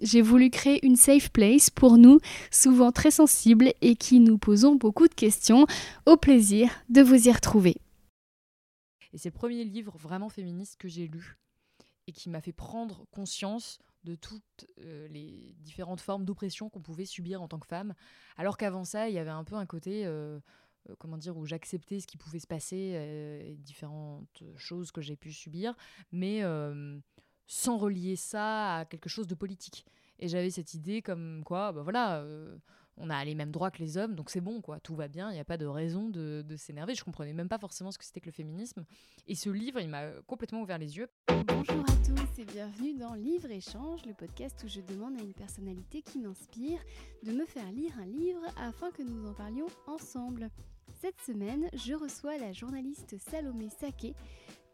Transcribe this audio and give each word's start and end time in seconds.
J'ai 0.00 0.22
voulu 0.22 0.50
créer 0.50 0.84
une 0.86 0.96
safe 0.96 1.30
place 1.30 1.70
pour 1.70 1.98
nous, 1.98 2.20
souvent 2.50 2.92
très 2.92 3.10
sensibles 3.10 3.72
et 3.80 3.96
qui 3.96 4.20
nous 4.20 4.38
posons 4.38 4.76
beaucoup 4.76 5.08
de 5.08 5.14
questions. 5.14 5.66
Au 6.06 6.16
plaisir 6.16 6.70
de 6.88 7.02
vous 7.02 7.28
y 7.28 7.32
retrouver. 7.32 7.76
Et 9.12 9.18
c'est 9.18 9.30
le 9.30 9.34
premier 9.34 9.64
livre 9.64 9.96
vraiment 9.98 10.28
féministe 10.28 10.76
que 10.78 10.88
j'ai 10.88 11.08
lu 11.08 11.36
et 12.06 12.12
qui 12.12 12.30
m'a 12.30 12.40
fait 12.40 12.52
prendre 12.52 13.06
conscience 13.10 13.78
de 14.04 14.14
toutes 14.14 14.66
euh, 14.80 15.08
les 15.08 15.54
différentes 15.58 16.00
formes 16.00 16.24
d'oppression 16.24 16.70
qu'on 16.70 16.80
pouvait 16.80 17.04
subir 17.04 17.42
en 17.42 17.48
tant 17.48 17.58
que 17.58 17.66
femme. 17.66 17.94
Alors 18.36 18.56
qu'avant 18.56 18.84
ça, 18.84 19.08
il 19.08 19.14
y 19.14 19.18
avait 19.18 19.30
un 19.30 19.44
peu 19.44 19.56
un 19.56 19.66
côté, 19.66 20.06
euh, 20.06 20.38
euh, 20.88 20.94
comment 20.98 21.18
dire, 21.18 21.36
où 21.36 21.44
j'acceptais 21.44 22.00
ce 22.00 22.06
qui 22.06 22.16
pouvait 22.16 22.38
se 22.38 22.46
passer, 22.46 22.76
et 22.76 23.56
différentes 23.56 24.42
choses 24.56 24.92
que 24.92 25.00
j'ai 25.00 25.16
pu 25.16 25.32
subir, 25.32 25.74
mais 26.12 26.42
sans 27.48 27.78
relier 27.78 28.14
ça 28.14 28.76
à 28.76 28.84
quelque 28.84 29.08
chose 29.08 29.26
de 29.26 29.34
politique. 29.34 29.84
Et 30.20 30.28
j'avais 30.28 30.50
cette 30.50 30.74
idée 30.74 31.02
comme 31.02 31.42
quoi, 31.44 31.72
bah 31.72 31.82
voilà, 31.82 32.20
euh, 32.20 32.56
on 32.98 33.08
a 33.08 33.24
les 33.24 33.34
mêmes 33.34 33.50
droits 33.50 33.70
que 33.70 33.78
les 33.78 33.96
hommes, 33.96 34.14
donc 34.14 34.30
c'est 34.30 34.40
bon, 34.40 34.60
quoi, 34.60 34.80
tout 34.80 34.94
va 34.94 35.08
bien, 35.08 35.30
il 35.30 35.34
n'y 35.34 35.40
a 35.40 35.44
pas 35.44 35.56
de 35.56 35.66
raison 35.66 36.08
de, 36.08 36.44
s'énerver. 36.56 36.94
Je 36.94 37.04
comprenais 37.04 37.32
même 37.32 37.48
pas 37.48 37.58
forcément 37.58 37.90
ce 37.90 37.98
que 37.98 38.04
c'était 38.04 38.20
que 38.20 38.26
le 38.26 38.32
féminisme. 38.32 38.84
Et 39.26 39.34
ce 39.34 39.48
livre, 39.48 39.80
il 39.80 39.88
m'a 39.88 40.10
complètement 40.26 40.60
ouvert 40.60 40.78
les 40.78 40.98
yeux. 40.98 41.08
Bonjour 41.46 41.84
à 41.88 41.96
tous 42.04 42.40
et 42.40 42.44
bienvenue 42.44 42.94
dans 42.94 43.14
Livre 43.14 43.50
Échange, 43.50 44.04
le 44.04 44.14
podcast 44.14 44.62
où 44.64 44.68
je 44.68 44.80
demande 44.80 45.16
à 45.18 45.22
une 45.22 45.34
personnalité 45.34 46.02
qui 46.02 46.18
m'inspire 46.18 46.80
de 47.22 47.32
me 47.32 47.46
faire 47.46 47.70
lire 47.72 47.92
un 47.98 48.06
livre 48.06 48.42
afin 48.58 48.90
que 48.90 49.02
nous 49.02 49.26
en 49.26 49.32
parlions 49.32 49.68
ensemble. 49.86 50.50
Cette 51.00 51.20
semaine, 51.20 51.68
je 51.74 51.94
reçois 51.94 52.38
la 52.38 52.52
journaliste 52.52 53.16
Salomé 53.30 53.68
Saké 53.68 54.14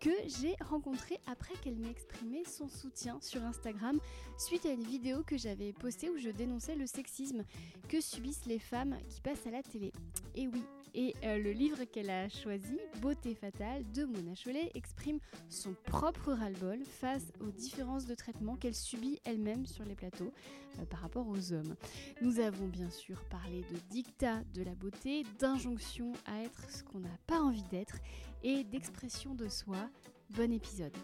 que 0.04 0.10
j'ai 0.26 0.54
rencontré 0.60 1.18
après 1.26 1.54
qu'elle 1.62 1.76
m'ait 1.76 1.90
exprimé 1.90 2.44
son 2.44 2.68
soutien 2.68 3.18
sur 3.22 3.42
Instagram 3.42 3.98
suite 4.36 4.66
à 4.66 4.72
une 4.72 4.82
vidéo 4.82 5.22
que 5.22 5.38
j'avais 5.38 5.72
postée 5.72 6.10
où 6.10 6.18
je 6.18 6.28
dénonçais 6.28 6.74
le 6.74 6.86
sexisme 6.86 7.42
que 7.88 8.02
subissent 8.02 8.44
les 8.44 8.58
femmes 8.58 8.98
qui 9.08 9.22
passent 9.22 9.46
à 9.46 9.50
la 9.50 9.62
télé. 9.62 9.92
Et 10.34 10.46
oui, 10.46 10.62
et 10.94 11.14
euh, 11.24 11.38
le 11.38 11.50
livre 11.50 11.84
qu'elle 11.84 12.10
a 12.10 12.28
choisi, 12.28 12.78
Beauté 13.00 13.34
fatale 13.34 13.82
de 13.92 14.04
Mona 14.04 14.34
Chollet, 14.36 14.70
exprime 14.74 15.18
son 15.48 15.74
propre 15.84 16.32
ras-le-bol 16.32 16.84
face 16.84 17.32
aux 17.40 17.50
différences 17.50 18.06
de 18.06 18.14
traitement 18.14 18.56
qu'elle 18.56 18.76
subit 18.76 19.18
elle-même 19.24 19.66
sur 19.66 19.84
les 19.84 19.96
plateaux 19.96 20.32
euh, 20.78 20.84
par 20.84 21.00
rapport 21.00 21.26
aux 21.26 21.52
hommes. 21.52 21.74
Nous 22.22 22.38
avons 22.38 22.68
bien 22.68 22.90
sûr 22.90 23.24
parlé 23.24 23.62
de 23.72 23.78
dictat 23.90 24.42
de 24.54 24.62
la 24.62 24.74
beauté, 24.76 25.24
d'injonction 25.40 26.12
à 26.26 26.42
être 26.42 26.70
ce 26.70 26.84
qu'on 26.84 27.00
n'a 27.00 27.18
pas 27.26 27.40
envie 27.40 27.64
d'être 27.64 27.96
et 28.44 28.62
d'expression 28.62 29.34
de 29.34 29.48
soi. 29.48 29.88
Bon 30.30 30.52
épisode. 30.52 30.96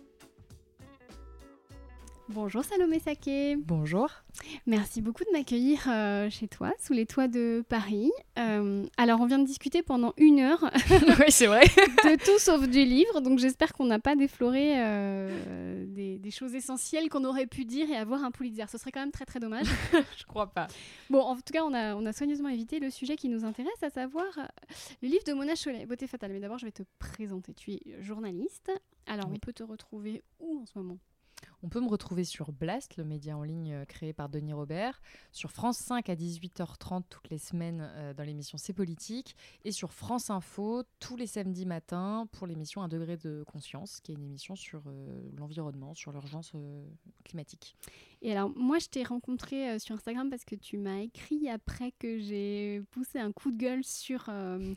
Bonjour 2.33 2.63
Salomé 2.63 3.01
Saké. 3.01 3.57
Bonjour. 3.57 4.09
Merci 4.65 5.03
beaucoup 5.03 5.25
de 5.25 5.33
m'accueillir 5.33 5.81
euh, 5.89 6.31
chez 6.31 6.47
toi, 6.47 6.73
sous 6.79 6.93
les 6.93 7.05
toits 7.05 7.27
de 7.27 7.65
Paris. 7.69 8.13
Euh, 8.39 8.87
alors, 8.97 9.21
on 9.21 9.27
vient 9.27 9.41
de 9.41 9.45
discuter 9.45 9.83
pendant 9.83 10.15
une 10.17 10.39
heure. 10.39 10.63
oui, 11.19 11.25
c'est 11.31 11.49
vrai. 11.49 11.63
de 11.63 12.25
tout 12.25 12.39
sauf 12.39 12.69
du 12.69 12.85
livre. 12.85 13.21
Donc, 13.21 13.41
j'espère 13.41 13.73
qu'on 13.73 13.87
n'a 13.87 13.99
pas 13.99 14.15
défloré 14.15 14.75
euh, 14.77 15.87
des, 15.89 16.31
choses 16.31 16.55
essentielles 16.55 17.09
qu'on 17.09 17.25
aurait 17.25 17.49
pu 17.49 17.65
dire 17.65 17.91
et 17.91 17.97
avoir 17.97 18.23
un 18.23 18.31
Pulitzer. 18.31 18.67
Ce 18.71 18.79
serait 18.79 18.93
quand 18.93 19.01
même 19.01 19.11
très, 19.11 19.27
très 19.27 19.41
dommage. 19.41 19.67
Je 20.17 20.25
crois 20.25 20.47
pas. 20.47 20.69
Bon, 21.11 21.23
en 21.23 21.35
tout 21.35 21.53
cas, 21.53 21.65
on 21.65 21.75
a, 21.75 21.97
on 21.97 22.07
a 22.07 22.13
soigneusement 22.13 22.49
évité 22.49 22.79
le 22.79 22.91
sujet 22.91 23.17
qui 23.17 23.29
nous 23.29 23.45
intéresse, 23.45 23.83
à 23.83 23.91
savoir 23.91 24.29
le 25.03 25.09
livre 25.09 25.25
de 25.27 25.33
Mona 25.33 25.57
Chollet, 25.57 25.85
Beauté 25.85 26.07
fatale. 26.07 26.31
Mais 26.31 26.39
d'abord, 26.39 26.59
je 26.59 26.67
vais 26.67 26.71
te 26.71 26.85
présenter. 27.01 27.55
Tu 27.55 27.73
es 27.73 27.81
journaliste. 28.01 28.71
Alors, 29.07 29.29
on 29.35 29.39
peut 29.39 29.53
te 29.53 29.65
retrouver 29.65 30.23
où 30.39 30.61
en 30.61 30.67
ce 30.67 30.79
moment? 30.79 30.99
On 31.63 31.69
peut 31.69 31.81
me 31.81 31.89
retrouver 31.89 32.25
sur 32.25 32.53
Blast, 32.53 32.97
le 32.97 33.05
média 33.05 33.37
en 33.37 33.43
ligne 33.43 33.73
euh, 33.75 33.85
créé 33.85 34.13
par 34.13 34.29
Denis 34.29 34.53
Robert, 34.53 35.01
sur 35.33 35.51
France 35.51 35.79
5 35.79 36.09
à 36.09 36.15
18h30 36.15 37.03
toutes 37.09 37.29
les 37.31 37.39
semaines 37.39 37.87
euh, 37.95 38.15
dans 38.15 38.25
l'émission 38.25 38.57
C'est 38.59 38.73
politique, 38.73 39.37
et 39.65 39.73
sur 39.73 39.93
France 39.93 40.31
Info 40.31 40.83
tous 40.99 41.17
les 41.17 41.27
samedis 41.27 41.67
matins 41.67 42.27
pour 42.33 42.47
l'émission 42.47 42.83
Un 42.83 42.89
degré 42.89 43.17
de 43.17 43.45
conscience, 43.47 44.01
qui 44.01 44.13
est 44.13 44.15
une 44.15 44.25
émission 44.25 44.57
sur 44.57 44.83
euh, 44.87 45.31
l'environnement, 45.37 45.95
sur 45.95 46.13
l'urgence 46.13 46.53
climatique. 47.25 47.77
Et 48.23 48.33
alors, 48.33 48.51
moi, 48.55 48.79
je 48.79 48.87
t'ai 48.87 49.03
rencontré 49.03 49.79
sur 49.79 49.95
Instagram 49.95 50.29
parce 50.29 50.45
que 50.45 50.55
tu 50.55 50.77
m'as 50.77 50.99
écrit 50.99 51.49
après 51.49 51.93
que 51.99 52.19
j'ai 52.19 52.83
poussé 52.91 53.19
un 53.19 53.33
coup 53.33 53.51
de 53.51 53.57
gueule 53.57 53.83
sur 53.83 54.29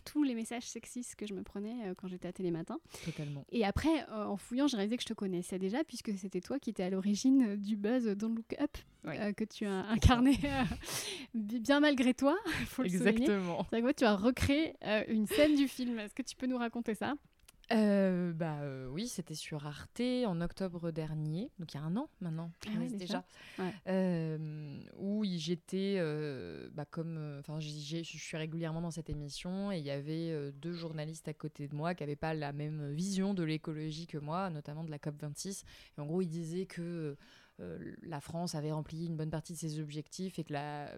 tous 0.05 0.23
les 0.23 0.33
messages 0.33 0.63
sexistes 0.63 1.15
que 1.15 1.27
je 1.27 1.33
me 1.33 1.43
prenais 1.43 1.93
quand 1.97 2.07
j'étais 2.07 2.29
à 2.29 2.31
Télématin. 2.31 2.79
Totalement. 3.03 3.45
Et 3.51 3.65
après, 3.65 4.09
en 4.09 4.37
fouillant, 4.37 4.67
j'ai 4.67 4.77
réalisé 4.77 4.95
que 4.95 5.03
je 5.03 5.07
te 5.07 5.13
connaissais 5.13 5.59
déjà 5.59 5.83
puisque 5.83 6.17
c'était 6.17 6.39
toi 6.39 6.57
qui 6.57 6.72
étais 6.73 6.83
à 6.83 6.89
l'origine 6.89 7.55
du 7.55 7.75
buzz 7.75 8.05
Don't 8.17 8.35
Look 8.35 8.55
Up 8.59 8.77
euh, 9.05 9.31
que 9.33 9.43
tu 9.43 9.65
as 9.65 9.85
incarné 9.89 10.39
euh, 10.43 10.63
bien 11.33 11.79
malgré 11.79 12.15
toi. 12.15 12.35
Faut 12.67 12.83
Exactement. 12.83 13.65
C'est 13.69 13.81
que 13.81 13.91
tu 13.91 14.03
as 14.05 14.15
recréé 14.15 14.75
euh, 14.83 15.03
une 15.07 15.27
scène 15.27 15.55
du 15.55 15.67
film. 15.67 15.99
Est-ce 15.99 16.15
que 16.15 16.23
tu 16.23 16.35
peux 16.35 16.47
nous 16.47 16.57
raconter 16.57 16.95
ça? 16.95 17.13
Euh, 17.71 18.33
bah 18.33 18.59
euh, 18.61 18.87
oui, 18.87 19.07
c'était 19.07 19.35
sur 19.35 19.65
Arte 19.65 20.01
en 20.25 20.41
octobre 20.41 20.91
dernier, 20.91 21.49
donc 21.59 21.73
il 21.73 21.77
y 21.77 21.79
a 21.79 21.83
un 21.83 21.95
an 21.95 22.09
maintenant, 22.19 22.51
ah 22.67 22.71
déjà, 22.91 23.25
euh, 23.87 24.79
où 24.97 25.23
j'étais, 25.23 25.99
bah, 26.73 26.85
comme, 26.85 27.37
enfin, 27.39 27.59
je 27.59 28.03
suis 28.03 28.37
régulièrement 28.37 28.81
dans 28.81 28.91
cette 28.91 29.09
émission 29.09 29.71
et 29.71 29.79
il 29.79 29.85
y 29.85 29.91
avait 29.91 30.51
deux 30.53 30.73
journalistes 30.73 31.27
à 31.27 31.33
côté 31.33 31.67
de 31.67 31.75
moi 31.75 31.95
qui 31.95 32.03
n'avaient 32.03 32.15
pas 32.15 32.33
la 32.33 32.51
même 32.51 32.91
vision 32.91 33.33
de 33.33 33.43
l'écologie 33.43 34.07
que 34.07 34.17
moi, 34.17 34.49
notamment 34.49 34.83
de 34.83 34.91
la 34.91 34.99
COP 34.99 35.15
26. 35.21 35.63
Et 35.97 36.01
en 36.01 36.05
gros, 36.05 36.21
ils 36.21 36.29
disaient 36.29 36.65
que 36.65 37.15
la 37.59 38.19
France 38.19 38.55
avait 38.55 38.71
rempli 38.71 39.05
une 39.05 39.15
bonne 39.15 39.29
partie 39.29 39.53
de 39.53 39.57
ses 39.57 39.79
objectifs 39.79 40.37
et 40.37 40.43
que 40.43 40.53
la 40.53 40.89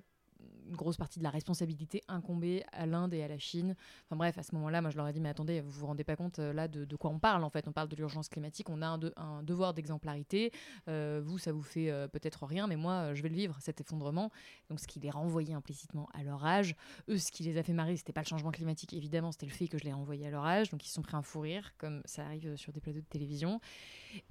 une 0.67 0.75
grosse 0.75 0.97
partie 0.97 1.19
de 1.19 1.23
la 1.23 1.29
responsabilité 1.29 2.01
incombée 2.07 2.63
à 2.71 2.85
l'Inde 2.85 3.13
et 3.13 3.23
à 3.23 3.27
la 3.27 3.37
Chine. 3.37 3.75
Enfin 4.05 4.15
bref, 4.15 4.37
à 4.37 4.43
ce 4.43 4.53
moment-là, 4.55 4.81
moi 4.81 4.91
je 4.91 4.97
leur 4.97 5.07
ai 5.07 5.13
dit, 5.13 5.19
mais 5.19 5.29
attendez, 5.29 5.61
vous 5.61 5.71
vous 5.71 5.85
rendez 5.85 6.03
pas 6.03 6.15
compte 6.15 6.39
euh, 6.39 6.53
là 6.53 6.67
de, 6.67 6.95
quoi 6.95 7.11
on 7.11 7.19
parle 7.19 7.43
en 7.43 7.49
fait 7.49 7.67
On 7.67 7.71
parle 7.71 7.87
de 7.89 7.95
l'urgence 7.95 8.29
climatique, 8.29 8.69
on 8.69 8.81
a 8.81 8.99
un, 9.17 9.43
devoir 9.43 9.73
d'exemplarité. 9.73 10.51
Euh, 10.87 11.21
vous, 11.23 11.37
ça 11.37 11.51
vous 11.51 11.61
fait 11.61 11.89
euh, 11.89 12.07
peut-être 12.07 12.45
rien, 12.45 12.67
mais 12.67 12.75
moi, 12.75 13.13
je 13.13 13.21
vais 13.21 13.29
le 13.29 13.35
vivre, 13.35 13.57
cet 13.59 13.81
effondrement. 13.81 14.31
Donc 14.69 14.79
ce 14.79 14.87
qui 14.87 14.99
les 14.99 15.09
renvoyait 15.09 15.53
implicitement 15.53 16.09
à 16.13 16.23
leur 16.23 16.45
âge. 16.45 16.75
Eux, 17.09 17.17
ce 17.17 17.31
qui 17.31 17.43
les 17.43 17.57
a 17.57 17.63
fait 17.63 17.73
marrer, 17.73 17.95
c'était 17.97 18.13
pas 18.13 18.21
le 18.21 18.27
changement 18.27 18.51
climatique, 18.51 18.93
évidemment, 18.93 19.31
c'était 19.31 19.45
le 19.45 19.51
fait 19.51 19.67
que 19.67 19.77
je 19.77 19.83
les 19.83 19.93
renvoyais 19.93 20.27
à 20.27 20.31
leur 20.31 20.45
âge. 20.45 20.69
Donc 20.69 20.85
ils 20.85 20.89
se 20.89 20.95
sont 20.95 21.01
pris 21.01 21.15
un 21.15 21.21
fou 21.21 21.41
rire, 21.41 21.73
comme 21.77 22.01
ça 22.05 22.25
arrive 22.25 22.55
sur 22.55 22.71
des 22.71 22.81
plateaux 22.81 22.99
de 22.99 23.05
télévision. 23.05 23.59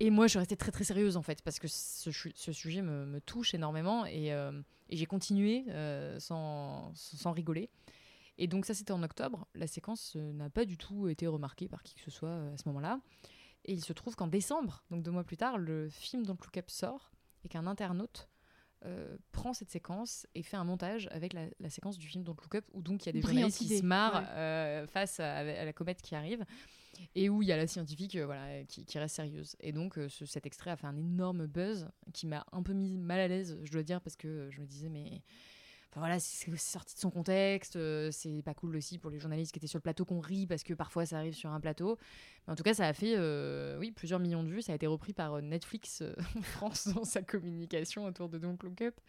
Et 0.00 0.10
moi, 0.10 0.26
je 0.26 0.38
restée 0.38 0.56
très 0.56 0.72
très 0.72 0.84
sérieuse 0.84 1.16
en 1.16 1.22
fait, 1.22 1.42
parce 1.42 1.58
que 1.58 1.68
ce, 1.68 2.10
sujet 2.10 2.82
me, 2.82 3.20
touche 3.20 3.54
énormément 3.54 4.06
et, 4.06 4.32
euh, 4.32 4.52
j'ai 4.90 5.06
continué 5.06 5.64
euh, 5.68 6.18
sans, 6.20 6.92
sans, 6.94 7.32
rigoler. 7.32 7.70
Et 8.38 8.46
donc 8.46 8.66
ça, 8.66 8.74
c'était 8.74 8.92
en 8.92 9.02
octobre. 9.02 9.46
La 9.54 9.66
séquence 9.66 10.14
euh, 10.16 10.32
n'a 10.32 10.50
pas 10.50 10.64
du 10.64 10.76
tout 10.76 11.08
été 11.08 11.26
remarquée 11.26 11.68
par 11.68 11.82
qui 11.82 11.94
que 11.94 12.02
ce 12.02 12.10
soit 12.10 12.34
à 12.34 12.56
ce 12.56 12.68
moment-là. 12.68 13.00
Et 13.64 13.72
il 13.72 13.82
se 13.82 13.92
trouve 13.92 14.14
qu'en 14.14 14.26
décembre, 14.26 14.84
donc 14.90 15.02
deux 15.02 15.10
mois 15.10 15.24
plus 15.24 15.36
tard, 15.36 15.56
le 15.56 15.88
film 15.88 16.24
Don't 16.26 16.36
Look 16.42 16.58
Up 16.58 16.68
sort 16.68 17.12
et 17.44 17.48
qu'un 17.48 17.66
internaute 17.66 18.28
prend 19.32 19.52
cette 19.52 19.70
séquence 19.70 20.26
et 20.34 20.42
fait 20.42 20.56
un 20.56 20.64
montage 20.64 21.08
avec 21.10 21.32
la, 21.32 21.70
séquence 21.70 21.98
du 21.98 22.06
film 22.06 22.22
Don't 22.22 22.36
Look 22.42 22.54
Up 22.54 22.64
où 22.72 22.82
donc 22.82 23.04
il 23.04 23.06
y 23.06 23.08
a 23.10 23.12
des 23.12 23.22
journalistes 23.22 23.58
qui 23.58 23.78
se 23.78 23.82
marrent 23.82 24.24
face 24.88 25.20
à, 25.20 25.42
la 25.42 25.72
comète 25.72 26.02
qui 26.02 26.14
arrive 26.14 26.44
et 27.14 27.28
où 27.28 27.42
il 27.42 27.48
y 27.48 27.52
a 27.52 27.56
la 27.56 27.66
scientifique 27.66 28.16
euh, 28.16 28.26
voilà, 28.26 28.64
qui, 28.64 28.98
reste 28.98 29.16
sérieuse. 29.16 29.56
Et 29.60 29.72
donc 29.72 29.98
euh, 29.98 30.08
cet 30.08 30.46
extrait 30.46 30.70
a 30.70 30.76
fait 30.76 30.86
un 30.86 30.96
énorme 30.96 31.46
buzz 31.46 31.88
qui 32.12 32.26
m'a 32.26 32.44
un 32.52 32.62
peu 32.62 32.72
mis 32.72 32.98
mal 32.98 33.20
à 33.20 33.28
l'aise, 33.28 33.58
je 33.62 33.72
dois 33.72 33.82
dire, 33.82 34.00
parce 34.00 34.16
que 34.16 34.48
je 34.50 34.60
me 34.60 34.66
disais, 34.66 34.88
mais 34.88 35.22
voilà, 35.96 36.18
c'est 36.18 36.56
sorti 36.56 36.94
de 36.94 37.00
son 37.00 37.10
contexte, 37.10 37.76
euh, 37.76 38.10
c'est 38.10 38.42
pas 38.42 38.54
cool 38.54 38.76
aussi 38.76 38.98
pour 38.98 39.10
les 39.10 39.18
journalistes 39.18 39.52
qui 39.52 39.58
étaient 39.58 39.66
sur 39.66 39.78
le 39.78 39.82
plateau 39.82 40.04
qu'on 40.04 40.20
rit 40.20 40.46
parce 40.46 40.64
que 40.64 40.74
parfois 40.74 41.06
ça 41.06 41.18
arrive 41.18 41.34
sur 41.34 41.50
un 41.50 41.60
plateau. 41.60 41.98
Mais 42.46 42.52
en 42.52 42.56
tout 42.56 42.62
cas, 42.62 42.74
ça 42.74 42.86
a 42.86 42.92
fait 42.92 43.14
euh, 43.16 43.78
oui, 43.78 43.92
plusieurs 43.92 44.18
millions 44.18 44.42
de 44.42 44.48
vues, 44.48 44.62
ça 44.62 44.72
a 44.72 44.74
été 44.74 44.86
repris 44.86 45.12
par 45.12 45.34
euh, 45.34 45.40
Netflix 45.40 46.02
France 46.42 46.88
dans 46.88 47.04
sa 47.04 47.22
communication 47.22 48.04
autour 48.04 48.28
de 48.28 48.38
Don't 48.38 48.58
Look 48.62 48.82
Up. 48.82 49.00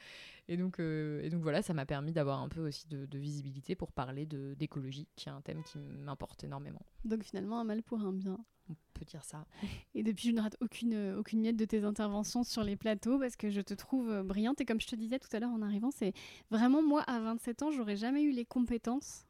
Et 0.48 0.58
donc, 0.58 0.80
et 0.80 1.30
donc 1.32 1.42
voilà, 1.42 1.64
ça 1.64 1.74
m'a 1.74 1.88
permis 1.88 2.12
d'avoir 2.12 2.40
un 2.40 2.50
peu 2.50 2.68
aussi 2.68 2.88
de, 2.88 3.08
de 3.08 3.18
visibilité 3.18 3.74
pour 3.74 3.92
parler 3.92 4.28
d'écologie, 4.28 5.08
qui 5.16 5.28
est 5.28 5.32
un 5.32 5.42
thème 5.42 5.64
qui 5.64 5.80
m'importe 5.80 6.44
énormément. 6.44 6.84
Donc 7.04 7.24
finalement, 7.24 7.60
un 7.60 7.64
mal 7.64 7.82
pour 7.82 8.00
un 8.02 8.14
bien. 8.14 8.38
On 8.70 8.76
peut 8.94 9.06
dire 9.06 9.24
ça. 9.24 9.46
Et 9.94 10.04
depuis, 10.04 10.30
je 10.30 10.34
ne 10.34 10.42
rate 10.42 10.58
aucune, 10.62 11.16
aucune 11.18 11.42
miette 11.42 11.58
de 11.58 11.66
tes 11.66 11.84
interventions 11.84 12.44
sur 12.44 12.64
les 12.64 12.76
plateaux 12.76 13.20
parce 13.20 13.36
que 13.36 13.50
je 13.50 13.62
te 13.62 13.74
trouve 13.74 14.10
euh, 14.10 14.24
brillante. 14.24 14.62
Et 14.62 14.66
comme 14.66 14.82
je 14.82 14.88
te 14.88 14.96
disais 14.96 15.20
tout 15.20 15.28
à 15.34 15.40
l'heure 15.40 15.52
en 15.52 15.62
arrivant, 15.62 15.92
c'est 15.92 16.14
vraiment 16.50 16.82
moi, 16.82 17.02
à 17.02 17.20
27 17.20 17.64
ans, 17.64 17.72
j'aurais 17.72 17.98
jamais 17.98 18.24
eu 18.24 18.32
les 18.32 18.46
compétences 18.46 19.26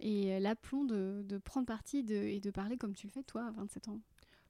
et 0.00 0.40
l'aplomb 0.40 0.84
de, 0.84 1.22
de, 1.24 1.38
prendre 1.38 1.64
parti 1.64 1.98
et 1.98 2.40
de 2.40 2.50
parler 2.50 2.76
comme 2.76 2.92
tu 2.92 3.06
le 3.06 3.12
fais 3.12 3.22
toi 3.22 3.44
à 3.44 3.50
27 3.52 3.86
ans 3.86 4.00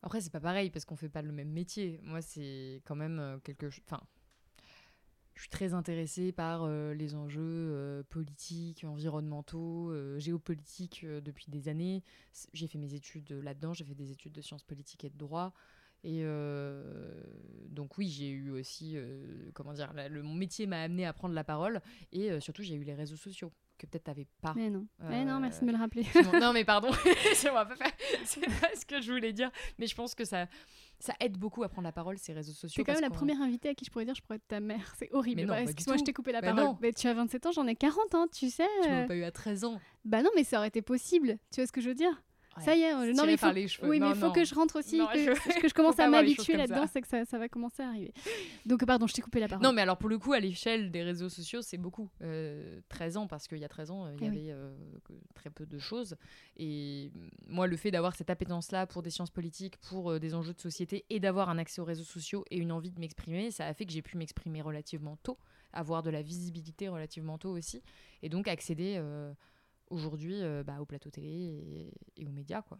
Après, 0.02 0.22
c'est 0.22 0.30
pas 0.30 0.40
pareil 0.40 0.70
parce 0.70 0.86
qu'on 0.86 0.96
fait 0.96 1.10
pas 1.10 1.20
le 1.20 1.30
même 1.30 1.50
métier. 1.50 2.00
Moi, 2.04 2.22
c'est 2.22 2.80
quand 2.86 2.96
même 2.96 3.38
quelque 3.44 3.68
chose. 3.68 3.84
Enfin, 3.84 4.00
je 5.40 5.44
suis 5.44 5.50
très 5.50 5.72
intéressée 5.72 6.32
par 6.32 6.64
euh, 6.64 6.92
les 6.92 7.14
enjeux 7.14 7.40
euh, 7.40 8.02
politiques, 8.10 8.84
environnementaux, 8.84 9.90
euh, 9.90 10.18
géopolitiques 10.18 11.06
depuis 11.06 11.46
des 11.48 11.68
années. 11.68 12.04
J'ai 12.52 12.66
fait 12.66 12.76
mes 12.76 12.92
études 12.92 13.32
là-dedans, 13.32 13.72
j'ai 13.72 13.86
fait 13.86 13.94
des 13.94 14.12
études 14.12 14.32
de 14.32 14.42
sciences 14.42 14.64
politiques 14.64 15.02
et 15.02 15.08
de 15.08 15.16
droit. 15.16 15.54
Et 16.04 16.24
donc 17.68 17.96
oui, 17.98 18.08
j'ai 18.08 18.30
eu 18.30 18.50
aussi, 18.50 18.96
comment 19.54 19.74
dire, 19.74 19.92
le, 20.08 20.22
mon 20.22 20.34
métier 20.34 20.66
m'a 20.66 20.80
amené 20.82 21.04
à 21.04 21.12
prendre 21.12 21.34
la 21.34 21.44
parole. 21.44 21.80
Et 22.12 22.38
surtout, 22.40 22.62
j'ai 22.62 22.74
eu 22.74 22.84
les 22.84 22.94
réseaux 22.94 23.16
sociaux 23.16 23.52
que 23.76 23.86
peut-être 23.86 24.04
t'avais 24.04 24.26
pas. 24.40 24.52
Mais 24.56 24.70
non. 24.70 24.86
mais 24.98 25.24
non, 25.24 25.40
merci 25.40 25.60
de 25.60 25.66
me 25.66 25.72
le 25.72 25.78
rappeler. 25.78 26.06
non, 26.40 26.52
mais 26.52 26.64
pardon, 26.64 26.90
c'est 27.34 27.50
pas 27.50 28.70
ce 28.74 28.86
que 28.86 29.00
je 29.00 29.12
voulais 29.12 29.32
dire. 29.32 29.50
Mais 29.78 29.86
je 29.86 29.94
pense 29.94 30.14
que 30.14 30.24
ça, 30.24 30.46
ça 31.00 31.14
aide 31.20 31.36
beaucoup 31.36 31.62
à 31.62 31.68
prendre 31.68 31.86
la 31.86 31.92
parole, 31.92 32.18
ces 32.18 32.32
réseaux 32.32 32.52
sociaux. 32.52 32.68
C'est 32.76 32.84
quand 32.84 32.92
même 32.92 33.02
la 33.02 33.10
première 33.10 33.40
invitée 33.40 33.70
à 33.70 33.74
qui 33.74 33.84
je 33.84 33.90
pourrais 33.90 34.04
dire 34.04 34.14
je 34.14 34.22
pourrais 34.22 34.36
être 34.36 34.46
ta 34.46 34.60
mère. 34.60 34.94
C'est 34.98 35.12
horrible. 35.12 35.40
Excuse-moi, 35.40 35.96
je 35.96 36.04
t'ai 36.04 36.12
coupé 36.12 36.32
la 36.32 36.42
parole. 36.42 36.76
Mais 36.80 36.92
tu 36.92 37.08
as 37.08 37.14
27 37.14 37.46
ans, 37.46 37.52
j'en 37.52 37.66
ai 37.66 37.74
40 37.74 38.14
ans, 38.14 38.26
tu 38.28 38.50
sais. 38.50 38.68
Tu 38.82 38.88
m'as 38.88 39.06
pas 39.06 39.16
eu 39.16 39.24
à 39.24 39.32
13 39.32 39.64
ans. 39.64 39.80
Bah 40.04 40.22
non, 40.22 40.30
mais 40.36 40.44
ça 40.44 40.58
aurait 40.58 40.68
été 40.68 40.82
possible. 40.82 41.38
Tu 41.50 41.60
vois 41.60 41.66
ce 41.66 41.72
que 41.72 41.80
je 41.80 41.88
veux 41.88 41.94
dire? 41.94 42.22
Ça 42.58 42.74
y 42.74 42.82
est, 42.82 43.12
non, 43.12 43.24
mais 43.26 43.36
faut, 43.36 43.46
oui, 43.84 44.00
mais 44.00 44.10
il 44.10 44.14
faut 44.16 44.32
que 44.32 44.44
je 44.44 44.54
rentre 44.54 44.78
aussi, 44.78 44.98
que, 44.98 45.18
je... 45.18 45.60
que, 45.60 45.68
je 45.68 45.74
commence 45.74 45.98
à 45.98 46.08
m'habituer 46.08 46.56
là-dedans, 46.56 46.86
c'est 46.92 47.00
que 47.00 47.08
ça, 47.08 47.24
ça, 47.24 47.38
va 47.38 47.48
commencer 47.48 47.82
à 47.82 47.88
arriver. 47.88 48.12
Donc, 48.66 48.84
pardon, 48.84 49.06
je 49.06 49.14
t'ai 49.14 49.22
coupé 49.22 49.40
la 49.40 49.48
parole. 49.48 49.64
Non, 49.64 49.72
mais 49.72 49.82
alors 49.82 49.96
pour 49.96 50.08
le 50.08 50.18
coup, 50.18 50.32
à 50.32 50.40
l'échelle 50.40 50.90
des 50.90 51.02
réseaux 51.02 51.28
sociaux, 51.28 51.62
c'est 51.62 51.78
beaucoup. 51.78 52.10
13 52.88 53.16
ans, 53.16 53.26
parce 53.26 53.46
qu'il 53.46 53.58
y 53.58 53.64
a 53.64 53.68
13 53.68 53.90
ans, 53.90 54.08
il 54.08 54.22
y 54.22 54.24
eh 54.24 54.28
avait 54.28 54.50
euh, 54.50 54.72
très 55.34 55.50
peu 55.50 55.66
de 55.66 55.78
choses. 55.78 56.16
Et 56.56 57.12
moi, 57.46 57.66
le 57.66 57.76
fait 57.76 57.90
d'avoir 57.90 58.14
cette 58.14 58.30
appétence-là 58.30 58.86
pour 58.86 59.02
des 59.02 59.10
sciences 59.10 59.30
politiques, 59.30 59.76
pour 59.78 60.10
euh, 60.10 60.18
des 60.18 60.34
enjeux 60.34 60.52
de 60.52 60.60
société, 60.60 61.04
et 61.08 61.20
d'avoir 61.20 61.50
un 61.50 61.58
accès 61.58 61.80
aux 61.80 61.84
réseaux 61.84 62.04
sociaux 62.04 62.44
et 62.50 62.58
une 62.58 62.72
envie 62.72 62.90
de 62.90 63.00
m'exprimer, 63.00 63.50
ça 63.50 63.66
a 63.66 63.74
fait 63.74 63.86
que 63.86 63.92
j'ai 63.92 64.02
pu 64.02 64.16
m'exprimer 64.16 64.60
relativement 64.60 65.16
tôt, 65.22 65.38
avoir 65.72 66.02
de 66.02 66.10
la 66.10 66.22
visibilité 66.22 66.88
relativement 66.88 67.38
tôt 67.38 67.50
aussi, 67.50 67.82
et 68.22 68.28
donc 68.28 68.48
accéder. 68.48 69.00
Euh, 69.90 69.94
aujourd'hui 69.94 70.42
euh, 70.42 70.62
bah, 70.62 70.80
au 70.80 70.84
plateau 70.84 71.10
télé 71.10 71.92
et, 72.16 72.26
aux 72.26 72.32
médias. 72.32 72.62
Quoi. 72.62 72.78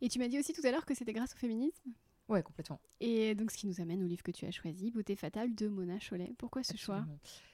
Et 0.00 0.08
tu 0.08 0.18
m'as 0.18 0.28
dit 0.28 0.38
aussi 0.38 0.52
tout 0.52 0.64
à 0.64 0.70
l'heure 0.70 0.86
que 0.86 0.94
c'était 0.94 1.12
grâce 1.12 1.34
au 1.34 1.36
féminisme 1.36 1.92
Ouais, 2.28 2.42
complètement. 2.42 2.80
Et 3.00 3.34
donc, 3.34 3.50
ce 3.50 3.58
qui 3.58 3.66
nous 3.66 3.80
amène 3.80 4.02
au 4.02 4.06
livre 4.06 4.22
que 4.22 4.30
tu 4.30 4.46
as 4.46 4.50
choisi, 4.50 4.90
Beauté 4.90 5.16
fatale 5.16 5.54
de 5.54 5.68
Mona 5.68 5.98
Chollet. 5.98 6.32
Pourquoi 6.38 6.62
ce 6.62 6.76
choix? 6.76 7.04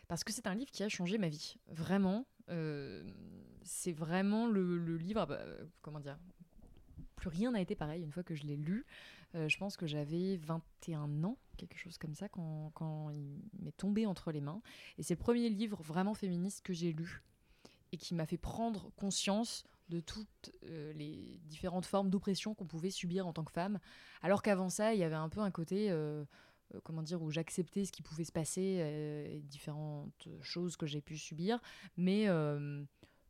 Parce 0.07 0.25
que 0.25 0.33
c'est 0.33 0.47
un 0.47 0.55
livre 0.55 0.71
qui 0.71 0.83
a 0.83 0.89
changé 0.89 1.19
ma 1.19 1.29
vie. 1.29 1.57
Vraiment. 1.69 2.27
Euh, 2.49 3.03
c'est 3.63 3.93
vraiment 3.93 4.47
le, 4.47 4.97
livre. 4.97 5.27
Bah, 5.27 5.41
comment 5.83 6.01
dire 6.01 6.19
Plus 7.17 7.29
rien 7.29 7.53
n'a 7.53 7.61
été 7.61 7.75
pareil 7.75 8.03
une 8.03 8.13
fois 8.13 8.23
que 8.23 8.35
je 8.35 8.45
l'ai 8.45 8.57
lu. 8.57 8.87
Euh, 9.35 9.49
je 9.49 9.59
pense 9.59 9.77
que 9.77 9.87
j'avais 9.87 10.37
21 10.37 11.25
ans, 11.25 11.39
quelque 11.57 11.77
chose 11.77 11.99
comme 11.99 12.15
ça, 12.15 12.29
quand, 12.29 12.71
quand 12.75 13.11
il 13.11 13.41
m'est 13.61 13.77
tombé 13.77 14.07
entre 14.07 14.33
les 14.33 14.41
mains. 14.41 14.63
Et 14.97 15.03
c'est 15.03 15.15
le 15.15 15.19
premier 15.19 15.49
livre 15.49 15.83
vraiment 15.83 16.15
féministe 16.15 16.63
que 16.63 16.73
j'ai 16.73 16.93
lu 16.93 17.23
et 17.93 17.97
qui 17.97 18.15
m'a 18.15 18.27
fait 18.27 18.39
prendre 18.39 18.91
conscience 18.97 19.65
de 19.89 20.01
toutes 20.01 20.51
euh, 20.65 20.93
les 20.93 21.41
différentes 21.45 21.87
formes 21.87 22.11
d'oppression 22.11 22.55
qu'on 22.55 22.67
pouvait 22.67 22.91
subir 22.91 23.27
en 23.27 23.33
tant 23.33 23.45
que 23.45 23.53
femme. 23.53 23.79
Alors 24.23 24.43
qu'avant 24.43 24.69
ça, 24.69 24.95
il 24.95 25.01
y 25.01 25.05
avait 25.05 25.15
un 25.15 25.29
peu 25.29 25.41
un 25.41 25.51
côté, 25.51 25.91
euh, 25.91 26.25
euh, 26.75 26.81
comment 26.85 27.03
dire, 27.03 27.23
où 27.23 27.31
j'acceptais 27.31 27.85
ce 27.85 27.93
qui 27.93 28.03
pouvait 28.03 28.25
se 28.25 28.33
passer, 28.33 28.61
et 28.61 29.41
différentes 29.41 30.29
choses 30.43 30.77
que 30.77 30.87
j'ai 30.87 31.01
pu 31.01 31.17
subir, 31.17 31.59
mais 31.97 32.27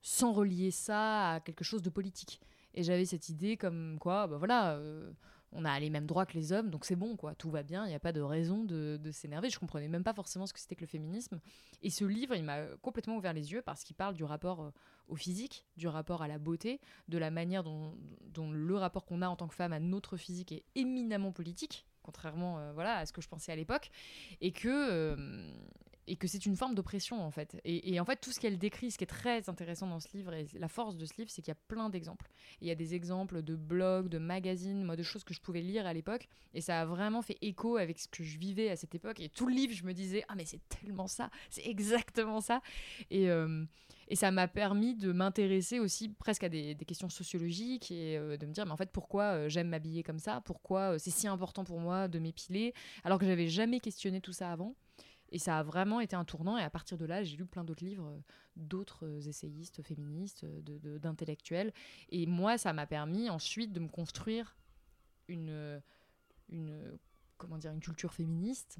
sans 0.01 0.33
relier 0.33 0.71
ça 0.71 1.35
à 1.35 1.41
quelque 1.41 1.65
chose 1.65 1.83
de 1.83 1.91
politique. 1.91 2.41
Et 2.75 2.83
j'avais 2.83 3.05
cette 3.05 3.29
idée 3.29 3.57
comme 3.57 3.99
quoi, 3.99 4.27
bah 4.27 4.37
voilà 4.37 4.81
on 5.53 5.65
a 5.65 5.79
les 5.81 5.91
mêmes 5.91 6.07
droits 6.07 6.27
que 6.27 6.35
les 6.35 6.53
hommes, 6.53 6.71
donc 6.71 6.85
c'est 6.85 6.97
bon, 6.97 7.17
quoi, 7.17 7.35
tout 7.35 7.51
va 7.51 7.63
bien, 7.63 7.87
il 7.87 7.89
n'y 7.89 7.95
a 7.95 8.01
pas 8.01 8.13
de 8.13 8.21
raison 8.21 8.65
de, 8.65 8.99
s'énerver. 9.13 9.51
Je 9.51 9.59
comprenais 9.59 9.89
même 9.89 10.05
pas 10.05 10.13
forcément 10.13 10.47
ce 10.47 10.53
que 10.53 10.61
c'était 10.61 10.75
que 10.75 10.83
le 10.83 10.87
féminisme. 10.87 11.41
Et 11.83 11.91
ce 11.91 12.05
livre, 12.05 12.35
il 12.35 12.45
m'a 12.45 12.65
complètement 12.83 13.17
ouvert 13.17 13.33
les 13.33 13.53
yeux 13.53 13.63
parce 13.63 13.85
qu'il 13.85 13.97
parle 13.97 14.15
du 14.15 14.25
rapport 14.25 14.63
euh, 14.63 14.71
au 15.09 15.17
physique, 15.17 15.65
du 15.77 15.89
rapport 15.89 16.23
à 16.23 16.29
la 16.29 16.39
beauté, 16.39 16.81
de 17.09 17.19
la 17.19 17.31
manière 17.31 17.65
dont, 17.65 17.95
le 18.37 18.77
rapport 18.77 19.05
qu'on 19.05 19.23
a 19.23 19.29
en 19.29 19.37
tant 19.37 19.49
que 19.49 19.55
femme 19.55 19.73
à 19.73 19.81
notre 19.81 20.17
physique 20.17 20.53
est 20.53 20.65
éminemment 20.75 21.33
politique, 21.33 21.87
contrairement 22.03 22.59
euh, 22.59 22.73
voilà, 22.73 22.97
à 22.97 23.07
ce 23.07 23.13
que 23.13 23.23
je 23.23 23.29
pensais 23.29 23.51
à 23.51 23.57
l'époque, 23.57 23.91
et 24.41 24.53
que, 24.53 24.69
euh, 24.69 25.51
et 26.09 26.17
que 26.17 26.27
c'est 26.27 26.47
une 26.47 26.57
forme 26.57 26.75
d'oppression 26.75 27.23
en 27.23 27.31
fait. 27.31 27.61
Et, 27.65 28.01
en 28.01 28.05
fait, 28.05 28.17
tout 28.17 28.33
ce 28.33 28.41
qu'elle 28.41 28.59
décrit, 28.59 28.91
ce 28.91 28.99
qui 28.99 29.05
est 29.05 29.09
très 29.09 29.49
intéressant 29.49 29.87
dans 29.87 30.01
ce 30.01 30.09
livre, 30.17 30.33
et 30.33 30.47
la 30.55 30.69
force 30.69 30.97
de 30.97 31.05
ce 31.05 31.13
livre, 31.19 31.31
c'est 31.31 31.43
qu'il 31.43 31.51
y 31.51 31.57
a 31.57 31.61
plein 31.69 31.91
d'exemples. 31.91 32.31
Il 32.61 32.67
y 32.67 32.71
a 32.71 32.75
des 32.75 32.95
exemples 32.95 33.43
de 33.43 33.55
blogs, 33.55 34.09
de 34.09 34.19
magazines, 34.19 34.87
de 34.87 35.03
choses 35.03 35.23
que 35.23 35.35
je 35.35 35.41
pouvais 35.41 35.61
lire 35.61 35.87
à 35.87 35.93
l'époque, 35.93 36.29
et 36.55 36.61
ça 36.61 36.81
a 36.81 36.85
vraiment 36.87 37.23
fait 37.23 37.37
écho 37.43 37.77
avec 37.77 37.99
ce 37.99 38.09
que 38.09 38.25
je 38.25 38.39
vivais 38.39 38.71
à 38.71 38.77
cette 38.77 38.95
époque. 38.95 39.21
Et 39.21 39.29
tout 39.29 39.47
le 39.47 39.55
livre, 39.55 39.75
je 39.75 39.85
me 39.85 39.93
disais, 39.93 40.25
ah 40.29 40.35
mais 40.35 40.47
c'est 40.47 40.67
tellement 40.69 41.07
ça, 41.07 41.31
c'est 41.51 41.67
exactement 41.67 42.41
ça. 42.41 42.63
Et, 43.11 43.31
euh, 43.31 43.65
et 44.09 44.17
ça 44.17 44.31
m'a 44.31 44.49
permis 44.49 44.95
de 44.95 45.13
m'intéresser 45.13 45.79
aussi 45.79 46.09
presque 46.09 46.45
à 46.45 46.49
des, 46.49 46.75
questions 46.87 47.11
sociologiques 47.11 47.91
et 47.91 48.17
euh, 48.17 48.39
de 48.39 48.47
me 48.47 48.53
dire, 48.53 48.65
mais 48.65 48.73
en 48.73 48.77
fait, 48.77 48.91
pourquoi 48.91 49.25
euh, 49.25 49.49
j'aime 49.51 49.69
m'habiller 49.69 50.03
comme 50.03 50.19
ça? 50.19 50.41
Pourquoi 50.47 50.99
c'est 50.99 51.11
si 51.11 51.29
important 51.29 51.65
pour 51.65 51.79
moi 51.79 52.09
de 52.09 52.19
m'épiler? 52.19 52.73
Alors 53.05 53.19
que 53.19 53.27
j'avais 53.27 53.49
jamais 53.49 53.81
questionné 53.81 54.23
tout 54.23 54.33
ça 54.33 54.51
avant 54.51 54.75
et 55.31 55.39
ça 55.39 55.59
a 55.59 55.63
vraiment 55.63 56.01
été 56.01 56.17
un 56.17 56.25
tournant. 56.25 56.57
Et 56.57 56.63
à 56.63 56.71
partir 56.71 56.99
de 56.99 57.05
là, 57.05 57.23
j'ai 57.23 57.37
lu 57.37 57.47
plein 57.47 57.65
d'autres 57.65 57.85
livres 57.85 58.09
euh, 58.09 58.19
d'autres 58.57 59.07
euh, 59.07 59.21
essayistes 59.21 59.83
féministes, 59.83 60.45
euh, 60.45 60.99
d'intellectuels. 60.99 61.73
et 62.11 62.27
moi, 62.27 62.59
ça 62.59 62.73
m'a 62.73 62.87
permis 62.87 63.31
ensuite 63.31 63.73
de 63.73 63.81
me 63.81 63.89
construire 63.89 64.57
une, 65.29 65.81
une, 66.49 66.99
comment 67.37 67.59
dire, 67.59 67.71
une 67.73 67.81
culture 67.81 68.13
féministe 68.13 68.79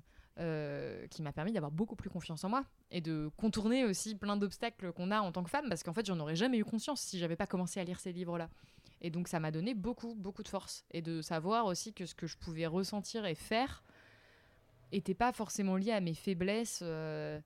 qui 1.11 1.23
m'a 1.23 1.33
permis 1.33 1.53
d'avoir 1.53 1.73
beaucoup 1.73 1.97
plus 1.97 2.09
confiance 2.09 2.45
en 2.45 2.49
moi 2.49 2.65
et 2.93 3.01
de 3.01 3.29
contourner 3.37 3.85
aussi 3.85 4.15
plein 4.15 4.37
d'obstacles 4.37 4.93
qu'on 4.93 5.11
a 5.11 5.21
en 5.21 5.33
tant 5.33 5.43
que 5.43 5.51
femme 5.51 5.69
parce 5.69 5.83
qu'en 5.83 5.93
fait, 5.93 6.07
j'en 6.07 6.19
aurais 6.21 6.37
jamais 6.37 6.59
eu 6.59 6.65
conscience 6.65 7.01
si 7.01 7.19
j'avais 7.19 7.35
pas 7.35 7.49
commencé 7.49 7.81
à 7.81 7.85
lire 7.85 7.99
ces 7.99 8.13
livres-là. 8.13 8.49
Et 9.01 9.11
donc, 9.11 9.27
ça 9.27 9.41
m'a 9.41 9.51
donné 9.51 9.75
beaucoup, 9.75 10.15
beaucoup 10.15 10.45
de 10.45 10.49
force 10.49 10.85
et 10.93 11.03
de 11.03 11.23
savoir 11.23 11.67
aussi 11.67 11.93
que 11.93 12.07
ce 12.07 12.15
que 12.15 12.29
je 12.29 12.37
pouvais 12.37 12.67
ressentir 12.67 13.27
et 13.27 13.35
faire 13.35 13.83
était 14.93 15.15
pas 15.15 15.33
forcément 15.33 15.77
lié 15.77 15.93
à 15.93 16.01
mes 16.01 16.15
faiblesses, 16.15 16.81
euh, 16.83 17.41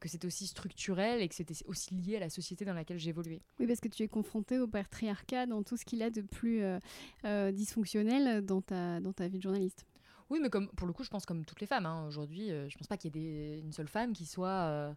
que 0.00 0.08
c'était 0.08 0.26
aussi 0.26 0.46
structurel 0.46 1.20
et 1.20 1.28
que 1.28 1.34
c'était 1.34 1.54
aussi 1.66 1.94
lié 1.94 2.16
à 2.16 2.20
la 2.20 2.30
société 2.30 2.64
dans 2.64 2.74
laquelle 2.74 2.98
j'évoluais. 2.98 3.42
Oui, 3.60 3.66
parce 3.66 3.80
que 3.80 3.88
tu 3.88 4.02
es 4.02 4.08
confronté 4.08 4.58
au 4.58 4.66
patriarcat 4.66 5.46
dans 5.46 5.62
tout 5.62 5.76
ce 5.76 5.84
qu'il 5.84 6.02
a 6.02 6.10
de 6.10 6.22
plus 6.22 6.62
euh, 6.62 6.78
euh, 7.24 7.52
dysfonctionnel 7.52 8.44
dans 8.44 8.62
ta, 8.62 9.00
dans 9.00 9.12
ta 9.12 9.28
vie 9.28 9.38
de 9.38 9.42
journaliste. 9.42 9.84
Oui, 10.30 10.40
mais 10.40 10.48
comme, 10.48 10.68
pour 10.70 10.86
le 10.86 10.92
coup, 10.92 11.04
je 11.04 11.10
pense 11.10 11.26
comme 11.26 11.44
toutes 11.44 11.60
les 11.60 11.66
femmes. 11.66 11.86
Hein, 11.86 12.06
Aujourd'hui, 12.06 12.48
je 12.48 12.76
pense 12.78 12.86
pas 12.86 12.96
qu'il 12.96 13.14
y 13.14 13.26
ait 13.26 13.58
une 13.58 13.72
seule 13.72 13.88
femme 13.88 14.14
qui 14.14 14.24
soit 14.24 14.94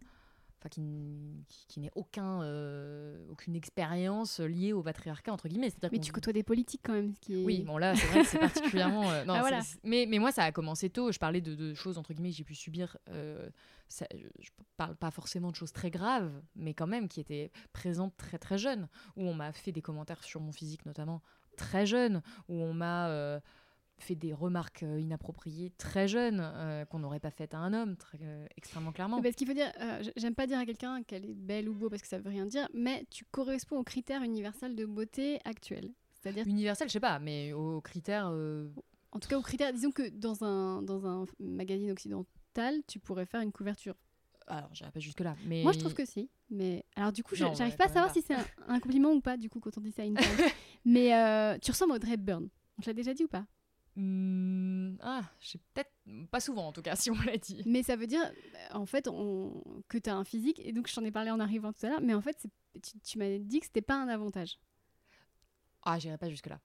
enfin 0.58 0.68
qui, 0.68 1.44
qui, 1.68 1.80
n'ait 1.80 1.90
aucun, 1.94 2.42
euh, 2.42 3.24
aucune 3.30 3.54
expérience 3.54 4.40
liée 4.40 4.72
au 4.72 4.82
patriarcat 4.82 5.32
entre 5.32 5.48
guillemets. 5.48 5.72
Mais 5.92 5.98
tu 6.00 6.12
côtoies 6.12 6.32
des 6.32 6.42
politiques 6.42 6.80
quand 6.84 6.92
même. 6.92 7.14
qui 7.20 7.44
Oui, 7.44 7.62
bon 7.62 7.78
là 7.78 7.94
c'est 7.94 8.06
vrai 8.06 8.22
que 8.22 8.26
c'est 8.28 8.38
particulièrement. 8.38 9.10
Euh, 9.10 9.24
non, 9.26 9.34
ah, 9.34 9.60
mais, 9.84 10.06
mais 10.08 10.18
moi 10.18 10.32
ça 10.32 10.44
a 10.44 10.52
commencé 10.52 10.90
tôt. 10.90 11.12
Je 11.12 11.18
parlais 11.18 11.40
de, 11.40 11.74
choses 11.74 11.98
entre 11.98 12.12
guillemets 12.12 12.30
que 12.30 12.36
j'ai 12.36 12.44
pu 12.44 12.54
subir. 12.54 12.96
Euh, 13.10 13.48
ça, 13.88 14.06
je 14.40 14.50
parle 14.76 14.96
pas 14.96 15.10
forcément 15.10 15.50
de 15.50 15.56
choses 15.56 15.72
très 15.72 15.90
graves, 15.90 16.30
mais 16.56 16.74
quand 16.74 16.86
même 16.86 17.08
qui 17.08 17.20
étaient 17.20 17.50
présentes 17.72 18.16
très 18.16 18.38
très 18.38 18.58
jeune. 18.58 18.88
Où 19.16 19.22
on 19.28 19.34
m'a 19.34 19.52
fait 19.52 19.72
des 19.72 19.82
commentaires 19.82 20.24
sur 20.24 20.40
mon 20.40 20.52
physique 20.52 20.84
notamment 20.86 21.22
très 21.56 21.86
jeune. 21.86 22.22
Où 22.48 22.60
on 22.62 22.74
m'a 22.74 23.40
fait 24.02 24.14
des 24.14 24.32
remarques 24.32 24.82
euh, 24.82 25.00
inappropriées 25.00 25.72
très 25.78 26.08
jeune, 26.08 26.40
euh, 26.40 26.84
qu'on 26.84 26.98
n'aurait 26.98 27.20
pas 27.20 27.30
faites 27.30 27.54
à 27.54 27.58
un 27.58 27.72
homme, 27.72 27.96
très, 27.96 28.18
euh, 28.22 28.46
extrêmement 28.56 28.92
clairement. 28.92 29.20
Parce 29.22 29.34
qu'il 29.34 29.46
faut 29.46 29.54
dire, 29.54 29.72
j'aime 30.16 30.34
pas 30.34 30.46
dire 30.46 30.58
à 30.58 30.66
quelqu'un 30.66 31.02
qu'elle 31.02 31.24
est 31.24 31.34
belle 31.34 31.68
ou 31.68 31.74
beau 31.74 31.88
parce 31.88 32.02
que 32.02 32.08
ça 32.08 32.18
veut 32.18 32.30
rien 32.30 32.46
dire, 32.46 32.68
mais 32.74 33.06
tu 33.10 33.24
corresponds 33.24 33.78
aux 33.78 33.84
critères 33.84 34.22
universels 34.22 34.76
de 34.76 34.84
beauté 34.84 35.40
actuels. 35.44 35.90
C'est-à-dire 36.20 36.46
universel, 36.46 36.88
je 36.88 36.92
sais 36.92 37.00
pas, 37.00 37.18
mais 37.18 37.52
aux 37.52 37.80
critères. 37.80 38.26
En 39.12 39.20
tout 39.20 39.28
cas, 39.28 39.38
aux 39.38 39.42
critères, 39.42 39.72
disons 39.72 39.90
que 39.90 40.08
dans 40.08 40.44
un 40.44 40.82
dans 40.82 41.06
un 41.06 41.24
magazine 41.38 41.90
occidental, 41.90 42.82
tu 42.86 42.98
pourrais 42.98 43.26
faire 43.26 43.40
une 43.40 43.52
couverture. 43.52 43.94
Alors, 44.46 44.70
j'irai 44.72 44.90
pas 44.90 45.00
jusque 45.00 45.20
là, 45.20 45.36
mais 45.46 45.62
moi 45.62 45.72
je 45.72 45.78
trouve 45.78 45.94
que 45.94 46.04
si. 46.04 46.30
Mais 46.50 46.84
alors 46.96 47.12
du 47.12 47.22
coup, 47.22 47.34
j'arrive 47.34 47.76
pas 47.76 47.84
à 47.84 47.88
savoir 47.88 48.12
si 48.12 48.22
c'est 48.22 48.34
un, 48.66 48.80
compliment 48.80 49.12
ou 49.12 49.20
pas 49.20 49.36
du 49.36 49.48
coup 49.48 49.60
quand 49.60 49.76
on 49.78 49.80
dit 49.80 49.92
ça 49.92 50.02
à 50.02 50.04
une 50.06 50.16
femme. 50.16 50.46
mais 50.84 51.58
tu 51.60 51.70
ressembles 51.70 51.92
à 51.92 51.96
Audrey 51.96 52.14
Hepburn. 52.14 52.48
On 52.78 52.82
te 52.82 52.86
l'a 52.86 52.94
déjà 52.94 53.12
dit 53.12 53.24
ou 53.24 53.28
pas? 53.28 53.44
Hmm, 53.98 54.94
ah, 55.00 55.22
je 55.40 55.58
peut-être 55.74 55.90
pas 56.30 56.38
souvent 56.38 56.68
en 56.68 56.72
tout 56.72 56.82
cas, 56.82 56.94
si 56.96 57.10
on 57.10 57.20
l'a 57.22 57.36
dit. 57.36 57.62
Mais 57.66 57.82
ça 57.82 57.96
veut 57.96 58.06
dire, 58.06 58.22
en 58.72 58.86
fait, 58.86 59.08
on... 59.08 59.82
que 59.88 59.98
tu 59.98 60.08
as 60.08 60.14
un 60.14 60.24
physique, 60.24 60.60
et 60.64 60.72
donc 60.72 60.86
je 60.86 60.94
t'en 60.94 61.04
ai 61.04 61.10
parlé 61.10 61.32
en 61.32 61.40
arrivant 61.40 61.72
tout 61.72 61.84
à 61.84 61.88
l'heure, 61.88 62.00
mais 62.00 62.14
en 62.14 62.20
fait, 62.20 62.46
tu, 63.02 63.18
m'as 63.18 63.38
dit 63.38 63.58
que 63.58 63.66
c'était 63.66 63.82
pas 63.82 64.00
un 64.00 64.06
avantage. 64.06 64.60
Ah, 65.82 65.98
j'irai 65.98 66.16
pas 66.16 66.30
jusque-là. 66.30 66.60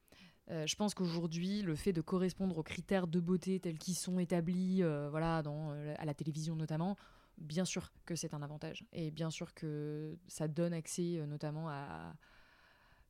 Euh, 0.51 0.67
je 0.67 0.75
pense 0.75 0.93
qu'aujourd'hui, 0.93 1.63
le 1.63 1.73
fait 1.73 1.91
de 1.91 2.01
correspondre 2.01 2.55
aux 2.55 2.63
critères 2.63 3.07
de 3.07 3.19
beauté 3.19 3.59
tels 3.59 3.79
qu'ils 3.79 3.95
sont 3.95 4.19
établis, 4.19 4.83
euh, 4.83 5.09
voilà, 5.09 5.41
dans, 5.41 5.71
euh, 5.71 5.95
à 5.97 6.05
la 6.05 6.13
télévision 6.13 6.55
notamment, 6.55 6.97
bien 7.39 7.65
sûr 7.65 7.91
que 8.05 8.15
c'est 8.15 8.35
un 8.35 8.43
avantage. 8.43 8.85
Et 8.91 9.09
bien 9.09 9.31
sûr 9.31 9.55
que 9.55 10.19
ça 10.27 10.47
donne 10.47 10.73
accès 10.73 11.25
notamment 11.25 11.67
à, 11.69 12.13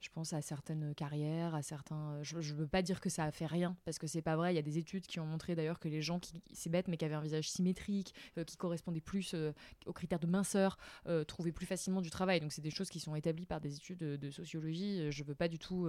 je 0.04 0.10
pense, 0.10 0.34
à 0.34 0.42
certaines 0.42 0.94
carrières, 0.94 1.56
à 1.56 1.62
certains. 1.62 2.22
Je 2.22 2.38
ne 2.38 2.58
veux 2.58 2.68
pas 2.68 2.82
dire 2.82 3.00
que 3.00 3.10
ça 3.10 3.24
a 3.24 3.32
fait 3.32 3.46
rien, 3.46 3.78
parce 3.86 3.98
que 3.98 4.06
c'est 4.06 4.22
pas 4.22 4.36
vrai. 4.36 4.52
Il 4.52 4.56
y 4.56 4.60
a 4.60 4.64
des 4.64 4.78
études 4.78 5.08
qui 5.08 5.22
ont 5.22 5.26
montré 5.26 5.56
d'ailleurs 5.56 5.80
que 5.80 5.88
les 5.88 6.02
gens 6.02 6.20
qui, 6.20 6.42
c'est 6.52 6.70
bête, 6.70 6.90
mais 6.90 6.98
qui 6.98 7.06
avaient 7.06 7.16
un 7.16 7.22
visage 7.22 7.50
symétrique, 7.50 8.14
euh, 8.38 8.44
qui 8.44 8.58
correspondaient 8.58 9.00
plus 9.00 9.34
euh, 9.34 9.54
aux 9.86 9.94
critères 9.94 10.20
de 10.20 10.28
minceur, 10.28 10.78
trouvaient 11.28 11.54
plus 11.54 11.66
facilement 11.66 12.02
du 12.02 12.10
travail. 12.10 12.42
Donc 12.42 12.52
c'est 12.52 12.62
des 12.62 12.70
choses 12.70 12.90
qui 12.90 13.00
sont 13.00 13.16
établies 13.16 13.46
par 13.46 13.62
des 13.62 13.76
études 13.76 14.00
de, 14.00 14.18
de 14.18 14.30
sociologie. 14.30 15.10
Je 15.12 15.24
veux 15.24 15.36
pas 15.36 15.48
du 15.48 15.58
tout. 15.58 15.88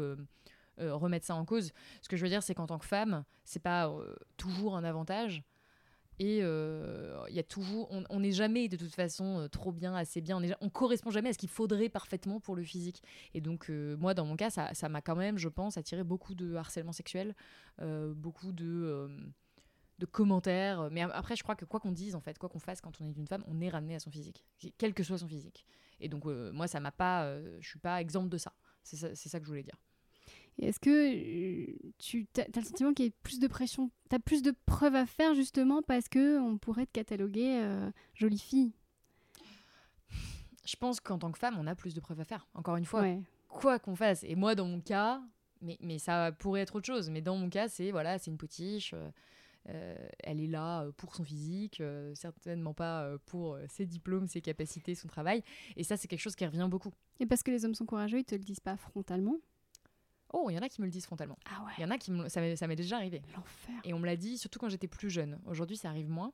remettre 0.79 1.27
ça 1.27 1.35
en 1.35 1.45
cause. 1.45 1.73
Ce 2.03 2.09
que 2.09 2.17
je 2.17 2.23
veux 2.23 2.29
dire, 2.29 2.43
c'est 2.43 2.55
qu'en 2.55 2.67
tant 2.67 2.79
que 2.79 2.87
femme, 2.87 3.25
c'est 3.45 3.63
pas 3.63 3.93
toujours 4.37 4.77
un 4.77 4.85
avantage. 4.85 5.43
Et 6.19 6.41
euh, 6.43 7.25
il 7.29 7.35
y 7.35 7.41
a 7.41 7.43
toujours, 7.43 7.91
on 7.91 8.21
n'est 8.21 8.33
jamais 8.33 8.69
de 8.69 8.77
toute 8.77 8.95
façon 8.95 9.41
euh, 9.41 9.49
trop 9.49 9.73
bien, 9.73 9.95
assez 9.95 10.21
bien. 10.21 10.37
On, 10.37 10.43
est, 10.43 10.55
on 10.61 10.71
correspond 10.71 11.11
jamais 11.11 11.31
à 11.31 11.33
ce 11.33 11.39
qu'il 11.39 11.49
faudrait 11.49 11.89
parfaitement 11.89 12.41
pour 12.41 12.55
le 12.55 12.63
physique. 12.63 13.03
Et 13.35 13.41
donc, 13.41 13.69
euh, 13.69 13.97
moi, 13.97 14.15
dans 14.15 14.25
mon 14.25 14.37
cas, 14.37 14.51
ça 14.51 14.89
m'a 14.89 15.01
quand 15.01 15.17
même, 15.17 15.39
je 15.39 15.49
pense, 15.49 15.77
attiré 15.77 16.05
beaucoup 16.05 16.35
de 16.35 16.55
harcèlement 16.55 16.93
sexuel, 16.93 17.35
beaucoup 17.81 18.53
de, 18.53 19.09
commentaires. 20.13 20.89
Mais 20.91 21.03
après, 21.03 21.35
je 21.35 21.43
crois 21.43 21.57
que 21.57 21.65
quoi 21.65 21.81
qu'on 21.81 21.93
dise, 21.93 22.15
en 22.15 22.21
fait, 22.21 22.39
quoi 22.39 22.49
qu'on 22.49 22.61
fasse 22.61 22.81
quand 22.81 23.01
on 23.01 23.07
est 23.07 23.17
une 23.17 23.27
femme, 23.27 23.45
on 23.49 23.61
est 23.61 23.69
ramené 23.69 23.97
à 23.97 23.99
son 23.99 24.11
physique, 24.11 24.45
quel 24.79 24.95
que 24.95 25.03
soit 25.03 25.19
son 25.19 25.29
physique. 25.29 25.67
Et 26.01 26.09
donc, 26.09 26.27
moi, 26.27 26.69
ça 26.69 26.79
m'a 26.79 26.93
pas, 26.93 27.41
je 27.61 27.69
suis 27.69 27.79
pas 27.79 28.01
exemple 28.01 28.29
de 28.29 28.39
ça. 28.39 28.53
C'est 28.83 29.17
ça 29.17 29.39
que 29.41 29.45
je 29.45 29.51
voulais 29.51 29.63
dire. 29.63 29.77
Est-ce 30.61 30.79
que 30.79 30.91
euh, 30.91 31.93
tu 31.99 32.29
as, 32.39 32.47
le 32.57 32.65
sentiment 32.65 32.93
qu'il 32.95 33.07
y 33.07 33.09
a 33.09 33.13
plus 33.23 33.41
de 33.41 33.49
pression 33.49 33.91
Tu 34.09 34.17
as 34.17 34.21
plus 34.21 34.43
de 34.43 34.55
preuves 34.67 34.95
à 34.95 35.07
faire 35.07 35.35
justement 35.35 35.83
parce 35.83 36.09
que 36.09 36.39
on 36.39 36.59
pourrait 36.59 36.87
te 36.87 36.93
cataloguer 36.93 37.59
euh, 37.61 37.91
jolie 38.15 38.39
fille? 38.39 38.73
Je 40.65 40.77
pense 40.77 41.01
qu'en 41.01 41.19
tant 41.19 41.33
que 41.33 41.39
femme, 41.39 41.57
on 41.59 41.67
a 41.67 41.75
plus 41.75 41.93
de 41.93 42.01
preuves 42.01 42.21
à 42.21 42.25
faire. 42.25 42.47
Encore 42.55 42.77
une 42.77 42.87
fois, 42.87 43.05
quoi 43.49 43.79
qu'on 43.79 43.97
fasse. 43.97 44.25
Et 44.25 44.35
moi, 44.35 44.55
dans 44.55 44.67
mon 44.67 44.81
cas, 44.81 45.21
mais, 45.61 45.77
mais 45.81 45.99
ça 45.99 46.33
pourrait 46.33 46.63
être 46.63 46.77
autre 46.77 46.87
chose. 46.87 47.11
Mais 47.11 47.21
dans 47.21 47.37
mon 47.37 47.51
cas, 47.51 47.69
c'est 47.69 47.91
voilà, 47.91 48.19
c'est 48.19 48.31
une 48.31 48.39
potiche. 48.39 48.95
Euh, 49.69 50.09
elle 50.23 50.41
est 50.41 50.47
là 50.47 50.87
pour 50.97 51.15
son 51.15 51.25
physique, 51.25 51.83
certainement 52.15 52.73
pas 52.73 53.11
pour 53.27 53.59
ses 53.69 53.85
diplômes, 53.85 54.27
ses 54.27 54.41
capacités, 54.41 54.95
son 54.95 55.09
travail. 55.09 55.43
Et 55.77 55.83
ça, 55.85 55.99
c'est 55.99 56.09
quelque 56.09 56.21
chose 56.21 56.37
qui 56.37 56.47
revient 56.47 56.69
beaucoup. 56.71 56.93
Et 57.21 57.27
parce 57.27 57.43
que 57.43 57.51
les 57.51 57.67
hommes 57.67 57.75
sont 57.75 57.87
courageux, 57.87 58.21
ils 58.21 58.25
te 58.25 58.35
le 58.35 58.43
disent 58.43 58.61
pas 58.61 58.77
frontalement 58.77 59.37
Oh, 60.37 60.51
il 60.51 60.55
y 60.55 60.59
en 60.59 60.63
a 60.63 60.69
qui 60.69 60.81
me 60.81 60.87
le 60.87 60.91
disent 60.91 61.07
frontalement. 61.07 61.39
Ah 61.49 61.65
il 61.79 61.83
y 61.83 61.85
en 61.85 61.91
a 61.93 61.97
qui 61.97 62.11
me... 62.11 62.29
ça 62.29 62.41
m'est 62.41 62.77
déjà 62.77 62.97
arrivé. 62.97 63.23
L'enfer. 63.37 63.75
Et 63.85 63.95
on 63.95 64.01
me 64.01 64.07
l'a 64.07 64.17
dit 64.17 64.37
surtout 64.37 64.59
quand 64.59 64.69
j'étais 64.69 64.89
plus 64.89 65.09
jeune. 65.09 65.39
Aujourd'hui, 65.47 65.77
ça 65.77 65.89
arrive 65.91 66.11
moins. 66.11 66.33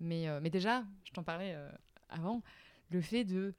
Mais, 0.00 0.28
euh, 0.28 0.40
mais 0.42 0.50
déjà, 0.50 0.84
je 1.04 1.12
t'en 1.12 1.22
parlais 1.22 1.54
euh, 1.54 1.70
avant, 2.08 2.42
le 2.90 3.00
fait 3.00 3.22
de 3.22 3.54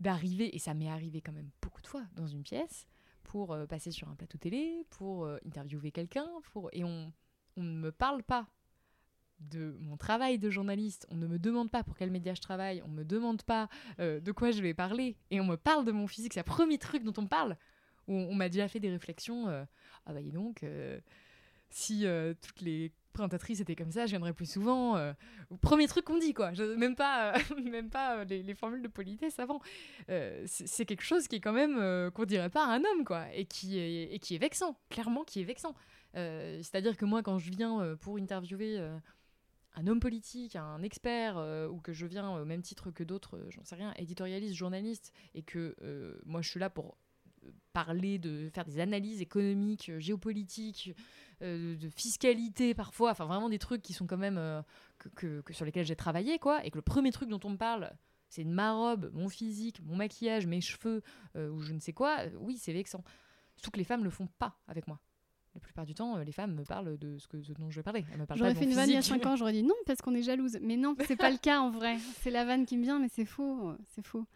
d'arriver, 0.00 0.56
et 0.56 0.58
ça 0.58 0.74
m'est 0.74 0.90
arrivé 0.90 1.20
quand 1.20 1.30
même 1.30 1.50
beaucoup 1.62 1.80
de 1.80 1.86
fois, 1.86 2.02
dans 2.16 2.26
une 2.26 2.42
pièce, 2.42 2.88
pour 3.22 3.52
euh, 3.52 3.66
passer 3.66 3.92
sur 3.92 4.08
un 4.08 4.16
plateau 4.16 4.36
télé, 4.36 4.84
pour 4.90 5.28
interviewer 5.46 5.92
quelqu'un, 5.92 6.28
pour... 6.50 6.68
et 6.72 6.82
on, 6.82 7.12
on 7.56 7.62
ne 7.62 7.78
me 7.78 7.92
parle 7.92 8.24
pas 8.24 8.48
de 9.38 9.76
mon 9.78 9.96
travail 9.96 10.40
de 10.40 10.50
journaliste, 10.50 11.06
on 11.10 11.14
ne 11.14 11.28
me 11.28 11.38
demande 11.38 11.70
pas 11.70 11.84
pour 11.84 11.96
quel 11.96 12.10
média 12.10 12.34
je 12.34 12.40
travaille, 12.40 12.82
on 12.82 12.88
ne 12.88 12.96
me 12.96 13.04
demande 13.04 13.44
pas 13.44 13.68
de 13.98 14.32
quoi 14.32 14.50
je 14.50 14.60
vais 14.60 14.74
parler, 14.74 15.16
et 15.30 15.40
on 15.40 15.44
me 15.44 15.56
parle 15.56 15.84
de 15.84 15.92
mon 15.92 16.08
physique, 16.08 16.34
c'est 16.34 16.40
le 16.40 16.44
premier 16.44 16.78
truc 16.78 17.04
dont 17.04 17.14
on 17.16 17.22
me 17.22 17.28
parle 17.28 17.56
on, 18.08 18.34
m'a 18.34 18.48
déjà 18.48 18.68
fait 18.68 18.80
des 18.80 18.90
réflexions. 18.90 19.48
Euh, 19.48 19.64
ah 20.06 20.12
bah 20.12 20.22
dis 20.22 20.32
donc, 20.32 20.62
euh, 20.62 21.00
si 21.70 22.06
euh, 22.06 22.34
toutes 22.40 22.60
les 22.60 22.92
présentatrices 23.12 23.60
étaient 23.60 23.76
comme 23.76 23.92
ça, 23.92 24.06
je 24.06 24.10
viendrais 24.10 24.32
plus 24.32 24.50
souvent. 24.50 24.98
premier 25.60 25.86
truc 25.86 26.04
qu'on 26.04 26.18
dit, 26.18 26.34
quoi. 26.34 26.50
même 26.76 26.96
pas, 26.96 27.34
même 27.64 27.88
pas 27.88 28.24
les, 28.24 28.54
formules 28.54 28.82
de 28.82 28.88
politesse 28.88 29.38
avant. 29.38 29.60
c'est 30.46 30.84
quelque 30.84 31.04
chose 31.04 31.28
qui 31.28 31.36
est 31.36 31.40
quand 31.40 31.52
même 31.52 32.10
qu'on 32.10 32.24
dirait 32.24 32.50
pas 32.50 32.66
à 32.66 32.70
un 32.70 32.80
homme, 32.80 33.04
quoi, 33.04 33.32
et 33.32 33.44
qui 33.44 33.78
est, 33.78 34.12
et 34.12 34.18
qui 34.18 34.34
est 34.34 34.38
vexant, 34.38 34.76
clairement, 34.90 35.22
qui 35.22 35.40
est 35.40 35.44
vexant. 35.44 35.74
C'est-à-dire 36.14 36.96
que 36.96 37.04
moi, 37.04 37.22
quand 37.22 37.38
je 37.38 37.50
viens 37.50 37.96
pour 38.00 38.18
interviewer 38.18 38.80
un 39.76 39.86
homme 39.86 40.00
politique, 40.00 40.56
un 40.56 40.82
expert, 40.82 41.36
ou 41.70 41.78
que 41.80 41.92
je 41.92 42.06
viens 42.06 42.30
au 42.30 42.44
même 42.44 42.62
titre 42.62 42.90
que 42.90 43.04
d'autres, 43.04 43.40
j'en 43.50 43.62
sais 43.62 43.76
rien, 43.76 43.94
éditorialiste, 43.94 44.54
journaliste, 44.54 45.12
et 45.36 45.42
que 45.42 45.76
moi 46.24 46.42
je 46.42 46.50
suis 46.50 46.58
là 46.58 46.68
pour 46.68 46.96
parler, 47.72 48.18
de 48.18 48.48
faire 48.54 48.64
des 48.64 48.78
analyses 48.78 49.20
économiques, 49.20 49.90
euh, 49.90 49.98
géopolitiques, 49.98 50.94
euh, 51.42 51.76
de 51.76 51.88
fiscalité 51.90 52.74
parfois, 52.74 53.10
enfin 53.10 53.26
vraiment 53.26 53.48
des 53.48 53.58
trucs 53.58 53.82
qui 53.82 53.92
sont 53.92 54.06
quand 54.06 54.16
même 54.16 54.38
euh, 54.38 54.62
que, 55.16 55.42
sur 55.50 55.64
lesquels 55.64 55.84
j'ai 55.84 55.96
travaillé 55.96 56.38
quoi, 56.38 56.64
et 56.64 56.70
que 56.70 56.76
le 56.76 56.82
premier 56.82 57.10
truc 57.10 57.28
dont 57.28 57.40
on 57.44 57.50
me 57.50 57.56
parle, 57.56 57.92
c'est 58.28 58.44
de 58.44 58.50
ma 58.50 58.72
robe, 58.72 59.10
mon 59.12 59.28
physique, 59.28 59.80
mon 59.84 59.96
maquillage, 59.96 60.46
mes 60.46 60.60
cheveux 60.60 61.02
ou 61.36 61.60
je 61.60 61.72
ne 61.72 61.80
sais 61.80 61.92
quoi, 61.92 62.24
oui 62.38 62.56
c'est 62.56 62.72
vexant. 62.72 63.04
Surtout 63.56 63.70
que 63.72 63.78
les 63.78 63.84
femmes 63.84 64.04
le 64.04 64.10
font 64.10 64.28
pas 64.38 64.58
avec 64.66 64.88
moi. 64.88 65.00
La 65.54 65.60
plupart 65.60 65.86
du 65.86 65.94
temps, 65.94 66.16
les 66.18 66.32
femmes 66.32 66.54
me 66.54 66.64
parlent 66.64 66.98
de 66.98 67.16
ce, 67.18 67.28
que, 67.28 67.36
dont 67.36 67.70
je 67.70 67.76
vais 67.76 67.84
parler. 67.84 68.04
J'aurais 68.34 68.56
fait 68.56 68.64
une 68.64 68.74
vanne 68.74 68.90
il 68.90 68.94
y 68.94 68.96
a 68.96 69.02
5 69.02 69.24
ans, 69.24 69.36
j'aurais 69.36 69.52
dit 69.52 69.62
non 69.62 69.76
parce 69.86 70.02
qu'on 70.02 70.14
est 70.14 70.22
jalouse. 70.22 70.58
Mais 70.60 70.76
non, 70.76 70.96
c'est 71.06 71.14
pas 71.14 71.30
le 71.30 71.38
cas 71.42 71.60
en 71.60 71.70
vrai. 71.70 71.96
C'est 72.22 72.30
la 72.30 72.44
vanne 72.44 72.66
qui 72.66 72.76
me 72.76 72.82
vient, 72.82 72.98
mais 72.98 73.08
c'est 73.08 73.24
faux. 73.24 73.72
C'est 73.94 74.04
faux. 74.04 74.26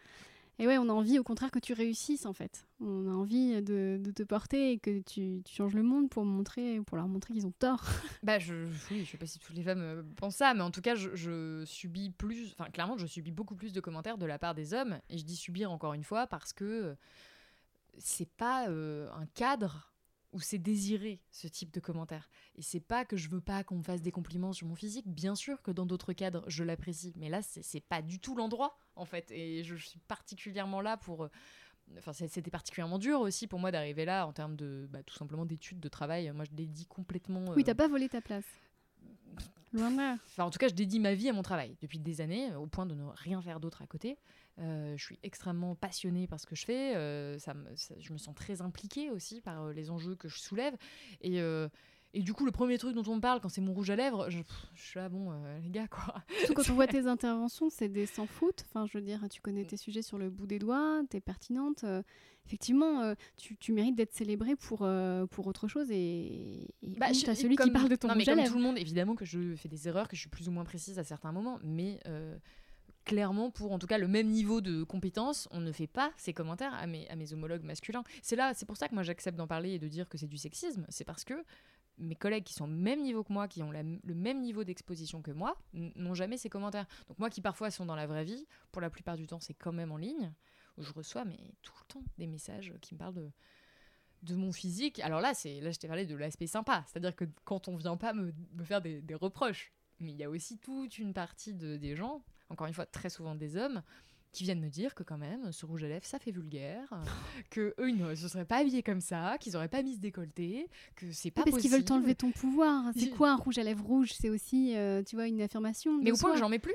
Et 0.60 0.66
ouais, 0.66 0.76
on 0.76 0.88
a 0.88 0.92
envie 0.92 1.18
au 1.18 1.22
contraire 1.22 1.52
que 1.52 1.60
tu 1.60 1.72
réussisses 1.72 2.26
en 2.26 2.32
fait. 2.32 2.66
On 2.80 3.06
a 3.06 3.12
envie 3.12 3.62
de, 3.62 4.00
te 4.14 4.24
porter 4.24 4.72
et 4.72 4.78
que 4.78 5.00
tu, 5.00 5.42
changes 5.48 5.74
le 5.74 5.84
monde 5.84 6.10
pour 6.10 6.24
montrer, 6.24 6.80
pour 6.80 6.96
leur 6.96 7.06
montrer 7.06 7.34
qu'ils 7.34 7.46
ont 7.46 7.52
tort. 7.52 7.84
bah 8.24 8.40
je, 8.40 8.66
oui, 8.90 9.04
je 9.04 9.10
sais 9.10 9.18
pas 9.18 9.26
si 9.26 9.38
toutes 9.38 9.54
les 9.54 9.62
femmes 9.62 9.82
euh, 9.82 10.02
pensent 10.16 10.36
ça, 10.36 10.54
mais 10.54 10.62
en 10.62 10.72
tout 10.72 10.80
cas, 10.80 10.96
je, 10.96 11.62
subis 11.64 12.10
plus, 12.10 12.54
enfin 12.58 12.70
clairement, 12.70 12.98
je 12.98 13.06
subis 13.06 13.30
beaucoup 13.30 13.54
plus 13.54 13.72
de 13.72 13.80
commentaires 13.80 14.18
de 14.18 14.26
la 14.26 14.38
part 14.38 14.54
des 14.54 14.74
hommes. 14.74 14.98
Et 15.10 15.18
je 15.18 15.24
dis 15.24 15.36
subir 15.36 15.70
encore 15.70 15.94
une 15.94 16.04
fois 16.04 16.26
parce 16.26 16.52
que 16.52 16.96
c'est 17.98 18.30
pas 18.30 18.68
euh, 18.68 19.08
un 19.12 19.26
cadre 19.26 19.87
où 20.32 20.40
c'est 20.40 20.58
désiré 20.58 21.20
ce 21.30 21.48
type 21.48 21.72
de 21.72 21.80
commentaire. 21.80 22.28
Et 22.56 22.62
c'est 22.62 22.80
pas 22.80 23.04
que 23.04 23.16
je 23.16 23.28
veux 23.28 23.40
pas 23.40 23.64
qu'on 23.64 23.76
me 23.76 23.82
fasse 23.82 24.02
des 24.02 24.12
compliments 24.12 24.52
sur 24.52 24.66
mon 24.66 24.74
physique, 24.74 25.06
bien 25.08 25.34
sûr 25.34 25.62
que 25.62 25.70
dans 25.70 25.86
d'autres 25.86 26.12
cadres 26.12 26.44
je 26.48 26.64
l'apprécie, 26.64 27.12
mais 27.16 27.28
là 27.28 27.40
c'est 27.42 27.80
pas 27.80 28.02
du 28.02 28.20
tout 28.20 28.34
l'endroit 28.34 28.78
en 28.96 29.04
fait. 29.04 29.30
Et 29.30 29.64
je 29.64 29.74
suis 29.74 30.00
particulièrement 30.00 30.80
là 30.80 30.96
pour. 30.96 31.24
Euh, 31.24 31.30
enfin, 31.98 32.12
c'était 32.12 32.50
particulièrement 32.50 32.98
dur 32.98 33.20
aussi 33.20 33.46
pour 33.46 33.58
moi 33.58 33.70
d'arriver 33.70 34.04
là 34.04 34.26
en 34.26 34.32
termes 34.32 34.56
de 34.56 34.86
bah, 34.90 35.02
tout 35.02 35.14
simplement 35.14 35.46
d'études, 35.46 35.80
de 35.80 35.88
travail. 35.88 36.30
Moi 36.32 36.44
je 36.44 36.52
dédie 36.52 36.86
complètement. 36.86 37.44
Oui, 37.56 37.64
t'as 37.64 37.72
euh, 37.72 37.74
pas 37.74 37.88
volé 37.88 38.08
ta 38.08 38.20
place. 38.20 38.44
Loin 39.72 40.14
Enfin, 40.26 40.44
en 40.44 40.50
tout 40.50 40.58
cas, 40.58 40.68
je 40.68 40.74
dédie 40.74 40.98
ma 40.98 41.14
vie 41.14 41.28
à 41.28 41.32
mon 41.32 41.42
travail 41.42 41.76
depuis 41.82 41.98
des 41.98 42.20
années, 42.22 42.54
au 42.54 42.66
point 42.66 42.86
de 42.86 42.94
ne 42.94 43.04
rien 43.04 43.42
faire 43.42 43.60
d'autre 43.60 43.82
à 43.82 43.86
côté. 43.86 44.16
Euh, 44.60 44.96
je 44.96 45.04
suis 45.04 45.18
extrêmement 45.22 45.74
passionnée 45.74 46.26
par 46.26 46.40
ce 46.40 46.46
que 46.46 46.56
je 46.56 46.64
fais. 46.64 46.96
Euh, 46.96 47.38
ça, 47.38 47.54
je 47.98 48.12
me 48.12 48.18
sens 48.18 48.34
très 48.34 48.60
impliquée 48.60 49.10
aussi 49.10 49.40
par 49.40 49.64
euh, 49.64 49.72
les 49.72 49.90
enjeux 49.90 50.16
que 50.16 50.28
je 50.28 50.38
soulève. 50.38 50.76
Et, 51.20 51.40
et 52.14 52.22
du 52.22 52.32
coup, 52.32 52.46
le 52.46 52.52
premier 52.52 52.78
truc 52.78 52.94
dont 52.94 53.04
on 53.06 53.16
me 53.16 53.20
parle 53.20 53.40
quand 53.40 53.50
c'est 53.50 53.60
mon 53.60 53.74
rouge 53.74 53.90
à 53.90 53.96
lèvres, 53.96 54.30
je, 54.30 54.38
suis 54.74 54.98
là, 54.98 55.08
bon, 55.08 55.30
les 55.62 55.70
gars, 55.70 55.86
quoi. 55.88 56.14
quand 56.54 56.68
on 56.70 56.74
voit 56.74 56.86
tes 56.86 57.06
interventions, 57.06 57.68
c'est 57.70 57.88
des 57.88 58.06
sans 58.06 58.26
foot. 58.26 58.64
Enfin, 58.66 58.86
je 58.86 58.96
veux 58.96 59.04
dire, 59.04 59.20
tu 59.30 59.40
connais 59.40 59.64
tes 59.64 59.76
sujets 59.76 60.02
sur 60.02 60.16
le 60.16 60.30
bout 60.30 60.46
des 60.46 60.58
doigts, 60.58 61.02
t'es 61.10 61.20
pertinente. 61.20 61.84
effectivement, 62.46 63.14
tu, 63.36 63.56
tu, 63.58 63.72
mérites 63.72 63.94
d'être 63.94 64.14
célébrée 64.14 64.56
pour, 64.56 64.88
pour 65.30 65.46
autre 65.46 65.68
chose. 65.68 65.90
Et, 65.90 66.74
et 66.82 66.96
bah, 66.96 67.12
je, 67.12 67.34
celui 67.34 67.56
qui 67.56 67.70
parle 67.70 67.90
de 67.90 67.96
ton 67.96 68.08
non, 68.08 68.14
rouge 68.14 68.24
mais 68.26 68.34
comme 68.34 68.44
tout 68.44 68.56
le 68.56 68.62
monde, 68.62 68.78
évidemment 68.78 69.14
que 69.14 69.26
je 69.26 69.54
fais 69.54 69.68
des 69.68 69.86
erreurs, 69.86 70.08
que 70.08 70.16
je 70.16 70.20
suis 70.22 70.30
plus 70.30 70.48
ou 70.48 70.50
moins 70.50 70.64
précise 70.64 70.98
à 70.98 71.04
certains 71.04 71.32
moments. 71.32 71.58
Mais 71.62 72.00
clairement, 73.08 73.50
pour 73.50 73.72
en 73.72 73.78
tout 73.78 73.86
cas 73.86 73.96
le 73.96 74.06
même 74.06 74.28
niveau 74.28 74.60
de 74.60 74.84
compétence, 74.84 75.48
on 75.50 75.60
ne 75.60 75.72
fait 75.72 75.86
pas 75.86 76.12
ces 76.18 76.34
commentaires 76.34 76.74
à 76.74 76.86
mes, 76.86 77.32
homologues 77.32 77.64
masculins. 77.64 78.04
C'est 78.22 78.36
là, 78.36 78.52
c'est 78.54 78.66
pour 78.66 78.76
ça 78.76 78.86
que 78.86 78.94
moi 78.94 79.02
j'accepte 79.02 79.36
d'en 79.36 79.46
parler 79.46 79.70
et 79.70 79.78
de 79.78 79.88
dire 79.88 80.08
que 80.08 80.18
c'est 80.18 80.28
du 80.28 80.36
sexisme. 80.36 80.84
C'est 80.90 81.04
parce 81.04 81.24
que 81.24 81.42
mes 81.96 82.14
collègues 82.14 82.44
qui 82.44 82.52
sont 82.52 82.64
au 82.64 82.68
même 82.68 83.02
niveau 83.02 83.24
que 83.24 83.32
moi, 83.32 83.48
qui 83.48 83.62
ont 83.62 83.72
le 83.72 84.14
même 84.14 84.40
niveau 84.42 84.62
d'exposition 84.62 85.22
que 85.22 85.30
moi, 85.30 85.56
n'ont 85.72 86.14
jamais 86.14 86.36
ces 86.36 86.50
commentaires. 86.50 86.86
Donc 87.08 87.18
moi 87.18 87.30
qui 87.30 87.40
parfois 87.40 87.70
sont 87.70 87.86
dans 87.86 87.96
la 87.96 88.06
vraie 88.06 88.24
vie, 88.24 88.46
pour 88.70 88.82
la 88.82 88.90
plupart 88.90 89.16
du 89.16 89.26
temps 89.26 89.40
c'est 89.40 89.54
quand 89.54 89.72
même 89.72 89.90
en 89.90 89.96
ligne, 89.96 90.32
où 90.76 90.82
je 90.82 90.92
reçois 90.92 91.24
mais 91.24 91.38
tout 91.62 91.72
le 91.80 91.86
temps 91.86 92.04
des 92.18 92.26
messages 92.26 92.74
qui 92.82 92.94
me 92.94 92.98
parlent 92.98 93.32
de 94.22 94.34
mon 94.34 94.52
physique. 94.52 95.00
Alors 95.00 95.22
là, 95.22 95.32
c'est 95.32 95.60
là 95.62 95.70
je 95.70 95.78
t'ai 95.78 95.88
parlé 95.88 96.04
de 96.04 96.14
l'aspect 96.14 96.46
sympa, 96.46 96.84
c'est-à-dire 96.86 97.16
que 97.16 97.24
quand 97.44 97.68
on 97.68 97.76
vient 97.76 97.96
pas 97.96 98.12
me, 98.12 98.34
me 98.52 98.64
faire 98.64 98.82
des, 98.82 99.00
des, 99.00 99.14
reproches, 99.14 99.72
mais 99.98 100.12
il 100.12 100.16
y 100.18 100.24
a 100.24 100.28
aussi 100.28 100.58
toute 100.58 100.98
une 100.98 101.14
partie 101.14 101.54
de, 101.54 101.78
des 101.78 101.96
gens 101.96 102.22
encore 102.50 102.66
une 102.66 102.74
fois 102.74 102.86
très 102.86 103.10
souvent 103.10 103.34
des 103.34 103.56
hommes, 103.56 103.82
qui 104.32 104.44
viennent 104.44 104.60
me 104.60 104.68
dire 104.68 104.94
que 104.94 105.02
quand 105.02 105.18
même 105.18 105.52
ce 105.52 105.64
rouge 105.64 105.84
à 105.84 105.88
lèvres 105.88 106.04
ça 106.04 106.18
fait 106.18 106.30
vulgaire, 106.30 106.88
que 107.50 107.74
eux 107.78 107.88
ils 107.88 107.96
ne 107.96 108.14
se 108.14 108.28
seraient 108.28 108.44
pas 108.44 108.58
habillés 108.58 108.82
comme 108.82 109.00
ça, 109.00 109.36
qu'ils 109.40 109.56
auraient 109.56 109.68
pas 109.68 109.82
mis 109.82 109.94
ce 109.94 110.00
décolleté, 110.00 110.68
que 110.96 111.10
c'est 111.12 111.30
pas 111.30 111.42
parce 111.42 111.50
possible. 111.50 111.52
Parce 111.52 111.62
qu'ils 111.62 111.70
veulent 111.70 111.84
t'enlever 111.84 112.14
ton 112.14 112.30
pouvoir. 112.30 112.84
C'est 112.96 113.10
quoi 113.10 113.30
un 113.30 113.36
rouge 113.36 113.58
à 113.58 113.62
lèvres 113.62 113.84
rouge? 113.84 114.12
C'est 114.12 114.30
aussi, 114.30 114.76
euh, 114.76 115.02
tu 115.02 115.16
vois, 115.16 115.26
une 115.26 115.40
affirmation. 115.40 115.98
Mais 116.02 116.12
au 116.12 116.16
point 116.16 116.32
que 116.32 116.38
j'en 116.38 116.48
mets 116.48 116.58
plus. 116.58 116.74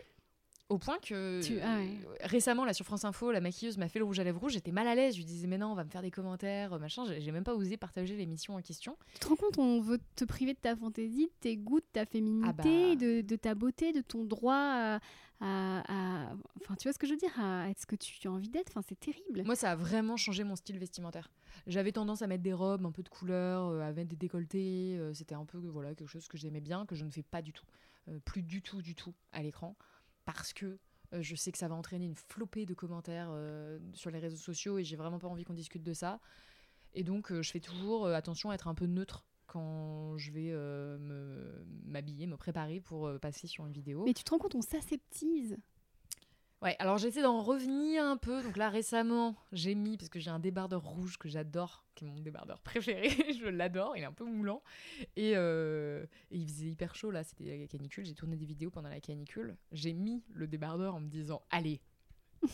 Au 0.73 0.77
point 0.79 0.97
que 0.99 1.41
Tu- 1.43 1.59
ah 1.61 1.77
ouais. 1.77 1.89
euh, 2.05 2.15
récemment, 2.21 2.65
là 2.65 2.73
sur 2.73 2.85
France 2.85 3.05
Info, 3.05 3.31
la 3.31 3.41
maquilleuse 3.41 3.77
m'a 3.77 3.87
fait 3.87 3.99
le 3.99 4.05
rouge 4.05 4.19
à 4.19 4.23
lèvres 4.23 4.39
rouge. 4.39 4.53
J'étais 4.53 4.71
mal 4.71 4.87
à 4.87 4.95
l'aise. 4.95 5.13
Je 5.13 5.19
lui 5.19 5.25
disais, 5.25 5.47
mais 5.47 5.57
non, 5.57 5.67
on 5.67 5.75
va 5.75 5.83
me 5.83 5.89
faire 5.89 6.01
des 6.01 6.11
commentaires, 6.11 6.79
machin. 6.79 7.03
J'ai 7.19 7.31
même 7.31 7.43
pas 7.43 7.53
osé 7.55 7.77
partager 7.77 8.15
l'émission 8.15 8.55
en 8.55 8.61
question. 8.61 8.97
Tu 9.13 9.19
te 9.19 9.27
rends 9.27 9.35
compte, 9.35 9.57
on 9.57 9.79
veut 9.81 9.99
te 10.15 10.25
priver 10.25 10.53
de 10.53 10.59
ta 10.59 10.75
fantaisie, 10.75 11.25
de 11.27 11.31
tes 11.39 11.57
goûts, 11.57 11.79
de 11.79 11.85
ta 11.93 12.05
féminité, 12.05 12.47
Ah 12.49 12.53
bah. 12.53 12.63
de, 12.63 13.21
de 13.21 13.35
ta 13.35 13.53
beauté, 13.55 13.93
de 13.93 14.01
ton 14.01 14.23
droit 14.23 14.55
à, 14.55 14.95
à- 14.95 14.99
à- 16.29 16.33
Enfin, 16.61 16.75
tu 16.75 16.87
vois 16.87 16.93
ce 16.93 16.99
que 16.99 17.05
je 17.07 17.11
veux 17.11 17.17
dire 17.17 17.37
À 17.39 17.69
être 17.69 17.79
ce 17.81 17.85
que 17.85 17.95
tu 17.97 18.27
as 18.27 18.31
envie 18.31 18.49
d'être. 18.49 18.69
Enfin, 18.69 18.81
c'est 18.87 18.99
terrible. 18.99 19.43
Moi, 19.43 19.55
ça 19.55 19.71
a 19.71 19.75
vraiment 19.75 20.15
changé 20.17 20.43
mon 20.43 20.55
style 20.55 20.79
vestimentaire. 20.79 21.29
J'avais 21.67 21.91
tendance 21.91 22.21
à 22.21 22.27
mettre 22.27 22.43
des 22.43 22.53
robes, 22.53 22.85
un 22.85 22.91
peu 22.91 23.03
de 23.03 23.09
couleur, 23.09 23.67
euh, 23.67 23.81
à 23.81 23.91
mettre 23.91 24.09
des 24.09 24.15
décolletés. 24.15 24.97
euh, 24.97 25.13
C'était 25.13 25.35
un 25.35 25.45
peu 25.45 25.57
voilà 25.59 25.93
quelque 25.93 26.07
chose 26.09 26.27
que 26.27 26.37
j'aimais 26.37 26.61
bien, 26.61 26.85
que 26.85 26.95
je 26.95 27.03
ne 27.05 27.11
fais 27.11 27.23
pas 27.23 27.41
du 27.41 27.51
tout, 27.53 27.65
Euh, 28.09 28.19
plus 28.25 28.41
du 28.43 28.61
tout, 28.61 28.81
du 28.81 28.95
tout 28.95 29.13
à 29.31 29.41
l'écran, 29.43 29.75
parce 30.25 30.53
que 30.53 30.79
euh, 31.13 31.21
je 31.21 31.35
sais 31.35 31.51
que 31.51 31.57
ça 31.57 31.67
va 31.67 31.75
entraîner 31.75 32.05
une 32.05 32.15
flopée 32.15 32.65
de 32.65 32.73
commentaires 32.73 33.29
euh, 33.31 33.79
sur 33.93 34.09
les 34.09 34.19
réseaux 34.19 34.37
sociaux 34.37 34.77
et 34.77 34.83
j'ai 34.83 34.95
vraiment 34.95 35.19
pas 35.19 35.27
envie 35.27 35.43
qu'on 35.43 35.53
discute 35.53 35.83
de 35.83 35.93
ça. 35.93 36.19
Et 36.93 37.03
donc, 37.03 37.31
euh, 37.31 37.41
je 37.41 37.51
fais 37.51 37.59
toujours 37.59 38.07
attention 38.07 38.49
à 38.49 38.55
être 38.55 38.67
un 38.67 38.75
peu 38.75 38.85
neutre 38.85 39.25
quand 39.45 40.17
je 40.17 40.31
vais 40.31 40.51
m'habiller, 41.85 42.25
me 42.25 42.37
préparer 42.37 42.79
pour 42.79 43.11
passer 43.19 43.45
sur 43.45 43.65
une 43.65 43.73
vidéo. 43.73 44.03
Mais 44.05 44.13
tu 44.13 44.23
te 44.23 44.31
rends 44.31 44.39
compte, 44.39 44.55
on 44.55 44.61
s'aseptise. 44.61 45.57
Ouais, 46.63 46.75
alors 46.79 46.97
j'essaie 46.97 47.21
d'en 47.21 47.41
revenir 47.41 48.03
un 48.05 48.15
peu. 48.17 48.41
Donc 48.41 48.55
là, 48.57 48.69
récemment, 48.69 49.35
j'ai 49.51 49.75
mis, 49.75 49.97
parce 49.97 50.09
que 50.09 50.19
j'ai 50.19 50.29
un 50.29 50.39
débardeur 50.39 50.81
rouge 50.81 51.17
que 51.17 51.27
j'adore, 51.27 51.83
qui 51.93 52.05
est 52.05 52.07
mon 52.07 52.19
débardeur 52.21 52.59
préféré, 52.63 53.09
je 53.09 53.47
l'adore, 53.47 53.97
il 53.97 54.01
est 54.03 54.05
un 54.05 54.13
peu 54.13 54.23
moulant. 54.25 54.63
Et, 55.17 55.33
euh, 55.35 56.05
et 56.31 56.37
il 56.37 56.47
faisait 56.47 56.67
hyper 56.67 56.95
chaud 56.95 57.11
là, 57.11 57.23
c'était 57.23 57.57
la 57.57 57.67
canicule, 57.67 58.05
j'ai 58.05 58.13
tourné 58.15 58.37
des 58.37 58.45
vidéos 58.45 58.71
pendant 58.71 58.89
la 58.89 59.01
canicule. 59.01 59.57
J'ai 59.73 59.93
mis 59.93 60.23
le 60.33 60.47
débardeur 60.47 60.95
en 60.95 61.01
me 61.01 61.09
disant, 61.09 61.41
allez, 61.49 61.81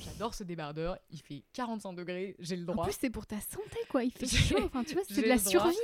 j'adore 0.01 0.33
ce 0.33 0.43
débardeur, 0.43 0.97
il 1.11 1.21
fait 1.21 1.43
45 1.53 1.93
degrés, 1.93 2.35
j'ai 2.39 2.55
le 2.55 2.63
En 2.69 2.73
droit. 2.73 2.85
plus, 2.85 2.97
c'est 2.99 3.09
pour 3.11 3.27
ta 3.27 3.39
santé, 3.39 3.77
quoi. 3.89 4.03
Il 4.03 4.11
fait 4.11 4.25
chaud. 4.27 4.63
Enfin, 4.65 4.83
tu 4.83 4.93
vois, 4.95 5.03
c'est 5.07 5.21
de 5.21 5.27
la 5.27 5.37
survie. 5.37 5.75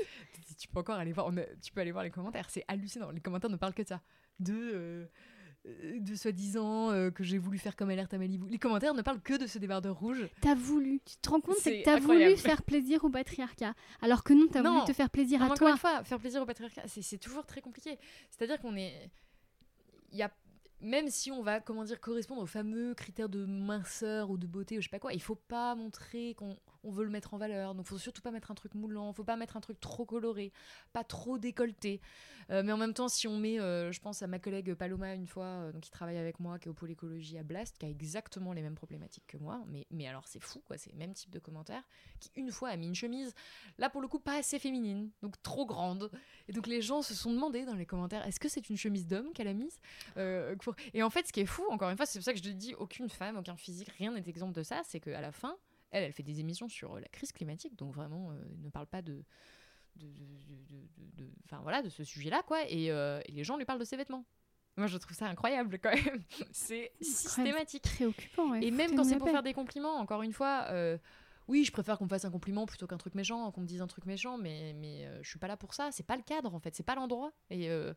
Tu 0.57 0.67
peux 0.67 0.79
encore 0.79 0.95
aller 0.97 1.11
voir, 1.13 1.27
on 1.27 1.37
a- 1.37 1.55
tu 1.61 1.71
peux 1.71 1.81
aller 1.81 1.91
voir 1.91 2.03
les 2.03 2.11
commentaires, 2.11 2.49
c'est 2.49 2.63
hallucinant. 2.67 3.11
Les 3.11 3.21
commentaires 3.21 3.49
ne 3.51 3.55
parlent 3.57 3.73
que 3.75 3.83
de 3.83 3.87
ça. 3.87 4.01
De, 4.39 4.53
euh, 4.53 5.05
de 5.99 6.15
soi-disant 6.15 6.91
euh, 6.91 7.09
que 7.09 7.23
j'ai 7.23 7.37
voulu 7.37 7.57
faire 7.57 7.75
comme 7.75 7.89
alerte 7.89 8.13
à 8.13 8.17
Malibu. 8.17 8.47
Les 8.49 8.59
commentaires 8.59 8.93
ne 8.93 9.01
parlent 9.01 9.21
que 9.21 9.35
de 9.37 9.47
ce 9.47 9.57
débardeur 9.57 9.97
rouge. 9.97 10.27
T'as 10.41 10.55
voulu. 10.55 10.99
Tu 11.05 11.17
te 11.17 11.29
rends 11.29 11.41
compte, 11.41 11.57
c'est 11.57 11.79
que 11.79 11.85
t'as 11.85 11.99
voulu 11.99 12.37
faire 12.37 12.61
plaisir 12.63 13.03
au 13.03 13.09
patriarcat. 13.09 13.73
Alors 14.01 14.23
que 14.23 14.33
non, 14.33 14.47
t'as 14.51 14.61
Non. 14.61 14.73
voulu 14.73 14.85
te 14.85 14.93
faire 14.93 15.09
plaisir 15.09 15.41
à 15.41 15.47
toi. 15.47 15.55
Encore 15.55 15.69
une 15.69 15.77
fois, 15.77 16.03
faire 16.03 16.19
plaisir 16.19 16.41
au 16.41 16.45
patriarcat, 16.45 16.83
c'est 16.87 17.01
c'est 17.01 17.17
toujours 17.17 17.45
très 17.45 17.61
compliqué. 17.61 17.97
C'est-à-dire 18.29 18.59
qu'on 18.59 18.75
est. 18.75 19.09
Il 20.11 20.17
y 20.17 20.23
a. 20.23 20.31
Même 20.81 21.09
si 21.09 21.31
on 21.31 21.41
va, 21.41 21.61
comment 21.61 21.83
dire, 21.85 21.99
correspondre 22.01 22.41
aux 22.41 22.45
fameux 22.47 22.93
critères 22.93 23.29
de 23.29 23.45
minceur 23.45 24.29
ou 24.29 24.37
de 24.37 24.45
beauté 24.45 24.77
ou 24.77 24.81
je 24.81 24.85
sais 24.87 24.91
pas 24.91 24.99
quoi, 24.99 25.13
il 25.13 25.21
faut 25.21 25.35
pas 25.35 25.73
montrer 25.73 26.35
qu'on 26.35 26.57
on 26.85 26.91
veut 26.91 27.03
le 27.03 27.09
mettre 27.09 27.33
en 27.33 27.37
valeur. 27.37 27.75
Donc, 27.75 27.85
faut 27.85 27.97
surtout 27.97 28.21
pas 28.21 28.31
mettre 28.31 28.51
un 28.51 28.55
truc 28.55 28.75
moulant, 28.75 29.11
faut 29.13 29.23
pas 29.23 29.35
mettre 29.35 29.57
un 29.57 29.61
truc 29.61 29.79
trop 29.79 30.05
coloré, 30.05 30.51
pas 30.93 31.03
trop 31.03 31.37
décolleté. 31.37 32.01
Euh, 32.51 32.61
mais 32.63 32.71
en 32.71 32.77
même 32.77 32.93
temps, 32.93 33.07
si 33.07 33.27
on 33.27 33.37
met, 33.37 33.59
euh, 33.59 33.91
je 33.91 33.99
pense 33.99 34.21
à 34.21 34.27
ma 34.27 34.39
collègue 34.39 34.73
Paloma 34.75 35.13
une 35.15 35.27
fois, 35.27 35.45
euh, 35.45 35.71
donc 35.71 35.81
qui 35.81 35.91
travaille 35.91 36.17
avec 36.17 36.39
moi, 36.39 36.59
qui 36.59 36.67
est 36.67 36.71
au 36.71 36.73
pôle 36.73 36.91
écologie 36.91 37.37
à 37.37 37.43
Blast, 37.43 37.77
qui 37.77 37.85
a 37.85 37.89
exactement 37.89 38.53
les 38.53 38.61
mêmes 38.61 38.75
problématiques 38.75 39.25
que 39.27 39.37
moi, 39.37 39.63
mais, 39.67 39.87
mais 39.89 40.07
alors 40.07 40.27
c'est 40.27 40.39
fou, 40.39 40.61
quoi, 40.65 40.77
c'est 40.77 40.91
le 40.91 40.97
même 40.97 41.13
type 41.13 41.31
de 41.31 41.39
commentaire, 41.39 41.81
qui 42.19 42.31
une 42.35 42.51
fois 42.51 42.69
a 42.69 42.75
mis 42.77 42.87
une 42.87 42.95
chemise, 42.95 43.33
là 43.77 43.89
pour 43.89 44.01
le 44.01 44.07
coup 44.07 44.19
pas 44.19 44.37
assez 44.37 44.59
féminine, 44.59 45.09
donc 45.23 45.41
trop 45.41 45.65
grande. 45.65 46.11
Et 46.47 46.53
donc 46.53 46.67
les 46.67 46.81
gens 46.81 47.01
se 47.01 47.15
sont 47.15 47.31
demandé 47.33 47.65
dans 47.65 47.73
les 47.73 47.85
commentaires, 47.85 48.25
est-ce 48.27 48.39
que 48.39 48.49
c'est 48.49 48.69
une 48.69 48.77
chemise 48.77 49.07
d'homme 49.07 49.33
qu'elle 49.33 49.47
a 49.47 49.53
mise? 49.53 49.79
Et 50.93 51.03
en 51.03 51.09
fait, 51.09 51.27
ce 51.27 51.33
qui 51.33 51.39
est 51.39 51.45
fou, 51.45 51.63
encore 51.69 51.89
une 51.89 51.97
fois, 51.97 52.05
c'est 52.05 52.19
pour 52.19 52.25
ça 52.25 52.33
que 52.33 52.39
je 52.39 52.49
dis, 52.49 52.75
aucune 52.75 53.09
femme, 53.09 53.37
aucun 53.37 53.55
physique, 53.55 53.89
rien 53.97 54.11
n'est 54.11 54.23
exemple 54.27 54.53
de 54.53 54.63
ça, 54.63 54.81
c'est 54.83 54.99
qu'à 54.99 55.21
la 55.21 55.31
fin, 55.31 55.57
elle, 55.95 56.03
elle 56.03 56.13
fait 56.13 56.23
des 56.23 56.39
émissions 56.39 56.67
sur 56.67 56.95
euh, 56.95 56.99
la 56.99 57.07
crise 57.07 57.31
climatique, 57.31 57.75
donc 57.75 57.93
vraiment, 57.93 58.31
euh, 58.31 58.35
elle 58.51 58.61
ne 58.61 58.69
parle 58.69 58.87
pas 58.87 59.01
de 59.01 59.23
de, 59.95 61.31
voilà, 61.61 61.81
de 61.81 61.89
ce 61.89 62.03
sujet-là, 62.03 62.43
quoi, 62.43 62.69
et, 62.69 62.91
euh, 62.91 63.21
et 63.27 63.31
les 63.31 63.43
gens 63.45 63.57
lui 63.57 63.63
parlent 63.63 63.79
de 63.79 63.85
ses 63.85 63.95
vêtements. 63.95 64.25
Moi, 64.77 64.87
je 64.87 64.97
trouve 64.97 65.15
ça 65.15 65.27
incroyable, 65.27 65.79
quand 65.79 65.93
même. 65.93 66.21
C'est 66.51 66.91
systématique. 66.99 67.83
Préoccupant, 67.83 68.51
ouais. 68.51 68.63
Et 68.63 68.71
même 68.71 68.93
quand 68.95 69.05
c'est 69.05 69.17
pour 69.17 69.29
faire 69.29 69.43
des 69.43 69.53
compliments, 69.53 69.95
encore 69.95 70.21
une 70.21 70.33
fois, 70.33 70.65
euh, 70.69 70.97
oui, 71.47 71.63
je 71.63 71.71
préfère 71.71 71.97
qu'on 71.97 72.05
me 72.05 72.09
fasse 72.09 72.25
un 72.25 72.31
compliment 72.31 72.65
plutôt 72.65 72.87
qu'un 72.87 72.97
truc 72.97 73.15
méchant, 73.15 73.49
qu'on 73.51 73.61
me 73.61 73.67
dise 73.67 73.81
un 73.81 73.87
truc 73.87 74.05
méchant, 74.05 74.37
mais, 74.37 74.73
mais 74.73 75.05
euh, 75.05 75.23
je 75.23 75.29
suis 75.29 75.39
pas 75.39 75.47
là 75.47 75.55
pour 75.55 75.73
ça. 75.73 75.91
C'est 75.91 76.05
pas 76.05 76.17
le 76.17 76.23
cadre, 76.23 76.53
en 76.53 76.59
fait, 76.59 76.75
c'est 76.75 76.83
pas 76.83 76.95
l'endroit. 76.95 77.31
Et 77.49 77.69
euh, 77.69 77.93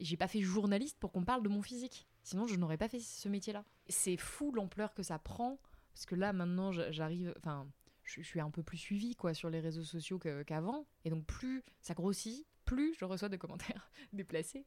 j'ai 0.00 0.16
pas 0.16 0.26
fait 0.26 0.40
journaliste 0.40 0.98
pour 0.98 1.12
qu'on 1.12 1.24
parle 1.24 1.42
de 1.42 1.48
mon 1.48 1.62
physique. 1.62 2.08
Sinon, 2.24 2.48
je 2.48 2.56
n'aurais 2.56 2.78
pas 2.78 2.88
fait 2.88 3.00
ce 3.00 3.28
métier-là. 3.28 3.64
C'est 3.88 4.16
fou 4.16 4.50
l'ampleur 4.52 4.94
que 4.94 5.04
ça 5.04 5.18
prend, 5.20 5.58
parce 5.98 6.06
que 6.06 6.14
là, 6.14 6.32
maintenant, 6.32 6.70
j'arrive. 6.70 7.34
Enfin, 7.38 7.66
je, 8.04 8.22
suis 8.22 8.38
un 8.38 8.50
peu 8.50 8.62
plus 8.62 8.78
suivie, 8.78 9.16
quoi, 9.16 9.34
sur 9.34 9.50
les 9.50 9.58
réseaux 9.58 9.82
sociaux 9.82 10.20
qu'avant. 10.46 10.86
et 11.04 11.10
donc, 11.10 11.26
plus 11.26 11.64
ça 11.80 11.92
grossit, 11.94 12.46
plus 12.64 12.94
je 12.96 13.04
reçois 13.04 13.28
de 13.28 13.36
commentaires 13.36 13.90
déplacés. 14.12 14.64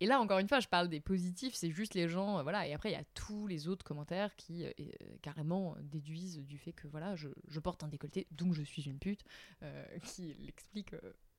Et 0.00 0.06
là, 0.06 0.20
encore 0.20 0.40
une 0.40 0.48
fois, 0.48 0.58
je 0.58 0.66
parle 0.66 0.88
des 0.88 0.98
positifs, 0.98 1.54
c'est 1.54 1.70
juste 1.70 1.94
les 1.94 2.08
gens, 2.08 2.40
euh, 2.40 2.42
voilà. 2.42 2.66
Et 2.66 2.74
après, 2.74 2.90
il 2.90 2.94
y 2.94 2.96
a 2.96 3.04
tous 3.14 3.46
les 3.46 3.68
autres 3.68 3.84
commentaires 3.84 4.34
qui 4.34 4.64
euh, 4.64 4.72
euh, 4.80 4.84
carrément 5.22 5.76
déduisent 5.80 6.40
du 6.40 6.58
fait 6.58 6.72
que 6.72 6.88
voilà, 6.88 7.14
je, 7.14 7.28
porte 7.60 7.84
un 7.84 7.88
décolleté, 7.88 8.26
donc 8.32 8.52
je 8.52 8.64
suis 8.64 8.82
une 8.82 8.98
pute, 8.98 9.22
qui 10.02 10.34
l'explique 10.40 10.96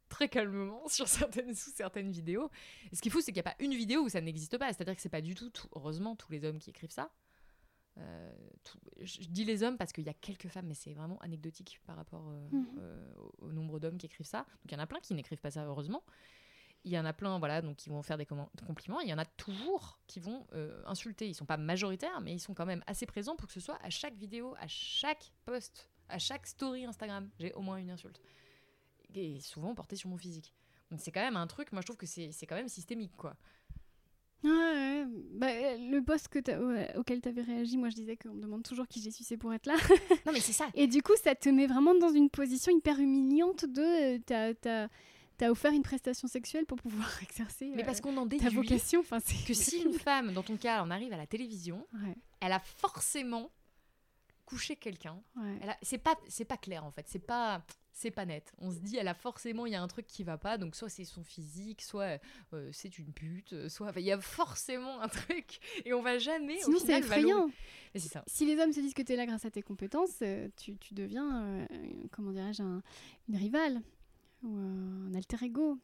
très 0.07 0.29
calmement 0.29 0.81
sur 0.87 1.09
certaines, 1.09 1.55
sous 1.55 1.71
certaines 1.71 2.09
vidéos. 2.09 2.49
Et 2.89 2.95
ce 2.95 3.01
qui 3.01 3.09
est 3.09 3.11
fou, 3.11 3.19
c'est 3.19 3.33
qu'il 3.33 3.43
n'y 3.43 3.49
a 3.49 3.51
pas 3.51 3.57
une 3.59 3.75
vidéo 3.75 4.03
où 4.03 4.07
ça 4.07 4.21
n'existe 4.21 4.57
pas. 4.57 4.71
C'est-à-dire 4.71 4.95
que 4.95 5.01
c'est 5.01 5.09
pas 5.09 5.19
du 5.19 5.35
tout- 5.35 5.51
heureusement, 5.73 6.15
tous 6.15 6.31
les 6.31 6.45
hommes 6.45 6.59
qui 6.59 6.69
écrivent 6.69 6.89
ça. 6.89 7.11
Euh, 7.97 8.31
tout- 8.63 8.79
je 9.01 9.21
je 9.23 9.29
dis 9.29 9.45
les 9.45 9.63
hommes 9.63 9.77
parce 9.77 9.93
qu'il 9.93 10.03
y 10.03 10.09
a 10.09 10.13
quelques 10.13 10.47
femmes, 10.49 10.67
mais 10.67 10.73
c'est 10.73 10.93
vraiment 10.93 11.17
anecdotique 11.21 11.79
par 11.85 11.95
rapport 11.95 12.27
euh, 12.29 12.47
Mhm. 12.51 12.65
euh, 12.79 13.13
au, 13.17 13.45
au 13.47 13.51
nombre 13.53 13.79
d'hommes 13.79 13.97
qui 13.97 14.05
écrivent 14.05 14.25
ça. 14.27 14.39
Donc 14.39 14.71
il 14.71 14.73
y 14.73 14.75
en 14.75 14.79
a 14.79 14.87
plein 14.87 14.99
qui 14.99 15.13
n'écrivent 15.13 15.39
pas 15.39 15.51
ça, 15.51 15.63
heureusement. 15.65 16.03
Il 16.83 16.91
y 16.91 16.99
en 16.99 17.05
a 17.05 17.13
plein, 17.13 17.39
voilà, 17.39 17.61
donc 17.63 17.77
qui 17.77 17.89
vont 17.89 18.03
faire 18.03 18.17
des 18.17 18.27
compliments. 18.27 18.99
Il 18.99 19.07
y 19.09 19.13
en 19.13 19.17
a 19.17 19.25
toujours 19.25 19.97
qui 20.05 20.19
vont 20.19 20.45
euh, 20.53 20.83
insulter. 20.85 21.27
Ils 21.27 21.33
sont 21.33 21.45
pas 21.45 21.57
majoritaires, 21.57 22.21
mais 22.21 22.33
ils 22.33 22.39
sont 22.39 22.53
quand 22.53 22.65
même 22.67 22.83
assez 22.85 23.05
présents 23.07 23.35
pour 23.35 23.47
que 23.47 23.53
ce 23.53 23.59
soit 23.59 23.79
à 23.81 23.89
chaque 23.89 24.15
vidéo, 24.15 24.53
à 24.59 24.67
chaque 24.67 25.31
post, 25.45 25.89
à 26.09 26.19
chaque 26.19 26.45
story 26.45 26.85
Instagram, 26.85 27.29
j'ai 27.39 27.51
au 27.53 27.61
moins 27.61 27.77
une 27.77 27.89
insulte. 27.89 28.21
Et 29.15 29.39
souvent 29.39 29.73
portée 29.73 29.95
sur 29.95 30.09
mon 30.09 30.17
physique. 30.17 30.53
Donc 30.91 30.99
c'est 31.01 31.11
quand 31.11 31.21
même 31.21 31.37
un 31.37 31.47
truc, 31.47 31.71
moi 31.71 31.81
je 31.81 31.87
trouve 31.87 31.97
que 31.97 32.05
c'est 32.05 32.31
c'est 32.31 32.45
quand 32.45 32.55
même 32.55 32.67
systémique, 32.69 33.15
quoi. 33.17 33.35
Ouais, 34.43 34.49
ouais. 34.51 35.05
Bah, 35.33 35.47
euh, 35.49 35.77
le 35.91 36.01
post 36.03 36.27
que 36.27 36.39
t'as- 36.39 36.59
ouais, 36.61 36.95
auquel 36.97 37.21
tu 37.21 37.29
avais 37.29 37.41
réagi, 37.41 37.77
moi 37.77 37.89
je 37.89 37.95
disais 37.95 38.15
qu'on 38.15 38.33
me 38.33 38.41
demande 38.41 38.63
toujours 38.63 38.87
qui 38.87 39.01
j'ai 39.01 39.11
sucé 39.11 39.37
pour 39.37 39.53
être 39.53 39.65
là. 39.65 39.75
Non 40.25 40.31
mais 40.33 40.39
c'est 40.39 40.53
ça. 40.53 40.67
Et 40.75 40.87
du 40.87 41.01
coup, 41.01 41.13
ça 41.23 41.33
te 41.35 41.49
met 41.49 41.67
vraiment 41.67 41.95
dans 41.95 42.11
une 42.11 42.29
position 42.29 42.71
hyper 42.75 42.99
humiliante 42.99 43.65
de. 43.65 43.81
euh, 44.15 44.19
T'as, 44.25 44.53
t'as, 44.53 44.87
t'as 45.37 45.49
offert 45.49 45.71
une 45.73 45.81
prestation 45.83 46.27
sexuelle 46.27 46.65
pour 46.65 46.77
pouvoir 46.77 47.09
exercer 47.23 47.71
Mais 47.75 47.81
euh, 47.83 47.85
parce 47.85 48.01
qu'on 48.01 48.15
en 48.17 48.27
ta 48.27 48.37
déduit 48.37 48.49
vocation. 48.55 48.99
Enfin, 49.01 49.19
c'est 49.23 49.45
que 49.47 49.53
si 49.53 49.81
une 49.81 49.93
femme, 49.99 50.31
dans 50.33 50.43
ton 50.43 50.57
cas, 50.57 50.83
en 50.83 50.91
arrive 50.91 51.11
à 51.13 51.17
la 51.17 51.27
télévision, 51.27 51.85
Ouais, 51.93 52.15
elle 52.41 52.51
a 52.51 52.59
forcément 52.59 53.49
couché 54.45 54.75
quelqu'un. 54.75 55.19
ouais. 55.37 55.57
Elle 55.61 55.69
a- 55.71 55.77
C'est 55.81 55.97
pas, 55.97 56.15
c'est 56.27 56.45
pas 56.45 56.57
clair 56.57 56.85
en 56.85 56.91
fait. 56.91 57.05
C'est 57.09 57.19
pas, 57.25 57.63
c'est 57.97 58.11
pas 58.11 58.25
net. 58.25 58.53
On 58.57 58.71
se 58.71 58.79
dit, 58.79 58.97
elle 58.97 59.07
a 59.07 59.13
forcément, 59.13 59.65
il 59.65 59.71
y 59.71 59.75
a 59.75 59.81
un 59.81 59.87
truc 59.87 60.05
qui 60.05 60.25
va 60.25 60.37
pas. 60.37 60.57
Donc 60.57 60.75
soit 60.75 60.89
c'est 60.89 61.05
son 61.05 61.23
physique, 61.23 61.81
soit 61.81 62.19
euh, 62.53 62.69
c'est 62.73 62.99
une 62.99 63.13
pute, 63.13 63.53
euh, 63.53 63.69
soit 63.69 63.93
il 63.95 64.03
y 64.03 64.11
a 64.11 64.19
forcément 64.19 64.99
un 65.01 65.07
truc. 65.07 65.59
Et 65.85 65.93
on 65.93 66.01
va 66.01 66.17
jamais. 66.19 66.59
Sinon, 66.61 66.77
c'est 66.79 66.99
effrayant. 66.99 67.49
Ça. 67.95 68.23
Si 68.27 68.45
les 68.45 68.61
hommes 68.61 68.73
se 68.73 68.81
disent 68.81 68.93
que 68.93 69.01
tu 69.01 69.13
es 69.13 69.15
là 69.15 69.25
grâce 69.25 69.45
à 69.45 69.49
tes 69.51 69.61
compétences, 69.61 70.17
euh, 70.21 70.49
tu, 70.57 70.77
tu 70.77 70.93
deviens, 70.93 71.41
euh, 71.45 71.65
comment 72.11 72.33
dirais-je, 72.33 72.61
un- 72.61 72.83
une 73.29 73.37
rivale 73.37 73.81
ou 74.43 74.53
un 74.57 75.13
alter 75.15 75.37
ego. 75.45 75.79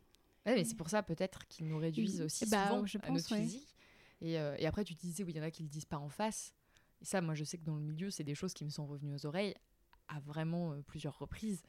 Ouais, 0.46 0.56
mais 0.56 0.66
c'est 0.66 0.76
pour 0.76 0.90
ça 0.90 1.02
peut-être 1.04 1.48
qu'ils 1.48 1.68
nous 1.68 1.78
réduisent 1.78 2.20
aussi 2.22 2.46
Bah, 2.48 2.68
souvent 2.68 2.86
je 2.86 2.98
à 3.02 3.10
notre 3.10 3.32
ouais. 3.34 3.42
physique. 3.42 3.74
Et, 4.20 4.38
euh, 4.38 4.56
et 4.60 4.68
après, 4.68 4.84
tu 4.84 4.94
disais, 4.96 5.24
oui, 5.24 5.32
il 5.32 5.38
y 5.38 5.40
en 5.40 5.44
a 5.44 5.50
qui 5.52 5.64
le 5.64 5.70
disent 5.70 5.86
pas 5.86 5.98
en 5.98 6.10
face. 6.10 6.54
Et 7.02 7.06
ça, 7.06 7.22
moi, 7.22 7.36
je 7.36 7.44
sais 7.46 7.58
que 7.58 7.64
dans 7.64 7.76
le 7.78 7.82
milieu, 7.82 8.10
c'est 8.12 8.26
des 8.26 8.36
choses 8.36 8.54
qui 8.54 8.66
me 8.66 8.70
sont 8.70 8.86
revenues 8.86 9.14
aux 9.16 9.26
oreilles 9.26 9.56
à 10.10 10.20
vraiment 10.20 10.76
plusieurs 10.86 11.18
reprises. 11.18 11.64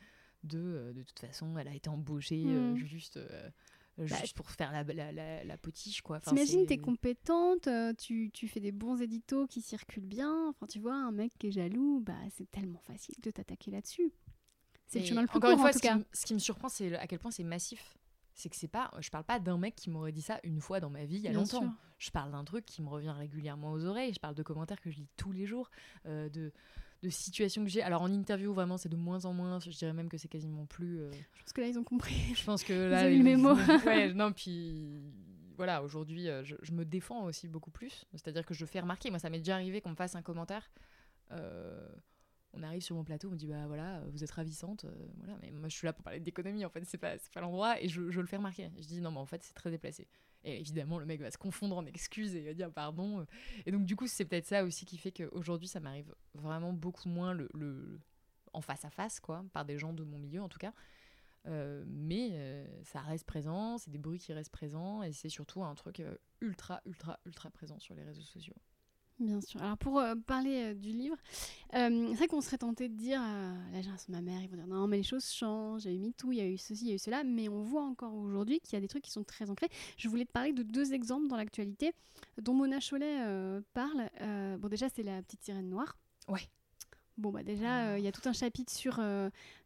De, 0.44 0.58
euh, 0.58 0.92
de 0.92 1.02
toute 1.02 1.18
façon, 1.20 1.56
elle 1.58 1.68
a 1.68 1.74
été 1.74 1.88
embauchée 1.88 2.42
euh, 2.46 2.72
Mm. 2.72 2.76
juste, 2.76 3.16
euh, 3.16 3.50
juste 3.98 4.34
pour 4.36 4.50
faire 4.50 4.72
la, 4.72 4.82
la, 4.84 5.12
la, 5.12 5.44
la 5.44 5.56
potiche, 5.56 6.02
quoi. 6.02 6.16
Enfin, 6.16 6.32
T'imagines, 6.32 6.66
t'es 6.66 6.78
compétente, 6.78 7.68
tu, 7.98 8.30
tu 8.32 8.48
fais 8.48 8.60
des 8.60 8.72
bons 8.72 9.00
éditos 9.00 9.46
qui 9.46 9.60
circulent 9.62 10.06
bien. 10.06 10.48
Enfin, 10.48 10.66
tu 10.66 10.78
vois, 10.80 10.94
un 10.94 11.12
mec 11.12 11.32
qui 11.38 11.48
est 11.48 11.52
jaloux, 11.52 12.00
bah, 12.04 12.18
c'est 12.30 12.50
tellement 12.50 12.80
facile 12.80 13.14
de 13.22 13.30
t'attaquer 13.30 13.70
là-dessus. 13.70 14.12
C'est 14.86 14.98
le 15.00 15.04
chemin 15.06 15.20
le 15.22 15.26
plus 15.28 15.36
encore 15.38 15.50
court, 15.50 15.58
une 15.58 15.60
fois, 15.60 15.68
en 15.70 15.72
tout 15.72 15.78
ce 15.78 15.82
qui, 15.82 15.88
cas. 15.88 15.96
me- 15.96 16.04
ce 16.12 16.26
qui 16.26 16.34
me 16.34 16.38
surprend, 16.38 16.68
c'est 16.68 16.96
à 16.96 17.06
quel 17.06 17.18
point 17.18 17.30
c'est 17.30 17.44
massif. 17.44 17.96
C'est 18.34 18.48
que 18.48 18.56
c'est 18.56 18.66
pas, 18.68 18.90
je 19.00 19.10
parle 19.10 19.24
pas 19.24 19.38
d'un 19.38 19.58
mec 19.58 19.74
qui 19.76 19.90
m'aurait 19.90 20.10
dit 20.12 20.22
ça 20.22 20.40
une 20.42 20.60
fois 20.60 20.80
dans 20.80 20.88
ma 20.90 21.04
vie 21.04 21.16
il 21.16 21.22
y 21.22 21.28
a 21.28 21.30
Bien 21.30 21.40
longtemps. 21.40 21.60
sûr. 21.60 21.70
Je 21.98 22.10
parle 22.10 22.32
d'un 22.32 22.44
truc 22.44 22.64
qui 22.66 22.82
me 22.82 22.88
revient 22.88 23.10
régulièrement 23.16 23.72
aux 23.72 23.84
oreilles. 23.84 24.12
Je 24.14 24.18
parle 24.20 24.34
de 24.34 24.42
commentaires 24.42 24.80
que 24.80 24.90
je 24.90 24.96
lis 24.96 25.08
tous 25.16 25.32
les 25.32 25.46
jours, 25.46 25.70
euh, 26.06 26.28
de, 26.30 26.50
de 27.02 27.08
situations 27.10 27.64
que 27.64 27.70
j'ai. 27.70 27.82
Alors 27.82 28.02
en 28.02 28.12
interview, 28.12 28.52
vraiment, 28.54 28.76
c'est 28.78 28.88
de 28.88 28.96
moins 28.96 29.24
en 29.24 29.32
moins. 29.32 29.58
Je 29.60 29.70
dirais 29.70 29.92
même 29.92 30.08
que 30.08 30.16
c'est 30.18 30.28
quasiment 30.28 30.66
plus. 30.66 31.00
euh, 31.00 31.10
Je 31.34 31.42
pense 31.42 31.52
que 31.52 31.60
là, 31.60 31.66
ils 31.68 31.78
ont 31.78 31.84
compris. 31.84 32.14
Je 32.36 32.44
pense 32.44 32.62
que 32.62 32.72
Ils 32.72 32.90
là, 32.90 33.04
ont 33.04 33.08
eu 33.08 33.22
mémo. 33.22 33.54
ouais, 33.86 34.12
non, 34.14 34.32
puis 34.32 35.02
voilà, 35.56 35.82
aujourd'hui, 35.82 36.28
euh, 36.28 36.42
je, 36.44 36.56
je 36.62 36.72
me 36.72 36.84
défends 36.84 37.24
aussi 37.24 37.46
beaucoup 37.48 37.70
plus. 37.70 38.04
C'est-à-dire 38.12 38.44
que 38.46 38.54
je 38.54 38.64
fais 38.66 38.80
remarquer. 38.80 39.10
Moi, 39.10 39.18
ça 39.18 39.30
m'est 39.30 39.38
déjà 39.38 39.54
arrivé 39.54 39.80
qu'on 39.80 39.90
me 39.90 39.94
fasse 39.96 40.14
un 40.16 40.22
commentaire. 40.22 40.70
euh, 41.32 41.88
on 42.54 42.62
arrive 42.62 42.82
sur 42.82 42.96
mon 42.96 43.04
plateau, 43.04 43.28
on 43.28 43.32
me 43.32 43.36
dit 43.36 43.46
bah 43.46 43.66
voilà, 43.66 44.02
vous 44.10 44.22
êtes 44.22 44.30
ravissante, 44.30 44.84
euh, 44.84 44.90
voilà. 45.18 45.36
Mais 45.40 45.50
moi, 45.50 45.68
je 45.68 45.76
suis 45.76 45.86
là 45.86 45.92
pour 45.92 46.02
parler 46.02 46.20
d'économie. 46.20 46.64
En 46.64 46.70
fait, 46.70 46.84
c'est 46.84 46.98
pas, 46.98 47.14
pas 47.32 47.40
l'endroit. 47.40 47.80
Et 47.80 47.88
je, 47.88 48.00
le 48.00 48.26
fais 48.26 48.36
remarquer. 48.36 48.70
Je 48.76 48.86
dis 48.86 49.00
non, 49.00 49.10
mais 49.10 49.18
en 49.18 49.26
fait, 49.26 49.42
c'est 49.42 49.54
très 49.54 49.70
déplacé. 49.70 50.06
Et 50.44 50.60
évidemment, 50.60 50.98
le 50.98 51.06
mec 51.06 51.20
va 51.20 51.30
se 51.30 51.38
confondre 51.38 51.76
en 51.76 51.86
excuses 51.86 52.34
et 52.34 52.42
va 52.42 52.52
dire 52.52 52.70
pardon. 52.70 53.26
Et 53.64 53.72
donc, 53.72 53.86
du 53.86 53.96
coup, 53.96 54.06
c'est 54.06 54.24
peut-être 54.24 54.46
ça 54.46 54.64
aussi 54.64 54.84
qui 54.84 54.98
fait 54.98 55.12
qu'aujourd'hui, 55.12 55.68
ça 55.68 55.80
m'arrive 55.80 56.14
vraiment 56.34 56.72
beaucoup 56.72 57.08
moins 57.08 57.32
le, 57.32 58.00
en 58.52 58.60
face 58.60 58.84
à 58.84 58.90
face, 58.90 59.20
quoi, 59.20 59.44
par 59.52 59.64
des 59.64 59.78
gens 59.78 59.92
de 59.92 60.02
mon 60.04 60.18
milieu 60.18 60.42
en 60.42 60.48
tout 60.48 60.58
cas. 60.58 60.74
Euh, 61.46 61.82
mais 61.86 62.30
euh, 62.32 62.66
ça 62.84 63.00
reste 63.00 63.26
présent, 63.26 63.78
c'est 63.78 63.90
des 63.90 63.98
bruits 63.98 64.18
qui 64.18 64.32
restent 64.32 64.52
présents 64.52 65.02
et 65.02 65.12
c'est 65.12 65.28
surtout 65.28 65.64
un 65.64 65.74
truc 65.74 66.02
ultra, 66.40 66.80
ultra, 66.86 67.18
ultra 67.24 67.50
présent 67.50 67.78
sur 67.80 67.94
les 67.94 68.04
réseaux 68.04 68.22
sociaux. 68.22 68.54
Bien 69.18 69.40
sûr. 69.40 69.62
Alors 69.62 69.78
pour 69.78 69.98
euh, 70.00 70.14
parler 70.26 70.72
euh, 70.72 70.74
du 70.74 70.90
livre, 70.90 71.16
euh, 71.74 72.06
c'est 72.08 72.14
vrai 72.16 72.26
qu'on 72.26 72.40
serait 72.40 72.58
tenté 72.58 72.88
de 72.88 72.94
dire 72.94 73.20
la 73.20 73.80
génération 73.80 74.12
de 74.12 74.16
ma 74.16 74.22
mère, 74.22 74.42
ils 74.42 74.48
vont 74.48 74.56
dire 74.56 74.66
non 74.66 74.86
mais 74.88 74.96
les 74.96 75.02
choses 75.02 75.30
changent, 75.30 75.84
il 75.84 75.92
y 75.92 75.94
a 75.94 75.96
eu 75.96 76.00
MeToo, 76.00 76.32
il 76.32 76.38
y 76.38 76.40
a 76.40 76.46
eu 76.46 76.58
ceci, 76.58 76.84
il 76.84 76.88
y 76.88 76.92
a 76.92 76.94
eu 76.96 76.98
cela, 76.98 77.22
mais 77.22 77.48
on 77.48 77.62
voit 77.62 77.84
encore 77.84 78.14
aujourd'hui 78.14 78.58
qu'il 78.60 78.72
y 78.74 78.76
a 78.76 78.80
des 78.80 78.88
trucs 78.88 79.04
qui 79.04 79.12
sont 79.12 79.24
très 79.24 79.48
ancrés. 79.50 79.68
Je 79.96 80.08
voulais 80.08 80.24
te 80.24 80.32
parler 80.32 80.52
de 80.52 80.62
deux 80.62 80.92
exemples 80.92 81.28
dans 81.28 81.36
l'actualité 81.36 81.92
dont 82.40 82.54
Mona 82.54 82.80
Chollet 82.80 83.60
parle. 83.74 84.08
Bon 84.58 84.68
déjà 84.68 84.88
c'est 84.88 85.02
la 85.02 85.22
petite 85.22 85.44
sirène 85.44 85.68
noire. 85.68 85.96
Ouais. 86.28 86.48
Bon 87.18 87.30
bah 87.30 87.42
déjà 87.42 87.88
euh, 87.88 87.98
il 87.98 88.04
y 88.04 88.08
a 88.08 88.12
tout 88.12 88.26
un 88.26 88.32
chapitre 88.32 88.72
sur 88.72 88.98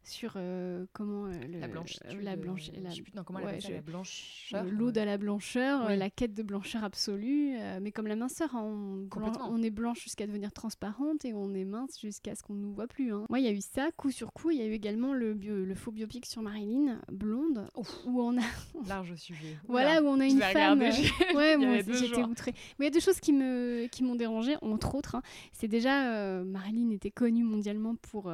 sur 0.07 0.33
euh, 0.35 0.85
comment 0.93 1.25
euh, 1.25 1.33
le- 1.51 1.59
La 1.59 1.67
blanche, 1.67 1.97
euh, 2.05 2.21
la 2.21 2.35
blanche, 2.35 2.69
la- 2.73 2.89
je 2.89 2.95
sais 2.95 3.01
plus 3.01 3.11
comment 3.25 3.39
ouais, 3.39 3.59
je- 3.59 3.71
la 3.71 3.81
blancheur? 3.81 4.65
l'ode 4.71 4.97
à 4.97 5.05
la 5.05 5.17
blancheur, 5.17 5.89
la 5.95 6.09
quête 6.09 6.33
de 6.33 6.43
blancheur 6.43 6.83
absolue, 6.83 7.55
mais 7.81 7.91
comme 7.91 8.07
la 8.07 8.15
minceur, 8.15 8.55
hein, 8.55 8.61
on, 8.63 9.07
blan- 9.07 9.31
on 9.51 9.61
est 9.61 9.69
blanche 9.69 10.01
jusqu'à 10.03 10.25
devenir 10.27 10.51
transparente 10.51 11.25
et 11.25 11.33
on 11.33 11.53
est 11.53 11.65
mince 11.65 11.99
jusqu'à 11.99 12.35
ce 12.35 12.43
qu'on 12.43 12.53
ne 12.53 12.61
nous 12.61 12.73
voit 12.73 12.87
plus. 12.87 13.11
hein. 13.13 13.25
Moi, 13.29 13.39
il 13.39 13.45
y 13.45 13.47
a 13.47 13.51
eu 13.51 13.61
ça, 13.61 13.89
coup 13.95 14.11
sur 14.11 14.33
coup. 14.33 14.51
Il 14.51 14.57
y 14.57 14.61
a 14.61 14.65
eu 14.65 14.73
également 14.73 15.13
le, 15.13 15.33
bio- 15.33 15.65
le 15.65 15.75
faux 15.75 15.91
biopic 15.91 16.25
sur 16.25 16.41
Marilyn, 16.41 16.99
blonde, 17.11 17.67
où 17.75 18.21
on 18.21 18.37
a, 18.37 18.41
Large 18.87 19.15
sujet. 19.15 19.57
voilà, 19.67 20.01
où 20.01 20.05
on 20.07 20.19
a 20.19 20.25
une 20.25 20.39
femme. 20.41 20.79
Ouais, 21.35 21.57
moi 21.57 21.77
j'étais 21.93 22.23
outrée. 22.23 22.53
Mais 22.79 22.85
il 22.85 22.89
y 22.89 22.91
a 22.91 22.91
deux 22.91 22.99
choses 22.99 23.19
qui 23.19 23.33
me 23.33 23.87
qui 23.87 24.03
m'ont 24.03 24.15
dérangée, 24.15 24.55
entre 24.61 24.95
autres. 24.95 25.15
hein. 25.15 25.21
C'est 25.51 25.67
déjà, 25.67 26.43
Marilyn 26.43 26.91
était 26.91 27.11
connue 27.11 27.43
mondialement 27.43 27.95
pour, 27.95 28.31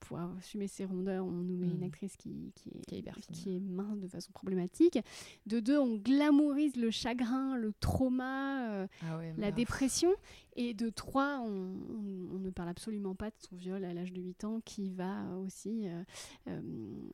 pour 0.00 0.18
assumer 0.38 0.66
ses 0.68 0.84
On 1.10 1.30
nous 1.30 1.56
met 1.56 1.66
une 1.66 1.80
Mm. 1.80 1.84
actrice 1.84 2.16
qui, 2.16 2.52
qui, 2.54 2.68
est, 2.70 2.86
Qui 2.86 2.94
est 2.94 2.98
hyper 2.98 3.14
fine. 3.16 3.34
qui 3.36 3.56
est 3.56 3.60
mince 3.60 4.00
de 4.00 4.08
façon 4.08 4.32
problématique. 4.32 4.98
De 5.46 5.60
deux, 5.60 5.78
on 5.78 5.96
glamourise 5.96 6.76
le 6.76 6.90
chagrin, 6.90 7.56
le 7.56 7.72
trauma, 7.80 8.70
euh, 8.72 8.86
Ah 9.02 9.18
ouais, 9.18 9.34
la 9.38 9.50
dépression. 9.52 10.10
Et 10.58 10.72
de 10.72 10.88
trois, 10.88 11.40
on, 11.44 11.48
on- 11.50 12.34
on 12.36 12.38
ne 12.38 12.48
parle 12.50 12.70
absolument 12.70 13.14
pas 13.14 13.28
de 13.28 13.34
son 13.38 13.56
viol 13.56 13.84
à 13.84 13.92
l'âge 13.92 14.12
de 14.12 14.22
8 14.22 14.44
ans 14.44 14.60
qui 14.64 14.88
va 14.90 15.22
aussi 15.44 15.86
euh, 15.86 16.02
euh, 16.48 16.60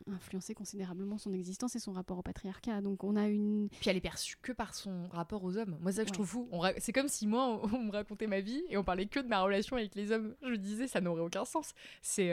influencer 0.06 0.54
considérablement 0.54 1.18
son 1.18 1.32
existence 1.32 1.74
et 1.74 1.78
son 1.80 1.92
rapport 1.92 2.18
au 2.18 2.22
patriarcat. 2.22 2.80
Donc 2.82 3.02
on 3.04 3.16
a 3.16 3.26
une... 3.28 3.68
Puis 3.80 3.90
elle 3.90 3.96
est 3.96 4.00
perçue 4.00 4.36
que 4.42 4.52
par 4.52 4.74
son 4.74 5.08
rapport 5.08 5.42
aux 5.42 5.56
hommes. 5.56 5.76
Moi, 5.80 5.90
c'est 5.92 5.96
ça 5.98 6.02
que 6.04 6.08
je 6.08 6.12
trouve 6.14 6.26
fou. 6.28 6.48
Ra- 6.52 6.72
C'est 6.78 6.92
comme 6.92 7.08
si 7.08 7.26
moi, 7.26 7.60
on, 7.64 7.74
on 7.74 7.82
me 7.84 7.90
racontait 7.92 8.26
ma 8.28 8.40
vie 8.40 8.62
et 8.68 8.76
on 8.76 8.84
parlait 8.84 9.06
que 9.06 9.18
de 9.20 9.26
ma 9.28 9.40
relation 9.42 9.76
avec 9.76 9.94
les 9.96 10.12
hommes. 10.12 10.34
Je 10.42 10.54
disais, 10.54 10.86
ça 10.86 11.00
n'aurait 11.00 11.22
aucun 11.22 11.44
sens. 11.44 11.72
C'est. 12.00 12.32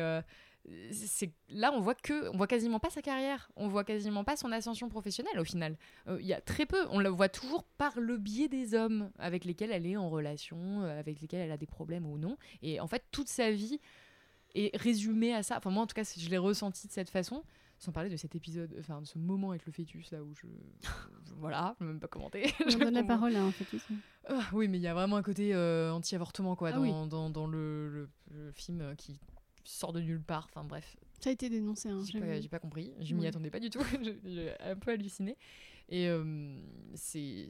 C'est 0.92 1.32
là 1.50 1.72
on 1.74 1.80
voit 1.80 1.96
que 1.96 2.30
on 2.34 2.38
voit 2.38 2.48
quasiment 2.48 2.80
pas 2.80 2.90
sa 2.90 3.02
carrière. 3.02 3.50
On 3.56 3.68
voit 3.68 3.84
quasiment 3.84 4.24
pas 4.24 4.36
son 4.36 4.52
ascension 4.52 4.90
professionnelle 4.90 5.40
au 5.40 5.44
final. 5.44 5.78
Euh, 6.08 6.18
il 6.20 6.28
y 6.28 6.34
a 6.34 6.42
très 6.42 6.66
peu. 6.66 6.86
On 6.92 7.00
la 7.00 7.10
voit 7.10 7.30
toujours 7.30 7.64
par 7.64 8.00
le 8.00 8.18
biais 8.18 8.48
des 8.48 8.74
hommes 8.76 9.10
avec 9.18 9.46
lesquels 9.46 9.72
elle 9.72 9.86
est 9.86 9.98
en 9.98 10.10
relation 10.10 10.84
euh, 10.84 11.00
avec 11.00 11.22
lesquels 11.22 11.42
elle 11.42 11.52
a 11.52 11.58
des 11.58 11.66
problèmes 11.66 12.06
ou 12.06 12.18
non. 12.18 12.38
Et 12.62 12.80
en 12.80 12.88
fait 12.88 13.04
toute 13.12 13.30
sa 13.30 13.52
vie 13.52 13.80
est 14.56 14.76
résumée 14.78 15.34
à 15.34 15.44
ça. 15.44 15.58
Enfin 15.58 15.70
moi 15.72 15.84
en 15.84 15.88
tout 15.88 15.96
cas 15.96 16.04
je 16.18 16.30
l'ai 16.30 16.38
ressenti 16.38 16.88
de 16.88 16.92
cette 16.92 17.10
façon. 17.10 17.44
Sans 17.82 17.94
parler 17.94 18.10
de 18.10 18.18
cet 18.18 18.36
épisode 18.36 18.76
enfin 18.78 19.00
de 19.02 19.08
ce 19.08 19.18
moment 19.18 19.52
avec 19.52 19.66
le 19.66 19.72
fœtus 19.72 20.12
là 20.12 20.22
où 20.22 20.34
je, 20.36 20.42
je- 20.82 21.34
voilà 21.38 21.78
je 21.80 21.86
vais 21.86 21.92
même 21.94 22.00
pas 22.02 22.10
commenter. 22.10 22.54
On 22.66 22.70
Je 22.70 22.78
donne 22.78 22.94
la 22.94 23.04
parole 23.06 23.34
à 23.38 23.42
un 23.42 23.52
fœtus. 23.54 23.82
Ah, 24.28 24.42
oui, 24.52 24.68
mais 24.68 24.78
il 24.78 24.82
y 24.82 24.88
a 24.88 24.94
vraiment 24.94 25.16
un 25.16 25.24
côté 25.24 25.56
euh, 25.56 25.90
anti-avortement 25.94 26.58
quoi 26.58 26.70
Ah 26.70 26.74
dans, 26.74 26.82
oui. 26.82 26.92
dans, 27.10 27.30
dans 27.30 27.48
le, 27.48 27.88
le- 27.88 28.10
le 28.32 28.52
film 28.52 28.96
qui 28.98 29.18
sort 29.70 29.94
de 29.94 30.02
nulle 30.02 30.22
part. 30.22 30.48
Enfin 30.50 30.64
bref, 30.64 30.96
Ça 31.20 31.30
a 31.30 31.34
été 31.34 31.50
dénoncé. 31.50 31.90
Hein, 31.90 32.02
j'ai 32.06 32.20
pas, 32.20 32.40
j'ai 32.42 32.50
pas 32.50 32.60
compris. 32.60 32.94
Je 33.00 33.14
m'y 33.16 33.22
Ouais. 33.22 33.28
attendais 33.28 33.50
pas 33.52 33.60
du 33.60 33.70
tout. 33.70 33.80
J'ai- 34.26 34.54
un 34.62 34.76
peu 34.76 34.92
halluciné. 34.92 35.38
Et 35.90 36.08
euh, 36.10 36.60
c'est, 36.96 37.48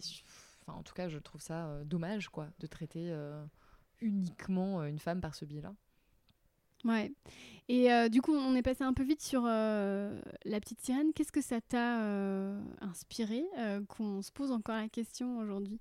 enfin 0.62 0.78
en 0.78 0.84
tout 0.84 0.94
cas, 0.94 1.08
je 1.10 1.18
trouve 1.20 1.42
ça 1.42 1.68
euh, 1.68 1.84
dommage 1.84 2.30
quoi 2.30 2.50
de 2.60 2.68
traiter 2.68 3.10
euh, 3.12 3.44
uniquement 4.02 4.84
une 4.86 5.00
femme 5.00 5.22
par 5.22 5.36
ce 5.36 5.46
biais-là. 5.46 5.74
Ouais. 6.86 7.12
Et 7.68 7.92
euh, 7.92 8.08
du 8.08 8.22
coup, 8.22 8.34
on 8.34 8.56
est 8.56 8.62
passé 8.62 8.84
un 8.86 8.94
peu 8.94 9.04
vite 9.04 9.22
sur 9.22 9.44
euh, 9.46 10.22
la 10.46 10.60
petite 10.62 10.80
sirène. 10.82 11.12
Qu'est-ce 11.14 11.32
que 11.34 11.42
ça 11.42 11.60
t'a 11.62 12.02
euh, 12.04 12.62
inspiré 12.80 13.44
qu'on 13.90 14.22
se 14.22 14.32
pose 14.32 14.52
encore 14.52 14.76
la 14.76 14.88
question 14.90 15.38
aujourd'hui? 15.40 15.80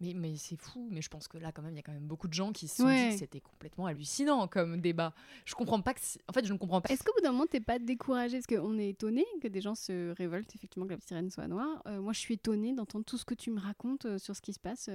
Mais, 0.00 0.14
mais 0.14 0.36
c'est 0.36 0.56
fou, 0.60 0.86
mais 0.92 1.02
je 1.02 1.08
pense 1.08 1.26
que 1.26 1.38
là, 1.38 1.50
quand 1.50 1.62
même, 1.62 1.72
il 1.74 1.76
y 1.76 1.80
a 1.80 1.82
quand 1.82 1.92
même 1.92 2.06
beaucoup 2.06 2.28
de 2.28 2.34
gens 2.34 2.52
qui 2.52 2.68
se 2.68 2.76
sont 2.76 2.84
Ouais. 2.84 3.08
dit 3.08 3.14
que 3.14 3.18
c'était 3.18 3.40
complètement 3.40 3.86
hallucinant 3.86 4.46
comme 4.46 4.80
débat. 4.80 5.12
Je 5.44 5.54
comprends 5.56 5.80
pas 5.80 5.92
que. 5.94 6.00
En 6.28 6.32
fait, 6.32 6.44
je 6.46 6.52
ne 6.52 6.58
comprends 6.58 6.80
pas. 6.80 6.88
Est-ce 6.92 7.02
qu'au 7.02 7.12
bout 7.14 7.20
d'un 7.22 7.32
moment, 7.32 7.46
t'es 7.46 7.58
pas 7.60 7.78
découragé? 7.80 8.38
Parce 8.40 8.46
qu'on 8.46 8.78
est 8.78 8.90
étonné 8.90 9.24
que 9.42 9.48
des 9.48 9.60
gens 9.60 9.74
se 9.74 10.12
révoltent 10.16 10.54
effectivement 10.54 10.86
que 10.86 10.90
la 10.92 10.96
petite 10.98 11.08
sirène 11.08 11.30
soit 11.30 11.48
noire. 11.48 11.82
Euh, 11.86 12.00
moi, 12.00 12.12
je 12.12 12.20
suis 12.20 12.34
étonnée 12.34 12.72
d'entendre 12.74 13.04
tout 13.04 13.18
ce 13.18 13.24
que 13.24 13.34
tu 13.34 13.50
me 13.50 13.58
racontes 13.58 14.04
euh, 14.06 14.18
sur 14.18 14.36
ce 14.36 14.40
qui 14.40 14.52
se 14.52 14.60
passe 14.60 14.88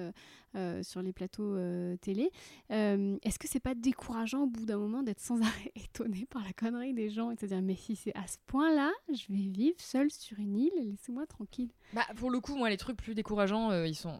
euh, 0.55 0.83
sur 0.83 1.01
les 1.01 1.11
plateaux 1.11 1.57
télé. 1.97 2.31
Est-ce 2.69 3.39
que 3.39 3.47
c'est 3.47 3.59
pas 3.59 3.75
décourageant 3.75 4.43
au 4.43 4.47
bout 4.47 4.65
d'un 4.65 4.77
moment 4.77 5.03
d'être 5.03 5.19
sans 5.19 5.41
arrêt 5.41 5.71
étonné 5.75 6.25
par 6.29 6.43
la 6.43 6.53
connerie 6.53 6.93
des 6.93 7.09
gens 7.09 7.31
et 7.31 7.35
de 7.35 7.39
se 7.41 7.45
dire 7.45 7.61
mais 7.61 7.75
si 7.75 7.95
c'est 7.95 8.15
à 8.15 8.25
ce 8.27 8.37
point-là, 8.47 8.91
je 9.13 9.25
vais 9.33 9.49
vivre 9.49 9.75
seule 9.79 10.11
sur 10.11 10.39
une 10.39 10.55
île, 10.57 10.71
laissez-moi 10.81 11.25
tranquille. 11.27 11.71
Bah, 11.93 12.05
pour 12.15 12.29
le 12.31 12.39
coup, 12.39 12.55
moi, 12.55 12.69
les 12.69 12.77
trucs 12.77 12.97
plus 12.97 13.15
décourageants, 13.15 13.83
ils 13.83 13.95
sont, 13.95 14.19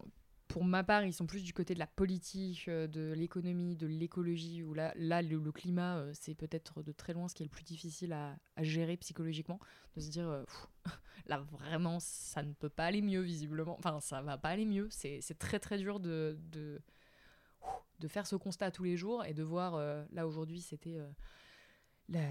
pour 0.54 0.64
ma 0.66 0.84
part, 0.84 1.04
ils 1.04 1.14
sont 1.14 1.26
plus 1.26 1.42
du 1.42 1.52
côté 1.52 1.74
de 1.74 1.80
la 1.80 1.88
politique, 1.88 2.68
euh, 2.68 2.86
de 2.86 3.12
l'économie, 3.14 3.76
de 3.76 3.88
l'écologie, 3.88 4.62
où 4.62 4.76
là, 4.76 4.94
là 4.96 5.24
le, 5.24 5.52
climat, 5.52 5.98
euh, 5.98 6.12
c'est 6.14 6.36
peut-être 6.36 6.84
de 6.84 6.92
très 6.92 7.14
loin 7.14 7.28
ce 7.28 7.34
qui 7.34 7.42
est 7.42 7.48
le 7.48 7.50
plus 7.50 7.64
difficile 7.64 8.14
à, 8.14 8.38
gérer 8.62 8.96
psychologiquement, 8.98 9.60
de 9.96 10.02
se 10.02 10.12
dire, 10.12 10.30
euh, 10.30 10.44
là, 11.26 11.40
vraiment, 11.40 12.00
ça 12.00 12.44
ne 12.44 12.54
peut 12.54 12.70
pas 12.70 12.86
aller 12.86 13.02
mieux, 13.02 13.22
visiblement. 13.22 13.76
Enfin, 13.80 14.00
ça 14.00 14.22
va 14.22 14.38
pas 14.38 14.50
aller 14.50 14.66
mieux. 14.66 14.90
C'est 14.92 15.24
très, 15.40 15.60
très 15.60 15.80
dur 15.80 16.00
de, 16.00 16.38
de, 16.52 16.80
de 17.98 18.08
faire 18.08 18.28
ce 18.28 18.36
constat 18.36 18.70
tous 18.70 18.84
les 18.84 18.96
jours 18.96 19.26
et 19.26 19.34
de 19.34 19.42
voir, 19.42 19.76
là, 20.12 20.28
aujourd'hui, 20.28 20.62
c'était 20.62 21.00
la- 22.10 22.22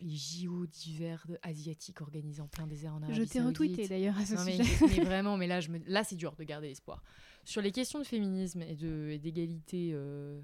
les 0.00 0.16
JO 0.16 0.66
d'hiver 0.66 1.24
de- 1.28 1.38
asiatiques 1.42 2.00
organisés 2.00 2.40
en 2.42 2.48
plein 2.48 2.66
désert 2.66 2.94
en 2.94 3.02
Arabie 3.02 3.14
je 3.16 3.22
t'ai 3.24 3.40
retweeté 3.40 3.86
d'ailleurs 3.88 4.18
à 4.18 4.26
ce 4.26 4.34
Non, 4.34 4.44
mais, 4.44 4.62
sujet. 4.62 4.86
mais 4.98 5.04
vraiment, 5.04 5.36
mais 5.36 5.46
là, 5.46 5.60
je 5.60 5.70
me... 5.70 5.78
là 5.86 6.04
c'est 6.04 6.16
dur 6.16 6.34
de 6.36 6.44
garder 6.44 6.68
espoir. 6.70 7.02
Sur 7.44 7.62
les 7.62 7.72
questions 7.72 7.98
de 8.00 8.04
féminisme 8.04 8.62
et 8.62 8.74
de- 8.74 9.16
d'égalité 9.22 9.90
euh, 9.92 10.40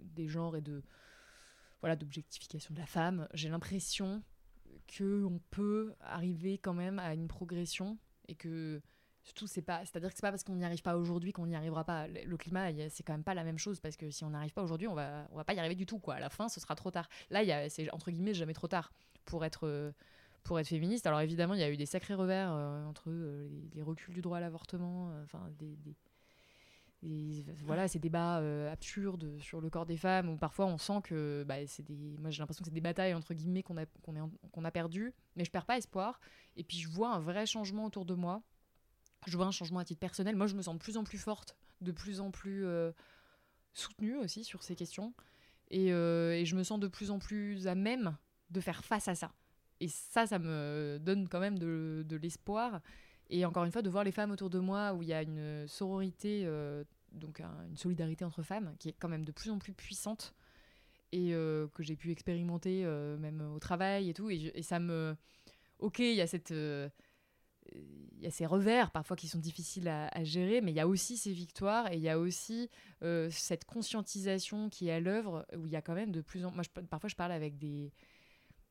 des 0.00 0.26
genres 0.28 0.56
et 0.56 0.62
de 0.62 0.82
voilà 1.80 1.96
d'objectification 1.96 2.72
de 2.74 2.78
la 2.80 2.86
femme, 2.86 3.28
j'ai 3.34 3.48
l'impression 3.50 4.22
que 4.88 5.24
on 5.24 5.38
peut 5.50 5.94
arriver 6.00 6.56
quand 6.58 6.74
même 6.74 6.98
à 6.98 7.14
une 7.14 7.28
progression 7.28 7.98
et 8.28 8.34
que 8.34 8.80
surtout 9.24 9.46
c'est 9.46 9.62
pas 9.62 9.84
c'est 9.84 9.96
à 9.96 10.00
dire 10.00 10.10
que 10.10 10.14
c'est 10.14 10.22
pas 10.22 10.30
parce 10.30 10.44
qu'on 10.44 10.56
n'y 10.56 10.64
arrive 10.64 10.82
pas 10.82 10.96
aujourd'hui 10.96 11.32
qu'on 11.32 11.46
n'y 11.46 11.56
arrivera 11.56 11.84
pas 11.84 12.06
le 12.06 12.36
climat 12.36 12.68
c'est 12.90 13.02
quand 13.02 13.14
même 13.14 13.24
pas 13.24 13.34
la 13.34 13.42
même 13.44 13.58
chose 13.58 13.80
parce 13.80 13.96
que 13.96 14.10
si 14.10 14.22
on 14.22 14.30
n'arrive 14.30 14.52
pas 14.52 14.62
aujourd'hui 14.62 14.86
on 14.86 14.94
va 14.94 15.26
on 15.32 15.36
va 15.36 15.44
pas 15.44 15.54
y 15.54 15.58
arriver 15.58 15.74
du 15.74 15.86
tout 15.86 15.98
quoi 15.98 16.14
à 16.14 16.20
la 16.20 16.28
fin 16.28 16.48
ce 16.48 16.60
sera 16.60 16.74
trop 16.76 16.90
tard 16.90 17.08
là 17.30 17.68
c'est 17.68 17.90
entre 17.90 18.10
guillemets 18.10 18.34
jamais 18.34 18.54
trop 18.54 18.68
tard 18.68 18.92
pour 19.24 19.44
être 19.44 19.66
euh, 19.66 19.92
pour 20.42 20.60
être 20.60 20.68
féministe. 20.68 21.06
Alors 21.06 21.20
évidemment, 21.20 21.54
il 21.54 21.60
y 21.60 21.64
a 21.64 21.70
eu 21.70 21.76
des 21.76 21.86
sacrés 21.86 22.14
revers 22.14 22.52
euh, 22.52 22.84
entre 22.84 23.04
euh, 23.08 23.48
les, 23.74 23.82
reculs 23.82 24.14
du 24.14 24.20
droit 24.20 24.38
à 24.38 24.40
l'avortement, 24.40 25.10
enfin 25.24 25.40
des, 25.58 25.76
des- 25.76 25.96
voilà 27.66 27.86
ces 27.86 27.98
débats 27.98 28.36
absurdes 28.70 29.38
sur 29.38 29.60
le 29.60 29.68
corps 29.68 29.84
des 29.84 29.98
femmes 29.98 30.30
où 30.30 30.38
parfois 30.38 30.64
on 30.64 30.78
sent 30.78 31.02
que 31.04 31.44
bah, 31.46 31.56
c'est 31.66 31.82
des, 31.82 32.16
moi 32.18 32.30
j'ai 32.30 32.38
l'impression 32.38 32.62
que 32.62 32.68
c'est 32.70 32.74
des 32.74 32.80
batailles 32.80 33.12
entre 33.12 33.34
guillemets 33.34 33.62
qu'on 33.62 33.76
a 33.76 33.84
qu'on 34.02 34.30
qu'on 34.50 34.64
a 34.64 34.70
perdu, 34.70 35.12
mais 35.36 35.44
je 35.44 35.50
perds 35.50 35.66
pas 35.66 35.76
espoir. 35.76 36.18
Et 36.56 36.64
puis 36.64 36.78
je 36.78 36.88
vois 36.88 37.10
un 37.14 37.18
vrai 37.20 37.44
changement 37.44 37.84
autour 37.84 38.06
de 38.06 38.14
moi. 38.14 38.42
Je 39.26 39.36
vois 39.36 39.46
un 39.46 39.50
changement 39.50 39.78
à 39.78 39.84
titre 39.84 40.00
personnel. 40.00 40.36
Moi, 40.36 40.46
je 40.46 40.54
me 40.54 40.62
sens 40.62 40.74
de 40.74 40.80
plus 40.80 40.96
en 40.96 41.04
plus 41.04 41.18
forte, 41.18 41.56
de 41.80 41.92
plus 41.92 42.20
en 42.20 42.30
plus 42.30 42.66
euh, 42.66 42.92
soutenue 43.72 44.16
aussi 44.16 44.44
sur 44.44 44.62
ces 44.62 44.76
questions. 44.76 45.14
Et, 45.70 45.92
euh, 45.92 46.32
et 46.32 46.44
je 46.44 46.56
me 46.56 46.62
sens 46.62 46.78
de 46.78 46.88
plus 46.88 47.10
en 47.10 47.18
plus 47.18 47.66
à 47.66 47.74
même 47.74 48.16
de 48.50 48.60
faire 48.60 48.84
face 48.84 49.08
à 49.08 49.14
ça. 49.14 49.32
Et 49.80 49.88
ça, 49.88 50.26
ça 50.26 50.38
me 50.38 50.98
donne 51.00 51.28
quand 51.28 51.40
même 51.40 51.58
de, 51.58 52.16
l'espoir. 52.20 52.80
Et 53.30 53.44
encore 53.44 53.64
une 53.64 53.72
fois, 53.72 53.82
de 53.82 53.90
voir 53.90 54.04
les 54.04 54.12
femmes 54.12 54.30
autour 54.30 54.50
de 54.50 54.58
moi 54.58 54.92
où 54.92 55.02
il 55.02 55.08
y 55.08 55.14
a 55.14 55.22
une 55.22 55.66
sororité, 55.66 56.42
euh, 56.44 56.84
donc 57.12 57.40
un- 57.40 57.64
une 57.68 57.76
solidarité 57.76 58.24
entre 58.24 58.42
femmes 58.42 58.74
qui 58.78 58.90
est 58.90 58.94
quand 58.98 59.08
même 59.08 59.24
de 59.24 59.32
plus 59.32 59.50
en 59.50 59.58
plus 59.58 59.72
puissante 59.72 60.34
et 61.12 61.30
que 61.30 61.82
j'ai 61.82 61.94
pu 61.94 62.10
expérimenter 62.10 62.84
même 63.20 63.40
au 63.54 63.60
travail 63.60 64.10
et 64.10 64.14
tout. 64.14 64.30
Et 64.30 64.62
ça 64.62 64.80
me. 64.80 65.16
Ok, 65.78 66.00
il 66.00 66.14
y 66.14 66.20
a 66.20 66.26
cette. 66.26 66.52
Euh, 67.74 67.78
il 68.16 68.22
y 68.22 68.26
a 68.26 68.30
ces 68.30 68.46
revers 68.46 68.90
parfois 68.90 69.16
qui 69.16 69.28
sont 69.28 69.38
difficiles 69.38 69.88
à, 69.88 70.24
gérer, 70.24 70.60
mais 70.60 70.72
il 70.72 70.74
y 70.74 70.80
a 70.80 70.88
aussi 70.88 71.16
ces 71.16 71.32
victoires 71.32 71.92
et 71.92 71.96
il 71.96 72.02
y 72.02 72.08
a 72.08 72.18
aussi 72.18 72.70
cette 73.30 73.64
conscientisation 73.64 74.70
qui 74.70 74.88
est 74.88 74.92
à 74.92 75.00
l'œuvre 75.00 75.46
où 75.56 75.66
il 75.66 75.72
y 75.72 75.76
a 75.76 75.82
quand 75.82 75.94
même 75.94 76.10
de 76.10 76.22
plus 76.22 76.46
en 76.46 76.50
moi 76.50 76.62
parfois 76.88 77.10
je 77.10 77.16
parle 77.16 77.32
avec 77.32 77.58
des 77.58 77.92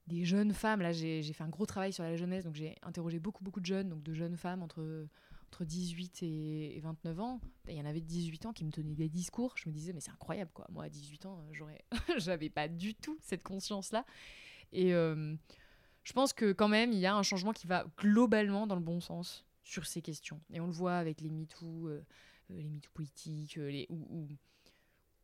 des 0.08 0.26
jeunes 0.26 0.54
femmes 0.54 0.82
là 0.82 0.92
j'ai 0.92 1.22
fait 1.22 1.44
un 1.44 1.50
gros 1.50 1.68
travail 1.68 1.94
sur 1.94 2.04
la 2.04 2.16
jeunesse 2.16 2.46
donc 2.46 2.56
j'ai 2.56 2.76
interrogé 2.82 3.20
beaucoup 3.20 3.44
beaucoup 3.44 3.60
de 3.60 3.66
jeunes 3.68 3.90
donc 3.90 4.02
de 4.02 4.14
jeunes 4.16 4.38
femmes 4.38 4.64
entre 4.64 5.08
entre 5.54 5.66
18 5.66 6.24
et 6.24 6.80
29 6.82 7.20
ans, 7.20 7.40
il 7.68 7.76
y 7.76 7.82
en 7.82 7.86
avait 7.86 8.02
18 8.02 8.48
ans 8.48 8.54
qui 8.54 8.66
me 8.66 8.72
tenaient 8.72 8.96
des 8.96 9.08
discours. 9.08 9.54
Je 9.56 9.70
me 9.70 9.74
disais, 9.74 9.94
mais 9.94 10.00
c'est 10.00 10.10
incroyable, 10.10 10.50
quoi. 10.52 10.66
Moi, 10.72 10.86
à 10.86 10.90
18 10.90 11.28
ans, 11.28 11.46
j'aurais, 11.52 11.86
j'avais 12.18 12.50
pas 12.50 12.68
du 12.68 12.96
tout 12.96 13.20
cette 13.22 13.44
conscience-là. 13.44 14.04
Et 14.72 14.96
euh, 14.96 15.36
je 16.04 16.14
pense 16.14 16.34
que 16.34 16.52
quand 16.52 16.68
même, 16.68 16.92
il 16.92 17.00
y 17.00 17.06
a 17.06 17.16
un 17.16 17.24
changement 17.24 17.54
qui 17.54 17.68
va 17.68 17.86
globalement 17.98 18.68
dans 18.68 18.76
le 18.76 18.82
bon 18.82 19.00
sens 19.00 19.46
sur 19.64 19.86
ces 19.86 20.02
questions. 20.02 20.42
Et 20.52 20.60
on 20.60 20.68
le 20.68 20.74
voit 20.74 20.98
avec 20.98 21.22
les 21.22 21.30
MeToo, 21.30 21.88
euh, 21.88 22.04
euh, 22.52 22.62
les 22.62 22.70
MeToo 22.70 22.92
politiques, 22.94 23.56
les, 23.56 23.88
où, 23.90 24.28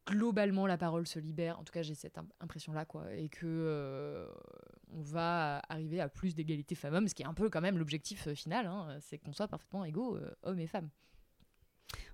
globalement 0.07 0.65
la 0.65 0.77
parole 0.77 1.05
se 1.05 1.19
libère. 1.19 1.59
En 1.59 1.63
tout 1.63 1.73
cas, 1.73 1.81
j'ai 1.81 1.95
cette 1.95 2.17
impression-là, 2.39 2.85
quoi. 2.85 3.13
Et 3.13 3.29
que 3.29 4.27
on 4.93 5.01
va 5.01 5.61
arriver 5.69 5.99
à 6.01 6.09
plus 6.09 6.35
d'égalité 6.35 6.75
femmes-hommes, 6.75 7.07
ce 7.07 7.15
qui 7.15 7.23
est 7.23 7.27
un 7.27 7.33
peu 7.33 7.49
quand 7.49 7.61
même 7.61 7.77
l'objectif 7.77 8.27
euh, 8.27 8.35
final, 8.35 8.65
hein, 8.65 8.97
c'est 9.01 9.17
qu'on 9.17 9.33
soit 9.33 9.47
parfaitement 9.47 9.85
égaux, 9.85 10.15
euh, 10.17 10.31
hommes 10.43 10.59
et 10.59 10.67
femmes. 10.67 10.89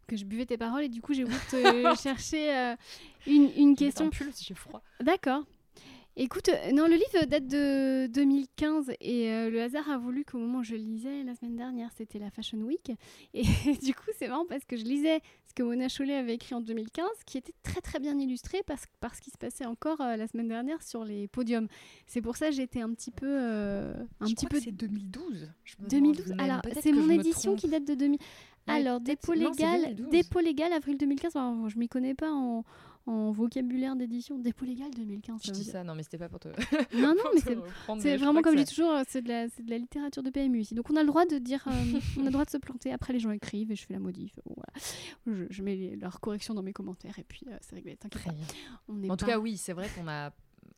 Que 0.08 0.16
je 0.16 0.26
buvais 0.26 0.46
tes 0.46 0.58
paroles 0.58 0.84
et 0.84 0.90
du 0.90 1.02
coup 1.02 1.14
j'ai 1.14 1.24
voulu 1.24 1.36
te 1.52 1.96
chercher 2.02 2.56
euh, 2.56 2.76
une, 3.26 3.52
une 3.56 3.76
question. 3.76 4.10
j'ai 4.12 4.54
froid. 4.54 4.84
D'accord. 5.00 5.44
Écoute, 6.18 6.48
euh, 6.48 6.72
non, 6.72 6.88
le 6.88 6.94
livre 6.94 7.26
date 7.26 7.46
de 7.46 8.08
2015 8.08 8.92
et 9.02 9.30
euh, 9.30 9.50
le 9.50 9.62
hasard 9.62 9.90
a 9.90 9.98
voulu 9.98 10.24
qu'au 10.24 10.38
moment 10.38 10.60
où 10.60 10.64
je 10.64 10.72
le 10.72 10.78
lisais 10.78 11.24
la 11.24 11.36
semaine 11.36 11.58
dernière, 11.58 11.90
c'était 11.98 12.20
la 12.20 12.30
Fashion 12.30 12.60
Week. 12.60 12.90
Et 13.34 13.44
du 13.84 13.94
coup, 13.94 14.12
c'est 14.18 14.30
marrant 14.30 14.46
parce 14.48 14.64
que 14.64 14.78
je 14.78 14.86
lisais 14.86 15.20
ce 15.46 15.54
que 15.54 15.62
Mona 15.62 15.90
Chollet 15.90 16.16
avait 16.16 16.36
écrit 16.36 16.56
en 16.56 16.62
2015, 16.62 17.06
qui 17.26 17.38
était 17.38 17.54
très 17.64 17.82
très 17.82 18.00
bien 18.00 18.18
illustré 18.18 18.64
parce, 18.66 18.86
parce 19.02 19.20
qu'il 19.20 19.34
se 19.34 19.38
passait 19.38 19.66
encore 19.66 20.00
euh, 20.00 20.16
la 20.16 20.26
semaine 20.30 20.48
dernière 20.48 20.82
sur 20.84 21.04
les 21.04 21.28
podiums. 21.28 21.68
C'est 22.08 22.22
pour 22.22 22.38
ça 22.38 22.48
que 22.48 22.56
j'étais 22.56 22.80
un 22.80 22.94
petit 22.94 23.12
peu. 23.12 23.38
un 23.38 24.06
je 24.22 24.34
petit 24.36 24.46
peu. 24.46 24.62
C'est 24.62 24.72
2012. 24.72 25.50
2012. 25.90 26.34
Alors, 26.40 26.62
c'est 26.82 26.94
mon 26.94 27.10
édition 27.10 27.58
qui 27.58 27.68
date 27.68 27.86
de 27.86 27.94
2000. 27.94 28.20
Alors, 28.68 29.02
dépôt 29.02 29.34
légal, 29.34 29.96
dépôt 30.10 30.40
légal, 30.40 30.72
avril 30.72 30.98
2015. 30.98 31.34
Je 31.34 31.70
je 31.70 31.78
m'y 31.78 31.90
connais 31.90 32.16
pas 32.16 32.32
en 32.32 32.64
en 33.06 33.32
vocabulaire 33.32 33.96
d'édition. 33.96 34.38
Dépôt 34.40 34.66
légal 34.66 34.92
2015. 34.96 35.42
Je 35.44 35.52
dis 35.52 35.64
ça, 35.64 35.84
non, 35.84 35.96
mais 35.96 36.04
c'était 36.04 36.18
pas 36.18 36.30
pour 36.30 36.40
te. 36.40 36.48
non, 36.96 37.14
non, 37.16 37.24
mais 37.34 37.42
c'est 38.00 38.18
vraiment 38.18 38.42
comme 38.42 38.58
je 38.58 38.64
dis 38.64 38.70
toujours, 38.70 38.94
c'est 39.08 39.22
de, 39.22 39.30
la, 39.30 39.48
de 39.48 39.70
la 39.70 39.78
littérature 39.78 40.24
de 40.24 40.30
PMU 40.30 40.60
ici. 40.62 40.76
Donc 40.76 40.90
on 40.90 40.96
a 40.96 41.02
le 41.02 41.08
droit 41.08 41.26
de 41.26 41.38
dire, 41.38 41.64
euh, 41.68 41.72
on 42.18 42.22
a 42.22 42.26
le 42.26 42.32
droit 42.32 42.46
de 42.46 42.50
se 42.50 42.58
planter. 42.58 42.92
Après, 42.92 43.14
les 43.14 43.20
gens 43.20 43.32
écrivent 43.32 43.72
et 43.72 43.76
je 43.76 43.86
fais 43.86 43.94
la 43.94 44.00
modif. 44.00 44.40
Voilà. 44.46 45.48
Je, 45.50 45.64
mets 45.64 45.96
leur 46.00 46.20
correction 46.20 46.54
dans 46.54 46.64
mes 46.64 46.74
commentaires 46.74 47.18
et 47.18 47.24
puis 47.24 47.42
euh, 47.48 47.58
c'est 47.62 47.76
réglé. 47.76 47.96
T'inquiète 47.98 48.24
pas. 48.24 48.34
En 49.10 49.18
tout 49.18 49.26
cas, 49.26 49.40
oui, 49.40 49.58
c'est 49.58 49.74
vrai 49.74 49.90
qu'on 49.96 50.08
a 50.08 50.32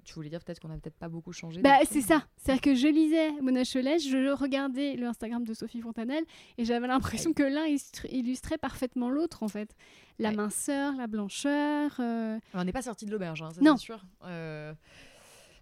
tu 0.08 0.14
voulais 0.14 0.30
dire 0.30 0.42
peut-être 0.42 0.62
qu'on 0.62 0.72
a 0.72 0.78
peut-être 0.78 0.96
pas 0.96 1.10
beaucoup 1.10 1.34
changé. 1.34 1.62
Bah, 1.62 1.78
c'est 1.84 2.02
ça. 2.02 2.24
C'est-à-dire 2.38 2.62
que 2.62 2.76
je 2.76 2.88
lisais 2.88 3.32
Mona 3.42 3.66
Chollet, 3.66 4.00
je 4.00 4.32
regardais 4.32 4.96
le 4.96 5.06
Instagram 5.06 5.44
de 5.44 5.54
Sophie 5.54 5.82
Fontanelle 5.82 6.24
et 6.58 6.64
j'avais 6.64 6.88
l'impression 6.88 7.34
que 7.34 7.44
l'un 7.44 7.66
illustrait 8.10 8.58
parfaitement 8.58 9.10
l'autre 9.10 9.44
en 9.44 9.50
fait. 9.50 9.76
La 10.18 10.32
minceur, 10.32 10.96
la 10.96 11.08
blancheur. 11.08 11.92
Euh. 12.00 12.40
On 12.54 12.64
n'est 12.64 12.72
pas 12.72 12.82
sorti 12.82 13.06
de 13.06 13.12
l'auberge, 13.12 13.42
hein, 13.42 13.50
c'est 13.54 13.78
sûr. 13.78 14.04
Euh, 14.24 14.74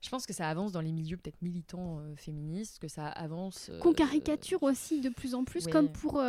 je 0.01 0.09
pense 0.09 0.27
que 0.27 0.33
ça 0.33 0.47
avance 0.47 0.71
dans 0.71 0.81
les 0.81 0.91
milieux 0.91 1.17
peut-être 1.17 1.41
militants 1.41 1.99
euh, 1.99 2.15
féministes, 2.15 2.77
que 2.79 2.87
ça 2.87 3.07
avance. 3.07 3.71
Qu'on 3.81 3.93
caricature 3.93 4.61
aussi 4.61 5.01
de 5.01 5.09
plus 5.09 5.33
en 5.33 5.43
plus, 5.43 5.67
comme 5.67 5.91
pour 5.91 6.23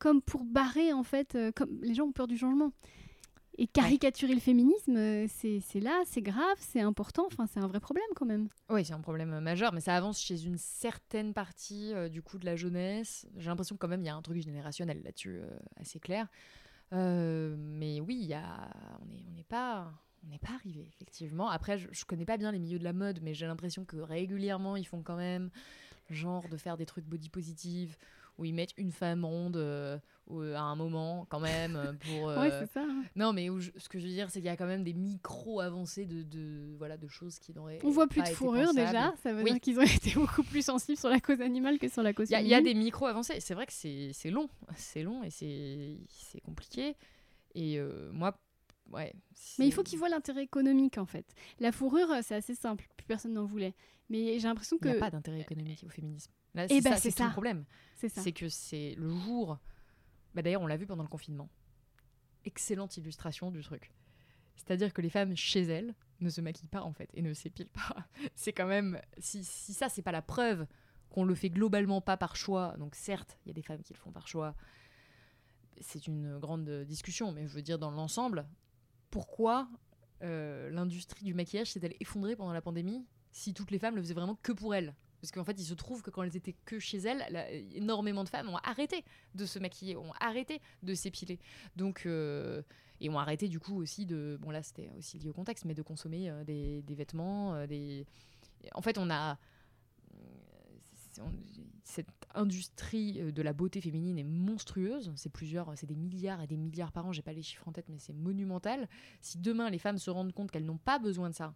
comme 0.00 0.20
pour 0.20 0.44
barrer 0.44 0.92
en 0.92 1.04
fait, 1.04 1.38
comme 1.54 1.78
les 1.82 1.94
gens 1.94 2.06
ont 2.06 2.12
peur 2.12 2.26
du 2.26 2.36
changement. 2.36 2.72
Et 3.60 3.66
caricaturer 3.66 4.32
le 4.32 4.40
féminisme, 4.40 4.96
euh, 4.96 5.26
c'est 5.28 5.80
là, 5.80 6.00
c'est 6.06 6.22
grave, 6.22 6.56
c'est 6.60 6.80
important, 6.80 7.26
enfin 7.26 7.46
c'est 7.46 7.60
un 7.60 7.66
vrai 7.66 7.78
problème 7.78 8.06
quand 8.16 8.24
même. 8.24 8.48
Oui, 8.70 8.86
c'est 8.86 8.94
un 8.94 9.02
problème 9.02 9.38
majeur, 9.40 9.74
mais 9.74 9.82
ça 9.82 9.94
avance 9.94 10.18
chez 10.18 10.46
une 10.46 10.56
certaine 10.56 11.34
partie 11.34 11.92
euh, 11.92 12.08
du 12.08 12.22
coup 12.22 12.38
de 12.38 12.46
la 12.46 12.56
jeunesse. 12.56 13.26
J'ai 13.36 13.50
l'impression 13.50 13.76
quand 13.76 13.86
même 13.86 14.00
il 14.00 14.06
y 14.06 14.08
a 14.08 14.16
un 14.16 14.22
truc 14.22 14.40
générationnel 14.40 15.02
là-dessus 15.04 15.40
euh, 15.42 15.58
assez 15.76 16.00
clair. 16.00 16.26
mais 16.90 18.00
oui, 18.00 18.14
y 18.14 18.32
a... 18.32 18.70
on 19.02 19.04
n'est 19.04 19.22
on 19.40 19.42
pas 19.42 19.92
on 20.24 20.30
n'est 20.30 20.38
pas 20.38 20.54
arrivé, 20.54 20.88
effectivement. 20.94 21.50
Après, 21.50 21.76
je, 21.76 21.88
je 21.92 22.06
connais 22.06 22.24
pas 22.24 22.38
bien 22.38 22.52
les 22.52 22.58
milieux 22.58 22.78
de 22.78 22.84
la 22.84 22.94
mode, 22.94 23.20
mais 23.22 23.34
j'ai 23.34 23.46
l'impression 23.46 23.84
que 23.84 23.98
régulièrement, 23.98 24.76
ils 24.76 24.86
font 24.86 25.02
quand 25.02 25.16
même 25.16 25.50
genre 26.08 26.48
de 26.48 26.56
faire 26.56 26.78
des 26.78 26.86
trucs 26.86 27.04
body 27.04 27.28
positive 27.28 27.98
où 28.40 28.44
ils 28.46 28.54
mettent 28.54 28.74
une 28.78 28.90
femme 28.90 29.24
ronde 29.24 29.56
euh, 29.56 29.98
à 30.28 30.60
un 30.60 30.74
moment 30.74 31.26
quand 31.28 31.40
même 31.40 31.76
euh, 31.76 31.92
pour 31.92 32.24
ouais 32.28 32.50
euh, 32.50 32.60
c'est 32.60 32.72
ça 32.72 32.82
hein. 32.82 33.04
non 33.14 33.32
mais 33.32 33.48
ce 33.76 33.88
que 33.88 33.98
je 33.98 34.06
veux 34.06 34.12
dire 34.12 34.30
c'est 34.30 34.40
qu'il 34.40 34.46
y 34.46 34.52
a 34.52 34.56
quand 34.56 34.66
même 34.66 34.82
des 34.82 34.94
micro 34.94 35.60
avancées 35.60 36.06
de, 36.06 36.22
de, 36.22 36.74
voilà 36.78 36.96
de 36.96 37.06
choses 37.06 37.38
qui 37.38 37.52
n'auraient 37.52 37.78
on 37.84 37.90
voit 37.90 38.08
plus 38.08 38.22
de 38.22 38.28
fourrure 38.28 38.72
déjà 38.72 39.12
ça 39.22 39.32
veut 39.32 39.44
dire 39.44 39.60
qu'ils 39.60 39.78
ont 39.78 39.82
été 39.96 40.14
beaucoup 40.14 40.42
plus 40.42 40.64
sensibles 40.64 40.98
sur 40.98 41.10
la 41.10 41.20
cause 41.20 41.40
animale 41.40 41.78
que 41.78 41.88
sur 41.88 42.02
la 42.02 42.14
cause 42.14 42.30
il 42.30 42.46
y, 42.46 42.54
a 42.54 42.62
des 42.62 42.74
micro 42.74 43.06
avancées 43.06 43.40
c'est 43.40 43.54
vrai 43.54 43.66
que 43.66 43.72
c'est 43.72 44.30
long 44.30 44.48
c'est 44.74 45.02
long 45.02 45.22
et 45.22 45.30
c'est 45.30 46.40
compliqué 46.42 46.96
et 47.54 47.80
moi 48.12 48.36
Ouais, 48.92 49.14
mais 49.60 49.68
il 49.68 49.72
faut 49.72 49.84
qu'ils 49.84 50.00
voient 50.00 50.08
l'intérêt 50.08 50.42
économique 50.42 50.98
en 50.98 51.06
fait. 51.06 51.24
La 51.60 51.70
fourrure, 51.70 52.08
c'est 52.22 52.34
assez 52.34 52.56
simple, 52.56 52.88
plus 52.96 53.06
personne 53.06 53.34
n'en 53.34 53.44
voulait. 53.44 53.72
Mais 54.08 54.40
j'ai 54.40 54.48
l'impression 54.48 54.78
que. 54.78 54.88
Il 54.88 54.90
n'y 54.90 54.96
a 54.96 55.00
pas 55.00 55.12
d'intérêt 55.12 55.38
économique 55.40 55.84
au 55.86 55.88
féminisme. 55.88 56.32
Là, 56.54 56.66
eh 56.68 56.80
ben, 56.80 56.96
c'est 56.96 57.10
ça, 57.10 57.26
le 57.26 57.32
problème. 57.32 57.64
C'est 57.94 58.32
que 58.32 58.48
c'est 58.48 58.94
le 58.96 59.08
jour. 59.08 59.58
Bah, 60.34 60.42
D'ailleurs, 60.42 60.62
on 60.62 60.66
l'a 60.66 60.76
vu 60.76 60.86
pendant 60.86 61.02
le 61.02 61.08
confinement. 61.08 61.48
Excellente 62.44 62.96
illustration 62.96 63.50
du 63.50 63.62
truc. 63.62 63.92
C'est-à-dire 64.56 64.92
que 64.92 65.00
les 65.00 65.10
femmes 65.10 65.36
chez 65.36 65.62
elles 65.62 65.94
ne 66.20 66.28
se 66.28 66.40
maquillent 66.40 66.68
pas 66.68 66.82
en 66.82 66.92
fait 66.92 67.08
et 67.14 67.22
ne 67.22 67.32
s'épilent 67.32 67.68
pas. 67.68 67.96
c'est 68.34 68.52
quand 68.52 68.66
même. 68.66 69.00
Si, 69.18 69.44
si 69.44 69.72
ça, 69.72 69.88
c'est 69.88 70.02
pas 70.02 70.12
la 70.12 70.22
preuve 70.22 70.66
qu'on 71.10 71.24
le 71.24 71.34
fait 71.34 71.50
globalement 71.50 72.00
pas 72.00 72.16
par 72.16 72.36
choix, 72.36 72.76
donc 72.78 72.94
certes, 72.94 73.38
il 73.44 73.48
y 73.48 73.50
a 73.50 73.54
des 73.54 73.62
femmes 73.62 73.82
qui 73.82 73.92
le 73.92 73.98
font 73.98 74.12
par 74.12 74.28
choix, 74.28 74.54
c'est 75.80 76.06
une 76.06 76.38
grande 76.38 76.68
discussion, 76.84 77.32
mais 77.32 77.46
je 77.46 77.54
veux 77.54 77.62
dire, 77.62 77.78
dans 77.78 77.90
l'ensemble, 77.90 78.46
pourquoi 79.10 79.68
euh, 80.22 80.70
l'industrie 80.70 81.24
du 81.24 81.34
maquillage 81.34 81.72
s'est-elle 81.72 81.94
effondrée 82.00 82.36
pendant 82.36 82.52
la 82.52 82.62
pandémie 82.62 83.06
si 83.32 83.54
toutes 83.54 83.70
les 83.70 83.78
femmes 83.78 83.96
le 83.96 84.02
faisaient 84.02 84.14
vraiment 84.14 84.36
que 84.36 84.52
pour 84.52 84.74
elles? 84.74 84.94
Parce 85.20 85.30
qu'en 85.32 85.44
fait, 85.44 85.58
il 85.58 85.64
se 85.64 85.74
trouve 85.74 86.02
que 86.02 86.10
quand 86.10 86.22
elles 86.22 86.36
étaient 86.36 86.54
que 86.64 86.78
chez 86.78 86.98
elles, 86.98 87.66
énormément 87.74 88.24
de 88.24 88.28
femmes 88.28 88.48
ont 88.48 88.58
arrêté 88.58 89.04
de 89.34 89.44
se 89.44 89.58
maquiller, 89.58 89.96
ont 89.96 90.12
arrêté 90.20 90.60
de 90.82 90.94
s'épiler. 90.94 91.38
Donc, 91.76 92.04
euh, 92.06 92.62
et 93.00 93.08
ont 93.08 93.18
arrêté 93.18 93.48
du 93.48 93.60
coup 93.60 93.76
aussi 93.76 94.06
de. 94.06 94.38
Bon, 94.40 94.50
là, 94.50 94.62
c'était 94.62 94.90
aussi 94.98 95.18
lié 95.18 95.28
au 95.28 95.32
contexte, 95.32 95.64
mais 95.64 95.74
de 95.74 95.82
consommer 95.82 96.30
euh, 96.30 96.44
des, 96.44 96.94
vêtements. 96.94 97.54
Euh, 97.54 97.66
des... 97.66 98.06
En 98.74 98.82
fait, 98.82 98.98
on 98.98 99.10
a. 99.10 99.38
cette 101.84 102.08
industrie 102.34 103.32
de 103.32 103.42
la 103.42 103.52
beauté 103.52 103.80
féminine 103.80 104.18
est 104.18 104.24
monstrueuse. 104.24 105.12
C'est 105.16 105.32
plusieurs, 105.32 105.76
c'est 105.76 105.86
des 105.86 105.96
milliards 105.96 106.40
et 106.40 106.46
des 106.46 106.56
milliards 106.56 106.92
par 106.92 107.06
an. 107.06 107.12
J'ai 107.12 107.22
pas 107.22 107.32
les 107.32 107.42
chiffres 107.42 107.68
en 107.68 107.72
tête, 107.72 107.88
mais 107.88 107.98
c'est 107.98 108.12
monumental. 108.14 108.88
Si 109.20 109.38
demain 109.38 109.68
les 109.68 109.78
femmes 109.78 109.98
se 109.98 110.10
rendent 110.10 110.32
compte 110.32 110.50
qu'elles 110.50 110.66
n'ont 110.66 110.78
pas 110.78 110.98
besoin 110.98 111.28
de 111.28 111.34
ça, 111.34 111.54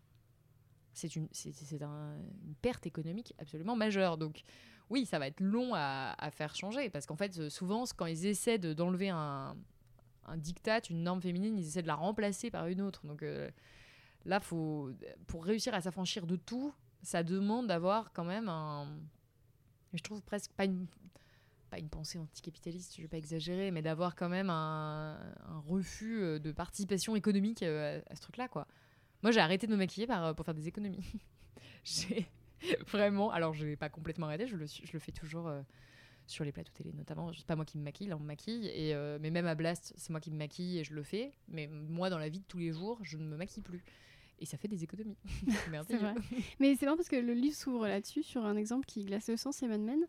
c'est 0.94 1.16
une, 1.16 1.28
une 1.44 2.54
perte 2.62 2.86
économique 2.86 3.34
absolument 3.38 3.76
majeure. 3.76 4.18
Donc 4.18 4.42
oui, 4.90 5.06
ça 5.06 5.18
va 5.18 5.26
être 5.26 5.40
long 5.40 5.72
à, 5.74 6.30
faire 6.30 6.54
changer, 6.54 6.90
parce 6.90 7.06
qu'en 7.06 7.16
fait, 7.16 7.48
souvent, 7.48 7.84
quand 7.96 8.06
ils 8.06 8.26
essaient 8.26 8.58
d'enlever 8.58 9.08
un, 9.08 9.56
un 10.26 10.36
diktat, 10.36 10.80
une 10.90 11.02
norme 11.02 11.20
féminine, 11.20 11.58
ils 11.58 11.66
essaient 11.66 11.82
de 11.82 11.86
la 11.86 11.94
remplacer 11.94 12.50
par 12.50 12.66
une 12.66 12.80
autre. 12.80 13.06
Donc 13.06 13.22
euh, 13.22 13.50
là, 14.24 14.40
faut, 14.40 14.90
pour 15.26 15.44
réussir 15.44 15.74
à 15.74 15.80
s'affranchir 15.80 16.26
de 16.26 16.36
tout, 16.36 16.72
ça 17.02 17.22
demande 17.22 17.66
d'avoir 17.66 18.12
quand 18.12 18.24
même 18.24 18.48
un... 18.48 18.88
Je 19.92 20.02
trouve 20.02 20.22
presque 20.22 20.52
pas 20.52 20.64
une, 20.64 20.86
une 21.78 21.88
pensée 21.88 22.18
anticapitaliste, 22.18 22.96
je 22.96 23.02
vais 23.02 23.08
pas 23.08 23.18
exagérer, 23.18 23.70
mais 23.70 23.82
d'avoir 23.82 24.14
quand 24.14 24.28
même 24.28 24.50
un, 24.50 25.18
un, 25.46 25.58
refus 25.60 26.20
euh, 26.20 26.38
de 26.38 26.52
participation 26.52 27.16
économique 27.16 27.62
euh, 27.62 28.00
à, 28.08 28.12
à 28.12 28.16
ce 28.16 28.22
truc-là, 28.22 28.48
quoi. 28.48 28.66
Moi, 29.24 29.30
j'ai 29.30 29.40
arrêté 29.40 29.66
de 29.66 29.72
me 29.72 29.78
maquiller 29.78 30.06
euh, 30.10 30.34
pour 30.34 30.44
faire 30.44 30.54
des 30.54 30.68
économies. 30.68 31.02
j'ai 31.84 32.26
vraiment. 32.86 33.30
Alors, 33.30 33.54
je 33.54 33.64
n'ai 33.64 33.74
pas 33.74 33.88
complètement 33.88 34.26
arrêté, 34.26 34.46
je 34.46 34.54
le, 34.54 34.66
je 34.66 34.92
le 34.92 34.98
fais 34.98 35.12
toujours 35.12 35.48
euh, 35.48 35.62
sur 36.26 36.44
les 36.44 36.52
plateaux 36.52 36.72
télé, 36.74 36.92
notamment. 36.92 37.32
C'est 37.32 37.46
pas 37.46 37.56
moi 37.56 37.64
qui 37.64 37.78
me 37.78 37.84
maquille, 37.84 38.08
là, 38.08 38.16
on 38.16 38.20
me 38.20 38.26
maquille. 38.26 38.66
Et, 38.66 38.94
euh, 38.94 39.18
mais 39.18 39.30
même 39.30 39.46
à 39.46 39.54
Blast, 39.54 39.94
c'est 39.96 40.10
moi 40.10 40.20
qui 40.20 40.30
me 40.30 40.36
maquille 40.36 40.78
et 40.78 40.84
je 40.84 40.92
le 40.92 41.02
fais. 41.02 41.32
Mais 41.48 41.66
moi, 41.66 42.10
dans 42.10 42.18
la 42.18 42.28
vie 42.28 42.40
de 42.40 42.44
tous 42.44 42.58
les 42.58 42.72
jours, 42.72 42.98
je 43.02 43.16
ne 43.16 43.24
me 43.24 43.36
maquille 43.36 43.62
plus. 43.62 43.82
Et 44.40 44.44
ça 44.44 44.58
fait 44.58 44.68
des 44.68 44.84
économies. 44.84 45.16
vrai. 45.70 46.14
Mais 46.60 46.76
c'est 46.76 46.84
marrant 46.84 46.98
parce 46.98 47.08
que 47.08 47.16
le 47.16 47.32
livre 47.32 47.56
s'ouvre 47.56 47.88
là-dessus, 47.88 48.24
sur 48.24 48.44
un 48.44 48.56
exemple 48.56 48.84
qui 48.84 49.06
glace 49.06 49.28
le 49.28 49.38
sang, 49.38 49.52
c'est 49.52 49.68
Mad 49.68 49.80
Men 49.80 50.06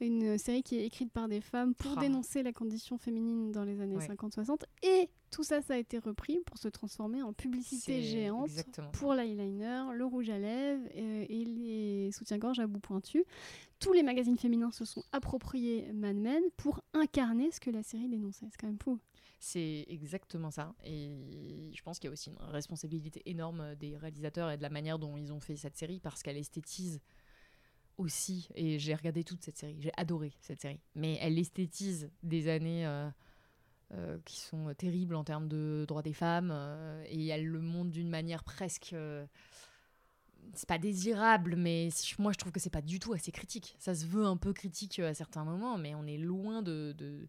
une 0.00 0.38
série 0.38 0.62
qui 0.62 0.76
est 0.76 0.86
écrite 0.86 1.12
par 1.12 1.28
des 1.28 1.40
femmes 1.40 1.74
pour 1.74 1.94
ah. 1.96 2.00
dénoncer 2.00 2.42
la 2.42 2.52
condition 2.52 2.98
féminine 2.98 3.50
dans 3.50 3.64
les 3.64 3.80
années 3.80 3.96
50-60. 3.96 4.62
Et 4.82 5.08
tout 5.30 5.44
ça, 5.44 5.60
ça 5.60 5.74
a 5.74 5.76
été 5.76 5.98
repris 5.98 6.38
pour 6.46 6.58
se 6.58 6.68
transformer 6.68 7.22
en 7.22 7.32
publicité 7.32 8.02
géante 8.02 8.50
pour 8.92 9.14
l'eyeliner, 9.14 9.84
le 9.94 10.04
rouge 10.04 10.30
à 10.30 10.38
lèvres 10.38 10.88
euh, 10.96 11.26
et, 11.28 11.44
les 11.44 12.12
soutiens-gorge 12.12 12.58
à 12.60 12.66
bout 12.66 12.80
pointu. 12.80 13.24
tous 13.78 13.92
les 13.92 14.02
magazines 14.02 14.38
féminins 14.38 14.70
se 14.70 14.84
sont 14.84 15.04
appropriés 15.12 15.92
Mad 15.92 16.16
Men 16.16 16.42
pour 16.56 16.82
incarner 16.94 17.50
ce 17.50 17.60
que 17.60 17.70
la 17.70 17.82
série 17.82 18.08
dénonçait. 18.08 18.46
C'est 18.50 18.58
quand 18.58 18.66
même 18.66 18.78
fou. 18.82 18.98
C'est 19.38 19.84
exactement 19.88 20.50
ça. 20.50 20.74
Et 20.84 21.70
je 21.74 21.82
pense 21.82 21.98
qu'il 21.98 22.08
y 22.08 22.10
a 22.10 22.12
aussi 22.12 22.30
une 22.30 22.38
responsabilité 22.50 23.22
énorme 23.26 23.74
des 23.76 23.96
réalisateurs 23.96 24.50
et 24.50 24.56
de 24.56 24.62
la 24.62 24.70
manière 24.70 24.98
dont 24.98 25.16
ils 25.16 25.32
ont 25.32 25.40
fait 25.40 25.56
cette 25.56 25.76
série 25.76 26.00
parce 26.00 26.22
qu'elle 26.22 26.36
esthétise 26.36 27.00
aussi. 27.98 28.48
Et 28.54 28.78
j'ai 28.78 28.94
regardé 28.94 29.22
toute 29.22 29.44
cette 29.44 29.58
série. 29.58 29.76
J'ai 29.78 29.92
adoré 29.96 30.32
cette 30.40 30.60
série. 30.60 30.80
Mais 30.94 31.18
elle 31.20 31.38
esthétise 31.38 32.10
des 32.22 32.48
années. 32.48 32.86
Euh, 32.86 33.10
euh, 33.94 34.18
qui 34.24 34.40
sont 34.40 34.72
terribles 34.74 35.14
en 35.14 35.24
termes 35.24 35.48
de 35.48 35.84
droits 35.88 36.02
des 36.02 36.12
femmes 36.12 36.50
euh, 36.52 37.04
et 37.08 37.28
elle 37.28 37.46
le 37.46 37.60
montre 37.60 37.90
d'une 37.90 38.10
manière 38.10 38.44
presque 38.44 38.94
c'est 40.54 40.68
pas 40.68 40.78
désirable 40.78 41.56
mais 41.56 41.88
moi 42.18 42.32
je 42.32 42.38
trouve 42.38 42.52
que 42.52 42.60
c'est 42.60 42.70
pas 42.70 42.82
du 42.82 42.98
tout 42.98 43.12
assez 43.12 43.32
critique 43.32 43.76
ça 43.78 43.94
se 43.94 44.06
veut 44.06 44.24
un 44.24 44.36
peu 44.36 44.52
critique 44.52 44.98
à 44.98 45.14
certains 45.14 45.44
moments 45.44 45.78
mais 45.78 45.94
on 45.94 46.06
est 46.06 46.18
loin 46.18 46.62
de, 46.62 46.94
de 46.96 47.28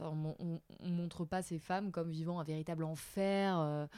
on, 0.00 0.34
on, 0.80 0.88
montre 0.88 1.24
pas 1.24 1.42
ces 1.42 1.58
femmes 1.58 1.90
comme 1.90 2.10
vivant 2.10 2.40
un 2.40 2.44
véritable 2.44 2.84
enfer. 2.84 3.88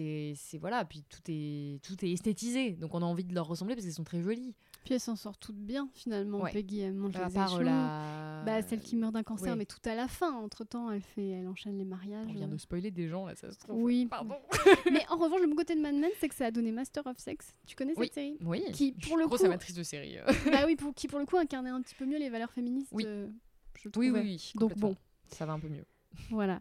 Euh, 0.00 0.32
c'est, 0.36 0.58
voilà, 0.58 0.84
puis 0.84 1.04
tout 1.08 1.20
est, 1.28 1.82
tout 1.82 2.02
est 2.04 2.10
esthétisé, 2.10 2.72
donc 2.72 2.94
on 2.94 3.02
a 3.02 3.04
envie 3.04 3.24
de 3.24 3.34
leur 3.34 3.46
ressembler 3.46 3.74
parce 3.74 3.84
qu'elles 3.84 3.94
sont 3.94 4.04
très 4.04 4.22
jolies. 4.22 4.54
Puis 4.84 4.94
elles 4.94 5.00
s'en 5.00 5.16
sortent 5.16 5.40
toutes 5.40 5.58
bien 5.58 5.88
finalement. 5.94 6.44
Peggy, 6.52 6.80
elle 6.80 6.96
à 7.14 7.30
part 7.30 7.62
la... 7.62 8.42
bah, 8.44 8.62
celle 8.62 8.80
qui 8.80 8.96
meurt 8.96 9.12
d'un 9.12 9.22
cancer, 9.22 9.54
mais 9.56 9.66
tout 9.66 9.80
à 9.84 9.94
la 9.94 10.08
fin. 10.08 10.32
Entre 10.32 10.64
temps, 10.64 10.90
elle 10.90 11.02
fait, 11.02 11.28
elle 11.28 11.46
enchaîne 11.46 11.78
les 11.78 11.84
mariages. 11.84 12.26
On 12.30 12.32
vient 12.32 12.48
de 12.48 12.56
spoiler 12.56 12.90
des 12.90 13.08
gens 13.08 13.26
là, 13.26 13.36
ça 13.36 13.52
se 13.52 13.58
trouve. 13.58 13.82
Oui. 13.82 14.06
Pardon. 14.06 14.34
mais 14.92 15.06
en 15.08 15.16
revanche, 15.18 15.40
le 15.40 15.48
bon 15.48 15.56
côté 15.56 15.74
de 15.74 15.80
Mad 15.80 15.94
Men, 15.94 16.10
c'est 16.18 16.28
que 16.28 16.34
ça 16.34 16.46
a 16.46 16.50
donné 16.50 16.72
Master 16.72 17.06
of 17.06 17.18
Sex. 17.18 17.54
Tu 17.66 17.76
connais 17.76 17.94
cette 17.94 18.14
série 18.14 18.38
Oui. 18.44 18.64
Qui 18.72 18.92
pour 18.92 19.16
le 19.16 19.26
grosse 19.26 19.44
amatrice 19.44 19.74
de 19.74 19.82
série. 19.82 20.16
bah 20.50 20.62
oui, 20.66 20.76
pour, 20.76 20.94
qui 20.94 21.06
pour 21.06 21.18
le 21.18 21.26
coup 21.26 21.36
incarnait 21.36 21.70
un 21.70 21.80
petit 21.80 21.94
peu 21.94 22.06
mieux 22.06 22.18
les 22.18 22.30
valeurs 22.30 22.52
féministes. 22.52 22.90
Oui. 22.92 23.04
Euh, 23.06 23.28
je 23.76 23.88
oui, 23.96 24.10
oui, 24.10 24.20
oui. 24.20 24.52
Donc 24.56 24.76
bon, 24.78 24.96
ça 25.28 25.46
va 25.46 25.52
un 25.52 25.60
peu 25.60 25.68
mieux. 25.68 25.84
Voilà. 26.30 26.60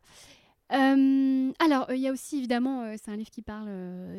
Euh, 0.74 1.52
alors, 1.60 1.90
euh, 1.90 1.96
il 1.96 2.02
y 2.02 2.08
a 2.08 2.12
aussi 2.12 2.38
évidemment, 2.38 2.84
euh, 2.84 2.96
c'est 3.02 3.12
un 3.12 3.16
livre 3.16 3.30
qui 3.30 3.42
parle 3.42 3.70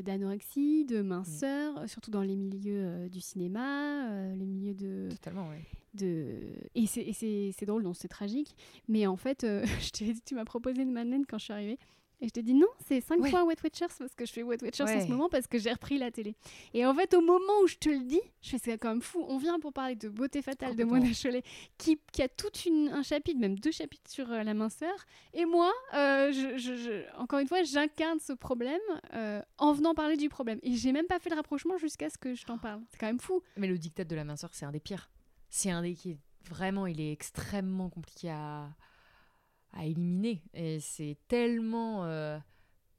d'anorexie, 0.02 0.84
de 0.84 1.00
minceur, 1.00 1.88
surtout 1.88 2.10
dans 2.10 2.22
les 2.22 2.36
milieux 2.36 3.08
du 3.08 3.20
cinéma, 3.20 4.34
les 4.34 4.46
milieux 4.46 4.74
de. 4.74 5.08
Totalement, 5.10 5.48
oui. 5.50 5.64
De... 5.94 6.40
Et 6.74 6.86
c'est 6.86 7.66
drôle, 7.66 7.82
non, 7.82 7.94
c'est 7.94 8.08
tragique. 8.08 8.54
Mais 8.88 9.06
en 9.06 9.16
fait, 9.16 9.42
je 9.80 9.90
t'ai 9.90 10.12
dit, 10.12 10.20
tu 10.24 10.34
m'as 10.34 10.44
proposé 10.44 10.82
une 10.82 10.92
Madeleine 10.92 11.24
quand 11.26 11.38
je 11.38 11.44
suis 11.44 11.52
arrivée. 11.52 11.78
Et 12.22 12.28
je 12.28 12.32
te 12.32 12.38
dis 12.38 12.54
non, 12.54 12.68
c'est 12.86 13.00
5 13.00 13.26
fois 13.28 13.44
Wet 13.44 13.56
Watchers 13.64 13.92
parce 13.98 14.14
que 14.14 14.24
je 14.24 14.32
fais 14.32 14.44
Wet 14.44 14.62
Watchers 14.62 14.84
en 14.84 15.00
ce 15.00 15.08
moment 15.08 15.28
parce 15.28 15.48
que 15.48 15.58
j'ai 15.58 15.72
repris 15.72 15.98
la 15.98 16.12
télé. 16.12 16.36
Et 16.72 16.86
en 16.86 16.94
fait, 16.94 17.14
au 17.14 17.20
moment 17.20 17.52
où 17.64 17.66
je 17.66 17.74
te 17.74 17.88
le 17.88 18.04
dis, 18.04 18.20
je 18.40 18.50
fais 18.50 18.58
c'est 18.58 18.78
quand 18.78 18.90
même 18.90 19.02
fou. 19.02 19.24
On 19.28 19.38
vient 19.38 19.58
pour 19.58 19.72
parler 19.72 19.96
de 19.96 20.08
Beauté 20.08 20.40
fatale 20.40 20.76
de 20.76 20.84
Mona 20.84 21.12
Chollet 21.12 21.42
qui, 21.78 21.98
qui, 22.12 22.22
a 22.22 22.28
tout 22.28 22.48
un 22.92 23.02
chapitre, 23.02 23.40
même 23.40 23.58
deux 23.58 23.72
chapitres 23.72 24.08
sur 24.08 24.30
euh, 24.30 24.44
la 24.44 24.54
minceur. 24.54 24.94
Et 25.34 25.44
moi, 25.46 25.72
euh, 25.94 26.30
je, 26.30 27.18
encore 27.18 27.40
une 27.40 27.48
fois, 27.48 27.64
j'incarne 27.64 28.20
ce 28.20 28.32
problème 28.32 28.78
euh, 29.14 29.42
en 29.58 29.72
venant 29.72 29.92
parler 29.92 30.16
du 30.16 30.28
problème. 30.28 30.60
Et 30.62 30.76
j'ai 30.76 30.92
même 30.92 31.06
pas 31.06 31.18
fait 31.18 31.30
le 31.30 31.34
rapprochement 31.34 31.76
jusqu'à 31.76 32.08
ce 32.08 32.18
que 32.18 32.36
je 32.36 32.44
t'en 32.44 32.56
parle. 32.56 32.82
C'est 32.92 33.00
quand 33.00 33.06
même 33.06 33.18
fou. 33.18 33.42
Mais 33.56 33.66
le 33.66 33.78
dictat 33.78 34.04
de 34.04 34.14
la 34.14 34.22
minceur, 34.22 34.50
c'est 34.52 34.64
un 34.64 34.70
des 34.70 34.78
pires. 34.78 35.10
C'est 35.50 35.72
un 35.72 35.82
des 35.82 35.94
qui 35.94 36.12
est 36.12 36.18
vraiment, 36.48 36.86
il 36.86 37.00
est 37.00 37.10
extrêmement 37.10 37.90
compliqué 37.90 38.30
à 38.30 38.68
à 39.72 39.86
éliminer. 39.86 40.42
Et 40.54 40.80
c'est 40.80 41.16
tellement 41.28 42.04
euh, 42.04 42.38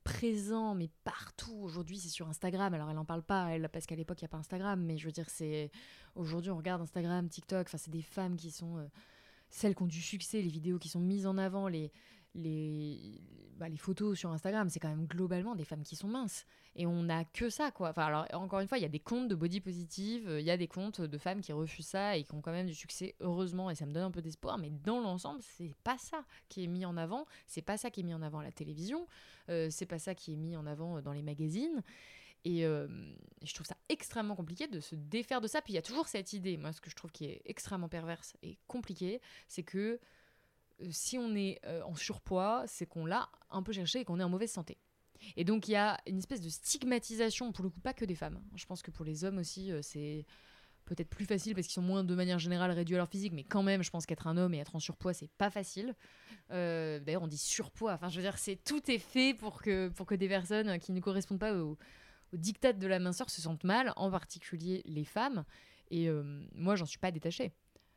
présent, 0.04 0.76
mais 0.76 0.90
partout. 1.04 1.56
Aujourd'hui, 1.62 1.98
c'est 1.98 2.10
sur 2.10 2.28
Instagram. 2.28 2.74
Alors, 2.74 2.90
elle 2.90 2.96
n'en 2.96 3.06
parle 3.06 3.24
pas, 3.24 3.50
elle, 3.50 3.70
parce 3.70 3.86
qu'à 3.86 3.96
l'époque, 3.96 4.22
il 4.22 4.26
n'y 4.26 4.28
a 4.28 4.30
pas 4.30 4.38
Instagram. 4.38 4.82
Mais 4.82 4.98
je 4.98 5.06
veux 5.06 5.12
dire, 5.12 5.30
c'est. 5.30 5.72
Aujourd'hui, 6.16 6.52
on 6.52 6.58
regarde 6.58 6.82
Instagram, 6.82 7.28
TikTok. 7.30 7.68
Enfin, 7.68 7.78
c'est 7.78 7.92
des 7.92 8.02
femmes 8.02 8.36
qui 8.36 8.52
sont. 8.52 8.78
Euh, 8.78 8.88
celles 9.50 9.76
qui 9.76 9.84
ont 9.84 9.88
du 9.88 10.02
succès, 10.02 10.42
les 10.42 10.50
vidéos 10.50 10.80
qui 10.80 10.90
sont 10.90 11.00
mises 11.00 11.28
en 11.28 11.38
avant, 11.38 11.68
les, 11.68 11.92
les, 12.36 13.22
bah, 13.58 13.70
les 13.70 13.78
photos 13.78 14.18
sur 14.18 14.32
Instagram, 14.32 14.70
c'est 14.70 14.80
quand 14.80 14.90
même 14.90 15.06
globalement 15.06 15.56
des 15.56 15.64
femmes 15.64 15.84
qui 15.84 15.96
sont 15.96 16.08
minces. 16.08 16.46
Et 16.76 16.88
on 16.88 17.04
n'a 17.04 17.24
que 17.24 17.50
ça, 17.50 17.72
quoi. 17.72 17.90
Enfin, 17.90 18.06
alors, 18.06 18.28
encore 18.34 18.60
une 18.60 18.68
fois, 18.68 18.78
il 18.78 18.82
y 18.82 18.86
a 18.86 18.90
des 18.90 19.00
comptes 19.00 19.28
de 19.28 19.36
body 19.36 19.62
positive, 19.62 20.28
il 20.40 20.46
y 20.46 20.52
a 20.52 20.58
des 20.58 20.68
comptes 20.68 21.02
de 21.02 21.18
femmes 21.18 21.42
qui 21.42 21.54
refusent 21.54 21.88
ça 21.88 22.18
et 22.18 22.24
qui 22.24 22.34
ont 22.34 22.42
quand 22.42 22.52
même 22.52 22.66
du 22.66 22.74
succès, 22.74 23.16
heureusement, 23.20 23.70
et 23.70 23.76
ça 23.76 23.86
me 23.86 23.94
donne 23.94 24.04
un 24.04 24.12
peu 24.12 24.22
d'espoir. 24.22 24.58
Mais 24.58 24.72
dans 24.72 25.00
l'ensemble, 25.00 25.42
c'est 25.42 25.76
pas 25.84 25.98
ça 25.98 26.26
qui 26.50 26.64
est 26.64 26.68
mis 26.68 26.86
en 26.86 26.98
avant. 26.98 27.26
C'est 27.46 27.62
pas 27.62 27.78
ça 27.78 27.92
qui 27.92 28.02
est 28.02 28.04
mis 28.04 28.14
en 28.14 28.22
avant 28.22 28.40
à 28.40 28.44
la 28.44 28.52
télévision. 28.52 29.08
Euh, 29.50 29.68
c'est 29.70 29.86
pas 29.86 30.00
ça 30.00 30.16
qui 30.16 30.34
est 30.34 30.38
mis 30.38 30.56
en 30.56 30.66
avant 30.66 31.02
dans 31.02 31.14
les 31.14 31.24
magazines. 31.24 31.84
Et 32.46 32.66
euh, 32.66 32.88
je 33.42 33.54
trouve 33.54 33.66
ça 33.66 33.78
extrêmement 33.88 34.36
compliqué 34.36 34.68
de 34.68 34.80
se 34.80 34.96
défaire 34.96 35.42
de 35.42 35.48
ça. 35.48 35.62
Puis 35.62 35.74
il 35.74 35.76
y 35.76 35.80
a 35.80 35.84
toujours 35.84 36.08
cette 36.08 36.34
idée, 36.34 36.58
moi, 36.58 36.74
ce 36.74 36.82
que 36.82 36.90
je 36.90 36.96
trouve 36.96 37.12
qui 37.12 37.26
est 37.26 37.42
extrêmement 37.46 37.88
perverse 37.88 38.36
et 38.42 38.58
compliqué, 38.68 39.22
c'est 39.48 39.64
que 39.64 40.00
si 40.90 41.18
on 41.18 41.36
est 41.36 41.60
euh, 41.66 41.82
en 41.84 41.96
surpoids, 41.96 42.64
c'est 42.68 42.86
qu'on 42.86 43.06
l'a 43.06 43.30
un 43.50 43.64
peu 43.64 43.72
cherché 43.72 44.00
et 44.00 44.06
qu'on 44.06 44.20
est 44.20 44.24
en 44.24 44.30
mauvaise 44.30 44.52
santé. 44.52 44.78
Et 45.38 45.44
donc 45.44 45.68
il 45.68 45.72
y 45.72 45.76
a 45.76 45.98
une 46.08 46.18
espèce 46.18 46.42
de 46.42 46.50
stigmatisation, 46.50 47.52
pour 47.52 47.64
le 47.64 47.70
coup 47.70 47.80
pas 47.80 47.94
que 47.94 48.06
des 48.06 48.16
femmes. 48.16 48.42
Je 48.56 48.66
pense 48.66 48.82
que 48.82 48.92
pour 48.92 49.06
les 49.06 49.24
hommes 49.24 49.38
aussi, 49.38 49.72
euh, 49.72 49.82
c'est 49.82 50.26
peut-être 50.86 51.10
plus 51.10 51.26
facile 51.26 51.56
parce 51.56 51.68
qu'ils 51.68 51.76
sont 51.76 51.82
moins 51.82 52.04
de 52.04 52.14
manière 52.14 52.40
générale 52.40 52.72
réduits 52.72 52.96
à 52.96 52.98
leur 52.98 53.08
physique, 53.08 53.32
mais 53.32 53.46
quand 53.46 53.64
même, 53.64 53.84
je 53.84 53.90
pense 53.90 54.06
qu'être 54.06 54.28
un 54.28 54.36
homme 54.36 54.54
et 54.54 54.58
être 54.58 54.76
en 54.76 54.80
surpoids, 54.80 55.14
c'est 55.14 55.32
pas 55.38 55.50
facile. 55.50 55.96
D'ailleurs, 56.50 57.24
on 57.24 57.28
dit 57.28 57.38
surpoids. 57.38 57.94
Enfin, 57.94 58.10
je 58.10 58.18
veux 58.18 58.22
dire, 58.22 58.38
c'est 58.38 58.58
tout 58.58 58.92
est 58.92 59.00
fait 59.00 59.34
pour 59.34 59.62
que 59.62 59.88
pour 59.88 60.06
que 60.06 60.14
des 60.14 60.28
personnes 60.28 60.78
qui 60.80 60.92
ne 60.92 61.00
correspondent 61.00 61.40
pas 61.40 61.56
au, 61.56 61.78
au 62.34 62.38
de 62.38 62.88
la 62.88 63.00
minceur 63.00 63.30
se 63.30 63.42
sentent 63.42 63.64
mal, 63.64 63.94
en 63.96 64.12
particulier 64.12 64.82
les 64.86 65.06
femmes. 65.06 65.46
Et 65.90 66.10
moi, 66.54 66.76
j'en 66.76 66.86
suis 66.86 67.00
pas 67.00 67.12
détachée. 67.12 67.54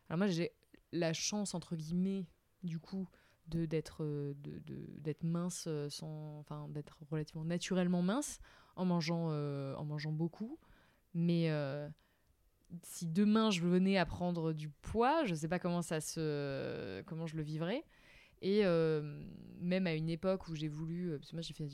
Alors 0.09 0.19
moi, 0.19 0.29
j'ai 0.29 0.53
la 0.93 1.13
chance 1.13 1.55
entre 1.55 1.77
guillemets 1.77 2.27
du 2.67 2.79
coup 2.79 3.09
de 3.49 3.67
d'être 3.67 4.03
euh, 4.03 4.35
de, 4.43 4.61
d'être 4.99 5.23
mince 5.23 5.65
euh, 5.69 5.89
sans 5.89 6.39
enfin 6.41 6.69
d'être 6.69 6.99
relativement 7.11 7.45
naturellement 7.45 8.03
mince 8.03 8.41
en 8.75 8.85
mangeant 8.85 9.29
euh, 9.31 9.75
en 9.77 9.85
mangeant 9.85 10.13
beaucoup 10.13 10.59
mais 11.15 11.51
si 12.83 13.07
demain 13.07 13.51
je 13.51 13.63
venais 13.63 13.97
à 13.97 14.05
prendre 14.05 14.53
du 14.53 14.69
poids 14.69 15.25
je 15.25 15.35
sais 15.35 15.49
pas 15.49 15.59
comment 15.59 15.83
ça 15.83 16.01
se 16.01 17.03
comment 17.03 17.27
je 17.27 17.37
le 17.37 17.43
vivrais 17.43 17.85
et 18.43 18.65
même 19.61 19.87
à 19.87 19.95
une 19.95 20.11
époque 20.11 20.49
où 20.49 20.55
j'ai 20.55 20.69
voulu 20.69 21.17
parce 21.17 21.31
que 21.31 21.37
moi 21.37 21.43
j'ai 21.43 21.55
fait 21.55 21.69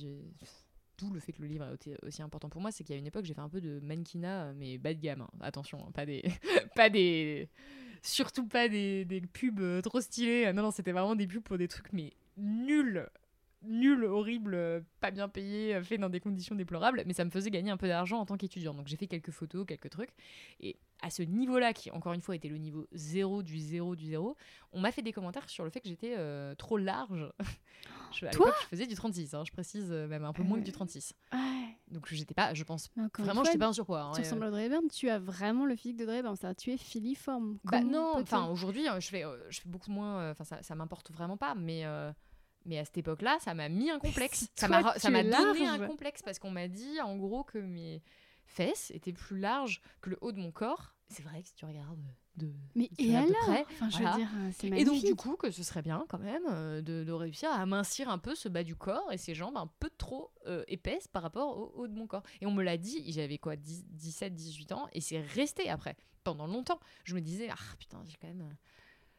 tout 0.97 1.11
le 1.11 1.19
fait 1.19 1.33
que 1.33 1.43
le 1.43 1.49
livre 1.49 1.65
est 1.87 2.05
aussi 2.05 2.23
important 2.23 2.49
pour 2.49 2.61
moi 2.61 2.71
c'est 2.71 2.85
qu'il 2.85 2.95
y 2.95 2.97
a 2.97 3.01
une 3.01 3.07
époque 3.07 3.25
j'ai 3.25 3.35
fait 3.35 3.41
un 3.41 3.49
peu 3.49 3.61
de 3.61 3.81
mannequinat 3.81 4.53
mais 4.53 4.79
bas 4.79 4.95
de 4.95 5.01
gamme 5.01 5.23
hein. 5.23 5.31
attention 5.41 5.85
hein, 5.85 5.91
pas 5.93 6.07
des 6.07 6.23
pas 6.77 6.89
des 6.89 7.49
surtout 8.03 8.47
pas 8.47 8.69
des, 8.69 9.05
des 9.05 9.21
pubs 9.21 9.61
euh, 9.61 9.81
trop 9.81 10.01
stylées. 10.01 10.53
Non, 10.53 10.63
non, 10.63 10.71
c'était 10.71 10.93
vraiment 10.93 11.15
des 11.15 11.27
pubs 11.27 11.43
pour 11.43 11.59
des 11.59 11.69
trucs, 11.69 11.93
mais 11.93 12.13
nuls 12.37 13.09
nul, 13.65 14.05
horrible, 14.05 14.55
euh, 14.55 14.81
pas 15.01 15.11
bien 15.11 15.29
payé, 15.29 15.75
euh, 15.75 15.83
fait 15.83 15.99
dans 15.99 16.09
des 16.09 16.21
conditions 16.21 16.55
déplorables, 16.55 17.03
mais 17.07 17.13
ça 17.13 17.25
me 17.25 17.31
faisait 17.31 17.51
gagner 17.51 17.71
un 17.71 17.77
peu 17.77 17.89
d'argent 17.89 18.19
en 18.19 18.27
tant 18.27 18.37
qu'étudiant. 18.37 18.75
Donc 18.75 18.87
j'ai 18.87 18.97
fait 18.97 19.07
quelques 19.07 19.31
photos, 19.31 19.67
quelques 19.67 19.91
trucs. 19.91 20.11
Et 20.61 20.77
à 21.03 21.11
ce 21.11 21.23
niveau-là, 21.23 21.73
qui 21.73 21.91
encore 21.91 22.13
une 22.13 22.23
fois 22.23 22.37
était 22.37 22.49
le 22.49 22.59
niveau 22.59 22.87
zéro 22.93 23.43
du 23.43 23.59
zéro 23.59 23.97
du 23.97 24.07
zéro, 24.07 24.37
on 24.73 24.81
m'a 24.81 24.93
fait 24.93 25.03
des 25.03 25.13
commentaires 25.13 25.49
sur 25.49 25.65
le 25.65 25.71
fait 25.71 25.81
que 25.81 25.89
j'étais 25.89 26.17
trop 26.57 26.77
large. 26.77 27.33
je, 28.13 28.27
à 28.27 28.31
Toi 28.31 28.55
je 28.63 28.67
faisais 28.69 28.87
du 28.87 28.95
36, 28.95 29.35
hein, 29.35 29.43
je 29.45 29.53
précise, 29.53 29.91
même 29.91 30.25
un 30.25 30.33
peu 30.33 30.43
moins 30.43 30.59
que 30.59 30.65
du 30.65 30.73
36. 30.73 31.15
Ouais. 31.33 31.39
Donc 31.93 32.09
j'étais 32.11 32.35
pas, 32.35 32.55
je 32.55 32.65
pense 32.65 32.91
vraiment, 33.19 33.45
j'étais 33.45 33.59
pas 33.59 33.69
un 33.69 33.73
surpoids. 33.73 34.03
Hein, 34.03 34.13
tu 34.15 34.23
ressembles 34.23 34.45
à 34.45 34.49
Audrey 34.49 34.71
tu 34.91 35.11
as 35.11 35.19
vraiment 35.19 35.67
le 35.67 35.77
physique 35.77 35.99
de 35.99 36.09
Hepburn, 36.09 36.37
ça, 36.37 36.55
tu 36.55 36.73
es 36.73 36.77
filiforme. 36.79 37.59
Bah 37.65 37.83
non, 37.83 38.15
enfin 38.17 38.47
aujourd'hui, 38.47 38.89
euh, 38.89 38.99
je 38.99 39.09
fais, 39.09 39.25
euh, 39.25 39.37
je 39.51 39.61
fais 39.61 39.69
beaucoup 39.69 39.91
moins, 39.91 40.21
euh, 40.21 40.31
enfin 40.33 40.45
ça, 40.45 40.63
ça 40.63 40.75
m'importe 40.75 41.11
vraiment 41.11 41.37
pas, 41.37 41.55
mais 41.55 41.85
mais 42.65 42.79
à 42.79 42.85
cette 42.85 42.99
époque-là, 42.99 43.39
ça 43.41 43.55
m'a 43.55 43.69
mis 43.69 43.91
un 43.91 43.99
complexe. 43.99 44.49
ça 44.57 44.69
m'a, 44.69 44.83
donné 45.23 45.67
un 45.67 45.87
complexe 45.87 46.23
parce 46.23 46.39
qu'on 46.39 46.51
m'a 46.51 46.69
dit 46.69 47.01
en 47.01 47.17
gros 47.17 47.45
que 47.45 47.59
mes 47.59 48.03
fesses 48.45 48.91
étaient 48.93 49.13
plus 49.13 49.39
larges 49.39 49.81
que 50.01 50.11
le 50.11 50.19
haut 50.21 50.33
de 50.33 50.39
mon 50.39 50.53
corps. 50.53 50.95
C'est 51.09 51.23
vrai 51.23 51.43
que 51.43 51.49
si 51.49 51.55
tu 51.55 51.65
regardes 51.65 52.01
de 52.37 52.51
mais 52.75 52.89
et 52.99 53.15
alors 53.15 53.37
enfin, 53.73 53.91
je 53.91 53.99
veux 53.99 54.17
dire, 54.17 54.29
euh, 54.39 54.77
et 54.77 54.85
donc 54.85 55.05
du 55.05 55.15
coup 55.15 55.37
que 55.37 55.51
ce 55.51 55.63
serait 55.63 55.83
bien 55.83 56.07
quand 56.09 56.19
même 56.19 56.45
euh, 56.49 56.81
de, 56.81 57.05
de, 57.05 57.13
réussir 57.13 57.51
à 57.51 57.57
amincir 57.57 58.09
un 58.09 58.17
peu 58.17 58.35
ce 58.35 58.49
bas 58.49 58.65
du 58.65 58.75
corps 58.75 59.13
et 59.13 59.19
ses 59.19 59.35
jambes 59.35 59.59
un 59.59 59.71
peu 59.79 59.91
trop 59.99 60.33
euh, 60.47 60.65
épaisses 60.69 61.09
par 61.09 61.23
rapport 61.23 61.59
au 61.59 61.73
haut 61.77 61.89
de 61.89 61.95
mon 61.95 62.07
corps. 62.07 62.23
Et 62.41 62.47
on 62.47 62.53
me 62.53 62.63
l'a 62.63 62.79
dit 62.79 63.05
j'avais 63.13 63.37
quoi 63.37 63.57
17 63.57 64.35
18 64.35 64.73
ans 64.73 64.89
et 64.93 65.03
c'est 65.03 65.21
resté 65.21 65.69
après 65.69 65.97
pendant 66.25 66.47
longtemps. 66.47 66.81
Je 67.05 67.15
me 67.15 67.21
disais 67.21 67.49
ah 67.51 67.77
putain 67.79 68.03
j'ai 68.07 68.17
quand 68.19 68.29
même 68.29 68.57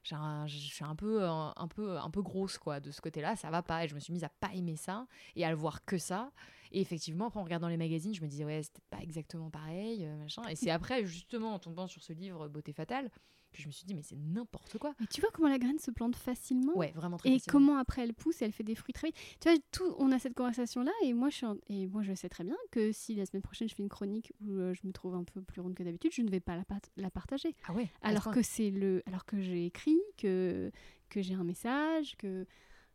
je 0.03 0.57
suis 0.57 0.83
un 0.83 0.95
peu 0.95 1.23
un, 1.25 1.67
peu 1.67 1.97
un 1.97 2.09
peu 2.09 2.21
grosse 2.21 2.57
quoi 2.57 2.79
de 2.79 2.91
ce 2.91 3.01
côté-là 3.01 3.35
ça 3.35 3.49
va 3.49 3.61
pas 3.61 3.85
et 3.85 3.87
je 3.87 3.95
me 3.95 3.99
suis 3.99 4.13
mise 4.13 4.23
à 4.23 4.29
pas 4.29 4.49
aimer 4.53 4.75
ça 4.75 5.07
et 5.35 5.45
à 5.45 5.49
le 5.49 5.55
voir 5.55 5.85
que 5.85 5.97
ça 5.97 6.31
et 6.73 6.81
effectivement, 6.81 7.27
après, 7.27 7.39
en 7.39 7.43
regardant 7.43 7.67
les 7.67 7.77
magazines, 7.77 8.15
je 8.15 8.21
me 8.21 8.27
disais, 8.27 8.43
ouais, 8.43 8.63
c'était 8.63 8.81
pas 8.89 8.97
exactement 9.01 9.51
pareil, 9.51 10.05
euh, 10.05 10.17
machin. 10.17 10.41
Et 10.49 10.55
c'est 10.55 10.71
après, 10.71 11.05
justement, 11.05 11.53
en 11.53 11.59
tombant 11.59 11.85
sur 11.87 12.01
ce 12.01 12.13
livre 12.13 12.47
Beauté 12.47 12.73
fatale, 12.73 13.11
Puis 13.53 13.61
je 13.63 13.67
me 13.67 13.71
suis 13.71 13.85
dit, 13.85 13.93
mais 13.93 14.01
c'est 14.01 14.17
n'importe 14.17 14.77
quoi. 14.79 14.93
Mais 14.99 15.05
tu 15.07 15.21
vois 15.21 15.29
comment 15.31 15.47
la 15.47 15.59
graine 15.59 15.79
se 15.79 15.91
plante 15.91 16.15
facilement 16.15 16.75
Ouais, 16.75 16.91
vraiment 16.95 17.17
très 17.17 17.29
Et 17.29 17.33
facilement. 17.39 17.59
comment 17.67 17.77
après 17.77 18.01
elle 18.03 18.13
pousse 18.13 18.41
elle 18.41 18.51
fait 18.51 18.63
des 18.63 18.75
fruits 18.75 18.93
très 18.93 19.07
vite. 19.07 19.15
Tu 19.39 19.47
vois, 19.49 19.57
tout, 19.71 19.95
on 19.99 20.11
a 20.11 20.19
cette 20.19 20.33
conversation-là 20.33 20.91
et 21.03 21.13
moi, 21.13 21.29
je 21.29 21.35
suis 21.35 21.45
en- 21.45 21.57
et 21.69 21.87
moi 21.87 22.01
je 22.03 22.13
sais 22.13 22.29
très 22.29 22.43
bien 22.43 22.57
que 22.71 22.91
si 22.91 23.15
la 23.15 23.25
semaine 23.25 23.43
prochaine 23.43 23.69
je 23.69 23.75
fais 23.75 23.83
une 23.83 23.89
chronique 23.89 24.33
où 24.41 24.51
euh, 24.57 24.73
je 24.73 24.85
me 24.85 24.91
trouve 24.91 25.15
un 25.15 25.23
peu 25.23 25.41
plus 25.41 25.61
ronde 25.61 25.75
que 25.75 25.83
d'habitude, 25.83 26.11
je 26.13 26.21
ne 26.23 26.29
vais 26.29 26.39
pas 26.39 26.55
la, 26.57 26.65
part- 26.65 26.79
la 26.97 27.09
partager. 27.09 27.55
Ah 27.67 27.73
ouais. 27.73 27.89
Alors 28.01 28.31
que 28.31 28.41
c'est 28.41 28.71
le, 28.71 29.03
alors 29.05 29.23
que 29.25 29.39
j'ai 29.41 29.65
écrit, 29.67 29.99
que 30.17 30.71
que 31.09 31.21
j'ai 31.21 31.35
un 31.35 31.43
message, 31.43 32.15
que 32.17 32.47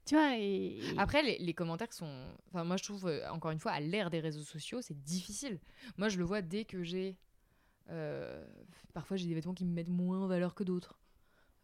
tu 0.05 0.15
vois 0.17 0.37
et, 0.39 0.81
Après, 0.97 1.23
les, 1.23 1.39
les 1.39 1.55
commentaires 1.55 1.93
sont. 1.93 2.33
Enfin, 2.49 2.65
moi, 2.65 2.77
je 2.79 2.83
trouve, 2.83 3.07
euh, 3.07 3.31
encore 3.31 3.51
une 3.53 3.61
fois, 3.61 3.73
à 3.73 3.81
l'ère 3.81 4.11
des 4.11 4.21
réseaux 4.21 4.43
sociaux, 4.43 4.81
c'est 4.83 5.01
difficile. 5.05 5.61
Moi, 5.99 6.09
je 6.09 6.19
le 6.19 6.25
vois 6.25 6.41
dès 6.43 6.65
que 6.65 6.83
j'ai. 6.83 7.17
Euh, 7.91 8.45
Parfois, 8.95 9.17
j'ai 9.17 9.29
des 9.29 9.35
vêtements 9.35 9.55
qui 9.55 9.65
me 9.65 9.73
mettent 9.73 9.89
moins 9.89 10.21
en 10.21 10.27
valeur 10.27 10.55
que 10.55 10.65
d'autres. 10.65 10.99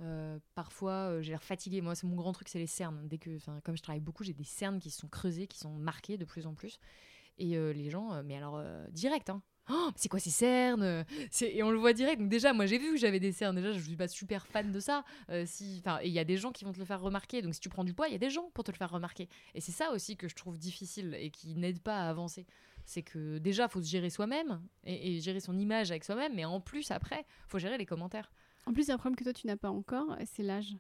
Euh, 0.00 0.38
parfois, 0.54 1.10
euh, 1.10 1.22
j'ai 1.22 1.30
l'air 1.30 1.42
fatiguée. 1.42 1.80
Moi, 1.80 1.94
c'est 1.94 2.06
mon 2.06 2.16
grand 2.16 2.32
truc, 2.32 2.48
c'est 2.48 2.58
les 2.58 2.66
cernes. 2.66 3.06
Dès 3.08 3.18
que, 3.18 3.38
comme 3.60 3.76
je 3.76 3.82
travaille 3.82 4.00
beaucoup, 4.00 4.24
j'ai 4.24 4.32
des 4.32 4.44
cernes 4.44 4.78
qui 4.78 4.90
se 4.90 4.98
sont 4.98 5.08
creusées, 5.08 5.46
qui 5.46 5.58
sont 5.58 5.74
marquées 5.74 6.18
de 6.18 6.24
plus 6.24 6.46
en 6.46 6.54
plus. 6.54 6.78
Et 7.38 7.56
les 7.56 7.90
gens, 7.90 8.22
mais 8.22 8.36
alors 8.36 8.62
direct, 8.90 9.28
hein. 9.28 9.42
Oh, 9.70 9.90
c'est 9.96 10.08
quoi 10.08 10.20
ces 10.20 10.30
cernes? 10.30 11.04
Et 11.40 11.62
on 11.62 11.70
le 11.70 11.78
voit 11.78 11.92
direct. 11.94 12.20
Donc 12.20 12.28
déjà, 12.28 12.52
moi, 12.52 12.66
j'ai 12.66 12.78
vu 12.78 12.92
que 12.92 12.96
j'avais 12.96 13.18
des 13.18 13.32
cernes. 13.32 13.56
Déjà, 13.56 13.72
je 13.72 13.80
suis 13.80 13.96
pas 13.96 14.06
super 14.06 14.46
fan 14.46 14.70
de 14.70 14.78
ça. 14.78 15.04
Si, 15.46 15.80
enfin, 15.80 15.98
il 16.04 16.12
y 16.12 16.20
a 16.20 16.24
des 16.24 16.36
gens 16.36 16.52
qui 16.52 16.64
vont 16.64 16.72
te 16.72 16.78
le 16.78 16.84
faire 16.84 17.00
remarquer. 17.00 17.42
Donc 17.42 17.54
si 17.54 17.60
tu 17.60 17.68
prends 17.68 17.82
du 17.82 17.94
poids, 17.94 18.06
il 18.08 18.12
y 18.12 18.14
a 18.14 18.18
des 18.18 18.30
gens 18.30 18.50
pour 18.54 18.62
te 18.62 18.70
le 18.70 18.76
faire 18.76 18.90
remarquer. 18.90 19.28
Et 19.54 19.60
c'est 19.60 19.72
ça 19.72 19.90
aussi 19.90 20.16
que 20.16 20.28
je 20.28 20.36
trouve 20.36 20.58
difficile 20.58 21.16
et 21.18 21.30
qui 21.30 21.56
n'aide 21.56 21.80
pas 21.80 22.02
à 22.02 22.08
avancer. 22.10 22.46
C'est 22.84 23.02
que 23.02 23.38
déjà, 23.38 23.68
faut 23.68 23.80
se 23.82 23.88
gérer 23.88 24.10
soi-même 24.10 24.60
et, 24.84 25.16
et 25.16 25.20
gérer 25.20 25.40
son 25.40 25.58
image 25.58 25.90
avec 25.90 26.04
soi-même. 26.04 26.34
Mais 26.34 26.44
en 26.44 26.60
plus, 26.60 26.90
après, 26.90 27.24
faut 27.48 27.58
gérer 27.58 27.78
les 27.78 27.86
commentaires. 27.86 28.30
En 28.66 28.72
plus, 28.72 28.84
il 28.84 28.88
y 28.88 28.90
a 28.92 28.94
un 28.94 28.98
problème 28.98 29.16
que 29.16 29.24
toi, 29.24 29.32
tu 29.32 29.46
n'as 29.46 29.56
pas 29.56 29.70
encore, 29.70 30.16
c'est 30.24 30.42
l'âge. 30.42 30.76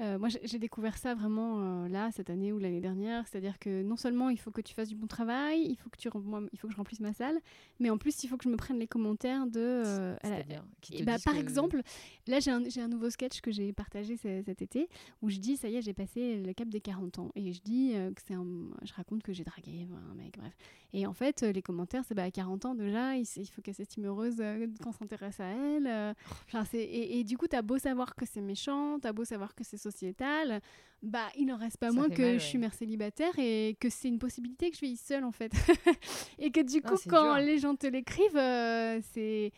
Euh, 0.00 0.18
moi, 0.18 0.28
j'ai 0.28 0.58
découvert 0.58 0.98
ça 0.98 1.14
vraiment 1.14 1.84
euh, 1.84 1.88
là, 1.88 2.10
cette 2.10 2.28
année 2.28 2.52
ou 2.52 2.58
l'année 2.58 2.80
dernière. 2.80 3.28
C'est-à-dire 3.28 3.60
que 3.60 3.84
non 3.84 3.94
seulement 3.96 4.28
il 4.28 4.36
faut 4.40 4.50
que 4.50 4.60
tu 4.60 4.74
fasses 4.74 4.88
du 4.88 4.96
bon 4.96 5.06
travail, 5.06 5.64
il 5.68 5.76
faut 5.76 5.88
que, 5.88 5.96
tu, 5.96 6.08
moi, 6.16 6.42
il 6.52 6.58
faut 6.58 6.66
que 6.66 6.72
je 6.72 6.76
remplisse 6.76 6.98
ma 6.98 7.12
salle, 7.12 7.38
mais 7.78 7.90
en 7.90 7.96
plus, 7.98 8.24
il 8.24 8.28
faut 8.28 8.36
que 8.36 8.42
je 8.42 8.48
me 8.48 8.56
prenne 8.56 8.80
les 8.80 8.88
commentaires 8.88 9.46
de... 9.46 9.60
euh, 9.60 10.16
elle 10.22 10.32
a- 10.32 10.36
C'est-à-dire 10.38 10.64
qui 10.80 10.96
te 10.96 11.04
bah, 11.04 11.14
disent 11.14 11.22
par 11.24 11.34
que- 11.34 11.38
exemple, 11.38 11.80
là 12.26 12.40
j'ai 12.40 12.50
un, 12.50 12.62
un 12.76 12.88
nouveau 12.88 13.08
sketch 13.08 13.40
que 13.40 13.52
j'ai 13.52 13.72
partagé 13.72 14.16
ce- 14.16 14.42
cet 14.44 14.62
été 14.62 14.88
où 15.22 15.30
je 15.30 15.38
dis 15.38 15.56
ça 15.56 15.68
y 15.68 15.76
est 15.76 15.82
j'ai 15.82 15.94
passé 15.94 16.42
le 16.42 16.52
cap 16.54 16.68
des 16.68 16.80
40 16.80 17.20
ans 17.20 17.30
et 17.36 17.52
je 17.52 17.60
dis 17.62 17.92
euh, 17.94 18.10
que 18.12 18.20
c'est 18.26 18.34
un, 18.34 18.44
je 18.82 18.92
raconte 18.94 19.22
que 19.22 19.32
j'ai 19.32 19.44
dragué 19.44 19.86
un 20.10 20.14
mec 20.16 20.36
bref 20.38 20.56
et 20.96 21.06
en 21.06 21.12
fait 21.12 21.42
euh, 21.42 21.52
les 21.52 21.60
commentaires 21.60 22.02
c'est 22.08 22.14
bah 22.14 22.22
à 22.22 22.30
40 22.30 22.64
ans 22.64 22.74
déjà 22.74 23.16
il, 23.16 23.26
faut 23.26 23.60
qu'elle 23.60 23.74
s'estime 23.74 24.06
heureuse 24.06 24.36
euh, 24.40 24.66
qu'on 24.82 24.92
s'intéresse 24.92 25.40
à 25.40 25.46
elle 25.46 25.86
euh, 25.86 26.14
enfin, 26.46 26.64
c'est- 26.64 26.78
et, 26.78 27.18
et 27.18 27.24
du 27.24 27.36
coup 27.36 27.46
t'as 27.48 27.60
beau 27.62 27.76
savoir 27.78 28.14
que 28.14 28.24
c'est 28.24 28.40
méchant 28.40 28.98
t'as 29.00 29.12
beau 29.12 29.24
savoir 29.24 29.54
que 29.54 29.64
c'est 29.64 29.76
sociétal 29.76 30.60
bah 31.02 31.26
il 31.36 31.46
n'en 31.46 31.56
reste 31.58 31.76
pas 31.78 31.88
Ça 31.90 31.94
moins 31.94 32.08
que 32.08 32.22
mal, 32.22 32.40
je 32.40 32.44
suis 32.44 32.56
mère 32.58 32.72
célibataire 32.72 33.38
et 33.38 33.76
que 33.78 33.90
c'est 33.90 34.08
une 34.08 34.18
possibilité 34.18 34.70
que 34.70 34.76
je 34.76 34.80
vieillis 34.80 34.96
seule 34.96 35.24
en 35.24 35.32
fait 35.32 35.52
et 36.38 36.50
que 36.50 36.60
du 36.60 36.80
Ah, 36.84 36.88
coup 36.90 36.96
quand 37.08 37.34
dur. 37.36 37.44
les 37.44 37.58
gens 37.58 37.74
te 37.76 37.86
l'écrivent 37.86 38.36
euh, 38.36 39.00
c'est 39.12 39.52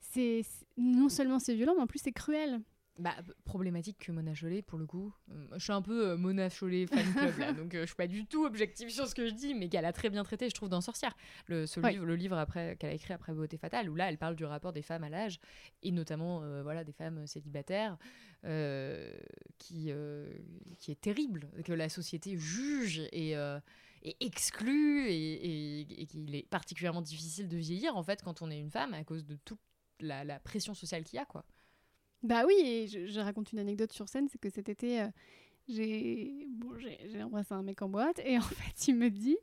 c'est 0.00 0.42
c'est- 0.42 0.66
non 0.76 1.08
seulement 1.08 1.38
c'est 1.38 1.54
violent, 1.54 1.74
mais 1.76 1.82
en 1.82 1.86
plus 1.86 2.00
c'est 2.02 2.12
cruel. 2.12 2.60
Bah, 3.00 3.16
problématique 3.44 3.96
que 3.98 4.12
Mona 4.12 4.34
Chollet, 4.34 4.60
pour 4.62 4.78
le 4.78 4.84
coup. 4.86 5.14
Euh, 5.30 5.46
je 5.54 5.58
suis 5.64 5.72
un 5.72 5.80
peu 5.80 6.10
euh, 6.10 6.16
Mona 6.18 6.50
Chollet 6.50 6.86
fan 6.86 7.04
club, 7.14 7.38
là, 7.38 7.52
donc 7.54 7.74
euh, 7.74 7.80
je 7.80 7.86
suis 7.86 7.94
pas 7.96 8.06
du 8.06 8.26
tout 8.26 8.44
objective 8.44 8.90
sur 8.90 9.06
ce 9.08 9.14
que 9.14 9.26
je 9.26 9.32
dis, 9.32 9.54
mais 9.54 9.68
qu'elle 9.70 9.86
a 9.86 9.92
très 9.92 10.10
bien 10.10 10.22
traité, 10.22 10.48
je 10.50 10.54
trouve, 10.54 10.68
dans 10.68 10.80
Sorcière. 10.82 11.16
Le, 11.46 11.66
ce 11.66 11.80
Ouais. 11.80 11.92
livre, 11.92 12.04
le 12.04 12.14
livre 12.14 12.36
après 12.36 12.76
qu'elle 12.76 12.90
a 12.90 12.94
écrit 12.94 13.14
après 13.14 13.32
Beauté 13.32 13.56
Fatale, 13.56 13.88
où 13.88 13.94
là, 13.94 14.08
elle 14.10 14.18
parle 14.18 14.36
du 14.36 14.44
rapport 14.44 14.72
des 14.74 14.82
femmes 14.82 15.02
à 15.04 15.08
l'âge, 15.08 15.40
et 15.82 15.92
notamment 15.92 16.42
euh, 16.42 16.62
voilà, 16.62 16.84
des 16.84 16.92
femmes 16.92 17.26
célibataires, 17.26 17.96
euh, 18.44 19.12
qui, 19.58 19.86
euh, 19.90 20.30
qui 20.78 20.90
est 20.90 21.00
terrible, 21.00 21.48
que 21.64 21.72
la 21.72 21.88
société 21.88 22.36
juge 22.36 23.00
et, 23.12 23.32
et 24.02 24.16
exclut, 24.20 25.08
et, 25.08 25.80
et- 25.80 26.02
et 26.02 26.06
qu'il 26.06 26.34
est 26.34 26.48
particulièrement 26.48 27.02
difficile 27.02 27.48
de 27.48 27.56
vieillir, 27.56 27.96
en 27.96 28.02
fait, 28.02 28.22
quand 28.22 28.42
on 28.42 28.50
est 28.50 28.58
une 28.58 28.70
femme, 28.70 28.94
à 28.94 29.04
cause 29.04 29.24
de 29.24 29.36
toute 29.44 29.60
la, 30.00 30.24
la 30.24 30.38
pression 30.40 30.74
sociale 30.74 31.04
qu'il 31.04 31.16
y 31.16 31.20
a, 31.20 31.24
quoi. 31.26 31.44
Bah 32.22 32.44
oui, 32.46 32.54
et 32.62 32.86
je, 32.86 33.06
je 33.06 33.20
raconte 33.20 33.52
une 33.52 33.58
anecdote 33.58 33.92
sur 33.92 34.08
scène, 34.08 34.28
c'est 34.28 34.38
que 34.40 34.50
cet 34.50 34.68
été, 34.68 35.00
euh, 35.00 35.08
j'ai 35.68 36.46
bon, 36.48 36.74
embrassé 37.24 37.54
un 37.54 37.62
mec 37.62 37.80
en 37.82 37.88
boîte, 37.88 38.20
et 38.24 38.36
en 38.38 38.40
fait 38.42 38.88
il 38.88 38.96
me 38.96 39.08
dit, 39.10 39.38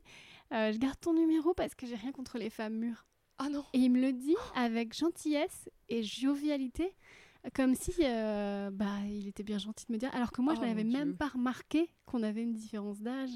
euh, 0.52 0.72
je 0.72 0.78
garde 0.78 0.98
ton 1.00 1.12
numéro 1.14 1.54
parce 1.54 1.74
que 1.74 1.86
j'ai 1.86 1.96
rien 1.96 2.12
contre 2.12 2.38
les 2.38 2.50
femmes 2.50 2.76
mûres. 2.76 3.06
Ah 3.38 3.48
non 3.48 3.64
Et 3.72 3.78
il 3.78 3.90
me 3.90 4.00
le 4.00 4.12
dit 4.12 4.36
avec 4.54 4.94
gentillesse 4.94 5.68
et 5.88 6.02
jovialité, 6.02 6.94
comme 7.54 7.74
si 7.74 7.92
euh, 8.00 8.70
bah, 8.72 8.98
il 9.08 9.28
était 9.28 9.44
bien 9.44 9.58
gentil 9.58 9.86
de 9.86 9.92
me 9.92 9.98
dire, 9.98 10.12
alors 10.14 10.32
que 10.32 10.42
moi 10.42 10.54
je 10.54 10.60
Oh, 10.60 10.64
n'avais 10.64 10.84
même 10.84 11.16
pas 11.16 11.28
remarqué 11.28 11.88
qu'on 12.06 12.22
avait 12.22 12.42
une 12.42 12.54
différence 12.54 13.00
d'âge. 13.00 13.30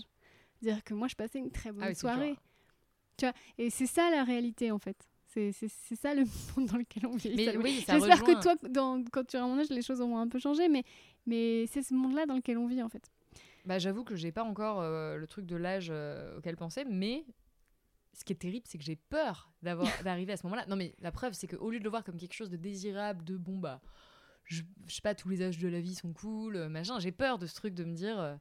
C'est-à-dire 0.61 0.83
que 0.85 0.95
moi 0.95 1.09
je 1.09 1.15
passais 1.15 1.39
une 1.39 1.51
très 1.51 1.71
bonne 1.73 1.83
Ah 1.85 1.89
oui, 1.89 1.95
c'est 1.95 2.01
soirée. 2.01 2.37
Tu 3.17 3.27
vois, 3.27 3.35
et 3.59 3.71
c'est 3.71 3.87
ça 3.87 4.11
la 4.11 4.25
réalité 4.25 4.71
en 4.73 4.79
fait. 4.79 5.09
C'est 5.35 5.97
ça 5.97 6.15
le 6.15 6.25
monde 6.57 6.69
dans 6.69 6.77
lequel 6.77 7.07
on 7.07 7.17
vit. 7.17 7.35
Oui, 7.57 7.85
J'espère 7.89 8.23
que 8.23 8.43
toi, 8.43 8.55
dans, 8.69 9.03
quand 9.11 9.25
tu 9.27 9.37
auras 9.37 9.47
mon 9.47 9.59
âge, 9.59 9.71
les 9.71 9.83
choses 9.83 10.01
auront 10.01 10.19
un 10.19 10.29
peu 10.29 10.39
changé, 10.39 10.69
mais, 10.69 10.85
mais 11.27 11.67
c'est 11.69 11.83
ce 11.83 11.95
monde-là 11.95 12.27
dans 12.27 12.35
lequel 12.37 12.59
on 12.59 12.67
vit 12.67 12.83
en 12.83 12.89
fait. 12.89 13.11
Bah, 13.65 13.79
j'avoue 13.79 14.05
que 14.05 14.17
j'ai 14.17 14.33
pas 14.33 14.43
encore 14.45 14.81
euh, 14.81 15.17
le 15.17 15.27
truc 15.27 15.47
de 15.47 15.57
l'âge 15.57 15.89
euh, 15.91 16.37
auquel 16.39 16.57
penser, 16.57 16.85
mais 16.89 17.25
ce 18.13 18.25
qui 18.25 18.33
est 18.33 18.37
terrible, 18.37 18.67
c'est 18.69 18.77
que 18.77 18.85
j'ai 18.85 18.97
peur 18.97 19.51
d'arriver 19.63 20.33
à 20.33 20.37
ce 20.37 20.43
moment-là. 20.45 20.67
Non, 20.67 20.77
mais 20.77 20.95
la 21.01 21.13
preuve, 21.13 21.33
c'est 21.33 21.47
qu'au 21.47 21.71
lieu 21.71 21.79
de 21.79 21.85
le 21.85 21.91
voir 21.91 22.05
comme 22.05 22.17
quelque 22.19 22.35
chose 22.35 22.51
de 22.51 22.57
désirable, 22.57 23.25
de 23.25 23.37
bon, 23.37 23.59
bah, 23.59 23.81
je, 24.45 24.63
je 24.87 24.95
sais 24.95 25.01
pas, 25.01 25.15
tous 25.15 25.29
les 25.29 25.43
âges 25.43 25.59
de 25.59 25.69
la 25.69 25.81
vie 25.81 25.95
sont 25.95 26.13
cool, 26.13 26.57
euh, 26.57 26.69
machin, 26.69 26.99
j'ai 26.99 27.13
peur 27.13 27.39
de 27.39 27.47
ce 27.47 27.55
truc 27.55 27.75
de 27.75 27.85
me 27.85 27.95
dire. 27.95 28.19
euh, 28.21 28.35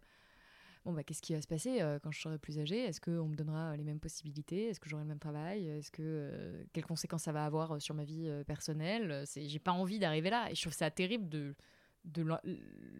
Bon, 0.83 0.93
bah, 0.93 1.03
qu'est-ce 1.03 1.21
qui 1.21 1.33
va 1.33 1.41
se 1.41 1.47
passer 1.47 1.81
euh, 1.81 1.99
quand 1.99 2.11
je 2.11 2.19
serai 2.19 2.39
plus 2.39 2.57
âgée? 2.57 2.79
Est-ce 2.79 2.99
qu'on 2.99 3.27
me 3.27 3.35
donnera 3.35 3.77
les 3.77 3.83
mêmes 3.83 3.99
possibilités? 3.99 4.69
Est-ce 4.69 4.79
que 4.79 4.89
j'aurai 4.89 5.03
le 5.03 5.09
même 5.09 5.19
travail? 5.19 5.67
Est-ce 5.67 5.91
que 5.91 6.01
euh, 6.03 6.63
quelles 6.73 6.85
conséquences 6.85 7.23
ça 7.23 7.31
va 7.31 7.45
avoir 7.45 7.73
euh, 7.75 7.79
sur 7.79 7.93
ma 7.93 8.03
vie 8.03 8.27
euh, 8.27 8.43
personnelle? 8.43 9.23
C'est, 9.27 9.47
j'ai 9.47 9.59
pas 9.59 9.73
envie 9.73 9.99
d'arriver 9.99 10.31
là, 10.31 10.49
et 10.49 10.55
je 10.55 10.61
trouve 10.61 10.73
ça 10.73 10.89
terrible 10.89 11.29
de 11.29 11.55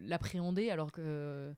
l'appréhender 0.03 0.69
alors 0.69 0.91
que 0.91 1.53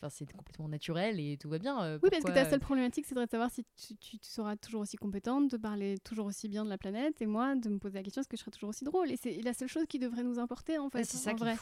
Enfin, 0.00 0.10
c'est 0.10 0.30
complètement 0.32 0.68
naturel 0.68 1.18
et 1.18 1.36
tout 1.38 1.48
va 1.48 1.58
bien. 1.58 1.82
euh, 1.82 1.98
Oui, 2.00 2.08
parce 2.12 2.22
que 2.22 2.30
ta 2.30 2.44
seule 2.44 2.60
problématique, 2.60 3.04
c'est 3.04 3.16
de 3.16 3.26
savoir 3.28 3.50
si 3.50 3.64
tu, 3.76 3.96
tu- 3.96 4.16
tu 4.18 4.28
seras 4.30 4.54
toujours 4.54 4.82
aussi 4.82 4.96
compétente, 4.96 5.50
de 5.50 5.56
parler 5.56 5.98
toujours 5.98 6.26
aussi 6.26 6.46
bien 6.48 6.64
de 6.64 6.70
la 6.70 6.78
planète, 6.78 7.20
et 7.20 7.26
moi, 7.26 7.56
de 7.56 7.68
me 7.68 7.78
poser 7.80 7.96
la 7.98 8.04
question 8.04 8.20
est-ce 8.20 8.28
que 8.28 8.36
je 8.36 8.42
serai 8.42 8.52
toujours 8.52 8.68
aussi 8.70 8.84
drôle? 8.84 9.10
Et 9.10 9.16
c'est 9.16 9.42
la 9.42 9.52
seule 9.54 9.66
chose 9.66 9.86
qui 9.88 9.98
devrait 9.98 10.22
nous 10.22 10.38
importer, 10.38 10.78
en 10.78 10.88
fait. 10.88 11.04
C'est 11.04 11.16
ça 11.16 11.32
vrai. 11.34 11.56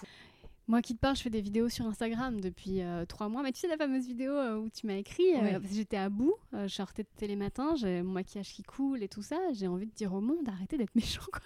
Moi 0.69 0.83
qui 0.83 0.95
te 0.97 0.99
parle, 0.99 1.15
je 1.17 1.23
fais 1.23 1.31
des 1.31 1.41
vidéos 1.41 1.69
sur 1.69 1.87
Instagram 1.87 2.41
depuis 2.41 2.81
euh, 2.83 3.05
trois 3.07 3.29
mois. 3.29 3.43
Mais 3.45 3.53
tu 3.53 3.61
sais, 3.61 3.69
la 3.69 3.77
fameuse 3.77 4.07
vidéo 4.07 4.33
euh, 4.33 4.57
où 4.59 4.69
tu 4.69 4.87
m'as 4.89 4.95
écrit, 4.97 5.33
euh, 5.35 5.41
Ouais. 5.41 5.53
parce 5.53 5.67
que 5.69 5.75
j'étais 5.75 5.97
à 5.97 6.09
bout, 6.09 6.35
je 6.53 6.67
sortais 6.67 7.05
de 7.05 7.09
télématin, 7.17 7.77
j'ai 7.77 8.03
mon 8.03 8.13
maquillage 8.15 8.53
qui 8.53 8.65
coule 8.65 9.03
et 9.05 9.09
tout 9.09 9.23
ça. 9.23 9.39
J'ai 9.53 9.69
envie 9.69 9.87
de 9.87 9.93
dire 9.93 10.13
au 10.13 10.21
monde, 10.21 10.49
arrêtez 10.49 10.77
d'être 10.77 10.95
méchant, 10.97 11.23
quoi. 11.33 11.43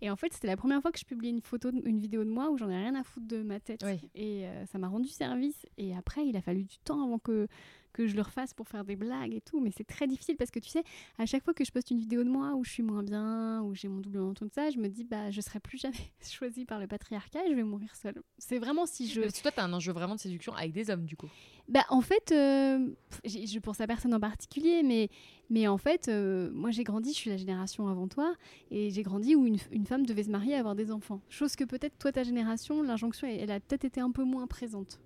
Et 0.00 0.10
en 0.10 0.16
fait, 0.16 0.32
c'était 0.32 0.46
la 0.46 0.56
première 0.56 0.80
fois 0.80 0.90
que 0.90 0.98
je 0.98 1.04
publiais 1.04 1.30
une 1.32 1.42
photo, 1.42 1.70
une 1.84 1.98
vidéo 1.98 2.24
de 2.24 2.30
moi 2.30 2.50
où 2.50 2.56
j'en 2.56 2.70
ai 2.70 2.76
rien 2.76 2.94
à 2.94 3.04
foutre 3.04 3.26
de 3.26 3.42
ma 3.42 3.60
tête. 3.60 3.82
Ouais. 3.82 4.00
Et 4.14 4.44
ça 4.70 4.78
m'a 4.78 4.88
rendu 4.88 5.08
service. 5.08 5.66
Et 5.76 5.94
après, 5.94 6.26
il 6.26 6.36
a 6.36 6.40
fallu 6.40 6.64
du 6.64 6.78
temps 6.78 7.04
avant 7.04 7.18
que 7.18 7.48
que 7.92 8.06
je 8.06 8.16
le 8.16 8.22
refasse 8.22 8.54
pour 8.54 8.68
faire 8.68 8.84
des 8.84 8.96
blagues 8.96 9.34
et 9.34 9.40
tout, 9.40 9.60
mais 9.60 9.70
c'est 9.76 9.86
très 9.86 10.06
difficile 10.06 10.36
parce 10.36 10.50
que 10.50 10.58
tu 10.58 10.68
sais, 10.68 10.82
à 11.18 11.26
chaque 11.26 11.44
fois 11.44 11.54
que 11.54 11.64
je 11.64 11.70
poste 11.70 11.90
une 11.90 11.98
vidéo 11.98 12.24
de 12.24 12.28
moi 12.30 12.54
où 12.54 12.64
je 12.64 12.70
suis 12.70 12.82
moins 12.82 13.02
bien, 13.02 13.62
où 13.62 13.74
j'ai 13.74 13.88
mon 13.88 14.00
double 14.00 14.20
menton 14.20 14.46
de 14.46 14.52
ça, 14.52 14.70
je 14.70 14.78
me 14.78 14.88
dis 14.88 15.04
bah 15.04 15.30
je 15.30 15.40
serai 15.40 15.60
plus 15.60 15.78
jamais 15.78 15.94
choisie 16.28 16.64
par 16.64 16.80
le 16.80 16.86
patriarcat 16.86 17.46
et 17.46 17.50
je 17.50 17.54
vais 17.54 17.62
mourir 17.62 17.94
seule. 17.94 18.22
C'est 18.38 18.58
vraiment 18.58 18.86
si 18.86 19.08
je 19.08 19.20
Parce 19.20 19.34
que 19.34 19.42
toi, 19.42 19.52
t'as 19.52 19.64
un 19.64 19.72
enjeu 19.72 19.92
vraiment 19.92 20.14
de 20.14 20.20
séduction 20.20 20.54
avec 20.54 20.72
des 20.72 20.90
hommes, 20.90 21.04
du 21.04 21.16
coup. 21.16 21.28
bah, 21.68 21.84
en 21.90 22.00
fait, 22.00 22.32
euh, 22.32 22.88
je 23.24 23.58
pense 23.58 23.80
à 23.80 23.86
personne 23.86 24.14
en 24.14 24.20
particulier, 24.20 24.82
mais, 24.82 25.08
mais 25.50 25.68
en 25.68 25.78
fait, 25.78 26.08
euh, 26.08 26.50
moi 26.52 26.70
j'ai 26.70 26.84
grandi, 26.84 27.12
je 27.12 27.16
suis 27.18 27.30
la 27.30 27.36
génération 27.36 27.88
avant 27.88 28.08
toi, 28.08 28.34
et 28.70 28.90
j'ai 28.90 29.02
grandi 29.02 29.34
où 29.34 29.46
une, 29.46 29.58
une 29.70 29.86
femme 29.86 30.06
devait 30.06 30.24
se 30.24 30.30
marier 30.30 30.52
et 30.52 30.56
avoir 30.56 30.74
des 30.74 30.90
enfants. 30.90 31.20
Chose 31.28 31.56
que 31.56 31.64
peut-être 31.64 31.98
toi, 31.98 32.12
ta 32.12 32.22
génération, 32.22 32.82
l'injonction, 32.82 33.26
elle, 33.28 33.40
elle 33.40 33.50
a 33.50 33.60
peut-être 33.60 33.84
été 33.84 34.00
un 34.00 34.10
peu 34.10 34.24
moins 34.24 34.46
présente. 34.46 35.00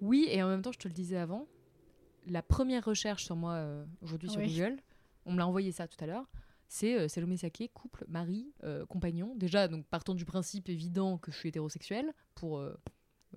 Oui, 0.00 0.26
et 0.28 0.42
en 0.42 0.48
même 0.48 0.62
temps, 0.62 0.72
je 0.72 0.78
te 0.78 0.88
le 0.88 0.94
disais 0.94 1.16
avant, 1.16 1.46
la 2.26 2.42
première 2.42 2.84
recherche 2.84 3.24
sur 3.24 3.36
moi 3.36 3.54
euh, 3.54 3.84
aujourd'hui 4.02 4.28
sur 4.30 4.40
Oui. 4.40 4.52
Google, 4.54 4.76
on 5.26 5.32
me 5.32 5.38
l'a 5.38 5.46
envoyé 5.46 5.72
ça 5.72 5.88
tout 5.88 6.02
à 6.02 6.06
l'heure, 6.06 6.30
c'est 6.68 6.98
euh, 6.98 7.08
Salomé 7.08 7.36
Saké, 7.36 7.68
couple, 7.68 8.04
mari, 8.08 8.52
euh, 8.64 8.86
compagnon. 8.86 9.34
Déjà, 9.36 9.68
donc 9.68 9.86
partant 9.86 10.14
du 10.14 10.24
principe 10.24 10.68
évident 10.68 11.18
que 11.18 11.30
je 11.30 11.36
suis 11.36 11.50
hétérosexuelle 11.50 12.12
pour 12.34 12.58
euh, 12.58 12.74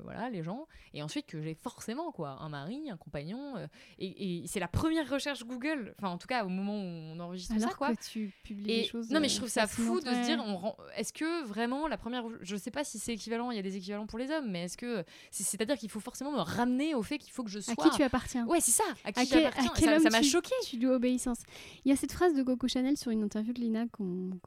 voilà 0.03 0.29
les 0.29 0.43
gens, 0.43 0.67
et 0.93 1.01
ensuite 1.01 1.25
que 1.25 1.41
j'ai 1.41 1.53
forcément 1.55 2.11
quoi 2.11 2.37
un 2.41 2.49
mari, 2.49 2.89
un 2.89 2.97
compagnon, 2.97 3.57
euh, 3.57 3.67
et, 3.99 4.43
et 4.43 4.47
c'est 4.47 4.59
la 4.59 4.67
première 4.67 5.09
recherche 5.09 5.43
Google. 5.45 5.93
Enfin, 5.97 6.09
en 6.09 6.17
tout 6.17 6.27
cas, 6.27 6.45
au 6.45 6.49
moment 6.49 6.73
où 6.77 6.83
on 7.15 7.19
enregistre 7.19 7.53
Alors 7.55 7.69
ça, 7.69 7.75
quoi. 7.75 7.95
que 7.95 8.03
tu 8.03 8.31
publies 8.43 8.71
Et 8.71 8.81
des 8.81 8.87
choses. 8.87 9.09
non 9.09 9.19
mais 9.19 9.27
euh, 9.27 9.29
je 9.29 9.37
trouve 9.37 9.49
ça 9.49 9.67
fou 9.67 9.99
de 9.99 10.05
se 10.05 10.25
dire 10.25 10.37
ouais. 10.39 10.45
on 10.45 10.57
rend- 10.57 10.77
est-ce 10.97 11.13
que 11.13 11.43
vraiment 11.45 11.87
la 11.87 11.97
première 11.97 12.25
je 12.41 12.55
sais 12.55 12.71
pas 12.71 12.83
si 12.83 12.99
c'est 12.99 13.13
équivalent 13.13 13.51
il 13.51 13.55
y 13.55 13.59
a 13.59 13.63
des 13.63 13.77
équivalents 13.77 14.05
pour 14.07 14.19
les 14.19 14.29
hommes 14.31 14.49
mais 14.51 14.63
est-ce 14.65 14.77
que 14.77 15.03
c'est- 15.31 15.43
c'est-à-dire 15.43 15.77
qu'il 15.77 15.89
faut 15.89 15.99
forcément 15.99 16.31
me 16.31 16.39
ramener 16.39 16.95
au 16.95 17.03
fait 17.03 17.17
qu'il 17.17 17.31
faut 17.31 17.43
que 17.43 17.49
je 17.49 17.59
sois 17.59 17.73
À 17.77 17.89
qui 17.89 17.95
tu 17.95 18.03
appartiens 18.03 18.45
ouais 18.47 18.59
c'est 18.61 18.71
ça 18.71 18.83
à 19.03 19.11
qui 19.11 19.19
À 19.21 19.25
quel- 19.25 19.45
à 19.47 19.51
quel 19.51 19.85
ça 19.89 19.95
homme 19.95 20.03
ça 20.03 20.09
m'a 20.09 20.21
choqué 20.21 20.51
Tu 20.65 20.77
lui 20.77 20.87
obéissance. 20.87 21.39
Il 21.85 21.89
y 21.89 21.91
a 21.91 21.95
cette 21.95 22.11
phrase 22.11 22.33
de 22.33 22.43
Coco 22.43 22.67
Chanel 22.67 22.97
sur 22.97 23.11
une 23.11 23.23
interview 23.23 23.53
de 23.53 23.59
Lina 23.61 23.85
que 23.87 24.03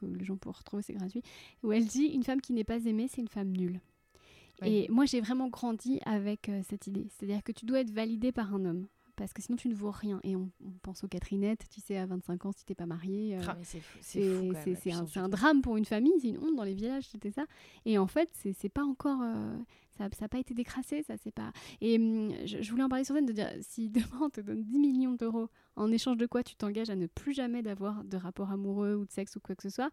les 0.07 0.25
gens 0.25 0.37
pourront 0.37 0.57
retrouver, 0.59 0.83
c'est 0.83 0.95
gratuit, 0.95 1.23
où 1.63 1.73
elle 1.73 1.87
dit 1.87 2.05
Une 2.07 2.23
femme 2.23 2.41
qui 2.41 2.53
n'est 2.53 2.65
pas 2.65 2.85
aimée, 2.87 3.09
c'est 3.13 3.21
une 3.21 3.29
femme 3.29 3.49
nulle. 3.51 3.81
Et 4.65 4.89
moi, 4.91 5.05
j'ai 5.05 5.21
vraiment 5.21 5.49
grandi 5.49 6.01
avec 6.05 6.49
euh, 6.49 6.61
cette 6.69 6.87
idée. 6.87 7.07
C'est-à-dire 7.11 7.43
que 7.43 7.53
tu 7.53 7.65
dois 7.65 7.81
être 7.81 7.91
validé 7.91 8.33
par 8.33 8.55
un 8.55 8.65
homme. 8.65 8.87
Parce 9.17 9.33
que 9.33 9.43
sinon, 9.43 9.57
tu 9.57 9.69
ne 9.69 9.75
vaux 9.75 9.91
rien. 9.91 10.21
Et 10.23 10.37
on, 10.37 10.49
pense 10.83 11.03
aux 11.03 11.09
Catherinettes, 11.09 11.65
tu 11.71 11.81
sais, 11.81 11.99
à 11.99 12.07
25 12.07 12.47
ans, 12.47 12.53
si 12.53 12.65
t'es 12.65 12.77
pas 12.77 12.87
marié. 12.87 13.37
Euh, 13.37 13.41
ah, 13.49 13.57
c'est 14.01 14.23
un, 14.93 15.07
un, 15.17 15.29
drame 15.29 15.61
pour 15.61 15.77
une 15.77 15.85
famille, 15.85 16.13
c'est 16.21 16.29
une 16.29 16.39
honte 16.39 16.55
dans 16.55 16.63
les 16.63 16.75
villages, 16.75 17.09
c'était 17.09 17.33
ça. 17.33 17.45
Et 17.85 17.99
en 17.99 18.07
fait, 18.07 18.31
c'est 18.57 18.69
pas 18.69 18.85
encore. 18.85 19.21
Euh, 19.23 19.57
ça 19.99 20.09
n'a 20.23 20.29
pas 20.29 20.39
été 20.39 20.55
décrassé, 20.55 21.03
ça 21.03 21.15
c'est 21.17 21.33
pas. 21.33 21.53
Et 21.81 21.97
hum, 21.97 22.33
je, 22.45 22.71
voulais 22.71 22.83
en 22.83 22.89
parler 22.89 23.05
sur 23.05 23.15
scène 23.15 23.27
de 23.27 23.33
dire 23.33 23.51
si 23.61 23.89
demain 23.89 24.21
on 24.23 24.31
te 24.31 24.41
donne 24.41 24.65
10 24.65 24.79
millions 24.79 25.15
d'euros 25.15 25.49
en 25.77 25.91
échange 25.93 26.17
de 26.17 26.27
quoi 26.27 26.43
tu 26.43 26.55
t'engages 26.57 26.91
à 26.91 26.97
ne 26.97 27.07
plus 27.07 27.33
jamais 27.33 27.63
d'avoir 27.63 28.05
de 28.05 28.17
rapport 28.17 28.51
amoureux 28.51 28.95
ou 28.95 29.05
de 29.05 29.11
sexe 29.11 29.37
ou 29.37 29.41
quoi 29.41 29.55
que 29.55 29.63
ce 29.63 29.71
soit, 29.71 29.91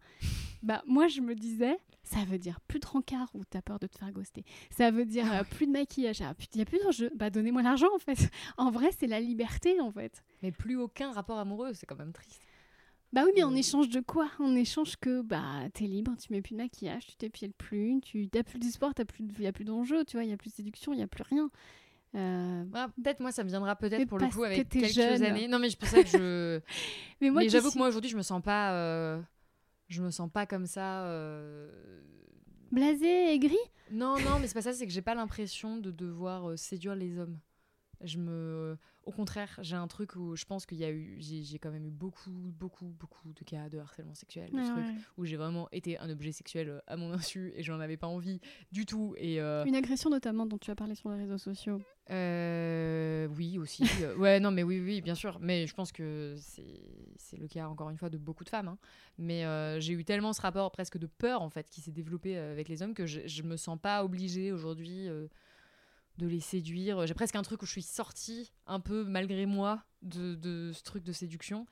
bah 0.62 0.82
moi 0.86 1.08
je 1.08 1.20
me 1.20 1.34
disais 1.34 1.76
ça 2.02 2.24
veut 2.24 2.38
dire 2.38 2.60
plus 2.60 2.78
de 2.80 2.86
rencard 2.86 3.28
ou 3.34 3.44
t'as 3.44 3.62
peur 3.62 3.78
de 3.78 3.86
te 3.86 3.98
faire 3.98 4.12
ghoster. 4.12 4.44
Ça 4.70 4.90
veut 4.90 5.04
dire 5.04 5.26
ah 5.30 5.40
euh, 5.40 5.44
plus 5.44 5.66
de 5.66 5.72
maquillage. 5.72 6.20
Ah, 6.22 6.34
il 6.54 6.56
n'y 6.56 6.62
a 6.62 6.66
plus 6.66 6.78
d'enjeu. 6.78 7.10
Bah 7.16 7.30
donnez-moi 7.30 7.62
l'argent 7.62 7.88
en 7.94 7.98
fait. 7.98 8.30
En 8.56 8.70
vrai 8.70 8.90
c'est 8.96 9.06
la 9.06 9.20
liberté 9.20 9.80
en 9.80 9.90
fait. 9.90 10.24
Mais 10.42 10.52
plus 10.52 10.76
aucun 10.76 11.12
rapport 11.12 11.38
amoureux, 11.38 11.72
c'est 11.74 11.86
quand 11.86 11.96
même 11.96 12.12
triste. 12.12 12.45
Bah 13.16 13.22
oui, 13.24 13.32
mais 13.34 13.44
en 13.44 13.52
euh. 13.54 13.56
échange 13.56 13.88
de 13.88 14.00
quoi? 14.00 14.28
En 14.38 14.54
échange 14.54 14.96
que 14.96 15.22
bah 15.22 15.62
t'es 15.72 15.86
libre, 15.86 16.12
tu 16.20 16.30
mets 16.34 16.42
plus 16.42 16.52
de 16.52 16.58
maquillage, 16.58 17.06
tu 17.06 17.16
t'épiles 17.16 17.54
plus, 17.54 17.98
tu 18.02 18.28
n'as 18.34 18.42
plus 18.42 18.58
du 18.58 18.68
sport, 18.68 18.92
il 18.98 19.06
plus, 19.06 19.42
y 19.42 19.46
a 19.46 19.52
plus 19.52 19.64
d'enjeux, 19.64 20.04
tu 20.04 20.18
vois, 20.18 20.24
il 20.24 20.28
y 20.28 20.34
a 20.34 20.36
plus 20.36 20.50
de 20.50 20.56
séduction, 20.56 20.92
il 20.92 20.98
y 20.98 21.02
a 21.02 21.06
plus 21.06 21.22
rien. 21.22 21.50
Euh... 22.14 22.64
peut-être 23.02 23.20
moi 23.20 23.32
ça 23.32 23.42
me 23.42 23.48
viendra 23.48 23.74
peut-être 23.74 24.06
pour 24.06 24.18
le 24.18 24.28
coup 24.28 24.44
avec 24.44 24.68
quelques 24.68 25.22
années. 25.22 25.48
Non 25.48 25.58
mais 25.58 25.70
je 25.70 25.78
pensais 25.78 26.04
que 26.04 26.10
je. 26.10 26.60
mais 27.22 27.30
moi, 27.30 27.40
mais 27.40 27.48
j'avoue 27.48 27.70
que 27.70 27.78
moi 27.78 27.88
aujourd'hui 27.88 28.10
je 28.10 28.18
me 28.18 28.22
sens 28.22 28.42
pas, 28.42 28.74
euh... 28.74 29.18
je 29.88 30.02
me 30.02 30.10
sens 30.10 30.30
pas 30.30 30.44
comme 30.44 30.66
ça. 30.66 31.06
Euh... 31.06 31.70
Blasé, 32.70 33.32
aigri. 33.32 33.56
Non 33.92 34.18
non 34.20 34.40
mais 34.40 34.46
c'est 34.46 34.52
pas 34.52 34.60
ça, 34.60 34.74
c'est 34.74 34.86
que 34.86 34.92
j'ai 34.92 35.00
pas 35.00 35.14
l'impression 35.14 35.78
de 35.78 35.90
devoir 35.90 36.50
euh, 36.50 36.56
séduire 36.58 36.94
les 36.94 37.18
hommes. 37.18 37.38
Je 38.02 38.18
me 38.18 38.76
au 39.06 39.12
contraire, 39.12 39.56
j'ai 39.62 39.76
un 39.76 39.86
truc 39.86 40.16
où 40.16 40.34
je 40.34 40.44
pense 40.44 40.66
qu'il 40.66 40.78
y 40.78 40.84
a 40.84 40.90
eu, 40.90 41.16
j'ai 41.20 41.58
quand 41.60 41.70
même 41.70 41.86
eu 41.86 41.90
beaucoup, 41.90 42.52
beaucoup, 42.58 42.86
beaucoup 42.86 43.32
de 43.32 43.44
cas 43.44 43.68
de 43.68 43.78
harcèlement 43.78 44.14
sexuel, 44.14 44.50
ah 44.56 44.76
où 45.16 45.24
j'ai 45.24 45.36
vraiment 45.36 45.68
été 45.70 45.96
un 45.98 46.10
objet 46.10 46.32
sexuel 46.32 46.68
euh, 46.68 46.80
à 46.88 46.96
mon 46.96 47.12
insu 47.12 47.52
et 47.54 47.62
j'en 47.62 47.78
avais 47.78 47.96
pas 47.96 48.08
envie 48.08 48.40
du 48.72 48.84
tout. 48.84 49.14
Et 49.16 49.40
euh, 49.40 49.64
Une 49.64 49.76
agression 49.76 50.10
notamment 50.10 50.44
dont 50.44 50.58
tu 50.58 50.72
as 50.72 50.74
parlé 50.74 50.96
sur 50.96 51.08
les 51.10 51.18
réseaux 51.18 51.38
sociaux. 51.38 51.80
Euh, 52.10 53.28
oui, 53.36 53.58
aussi. 53.58 53.84
ouais, 54.18 54.40
non, 54.40 54.50
mais 54.50 54.64
oui, 54.64 54.80
oui, 54.80 55.00
bien 55.00 55.14
sûr. 55.14 55.38
Mais 55.40 55.68
je 55.68 55.74
pense 55.74 55.92
que 55.92 56.34
c'est 56.36 57.38
le 57.38 57.46
cas, 57.46 57.68
encore 57.68 57.90
une 57.90 57.98
fois, 57.98 58.10
de 58.10 58.18
beaucoup 58.18 58.42
de 58.42 58.48
femmes. 58.48 58.68
Hein. 58.68 58.78
Mais 59.18 59.44
j'ai 59.80 59.92
eu 59.92 60.04
tellement 60.04 60.32
ce 60.32 60.40
rapport 60.40 60.72
presque 60.72 60.98
de 60.98 61.06
peur, 61.06 61.42
en 61.42 61.48
fait, 61.48 61.70
qui 61.70 61.80
s'est 61.80 61.92
développé 61.92 62.36
avec 62.36 62.68
les 62.68 62.82
hommes 62.82 62.94
que 62.94 63.06
je, 63.06 63.20
je 63.26 63.42
me 63.44 63.56
sens 63.56 63.78
pas 63.80 64.04
obligée 64.04 64.50
aujourd'hui 64.50 65.08
de 66.18 66.26
les 66.26 66.40
séduire. 66.40 67.06
J'ai 67.06 67.14
presque 67.14 67.36
un 67.36 67.42
truc 67.42 67.62
où 67.62 67.66
je 67.66 67.72
suis 67.72 67.82
sortie 67.82 68.52
un 68.66 68.80
peu 68.80 69.04
malgré 69.04 69.46
moi 69.46 69.84
de, 70.02 70.72
ce 70.74 70.82
truc 70.82 71.04
de 71.04 71.12
séduction. 71.12 71.66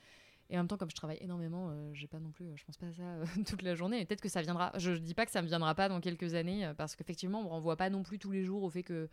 Et 0.51 0.57
en 0.57 0.61
même 0.61 0.69
temps, 0.69 0.77
comme 0.77 0.91
je 0.91 0.95
travaille 0.95 1.19
énormément, 1.21 1.71
euh, 1.71 1.91
j'ai 1.95 2.07
pas 2.07 2.21
non 2.21 2.31
plus, 2.31 2.47
je 2.55 2.65
pense 2.65 2.77
pas 2.77 2.87
à 2.87 2.93
ça 2.93 3.03
euh, 3.03 3.25
toute 3.47 3.63
la 3.63 3.75
journée. 3.75 4.05
Peut-être 4.05 4.21
que 4.21 4.29
ça 4.29 4.43
viendra. 4.43 4.73
Je, 4.77 4.93
dis 4.93 5.15
pas 5.15 5.25
que 5.25 5.33
ça 5.33 5.41
me 5.41 5.47
viendra 5.47 5.75
pas 5.75 5.89
dans 5.89 6.01
quelques 6.01 6.35
années, 6.35 6.67
euh, 6.67 6.75
parce 6.75 6.97
qu'effectivement, 6.97 7.41
on 7.41 7.45
me 7.45 7.49
renvoie 7.49 7.77
pas 7.77 7.89
non 7.89 8.03
plus 8.03 8.19
tous 8.19 8.31
les 8.31 8.45
jours 8.45 8.63
au 8.63 8.71
fait 8.71 8.83
que 8.83 9.09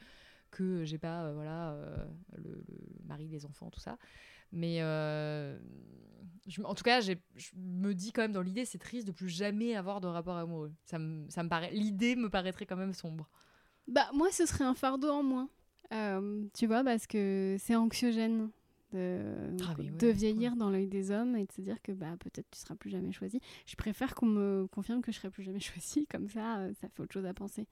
que 0.50 0.84
j'ai 0.84 0.98
pas, 0.98 1.32
voilà, 1.32 1.78
le, 2.36 2.62
mari, 3.06 3.30
les 3.30 3.46
enfants, 3.46 3.70
tout 3.70 3.80
ça. 3.80 3.98
Mais 4.52 4.84
en 4.84 6.76
tout 6.76 6.84
cas, 6.84 7.00
je 7.00 7.16
me 7.56 7.94
dis 7.94 8.12
quand 8.12 8.22
même 8.22 8.34
dans 8.34 8.42
l'idée, 8.42 8.66
c'est 8.66 8.78
triste 8.78 9.08
de 9.08 9.14
plus 9.14 9.30
jamais 9.30 9.78
avoir 9.78 10.02
de 10.02 10.08
rapport 10.08 10.36
amoureux. 10.36 10.74
Ça 10.84 11.00
me, 11.00 11.30
ça 11.30 11.44
me 11.44 11.48
paraît, 11.48 11.72
l'idée 11.72 12.18
me 12.18 12.30
paraîtrait 12.30 12.66
quand 12.66 12.76
même 12.76 12.92
sombre. 12.92 13.30
Bah, 13.88 14.10
moi, 14.14 14.32
ce 14.32 14.46
serait 14.46 14.64
un 14.64 14.74
fardeau 14.74 15.10
en 15.10 15.24
moins. 15.24 15.50
Euh, 15.94 16.44
tu 16.54 16.68
vois, 16.68 16.84
parce 16.84 17.08
que 17.08 17.58
c'est 17.60 17.76
anxiogène 17.76 18.50
de, 18.92 19.22
ah, 19.64 19.76
de 19.78 20.08
vieillir 20.08 20.56
dans 20.56 20.70
l'œil 20.70 20.88
des 20.88 21.12
hommes 21.12 21.36
et 21.36 21.46
de 21.46 21.52
se 21.52 21.62
dire 21.62 21.82
que 21.82 21.92
bah, 21.92 22.16
peut-être 22.20 22.50
tu 22.52 22.60
seras 22.60 22.76
plus 22.76 22.90
jamais 22.90 23.12
choisi. 23.12 23.40
Je 23.66 23.76
préfère 23.76 24.16
qu'on 24.16 24.26
me 24.26 24.68
confirme 24.68 25.02
que 25.02 25.12
je 25.12 25.18
serai 25.18 25.30
plus 25.30 25.44
jamais 25.44 25.60
choisi, 25.60 26.06
comme 26.08 26.28
ça, 26.30 26.58
euh, 26.58 26.74
ça 26.82 26.88
fait 26.90 27.02
autre 27.02 27.14
chose 27.14 27.26
à 27.26 27.34
penser. 27.34 27.68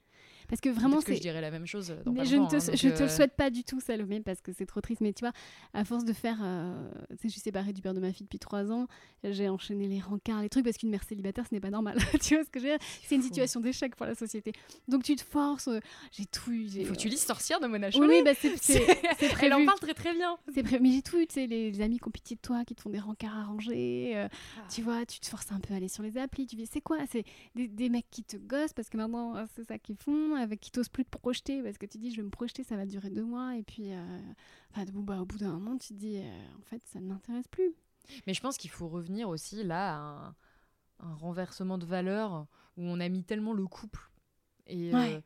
Parce 0.48 0.62
que 0.62 0.70
vraiment, 0.70 1.00
c'est. 1.00 1.16
je 1.16 1.22
dirais 1.22 1.42
la 1.42 1.52
même 1.52 1.68
chose. 1.68 1.96
Dans 2.04 2.12
mais 2.12 2.26
je 2.26 2.36
ne 2.36 2.48
te, 2.48 2.56
hein, 2.56 2.74
je 2.74 2.90
te 2.90 3.00
le 3.00 3.02
euh, 3.04 3.08
souhaite 3.08 3.36
pas 3.36 3.52
du 3.52 3.64
tout, 3.64 3.80
Salomé, 3.80 4.20
parce 4.20 4.42
que 4.42 4.52
c'est 4.52 4.66
trop 4.66 4.82
triste. 4.82 5.02
Mais 5.02 5.14
tu 5.14 5.24
vois, 5.24 5.34
à 5.74 5.86
force 5.86 6.06
de 6.06 6.14
faire. 6.14 6.40
Euh, 6.42 6.90
tu 7.12 7.16
sais, 7.16 7.20
je 7.26 7.30
suis 7.30 7.42
séparée 7.42 7.72
du 7.72 7.84
père 7.84 7.94
de 7.94 8.00
ma 8.00 8.12
fille 8.12 8.24
depuis 8.24 8.40
trois 8.40 8.72
ans. 8.72 8.88
J'ai 9.24 9.48
enchaîné 9.48 9.88
les 9.88 10.00
rencarts, 10.00 10.42
les 10.42 10.50
trucs, 10.50 10.66
parce 10.66 10.78
qu'une 10.78 10.90
mère 10.90 11.04
célibataire, 11.04 11.46
ce 11.48 11.54
n'est 11.54 11.62
pas 11.62 11.70
normal. 11.70 11.98
tu 12.22 12.36
vois 12.36 12.44
ce 12.44 12.50
que 12.50 12.60
je 12.60 12.66
veux 12.66 12.72
dire? 12.72 12.80
C'est 13.04 13.16
une 13.16 13.22
situation 13.22 13.60
d'échec 13.60 13.96
pour 13.96 14.08
la 14.08 14.16
société. 14.16 14.54
Donc 14.88 15.04
tu 15.04 15.16
te 15.16 15.24
forces. 15.24 15.68
Euh, 15.68 15.80
j'ai 16.12 16.26
tout 16.26 16.52
eu. 16.52 16.64
Il 16.64 16.86
faut 16.88 16.94
que 16.94 17.00
tu 17.00 17.10
lises 17.10 17.22
Sorcière 17.22 17.60
de 17.60 17.68
Mona 17.68 17.92
Chollet. 17.92 18.08
Oui, 18.08 18.24
bah 18.26 18.32
c'est 18.34 18.80
prévu. 19.30 19.38
Elle 19.42 19.54
en 19.54 19.66
parle 19.66 19.80
très 19.80 19.94
très 19.94 20.16
bien. 20.16 20.36
C'est 20.52 20.64
prévu. 20.64 20.82
Mais 20.82 20.92
j'ai 20.94 21.04
tu 21.12 21.34
sais, 21.34 21.48
les, 21.48 21.82
amis 21.82 22.00
qui 22.00 22.08
ont 22.08 22.12
pitié 22.12 22.36
de 22.36 22.42
toi, 22.42 22.64
qui 22.66 22.76
te 22.76 22.82
font 22.82 22.90
des 22.90 23.00
rencarts 23.00 23.38
arrangés. 23.38 24.16
Ah. 24.16 24.30
Tu 24.70 24.82
vois, 24.82 25.06
tu 25.06 25.20
te 25.20 25.28
forces 25.28 25.52
un 25.52 25.60
peu 25.60 25.74
à 25.74 25.78
aller 25.78 25.88
sur 25.88 26.04
les 26.04 26.18
applis. 26.18 26.48
Tu 26.48 26.56
dis, 26.56 26.66
c'est 26.66 26.82
quoi? 26.82 27.00
C'est 27.10 27.24
des, 27.56 27.68
des, 27.68 27.90
mecs 27.90 28.10
qui 28.10 28.24
te 28.24 28.38
gossent, 28.38 28.74
parce 28.74 28.90
que 28.90 28.98
maintenant, 28.98 29.46
c'est 29.56 29.64
ça 29.64 29.78
qu'ils 29.78 29.98
font, 29.98 30.36
avec 30.36 30.60
qui 30.60 30.72
t'osent 30.72 30.90
plus 30.90 31.06
te 31.06 31.10
projeter 31.10 31.62
parce 31.64 31.78
que 31.78 31.86
tu 31.86 31.98
dis 31.98 32.12
je 32.12 32.18
vais 32.18 32.24
me 32.24 32.30
projeter, 32.30 32.64
ça 32.64 32.76
va 32.76 32.86
durer 32.86 33.10
deux 33.10 33.24
mois 33.24 33.56
et 33.56 33.64
puis 33.64 33.94
euh, 33.94 34.20
bah, 34.76 35.20
au 35.20 35.26
bout 35.26 35.38
d'un 35.38 35.52
moment 35.52 35.78
tu 35.78 35.90
te 35.90 35.94
dis 35.94 36.18
euh, 36.18 36.58
en 36.58 36.62
fait 36.64 36.82
ça 36.86 37.00
ne 37.00 37.08
m'intéresse 37.08 37.48
plus. 37.48 37.74
Mais 38.26 38.34
je 38.34 38.42
pense 38.42 38.58
qu'il 38.58 38.70
faut 38.70 38.88
revenir 38.88 39.30
aussi 39.30 39.64
là 39.64 39.96
à 39.96 40.00
un, 40.00 40.36
un, 41.00 41.14
renversement 41.16 41.78
de 41.78 41.86
valeur 41.86 42.48
où 42.78 42.84
on 42.84 43.00
a 43.00 43.10
mis 43.10 43.24
tellement 43.24 43.54
le 43.54 43.68
couple 43.68 44.10
et 44.68 44.94
euh, 44.94 45.22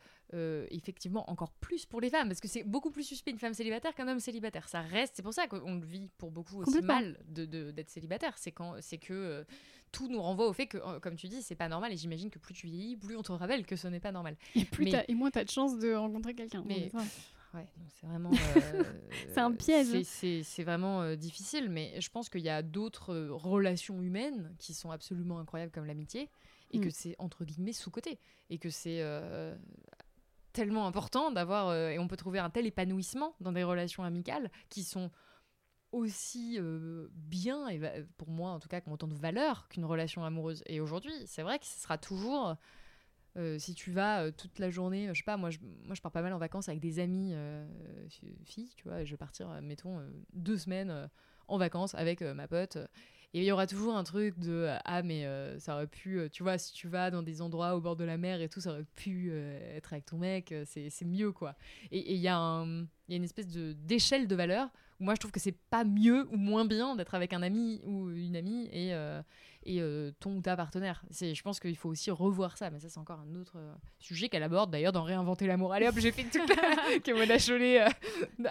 effectivement 0.70 1.30
encore 1.30 1.52
plus 1.54 1.86
pour 1.86 2.02
les 2.02 2.10
femmes 2.10 2.28
parce 2.28 2.40
que 2.40 2.48
c'est 2.48 2.64
beaucoup 2.64 2.92
plus 2.92 3.04
suspect 3.04 3.32
une 3.32 3.40
femme 3.40 3.54
célibataire 3.54 3.94
qu'un 3.94 4.08
homme 4.08 4.20
célibataire. 4.20 4.68
Ça 4.68 4.82
reste, 4.82 5.14
c'est 5.16 5.24
pour 5.24 5.34
ça 5.34 5.48
qu'on 5.48 5.76
le 5.76 5.86
vit 5.86 6.10
pour 6.18 6.32
beaucoup 6.32 6.62
aussi 6.62 6.82
mal 6.82 7.20
d'être 7.28 7.50
de, 7.50 7.72
d'être 7.72 7.90
célibataire. 7.90 8.38
C'est 8.38 8.52
quand 8.52 8.76
c'est 8.82 8.98
que 8.98 9.46
tout 9.94 10.10
nous 10.10 10.22
renvoie 10.22 10.50
au 10.50 10.54
fait 10.54 10.68
que, 10.68 10.78
euh, 10.78 11.00
comme 11.00 11.16
tu 11.16 11.30
dis, 11.30 11.42
c'est 11.42 11.56
pas 11.56 11.70
normal. 11.70 11.94
Et 11.94 11.98
j'imagine 11.98 12.30
que 12.30 12.40
plus 12.40 12.54
tu 12.54 12.68
vieillis, 12.68 12.98
plus 12.98 13.16
on 13.16 13.22
te 13.22 13.32
rappelle 13.32 13.66
que 13.66 13.78
ce 13.78 13.88
n'est 13.88 14.02
pas 14.02 14.12
normal. 14.12 14.36
Et, 14.56 14.66
plus 14.66 14.92
et 15.08 15.14
moins 15.14 15.32
tu 15.32 15.40
as 15.40 15.46
de 15.46 15.50
chance 15.50 15.78
de 15.78 15.94
rencontrer 15.94 16.34
quelqu'un. 16.34 16.64
Mais 16.66 16.92
ouais, 17.54 17.68
c'est 18.02 18.08
vraiment. 18.08 18.32
Euh, 18.56 18.84
c'est 19.30 19.40
un 19.40 19.52
piège. 19.54 20.04
C'est 20.04 20.64
vraiment 20.64 21.02
euh, 21.02 21.16
difficile. 21.16 21.70
Mais 21.70 22.02
je 22.02 22.10
pense 22.10 22.28
qu'il 22.28 22.42
y 22.42 22.50
a 22.50 22.62
d'autres 22.62 23.16
relations 23.16 24.02
humaines 24.02 24.54
qui 24.58 24.74
sont 24.74 24.92
absolument 24.92 25.40
incroyables, 25.40 25.72
comme 25.72 25.86
l'amitié, 25.86 26.30
et 26.72 26.80
que 26.80 26.88
mm. 26.88 26.92
c'est 26.92 27.16
entre 27.20 27.46
guillemets 27.46 27.74
sous-côté. 27.74 28.20
Et 28.50 28.58
que 28.58 28.70
c'est 28.70 29.02
tellement 30.54 30.88
important 30.88 31.32
d'avoir. 31.32 31.76
et 31.76 32.00
on 32.00 32.08
peut 32.08 32.18
trouver 32.18 32.40
un 32.40 32.50
tel 32.50 32.66
épanouissement 32.66 33.36
dans 33.42 33.52
des 33.52 33.64
relations 33.64 34.04
amicales 34.04 34.52
qui 34.70 34.84
sont 34.84 35.12
aussi 35.94 36.58
euh, 36.60 37.08
bien, 37.14 37.70
et 37.70 37.80
pour 38.18 38.30
moi 38.30 38.52
en 38.52 38.60
tout 38.60 38.68
cas, 38.68 38.82
comme 38.82 38.94
autant 38.94 39.08
de 39.08 39.14
valeur 39.14 39.70
qu'une 39.70 39.86
relation 39.86 40.26
amoureuse. 40.26 40.64
Et 40.66 40.82
aujourd'hui, 40.82 41.14
c'est 41.28 41.44
vrai 41.44 41.60
que 41.60 41.66
ce 41.66 41.80
sera 41.80 41.98
toujours, 41.98 42.56
euh, 43.38 43.58
si 43.60 43.76
tu 43.76 43.92
vas 43.92 44.24
euh, 44.24 44.32
toute 44.32 44.58
la 44.60 44.72
journée, 44.72 45.08
je 45.10 45.14
sais 45.14 45.24
pas, 45.24 45.38
moi 45.38 45.52
je, 45.52 45.60
moi 45.62 45.94
je 45.94 46.02
pars 46.02 46.12
pas 46.12 46.24
mal 46.24 46.34
en 46.34 46.40
vacances 46.40 46.68
avec 46.68 46.82
des 46.82 47.00
amis 47.00 47.34
filles, 48.44 48.74
tu 48.76 48.88
vois, 48.88 49.02
et 49.02 49.06
je 49.06 49.12
vais 49.12 49.18
partir, 49.18 49.50
mettons, 49.62 50.02
deux 50.34 50.58
semaines 50.58 51.10
en 51.48 51.58
vacances 51.58 51.94
avec 51.96 52.22
ma 52.22 52.48
pote. 52.48 52.78
Et 53.34 53.40
il 53.40 53.46
y 53.46 53.52
aura 53.52 53.66
toujours 53.66 53.96
un 53.96 54.04
truc 54.04 54.38
de 54.40 54.70
ah 54.86 55.02
mais 55.02 55.28
ça 55.60 55.74
aurait 55.74 55.88
pu 55.88 56.20
tu 56.32 56.44
vois 56.44 56.60
si 56.60 56.72
tu 56.72 56.88
vas 56.88 57.10
dans 57.10 57.24
des 57.24 57.42
endroits 57.42 57.76
au 57.76 57.82
bord 57.82 57.96
de 57.96 58.04
la 58.04 58.18
mer 58.18 58.42
et 58.42 58.48
tout 58.48 58.62
ça 58.62 58.72
aurait 58.72 58.86
pu 58.96 59.32
être 59.76 59.94
avec 59.94 60.06
ton 60.06 60.20
mec 60.20 60.54
c'est 60.66 61.06
mieux 61.06 61.32
quoi. 61.32 61.56
Et 61.92 62.14
il 62.14 62.20
y, 62.20 62.28
a 62.28 62.38
une 62.38 63.24
espèce 63.24 63.48
d'échelle 63.48 64.28
de 64.28 64.36
valeur 64.36 64.70
moi, 65.04 65.16
je 65.16 65.20
trouve 65.20 65.32
que 65.32 65.40
c'est 65.40 65.58
pas 65.70 65.84
mieux 65.84 66.28
ou 66.32 66.38
moins 66.38 66.66
bien 66.66 66.96
d'être 66.96 67.14
avec 67.14 67.34
un 67.34 67.42
ami 67.42 67.82
ou 67.84 68.10
une 68.10 68.36
amie 68.36 68.70
et, 68.72 68.94
euh, 68.94 69.22
et 69.66 69.82
euh, 69.82 70.12
ton 70.20 70.38
ou 70.38 70.42
ta 70.42 70.56
partenaire. 70.56 71.04
Je 71.12 71.42
pense 71.42 71.60
qu'il 71.60 71.76
faut 71.76 71.90
aussi 71.90 72.12
revoir 72.12 72.58
ça, 72.58 72.70
mais 72.70 72.80
ça, 72.80 72.90
c'est 72.90 73.00
encore 73.00 73.20
un 73.20 73.36
autre 73.36 73.54
euh, 73.58 73.74
sujet 74.00 74.30
qu'elle 74.30 74.44
aborde 74.44 74.72
d'ailleurs 74.72 74.92
dans 74.92 75.04
Réinventer 75.04 75.48
l'amour. 75.48 75.74
Allez 75.74 75.88
hop, 75.88 75.96
j'ai 75.98 76.12
fait 76.12 76.24
tout 76.24 76.40
que 77.04 77.12
Mona 77.12 77.38
Chollet 77.40 77.86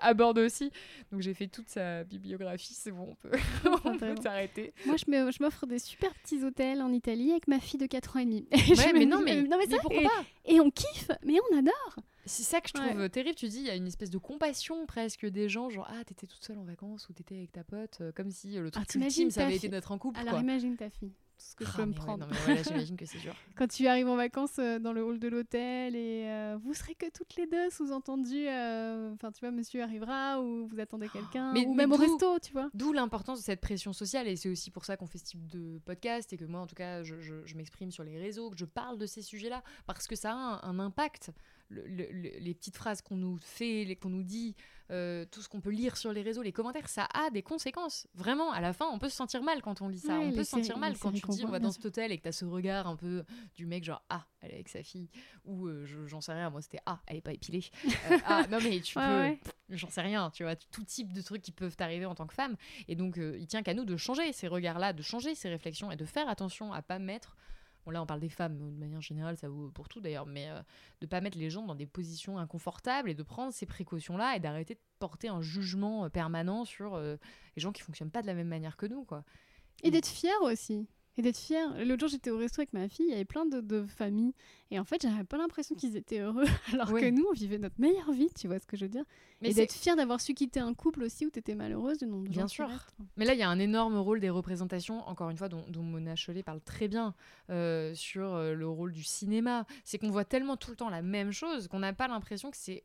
aborde 0.01 0.39
aussi. 0.39 0.71
Donc, 1.11 1.23
j'ai 1.23 1.35
fait 1.35 1.49
toute 1.49 1.69
sa 1.69 2.05
bibliographie, 2.05 2.75
c'est 2.75 2.91
bon, 2.91 3.09
on 3.11 3.15
peut, 3.15 3.39
on 3.85 3.97
peut 3.97 4.15
s'arrêter. 4.23 4.73
Moi, 4.87 4.97
je 4.97 5.43
m'offre 5.43 5.67
des 5.67 5.79
super 5.79 6.13
petits 6.15 6.45
hôtels 6.45 6.83
en 6.83 6.93
Italie 6.93 7.33
avec 7.33 7.49
ma 7.49 7.61
fille 7.61 7.81
de 7.81 7.87
4 7.87 8.17
ans 8.17 8.21
et 8.21 8.25
demi. 8.25 8.47
Ouais, 8.53 8.93
mais 8.93 9.07
non, 9.07 9.21
mais, 9.23 9.43
non, 9.43 9.59
mais, 9.59 9.67
ça, 9.67 9.77
pourquoi 9.81 10.03
pas 10.03 10.25
Et 10.45 10.61
on 10.61 10.71
kiffe, 10.71 11.11
mais 11.25 11.39
on 11.51 11.59
adore. 11.59 11.97
C'est 12.25 12.43
ça 12.43 12.61
que 12.61 12.69
je 12.69 12.75
trouve 12.75 13.09
terrible. 13.09 13.35
Tu 13.35 13.49
dis, 13.49 13.59
il 13.59 13.67
y 13.67 13.71
a 13.71 13.75
une 13.75 13.87
espèce 13.87 14.11
de 14.11 14.19
compassion 14.19 14.87
presque 14.87 15.27
des 15.27 15.49
gens, 15.49 15.71
genre, 15.71 15.89
ah, 15.91 16.05
t'étais 16.05 16.27
toute 16.27 16.45
seule 16.45 16.59
en 16.59 16.65
vacances 16.65 17.09
ou 17.09 17.13
t'étais 17.13 17.37
avec 17.37 17.53
ta 17.53 17.65
pote, 17.65 17.99
euh, 18.01 18.13
comme 18.13 18.31
si 18.31 18.57
euh, 18.57 18.63
le 18.63 18.71
truc 18.71 18.87
ah, 18.89 18.99
ultime, 18.99 19.31
ça 19.31 19.45
avait 19.45 19.57
été 19.57 19.69
d'être 19.69 19.91
en 19.93 19.99
couple. 19.99 20.21
Alors 20.21 20.41
imagine 20.41 20.77
ta 20.77 20.89
fille, 20.89 21.11
tout 21.11 21.45
ce 21.45 21.57
que 21.57 21.65
je 21.65 21.71
ah, 21.75 21.77
peux 21.79 21.85
me 21.87 21.95
prendre. 21.95 22.29
j'imagine 22.67 22.97
que 22.97 23.07
c'est 23.07 23.19
dur. 23.19 23.35
Quand 23.57 23.67
tu 23.67 23.87
arrives 23.89 24.09
en 24.09 24.17
vacances 24.17 24.59
euh, 24.61 24.79
dans 24.79 24.93
le 24.93 25.03
hall 25.05 25.19
de 25.19 25.29
l'hôtel 25.29 25.97
et 25.97 26.55
vous 26.63 26.75
serez 26.75 26.95
que 26.95 27.11
toutes 27.11 27.35
les 27.37 27.47
deux, 27.47 27.71
sous-entendu, 27.71 28.47
enfin, 28.47 29.33
tu 29.33 29.41
vois, 29.41 29.51
monsieur 29.51 29.83
arrivera 29.83 30.41
ou 30.41 30.69
vous 30.69 30.79
attendez 30.79 31.09
quelqu'un, 31.09 31.55
ou 31.55 31.75
même 31.75 31.93
au 31.93 31.97
resto, 31.97 32.39
tu 32.39 32.53
vois. 32.53 32.71
D'où 32.73 32.93
l'importance 32.93 33.41
de 33.41 33.45
cette 33.45 33.61
pression 33.61 33.93
sociale 33.93 34.29
et 34.29 34.37
c'est 34.37 34.49
aussi 34.49 34.71
pour 34.71 34.85
ça 34.85 34.97
qu'on 34.97 35.07
fait 35.07 35.19
ce 35.19 35.25
type 35.25 35.47
de 35.49 35.81
podcast 35.85 36.33
et 36.33 36.37
que 36.37 36.45
moi, 36.45 36.61
en 36.61 36.67
tout 36.67 36.77
cas, 36.77 37.03
je, 37.03 37.21
je, 37.21 37.57
m'exprime 37.57 37.91
sur 37.91 38.05
les 38.05 38.19
réseaux, 38.19 38.51
que 38.51 38.57
je 38.57 38.65
parle 38.65 38.99
de 38.99 39.07
ces 39.07 39.23
sujets-là 39.23 39.63
parce 39.87 40.07
que 40.07 40.17
ça 40.17 40.33
a 40.33 40.67
un 40.67 40.79
impact 40.79 41.33
les 41.87 42.55
petites 42.55 42.77
phrases 42.77 43.03
qu'on 43.03 43.17
nous 43.17 43.39
fait, 43.41 43.97
qu'on 43.97 44.11
nous 44.11 44.23
dit, 44.23 44.55
euh, 44.93 45.25
tout 45.31 45.41
ce 45.41 45.49
qu'on 45.49 45.63
peut 45.63 45.71
lire 45.71 45.97
sur 45.97 46.13
les 46.13 46.21
réseaux, 46.21 46.43
les 46.43 46.53
commentaires, 46.53 46.87
ça 46.87 47.09
a 47.15 47.31
des 47.31 47.43
conséquences. 47.43 48.07
Vraiment, 48.15 48.53
à 48.53 48.61
la 48.61 48.75
fin, 48.75 48.87
on 48.93 48.99
peut 48.99 49.09
se 49.09 49.17
sentir 49.17 49.43
mal 49.43 49.63
quand 49.63 49.81
on 49.81 49.89
lit 49.89 49.99
ça. 49.99 50.19
on 50.19 50.33
peut 50.33 50.45
se 50.45 50.51
sentir 50.51 50.77
mal 50.77 50.99
quand 50.99 51.13
tu 51.13 51.27
dis 51.29 51.45
on 51.47 51.51
va 51.51 51.61
dans 51.61 51.71
cet 51.71 51.87
hôtel 51.87 52.13
et 52.13 52.19
que 52.19 52.25
tu 52.25 52.29
as 52.29 52.33
ce 52.33 52.45
regard 52.45 52.87
un 52.87 52.97
peu 52.97 53.25
du 53.55 53.65
mec 53.65 53.85
genre 53.85 54.03
ah, 54.11 54.27
elle 54.41 54.51
est 54.51 54.55
avec 54.55 54.69
sa 54.69 54.83
fille 54.83 55.09
ou 55.47 55.67
euh, 55.67 55.87
j'en 56.07 56.21
sais 56.21 56.33
rien, 56.33 56.51
moi 56.51 56.61
c'était 56.61 56.81
ah, 56.85 57.01
elle 57.07 57.17
est 57.17 57.23
pas 57.23 57.33
épilée. 57.33 57.65
Euh, 57.87 58.19
ah, 58.27 58.45
non 58.51 58.59
mais 58.63 58.81
tu 58.81 58.95
peux 58.95 59.37
j'en 59.71 59.89
sais 59.89 60.03
rien, 60.03 60.31
tu 60.31 60.43
vois, 60.43 60.57
tout 60.57 60.85
type 60.85 61.15
de 61.15 61.23
trucs 61.23 61.41
qui 61.41 61.53
peuvent 61.53 61.77
t'arriver 61.77 62.05
en 62.05 62.15
tant 62.15 62.27
que 62.27 62.35
femme 62.35 62.57
et 62.87 62.95
donc 62.95 63.17
il 63.17 63.47
tient 63.47 63.63
qu'à 63.63 63.73
nous 63.73 63.87
de 63.87 63.97
changer 63.97 64.33
ces 64.35 64.49
regards-là, 64.49 64.93
de 64.93 65.03
changer 65.03 65.35
ces 65.35 65.49
réflexions 65.49 65.91
et 65.91 65.97
de 65.97 66.05
faire 66.05 66.29
attention 66.29 66.73
à 66.75 66.83
pas 66.83 66.99
mettre 66.99 67.37
Bon, 67.85 67.91
là, 67.91 68.01
on 68.03 68.07
parle 68.07 68.21
des 68.21 68.29
femmes, 68.29 68.59
de 68.59 68.79
manière 68.79 69.01
générale, 69.01 69.37
ça 69.37 69.49
vaut 69.49 69.71
pour 69.71 69.89
tout 69.89 70.01
d'ailleurs, 70.01 70.27
mais 70.27 70.47
de 70.47 70.53
euh, 70.53 70.63
de 71.01 71.07
pas 71.07 71.21
mettre 71.21 71.37
les 71.37 71.51
gens 71.51 71.67
dans 71.67 71.75
des 71.75 71.87
positions 71.87 72.39
inconfortables 72.39 73.11
et 73.11 73.15
de 73.15 73.23
prendre 73.23 73.53
ces 73.53 73.67
précautions-là 73.67 74.37
et 74.37 74.41
d'arrêter 74.41 74.75
de 74.75 74.81
porter 75.01 75.29
un 75.29 75.41
jugement 75.41 76.05
euh, 76.05 76.09
permanent 76.09 76.65
sur 76.65 76.95
euh, 76.95 77.17
les 77.57 77.63
gens 77.63 77.73
qui 77.73 77.83
fonctionnent 77.83 78.11
pas 78.11 78.23
de 78.23 78.29
la 78.29 78.35
même 78.35 78.49
manière 78.49 78.77
que 78.77 78.87
nous, 78.87 79.05
quoi. 79.05 79.25
Et 79.83 79.91
d'être 79.91 80.07
fier 80.07 80.35
aussi 80.43 80.87
et 81.19 81.23
d'être 81.23 81.39
fier. 81.39 81.85
L'autre 81.85 82.01
jour, 82.01 82.09
j'étais 82.09 82.31
au 82.31 82.39
resto 82.39 82.61
avec 82.61 82.73
ma 82.73 82.89
fille, 82.89 83.07
il 83.07 83.11
y 83.11 83.15
avait 83.15 83.25
plein 83.25 83.45
de, 83.45 83.85
familles. 83.87 84.35
Et 84.71 84.79
en 84.79 84.85
fait, 84.85 85.03
j'avais 85.03 85.25
pas 85.25 85.37
l'impression 85.37 85.75
qu'ils 85.75 85.97
étaient 85.97 86.21
heureux, 86.21 86.45
alors 86.73 86.93
que 86.93 87.11
nous, 87.11 87.27
on 87.29 87.33
vivait 87.33 87.59
notre 87.59 87.79
meilleure 87.79 88.13
vie, 88.13 88.31
tu 88.35 88.47
vois 88.47 88.59
ce 88.59 88.67
que 88.67 88.77
je 88.77 88.85
veux 88.85 88.89
dire. 88.89 89.05
Mais 89.41 89.51
et 89.51 89.55
d'être 89.55 89.73
fier 89.73 89.97
d'avoir 89.97 90.21
su 90.21 90.35
quitter 90.35 90.61
un 90.61 90.73
couple 90.73 91.03
aussi 91.03 91.27
où 91.27 91.31
tu 91.31 91.39
étais 91.39 91.55
malheureuse 91.55 91.99
de 91.99 92.07
nombre 92.07 92.29
Bien 92.29 92.49
sûr. 92.49 92.69
Mais 93.17 93.25
là, 93.25 93.35
il 93.35 93.39
y 93.39 93.43
a 93.43 93.49
un 93.49 93.59
énorme 93.59 93.99
rôle 93.99 94.21
des 94.21 94.31
représentations, 94.31 95.07
encore 95.09 95.31
une 95.31 95.37
fois, 95.37 95.49
dont, 95.49 95.65
Mona 95.83 96.15
Chollet 96.17 96.43
parle 96.43 96.61
très 96.61 96.89
bien 96.89 97.15
euh, 97.51 97.95
sur 97.95 98.35
euh, 98.35 98.55
le 98.55 98.69
rôle 98.69 98.93
du 98.93 99.03
cinéma. 99.03 99.67
C'est 99.85 99.99
qu'on 99.99 100.11
voit 100.11 100.25
tellement 100.25 100.57
tout 100.57 100.71
le 100.71 100.77
temps 100.77 100.89
la 100.89 101.03
même 101.03 101.33
chose 101.33 101.69
qu'on 101.69 101.81
n'a 101.81 101.93
pas 101.93 102.09
l'impression 102.09 102.51
que 102.51 102.57
c'est 102.57 102.85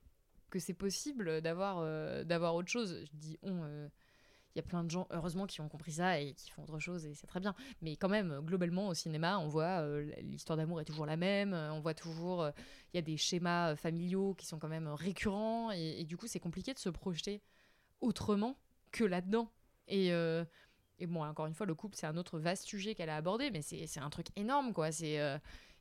que 0.50 0.60
c'est 0.60 0.74
possible 0.74 1.42
d'avoir 1.42 1.80
euh, 1.82 2.24
d'avoir 2.24 2.56
autre 2.56 2.70
chose. 2.70 3.04
Je 3.06 3.18
dis 3.18 3.38
on 3.44 3.90
y 4.58 4.60
a 4.60 4.64
plein 4.64 4.84
de 4.84 4.92
gens, 4.92 5.08
heureusement, 5.12 5.46
qui 5.46 5.62
ont 5.62 5.70
compris 5.70 5.94
ça 5.94 6.20
et 6.20 6.34
qui 6.34 6.52
font 6.52 6.64
autre 6.64 6.80
chose 6.80 7.06
et 7.06 7.14
c'est 7.14 7.28
très 7.28 7.40
bien. 7.40 7.56
Mais 7.82 7.96
quand 7.96 8.10
même, 8.10 8.40
globalement, 8.44 8.88
au 8.88 8.94
cinéma, 8.94 9.40
on 9.40 9.48
voit 9.48 9.82
euh, 9.82 10.12
l'histoire 10.22 10.58
d'amour 10.58 10.82
est 10.82 10.86
toujours 10.86 11.06
la 11.06 11.18
même, 11.18 11.54
euh, 11.54 11.72
on 11.74 11.80
voit 11.80 11.94
toujours, 11.94 12.44
euh, 12.44 12.52
il 12.94 12.98
y 12.98 13.00
a 13.00 13.02
des 13.02 13.18
schémas 13.18 13.76
familiaux 13.76 14.34
qui 14.34 14.46
sont 14.46 14.60
quand 14.60 14.68
même 14.68 14.88
récurrents 14.88 15.72
et, 15.72 16.04
du 16.04 16.18
coup, 16.18 16.28
c'est 16.28 16.40
compliqué 16.40 16.74
de 16.74 16.80
se 16.80 16.90
projeter 16.90 17.42
autrement 18.02 18.58
que 18.92 19.04
là-dedans. 19.04 19.52
Et, 19.88 20.08
et 21.00 21.08
bon, 21.08 21.24
encore 21.24 21.46
une 21.46 21.54
fois, 21.54 21.66
le 21.66 21.76
couple, 21.76 21.96
c'est 21.96 22.08
un 22.08 22.18
autre 22.18 22.40
vaste 22.40 22.66
sujet 22.66 22.96
qu'elle 22.96 23.10
a 23.10 23.16
abordé, 23.16 23.52
mais 23.52 23.62
c'est 23.62 24.00
un 24.00 24.10
truc 24.10 24.28
énorme, 24.36 24.74
quoi. 24.74 24.90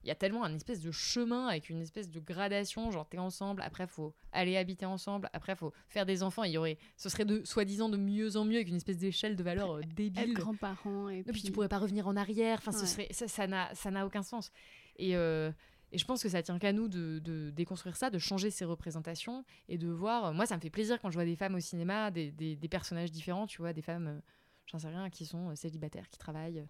Il 0.06 0.08
y 0.08 0.12
a 0.12 0.14
tellement 0.14 0.44
un 0.44 0.54
espèce 0.54 0.80
de 0.80 0.92
chemin 0.92 1.48
avec 1.48 1.68
une 1.68 1.82
espèce 1.82 2.08
de 2.08 2.20
gradation, 2.20 2.92
genre 2.92 3.08
t'es 3.08 3.18
ensemble, 3.18 3.60
après 3.62 3.88
faut 3.88 4.14
aller 4.30 4.56
habiter 4.56 4.86
ensemble, 4.86 5.28
après 5.32 5.56
faut 5.56 5.72
faire 5.88 6.06
des 6.06 6.22
enfants, 6.22 6.44
il 6.44 6.52
y 6.52 6.58
aurait, 6.58 6.78
ce 6.96 7.08
serait 7.08 7.24
de 7.24 7.44
soi-disant 7.44 7.88
de 7.88 7.96
mieux 7.96 8.36
en 8.36 8.44
mieux 8.44 8.54
avec 8.54 8.68
une 8.68 8.76
espèce 8.76 8.98
d'échelle 8.98 9.34
de 9.34 9.42
valeur 9.42 9.78
euh, 9.78 9.80
débile. 9.96 10.32
Grands-parents 10.34 11.08
et, 11.08 11.24
puis... 11.24 11.42
tu 11.42 11.50
pourrais 11.50 11.68
pas 11.68 11.78
revenir 11.78 12.06
en 12.06 12.14
arrière, 12.14 12.58
enfin 12.58 12.70
ce 12.70 12.86
serait, 12.86 13.08
ça 13.10 13.46
n'a 13.48 13.74
ça 13.74 13.90
n'a 13.90 14.06
aucun 14.06 14.22
sens. 14.22 14.52
Et 14.96 15.16
euh, 15.16 15.50
et 15.90 15.98
je 15.98 16.04
pense 16.04 16.22
que 16.22 16.28
ça 16.28 16.40
tient 16.40 16.58
qu'à 16.58 16.72
nous 16.72 16.88
de, 16.88 17.20
de, 17.20 17.50
déconstruire 17.50 17.96
ça, 17.96 18.10
de 18.10 18.18
changer 18.18 18.50
ces 18.50 18.64
représentations 18.64 19.44
et 19.68 19.78
de 19.78 19.88
voir. 19.88 20.34
Moi, 20.34 20.44
ça 20.44 20.56
me 20.56 20.60
fait 20.60 20.70
plaisir 20.70 21.00
quand 21.00 21.10
je 21.10 21.14
vois 21.14 21.24
des 21.24 21.36
femmes 21.36 21.54
au 21.54 21.60
cinéma, 21.60 22.10
des, 22.10 22.32
des, 22.32 22.56
des 22.56 22.68
personnages 22.68 23.12
différents, 23.12 23.46
tu 23.46 23.58
vois, 23.58 23.72
des 23.72 23.82
femmes, 23.82 24.08
euh, 24.08 24.20
j'en 24.66 24.80
sais 24.80 24.88
rien, 24.88 25.08
qui 25.10 25.24
sont 25.26 25.54
célibataires, 25.54 26.08
qui 26.10 26.18
travaillent, 26.18 26.66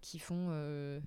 qui 0.00 0.18
font 0.18 0.48
euh, 0.50 1.00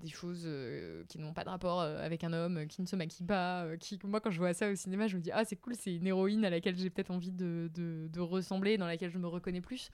des 0.00 0.08
choses 0.08 0.44
euh, 0.46 1.04
qui 1.08 1.18
n'ont 1.18 1.32
pas 1.32 1.44
de 1.44 1.48
rapport 1.48 1.80
euh, 1.80 1.98
avec 2.04 2.24
un 2.24 2.32
homme, 2.32 2.66
qui 2.66 2.82
ne 2.82 2.86
se 2.86 2.96
maquille 2.96 3.26
pas. 3.26 3.76
qui, 3.78 3.98
moi, 4.04 4.20
quand 4.20 4.30
je 4.30 4.38
vois 4.38 4.54
ça 4.54 4.70
au 4.70 4.74
cinéma, 4.74 5.06
je 5.06 5.16
me 5.16 5.22
dis 5.22 5.30
ah 5.32 5.44
c'est 5.44 5.56
cool, 5.56 5.74
c'est 5.74 5.94
une 5.94 6.06
héroïne 6.06 6.44
à 6.44 6.50
laquelle 6.50 6.76
j'ai 6.76 6.90
peut-être 6.90 7.10
envie 7.10 7.32
de, 7.32 7.70
de, 7.74 8.20
ressembler, 8.20 8.78
dans 8.78 8.86
laquelle 8.86 9.10
je 9.10 9.18
me 9.18 9.26
reconnais 9.26 9.60
plus. 9.60 9.90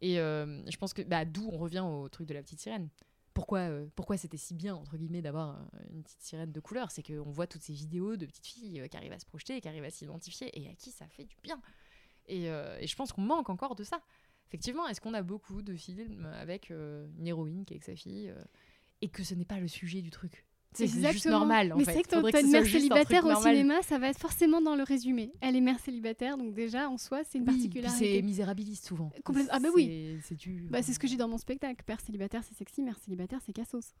Et 0.00 0.16
je 0.16 0.76
pense 0.76 0.92
que 0.92 1.02
bah, 1.02 1.24
d'où 1.24 1.48
on 1.52 1.58
revient 1.58 1.80
au 1.80 2.08
truc 2.08 2.26
de 2.26 2.34
la 2.34 2.42
petite 2.42 2.60
sirène. 2.60 2.88
Pourquoi, 3.32 3.68
pourquoi 3.96 4.16
c'était 4.16 4.36
si 4.36 4.54
bien 4.54 4.76
entre 4.76 4.96
guillemets 4.96 5.20
d'avoir 5.20 5.68
une 5.92 6.04
petite 6.04 6.22
sirène 6.22 6.52
de 6.52 6.60
couleur? 6.60 6.92
C'est 6.92 7.02
qu'on 7.02 7.32
voit 7.32 7.48
toutes 7.48 7.62
ces 7.62 7.72
vidéos 7.72 8.16
de 8.16 8.26
petites 8.26 8.46
filles 8.46 8.88
qui 8.88 8.96
arrivent 8.96 9.12
à 9.12 9.18
se 9.18 9.26
projeter, 9.26 9.60
qui 9.60 9.66
arrivent 9.66 9.84
à 9.84 9.90
s'identifier 9.90 10.50
et 10.60 10.68
à 10.68 10.74
qui 10.74 10.92
ça 10.92 11.08
fait 11.08 11.24
du 11.24 11.36
bien. 11.42 11.60
Et, 12.26 12.44
et 12.44 12.86
je 12.86 12.96
pense 12.96 13.12
qu'on 13.12 13.22
manque 13.22 13.50
encore 13.50 13.74
de 13.74 13.82
ça. 13.82 14.00
Effectivement, 14.48 14.86
est-ce 14.86 15.00
qu'on 15.00 15.14
a 15.14 15.22
beaucoup 15.22 15.62
de 15.62 15.74
films 15.74 16.26
avec 16.26 16.70
une 16.70 17.26
héroïne 17.26 17.64
qui 17.64 17.74
est 17.74 17.76
avec 17.76 17.84
sa 17.84 17.96
fille 17.96 18.32
et 19.04 19.08
que 19.08 19.22
ce 19.22 19.34
n'est 19.34 19.44
pas 19.44 19.60
le 19.60 19.68
sujet 19.68 20.00
du 20.00 20.10
truc. 20.10 20.46
C'est 20.72 20.88
juste 20.88 21.26
normal. 21.26 21.72
En 21.72 21.76
mais 21.76 21.84
c'est 21.84 22.02
que 22.02 22.08
t'as 22.08 22.40
une 22.40 22.50
mère 22.50 22.66
célibataire 22.66 23.24
au 23.26 23.34
cinéma, 23.40 23.82
ça 23.82 23.98
va 23.98 24.08
être 24.08 24.18
forcément 24.18 24.60
dans 24.60 24.74
le 24.74 24.82
résumé. 24.82 25.32
Elle 25.40 25.56
est 25.56 25.60
mère 25.60 25.78
célibataire, 25.78 26.36
donc 26.36 26.54
déjà 26.54 26.88
en 26.88 26.96
soi, 26.96 27.22
c'est 27.22 27.38
une 27.38 27.44
oui, 27.44 27.54
particularité. 27.54 28.16
C'est 28.16 28.22
misérabiliste 28.22 28.86
souvent. 28.86 29.12
Ah 29.50 29.60
bah 29.60 29.68
oui. 29.74 30.18
C'est 30.24 30.36
bah, 30.70 30.82
ce 30.82 30.98
que 30.98 31.06
j'ai 31.06 31.16
dans 31.16 31.28
mon 31.28 31.38
spectacle. 31.38 31.84
Père 31.84 32.00
célibataire, 32.00 32.42
c'est 32.42 32.56
sexy. 32.56 32.82
Mère 32.82 32.98
célibataire, 32.98 33.40
c'est 33.44 33.52
cassos. 33.52 33.94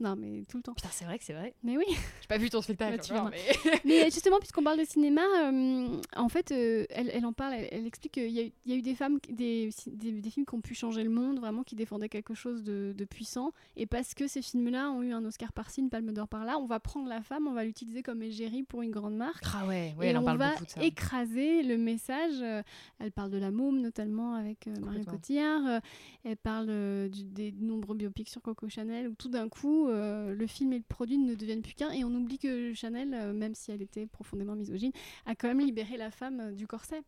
Non, 0.00 0.16
mais 0.16 0.44
tout 0.48 0.56
le 0.56 0.62
temps. 0.62 0.74
Putain, 0.74 0.88
c'est 0.90 1.04
vrai 1.04 1.18
que 1.18 1.24
c'est 1.24 1.34
vrai. 1.34 1.54
Mais 1.62 1.76
oui. 1.76 1.84
J'ai 2.20 2.26
pas 2.28 2.38
vu 2.38 2.50
ton 2.50 2.60
spectacle. 2.60 3.00
mais... 3.84 4.04
justement, 4.10 4.38
puisqu'on 4.38 4.64
parle 4.64 4.78
de 4.78 4.84
cinéma, 4.84 5.22
euh, 5.22 6.00
en 6.16 6.28
fait, 6.28 6.50
euh, 6.50 6.84
elle, 6.90 7.10
elle, 7.12 7.24
en 7.24 7.32
parle, 7.32 7.54
elle, 7.70 7.86
explique 7.86 8.12
qu'il 8.12 8.30
y, 8.30 8.52
y, 8.66 8.72
a 8.72 8.76
eu 8.76 8.82
des 8.82 8.94
femmes, 8.94 9.18
des, 9.28 9.70
des, 9.86 10.30
films 10.30 10.46
qui 10.46 10.54
ont 10.54 10.60
pu 10.60 10.74
changer 10.74 11.04
le 11.04 11.10
monde, 11.10 11.38
vraiment, 11.38 11.62
qui 11.62 11.76
défendaient 11.76 12.08
quelque 12.08 12.34
chose 12.34 12.64
de, 12.64 12.92
de 12.96 13.04
puissant. 13.04 13.52
Et 13.76 13.86
parce 13.86 14.14
que 14.14 14.26
ces 14.26 14.42
films-là 14.42 14.90
ont 14.90 15.02
eu 15.02 15.12
un 15.12 15.24
Oscar 15.24 15.52
par-ci, 15.52 15.80
une 15.80 15.90
Palme 15.90 16.12
d'Or 16.12 16.26
par-là, 16.26 16.58
on 16.58 16.66
va 16.66 16.80
prendre 16.80 17.08
la 17.08 17.22
femme, 17.22 17.46
on 17.46 17.52
va 17.52 17.64
l'utiliser 17.64 18.02
comme 18.02 18.22
égérie 18.22 18.64
pour 18.64 18.82
une 18.82 18.90
grande 18.90 19.16
marque. 19.16 19.44
Ah 19.54 19.64
ouais, 19.66 19.94
ouais 19.96 20.08
elle 20.08 20.16
en 20.16 20.24
parle 20.24 20.38
beaucoup 20.38 20.64
de 20.64 20.70
ça. 20.70 20.82
écraser 20.82 21.62
le 21.62 21.76
message. 21.76 22.34
Euh, 22.42 22.62
elle 22.98 23.12
parle 23.12 23.30
de 23.30 23.38
la 23.38 23.52
môme, 23.52 23.80
notamment, 23.80 24.34
avec 24.34 24.66
Marion 24.66 25.04
Cotillard. 25.04 25.80
elle 26.24 26.36
parle 26.36 26.66
des 27.10 27.52
nombreux 27.52 27.94
biopics 27.94 28.28
sur 28.28 28.42
Coco 28.42 28.68
Chanel, 28.68 29.08
où 29.08 29.14
tout 29.14 29.28
d'un 29.28 29.48
coup, 29.48 29.83
euh, 29.88 30.34
le 30.34 30.46
film 30.46 30.72
et 30.72 30.78
le 30.78 30.84
produit 30.84 31.18
ne 31.18 31.34
deviennent 31.34 31.62
plus 31.62 31.74
qu'un. 31.74 31.90
Et 31.90 32.04
on 32.04 32.14
oublie 32.14 32.38
que 32.38 32.74
Chanel, 32.74 33.14
euh, 33.14 33.32
même 33.32 33.54
si 33.54 33.70
elle 33.70 33.82
était 33.82 34.06
profondément 34.06 34.54
misogyne, 34.54 34.92
a 35.26 35.34
quand 35.34 35.48
même 35.48 35.60
libéré 35.60 35.96
la 35.96 36.10
femme 36.10 36.40
euh, 36.40 36.52
du 36.52 36.66
corset. 36.66 37.02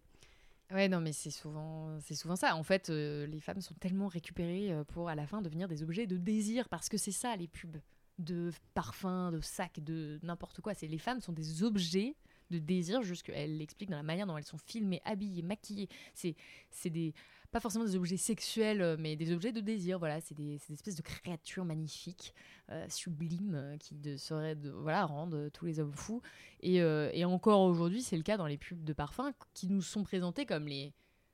Ouais, 0.73 0.89
non, 0.89 1.01
mais 1.01 1.13
c'est 1.13 1.31
souvent, 1.31 1.99
souvent 2.01 2.35
ça. 2.35 2.57
En 2.57 2.65
fait, 2.65 2.89
les 2.89 3.39
femmes 3.39 3.61
sont 3.61 3.75
tellement 3.75 4.09
récupérées 4.09 4.75
pour 4.89 5.09
à 5.09 5.15
la 5.15 5.25
fin 5.25 5.41
devenir 5.41 5.69
des 5.69 5.85
objets 5.85 6.09
de 6.09 6.17
désir 6.17 6.69
parce 6.69 6.89
que 6.89 6.99
c'est 6.99 7.13
ça 7.13 7.37
les 7.37 7.47
pubs 7.47 7.77
de 8.19 8.51
parfums, 8.75 9.31
de 9.33 9.41
sacs, 9.41 9.79
de 9.79 10.19
n'importe 10.25 10.61
quoi. 10.61 10.75
C'est 10.75 10.89
les 10.89 10.99
femmes 10.99 11.21
sont 11.21 11.33
des 11.33 11.63
objets 11.63 12.17
de 12.51 12.59
désir, 12.59 13.03
juste 13.03 13.25
qu'elle 13.25 13.59
l'explique 13.59 13.91
dans 13.91 13.97
la 13.97 14.03
manière 14.03 14.27
dont 14.27 14.37
elles 14.37 14.45
sont 14.45 14.59
filmées, 14.59 15.01
habillées, 15.05 15.43
maquillées. 15.43 15.89
C'est, 16.15 16.35
c'est 16.71 16.91
des 16.91 17.15
pas 17.51 17.61
forcément 17.61 17.85
des 17.85 17.97
objets 17.97 18.17
sexuels, 18.17 18.83
euh, 18.83 18.97
mais 18.99 19.17
des 19.17 19.33
objets 19.33 19.53
de 19.53 19.61
désir. 19.61 19.99
Voilà, 19.99 20.21
c'est 20.21 20.35
des, 20.35 20.61
espèces 20.71 20.97
de 20.97 21.03
créatures 21.03 21.65
magnifiques, 21.65 22.35
euh, 22.71 22.87
sublimes, 22.89 23.55
euh, 23.55 23.77
qui 23.79 23.95
de, 23.95 24.17
seraient 24.17 24.57
voilà, 24.57 25.07
rendent 25.07 25.51
tous 25.53 25.65
les 25.65 25.81
hommes 25.81 25.95
fous. 25.95 26.21
Et, 26.61 26.77
et 26.77 27.25
encore 27.25 27.63
aujourd'hui, 27.63 28.03
c'est 28.03 28.17
le 28.17 28.23
cas 28.23 28.37
dans 28.37 28.47
les 28.47 28.59
pubs 28.59 28.83
de 28.83 28.93
parfums 28.93 29.33
qui 29.55 29.69
nous 29.69 29.83
sont 29.83 30.03
présentées 30.03 30.47
comme 30.47 30.67
les, 30.67 30.93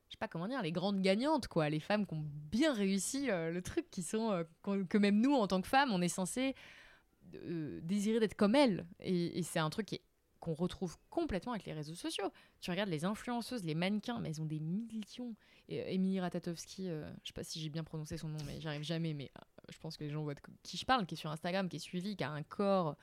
je 0.09 0.13
sais 0.13 0.19
pas 0.19 0.29
comment 0.29 0.47
dire, 0.47 0.63
les 0.63 0.73
grandes 0.73 1.01
gagnantes, 1.01 1.49
quoi, 1.49 1.69
les 1.71 1.81
femmes 1.81 2.07
qui 2.07 2.15
ont 2.15 2.25
bien 2.51 2.73
réussi 2.73 3.29
le 3.29 3.61
truc, 3.61 3.91
qui 3.91 4.03
sont 4.03 4.45
que 4.63 4.99
même 4.99 5.21
nous 5.21 5.33
en 5.33 5.47
tant 5.47 5.61
que 5.63 5.69
femmes, 5.69 5.91
on 5.93 6.03
est 6.03 6.09
censé 6.09 6.55
désirer 7.83 8.21
d'être 8.21 8.37
comme 8.37 8.55
elles. 8.55 8.85
Et, 9.01 9.39
et 9.39 9.43
c'est 9.43 9.61
un 9.61 9.71
truc 9.71 9.87
qui 9.87 9.95
est 9.97 10.03
qu'on 10.43 10.55
retrouve 10.55 10.97
complètement 11.09 11.53
avec 11.53 11.65
les 11.67 11.73
réseaux 11.73 11.95
sociaux. 11.95 12.33
Tu 12.61 12.73
regardes 12.73 12.89
les 12.89 13.05
influenceuses, 13.05 13.63
les 13.63 13.77
mannequins, 13.77 14.19
mais 14.19 14.31
elles 14.31 14.43
ont 14.43 14.47
des 14.47 14.59
millions. 14.59 15.37
Et 15.69 15.81
euh, 15.81 15.85
Emilie 15.87 16.19
Ratatowski, 16.19 16.89
euh, 16.89 17.09
je 17.23 17.29
sais 17.29 17.33
pas 17.33 17.45
si 17.45 17.61
j'ai 17.61 17.69
bien 17.69 17.85
prononcé 17.85 18.17
son 18.17 18.29
nom, 18.29 18.39
mais 18.45 18.61
j'arrive 18.61 18.83
jamais, 18.83 19.15
mais 19.15 19.31
euh, 19.39 19.43
je 19.71 19.79
pense 19.79 19.97
que 19.97 20.03
les 20.03 20.11
gens 20.11 20.25
voient 20.25 20.35
de 20.35 20.41
qui 20.65 20.77
je 20.77 20.85
parle, 20.85 21.07
qui 21.07 21.15
est 21.15 21.17
sur 21.17 21.31
Instagram, 21.31 21.69
qui 21.69 21.77
est 21.77 21.79
suivi, 21.79 22.17
qui 22.17 22.25
a 22.25 22.31
un 22.31 22.43
corps. 22.43 22.97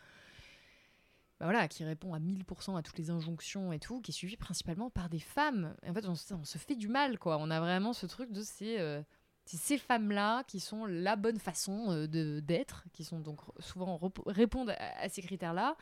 Bah 1.40 1.46
voilà, 1.46 1.70
qui 1.70 1.86
répond 1.86 2.14
à 2.14 2.20
1000% 2.20 2.78
à 2.78 2.82
toutes 2.82 2.98
les 2.98 3.10
injonctions 3.10 3.72
et 3.72 3.80
tout, 3.80 4.02
qui 4.02 4.12
est 4.12 4.14
suivi 4.14 4.36
principalement 4.36 4.90
par 4.90 5.08
des 5.08 5.22
femmes. 5.22 5.74
En 5.88 5.94
fait, 5.94 6.06
on, 6.06 6.16
se 6.16 6.58
fait 6.58 6.76
du 6.76 6.90
mal, 6.90 7.18
quoi. 7.18 7.38
On 7.40 7.50
a 7.50 7.62
vraiment 7.62 7.94
ce 7.94 8.06
truc 8.06 8.34
de 8.34 8.42
ces 8.42 9.02
c'est 9.50 9.58
ces 9.58 9.78
femmes-là 9.80 10.44
qui 10.44 10.60
sont 10.60 10.86
la 10.86 11.16
bonne 11.16 11.40
façon 11.40 11.90
euh, 11.90 12.08
de 12.08 12.40
d'être, 12.40 12.86
qui 12.94 13.04
sont 13.04 13.20
donc 13.20 13.40
souvent 13.60 14.00
répondent 14.28 14.76
à, 14.78 15.10
ces 15.10 15.24
critères-là 15.24 15.76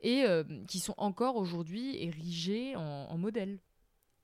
et 0.00 0.24
euh, 0.24 0.42
qui 0.66 0.80
sont 0.80 0.94
encore 0.96 1.36
aujourd'hui 1.36 2.02
érigées 2.02 2.74
en, 2.74 3.16
modèle. 3.18 3.60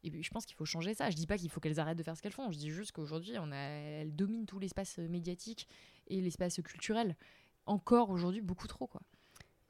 Et 0.02 0.20
je 0.20 0.30
pense 0.30 0.46
qu'il 0.46 0.56
faut 0.56 0.64
changer 0.64 0.94
ça. 0.94 1.10
Je 1.10 1.16
dis 1.16 1.28
pas 1.28 1.38
qu'il 1.38 1.48
faut 1.48 1.60
qu'elles 1.60 1.78
arrêtent 1.78 1.98
de 1.98 2.02
faire 2.02 2.16
ce 2.16 2.22
qu'elles 2.22 2.32
font. 2.32 2.50
Je 2.50 2.58
dis 2.58 2.70
juste 2.70 2.90
qu'aujourd'hui, 2.90 3.34
on 3.38 3.52
a, 3.52 3.56
elles 3.56 4.16
dominent 4.16 4.46
tout 4.46 4.58
l'espace 4.58 4.98
médiatique 4.98 5.68
et 6.08 6.20
l'espace 6.20 6.60
culturel. 6.64 7.16
Encore 7.66 8.10
aujourd'hui, 8.10 8.40
beaucoup 8.40 8.66
trop, 8.66 8.88
quoi. 8.88 9.02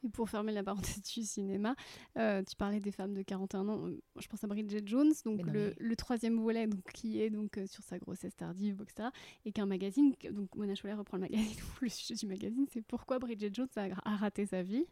Et 0.04 0.08
pour 0.10 0.28
fermer 0.30 0.52
la 0.52 0.62
parenthèse 0.62 1.02
du 1.02 1.22
cinéma, 1.24 1.74
euh, 2.16 2.42
tu 2.48 2.54
parlais 2.54 2.78
des 2.78 2.92
femmes 2.92 3.14
de 3.14 3.22
41 3.22 3.68
ans. 3.68 3.86
euh, 3.88 4.00
Je 4.20 4.28
pense 4.28 4.44
à 4.44 4.46
Bridget 4.46 4.82
Jones, 4.86 5.12
donc 5.24 5.44
non, 5.44 5.52
le, 5.52 5.68
mais- 5.70 5.74
le 5.78 5.96
troisième 5.96 6.38
volet, 6.38 6.66
donc 6.68 6.82
qui 6.92 7.20
est 7.20 7.30
donc 7.30 7.58
euh, 7.58 7.66
sur 7.66 7.82
sa 7.82 7.98
grossesse 7.98 8.36
tardive, 8.36 8.80
etc. 8.82 9.08
Et 9.44 9.50
qu'un 9.52 9.66
magazine, 9.66 10.14
donc 10.30 10.54
Mona 10.54 10.74
Chollet 10.76 10.94
reprend 10.94 11.16
le 11.16 11.22
magazine. 11.22 11.46
Le 11.80 11.88
sujet 11.88 12.14
du 12.14 12.26
magazine, 12.26 12.66
c'est 12.72 12.82
pourquoi 12.82 13.18
Bridget 13.18 13.50
Jones 13.52 13.68
a, 13.76 13.86
a 14.04 14.16
raté 14.16 14.46
sa 14.46 14.62
vie. 14.62 14.84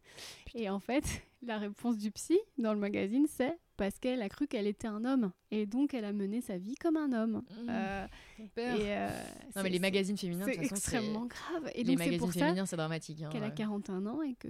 Et 0.55 0.69
en 0.71 0.81
fait, 0.81 1.05
la 1.43 1.59
réponse 1.59 1.99
du 1.99 2.11
psy 2.11 2.39
dans 2.59 2.73
le 2.75 2.81
magazine, 2.81 3.27
c'est 3.29 3.57
parce 3.77 3.99
qu'elle 3.99 4.23
a 4.23 4.29
cru 4.29 4.47
qu'elle 4.49 4.67
était 4.67 4.89
un 4.89 5.05
homme, 5.05 5.31
et 5.51 5.67
donc 5.67 5.93
elle 5.95 6.07
a 6.07 6.13
mené 6.13 6.41
sa 6.41 6.57
vie 6.59 6.75
comme 6.77 6.97
un 6.97 7.13
homme. 7.13 7.43
Mmh, 7.51 7.69
Euh, 7.69 8.07
et, 8.39 8.51
euh, 8.59 9.09
non, 9.55 9.63
mais 9.63 9.69
les 9.69 9.79
magazines 9.79 10.17
féminins, 10.17 10.47
c'est 10.47 10.65
extrêmement 10.65 11.27
grave. 11.27 11.71
Et 11.75 11.85
les 11.85 11.91
donc 11.93 11.99
magazines 11.99 12.19
pour 12.19 12.33
féminins, 12.33 12.67
c'est 12.67 12.77
dramatique. 12.77 13.23
hein, 13.23 13.29
qu'elle 13.31 13.45
a 13.45 13.49
ouais. 13.49 13.55
41 13.55 14.07
ans 14.07 14.23
et 14.23 14.35
que 14.35 14.49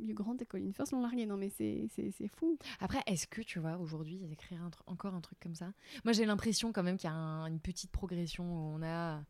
Hugh 0.00 0.14
Grant 0.14 0.36
et 0.38 0.46
Colin 0.46 0.72
Firth 0.72 0.90
l'ont 0.92 1.00
largué. 1.02 1.26
Non 1.26 1.36
mais 1.36 1.50
c'est 1.50 1.88
fou. 2.36 2.58
Après, 2.80 3.02
est-ce 3.06 3.26
que 3.26 3.42
tu 3.42 3.58
vois 3.58 3.76
aujourd'hui 3.78 4.20
écrire 4.30 4.62
un 4.62 4.70
encore 4.86 5.14
un 5.14 5.20
truc 5.20 5.38
comme 5.40 5.54
ça? 5.54 5.72
Moi, 6.04 6.12
j'ai 6.12 6.24
l'impression 6.26 6.72
quand 6.72 6.82
même 6.82 6.96
qu'il 6.96 7.08
y 7.08 7.12
a 7.12 7.16
un- 7.16 7.46
une 7.46 7.60
petite 7.60 7.90
progression 7.90 8.44
où 8.44 8.76
on 8.76 8.82
a 8.82 9.22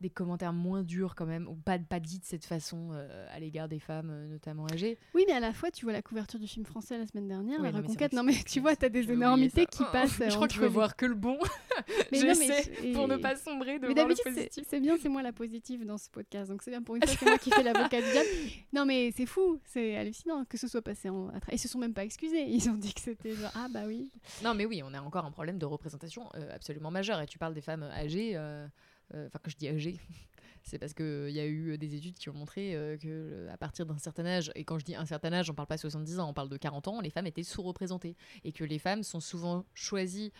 des 0.00 0.10
commentaires 0.10 0.52
moins 0.52 0.82
durs 0.82 1.14
quand 1.14 1.26
même, 1.26 1.48
ou 1.48 1.54
pas, 1.56 1.78
pas 1.78 1.98
dits 2.00 2.18
de 2.20 2.24
cette 2.24 2.44
façon 2.44 2.90
euh, 2.92 3.26
à 3.30 3.40
l'égard 3.40 3.68
des 3.68 3.78
femmes, 3.80 4.10
euh, 4.10 4.26
notamment 4.28 4.66
âgées. 4.72 4.98
Oui, 5.14 5.24
mais 5.26 5.32
à 5.34 5.40
la 5.40 5.52
fois, 5.52 5.70
tu 5.70 5.84
vois 5.84 5.92
la 5.92 6.02
couverture 6.02 6.38
du 6.38 6.46
film 6.46 6.64
français 6.66 6.96
la 6.98 7.06
semaine 7.06 7.26
dernière, 7.28 7.58
Oui, 7.58 7.64
La 7.66 7.72
non, 7.72 7.78
Reconquête. 7.78 8.12
Non 8.12 8.22
mais 8.22 8.34
tu 8.46 8.60
vois, 8.60 8.76
t'as 8.76 8.88
des 8.88 9.10
énormités 9.10 9.66
qui 9.66 9.82
Oh, 9.82 9.90
passent. 9.92 10.18
Je 10.28 10.34
crois 10.34 10.46
que 10.48 10.54
je 10.54 10.60
veux 10.60 10.66
les- 10.66 10.72
voir 10.72 10.94
que 10.96 11.06
le 11.06 11.14
bon. 11.14 11.38
J'essaie 12.12 12.62
c'est- 12.62 12.92
pour 12.92 13.08
ne 13.08 13.16
pas 13.16 13.36
sombrer 13.36 13.78
de 13.78 13.86
Mais 13.86 13.94
voir 13.94 14.08
le 14.08 14.14
d'habitude, 14.14 14.24
c'est- 14.34 14.34
positif. 14.48 14.64
c'est 14.68 14.80
bien, 14.80 14.96
c'est 15.00 15.08
moi 15.08 15.22
la 15.22 15.32
positive 15.32 15.84
dans 15.84 15.98
ce 15.98 16.10
podcast. 16.10 16.50
Donc 16.50 16.62
c'est 16.62 16.70
bien 16.70 16.82
pour 16.82 16.96
une 16.96 17.02
fois, 17.06 17.16
c'est 17.18 17.26
moi 17.26 17.38
qui 17.38 17.50
fais 17.50 17.62
l'avocat 17.62 18.00
du 18.00 18.10
diable. 18.10 18.28
Non 18.72 18.84
mais 18.86 19.12
c'est 19.16 19.26
fou, 19.26 19.60
c'est 19.64 19.96
hallucinant 19.96 20.44
que 20.44 20.56
ce 20.58 20.68
soit 20.68 20.82
passé 20.82 21.08
en. 21.08 21.30
Ils 21.52 21.58
se 21.58 21.68
sont 21.68 21.78
même 21.78 21.94
pas 21.94 22.04
excusés. 22.04 22.44
Ils 22.48 22.68
ont 22.70 22.74
dit 22.74 22.92
que 22.94 23.00
c'était 23.00 23.34
genre 23.34 23.50
ah 23.54 23.66
bah 23.70 23.82
oui. 23.86 24.10
Non, 24.44 24.54
mais 24.54 24.66
oui, 24.66 24.82
on 24.84 24.92
a 24.94 25.00
encore 25.00 25.24
un 25.24 25.30
problème 25.30 25.58
de 25.58 25.66
représentation 25.66 26.28
euh, 26.34 26.54
absolument 26.54 26.90
majeur. 26.90 27.20
Et 27.20 27.26
tu 27.26 27.38
parles 27.38 27.54
des 27.54 27.60
femmes 27.60 27.82
âgées, 27.82 28.36
euh, 28.36 28.38
euh, 28.48 28.66
enfin, 29.14 29.38
quand 29.42 29.50
je 29.50 29.56
dis 29.56 29.68
âgées, 29.68 29.98
c'est 30.68 30.78
parce 30.78 30.92
qu'il 30.92 31.30
y 31.30 31.40
a 31.40 31.46
eu 31.46 31.78
des 31.78 31.94
études 31.94 32.14
qui 32.14 32.28
ont 32.28 32.34
montré 32.34 32.74
euh, 32.74 32.96
que 32.96 33.06
euh, 33.08 33.52
à 33.52 33.56
partir 33.56 33.86
d'un 33.86 33.98
certain 33.98 34.26
âge, 34.26 34.52
et 34.54 34.64
quand 34.64 34.78
je 34.78 34.84
dis 34.84 34.94
un 34.94 35.06
certain 35.06 35.32
âge, 35.32 35.50
on 35.50 35.54
parle 35.54 35.68
pas 35.68 35.78
70 35.78 36.20
ans, 36.20 36.28
on 36.28 36.34
parle 36.34 36.48
de 36.48 36.56
40 36.56 36.88
ans, 36.88 37.00
les 37.00 37.10
femmes 37.10 37.26
étaient 37.26 37.42
sous-représentées. 37.42 38.16
Et 38.44 38.52
que 38.52 38.64
les 38.64 38.78
femmes 38.78 39.02
sont 39.02 39.20
souvent 39.20 39.64
choisies. 39.74 40.32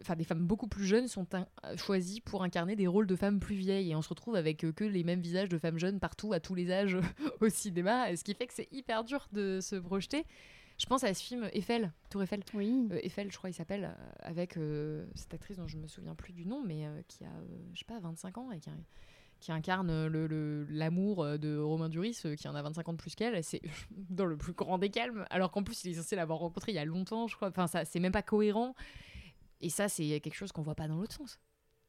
Enfin, 0.00 0.14
des 0.14 0.24
femmes 0.24 0.46
beaucoup 0.46 0.68
plus 0.68 0.84
jeunes 0.84 1.08
sont 1.08 1.26
euh, 1.34 1.76
choisies 1.76 2.20
pour 2.20 2.42
incarner 2.42 2.76
des 2.76 2.86
rôles 2.86 3.06
de 3.06 3.16
femmes 3.16 3.40
plus 3.40 3.56
vieilles. 3.56 3.90
Et 3.90 3.96
on 3.96 4.02
se 4.02 4.08
retrouve 4.08 4.36
avec 4.36 4.64
euh, 4.64 4.72
que 4.72 4.84
les 4.84 5.04
mêmes 5.04 5.20
visages 5.20 5.48
de 5.48 5.58
femmes 5.58 5.78
jeunes 5.78 6.00
partout, 6.00 6.32
à 6.32 6.40
tous 6.40 6.54
les 6.54 6.70
âges, 6.70 6.98
au 7.40 7.48
cinéma. 7.48 8.14
Ce 8.16 8.24
qui 8.24 8.34
fait 8.34 8.46
que 8.46 8.54
c'est 8.54 8.68
hyper 8.72 9.04
dur 9.04 9.26
de 9.32 9.60
se 9.60 9.76
projeter. 9.76 10.24
Je 10.78 10.86
pense 10.86 11.04
à 11.04 11.14
ce 11.14 11.22
film 11.22 11.48
Eiffel, 11.52 11.92
Tour 12.10 12.22
Eiffel. 12.22 12.42
Oui. 12.54 12.88
Euh, 12.92 12.98
Eiffel, 13.02 13.30
je 13.32 13.36
crois, 13.38 13.48
il 13.50 13.54
s'appelle, 13.54 13.84
euh, 13.84 14.12
avec 14.20 14.56
euh, 14.58 15.06
cette 15.14 15.32
actrice 15.32 15.56
dont 15.56 15.66
je 15.66 15.78
me 15.78 15.86
souviens 15.86 16.14
plus 16.14 16.32
du 16.32 16.44
nom, 16.46 16.62
mais 16.64 16.86
euh, 16.86 17.00
qui 17.08 17.24
a, 17.24 17.30
je 17.72 17.78
sais 17.78 17.84
pas, 17.86 17.98
25 17.98 18.36
ans 18.38 18.50
et 18.52 18.60
qui, 18.60 18.68
qui 19.40 19.52
incarne 19.52 20.06
le- 20.06 20.26
le- 20.26 20.66
l'amour 20.68 21.24
de 21.38 21.56
Romain 21.58 21.88
Duris, 21.88 22.20
qui 22.38 22.46
en 22.48 22.54
a 22.54 22.62
25 22.62 22.88
ans 22.88 22.92
de 22.92 22.98
plus 22.98 23.14
qu'elle. 23.14 23.34
et 23.34 23.42
C'est 23.42 23.62
dans 24.10 24.26
le 24.26 24.36
plus 24.36 24.52
grand 24.52 24.76
des 24.78 24.90
calmes, 24.90 25.24
alors 25.30 25.50
qu'en 25.50 25.62
plus, 25.62 25.82
il 25.84 25.92
est 25.92 25.94
censé 25.94 26.14
l'avoir 26.16 26.40
rencontré 26.40 26.72
il 26.72 26.74
y 26.74 26.78
a 26.78 26.84
longtemps, 26.84 27.26
je 27.26 27.36
crois. 27.36 27.48
Enfin, 27.48 27.66
ça, 27.66 27.84
c'est 27.86 28.00
même 28.00 28.12
pas 28.12 28.22
cohérent. 28.22 28.74
Et 29.62 29.70
ça, 29.70 29.88
c'est 29.88 30.20
quelque 30.20 30.34
chose 30.34 30.52
qu'on 30.52 30.62
voit 30.62 30.74
pas 30.74 30.88
dans 30.88 30.96
l'autre 30.96 31.14
sens. 31.14 31.40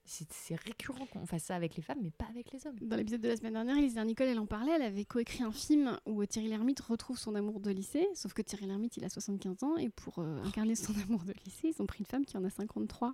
C'est 0.07 0.55
récurrent 0.55 1.05
qu'on 1.07 1.25
fasse 1.25 1.43
ça 1.43 1.55
avec 1.55 1.75
les 1.75 1.83
femmes, 1.83 1.99
mais 2.01 2.11
pas 2.11 2.25
avec 2.29 2.51
les 2.51 2.65
hommes. 2.65 2.77
Dans 2.81 2.95
l'épisode 2.95 3.21
de 3.21 3.27
la 3.27 3.35
semaine 3.35 3.53
dernière, 3.53 3.77
Elisa 3.77 4.03
Nicole, 4.05 4.27
elle 4.27 4.39
en 4.39 4.45
parlait. 4.45 4.71
Elle 4.73 4.81
avait 4.81 5.05
coécrit 5.05 5.43
un 5.43 5.51
film 5.51 5.99
où 6.05 6.25
Thierry 6.25 6.47
Lhermitte 6.47 6.79
retrouve 6.79 7.17
son 7.17 7.35
amour 7.35 7.59
de 7.59 7.71
lycée. 7.71 8.07
Sauf 8.15 8.33
que 8.33 8.41
Thierry 8.41 8.67
Lhermitte, 8.67 8.97
il 8.97 9.03
a 9.03 9.09
75 9.09 9.63
ans. 9.63 9.77
Et 9.77 9.89
pour 9.89 10.19
euh, 10.19 10.41
incarner 10.43 10.75
son 10.75 10.93
amour 11.03 11.23
de 11.23 11.33
lycée, 11.45 11.73
ils 11.75 11.81
ont 11.81 11.85
pris 11.85 11.99
une 11.99 12.05
femme 12.05 12.25
qui 12.25 12.37
en 12.37 12.43
a 12.43 12.49
53. 12.49 13.13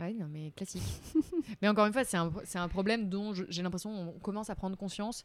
Ouais, 0.00 0.12
non, 0.14 0.26
mais 0.28 0.50
classique. 0.50 0.82
mais 1.62 1.68
encore 1.68 1.86
une 1.86 1.92
fois, 1.92 2.04
c'est 2.04 2.16
un, 2.16 2.32
un 2.54 2.68
problème 2.68 3.08
dont 3.08 3.32
j'ai 3.34 3.62
l'impression 3.62 4.12
qu'on 4.12 4.18
commence 4.18 4.50
à 4.50 4.56
prendre 4.56 4.76
conscience. 4.76 5.24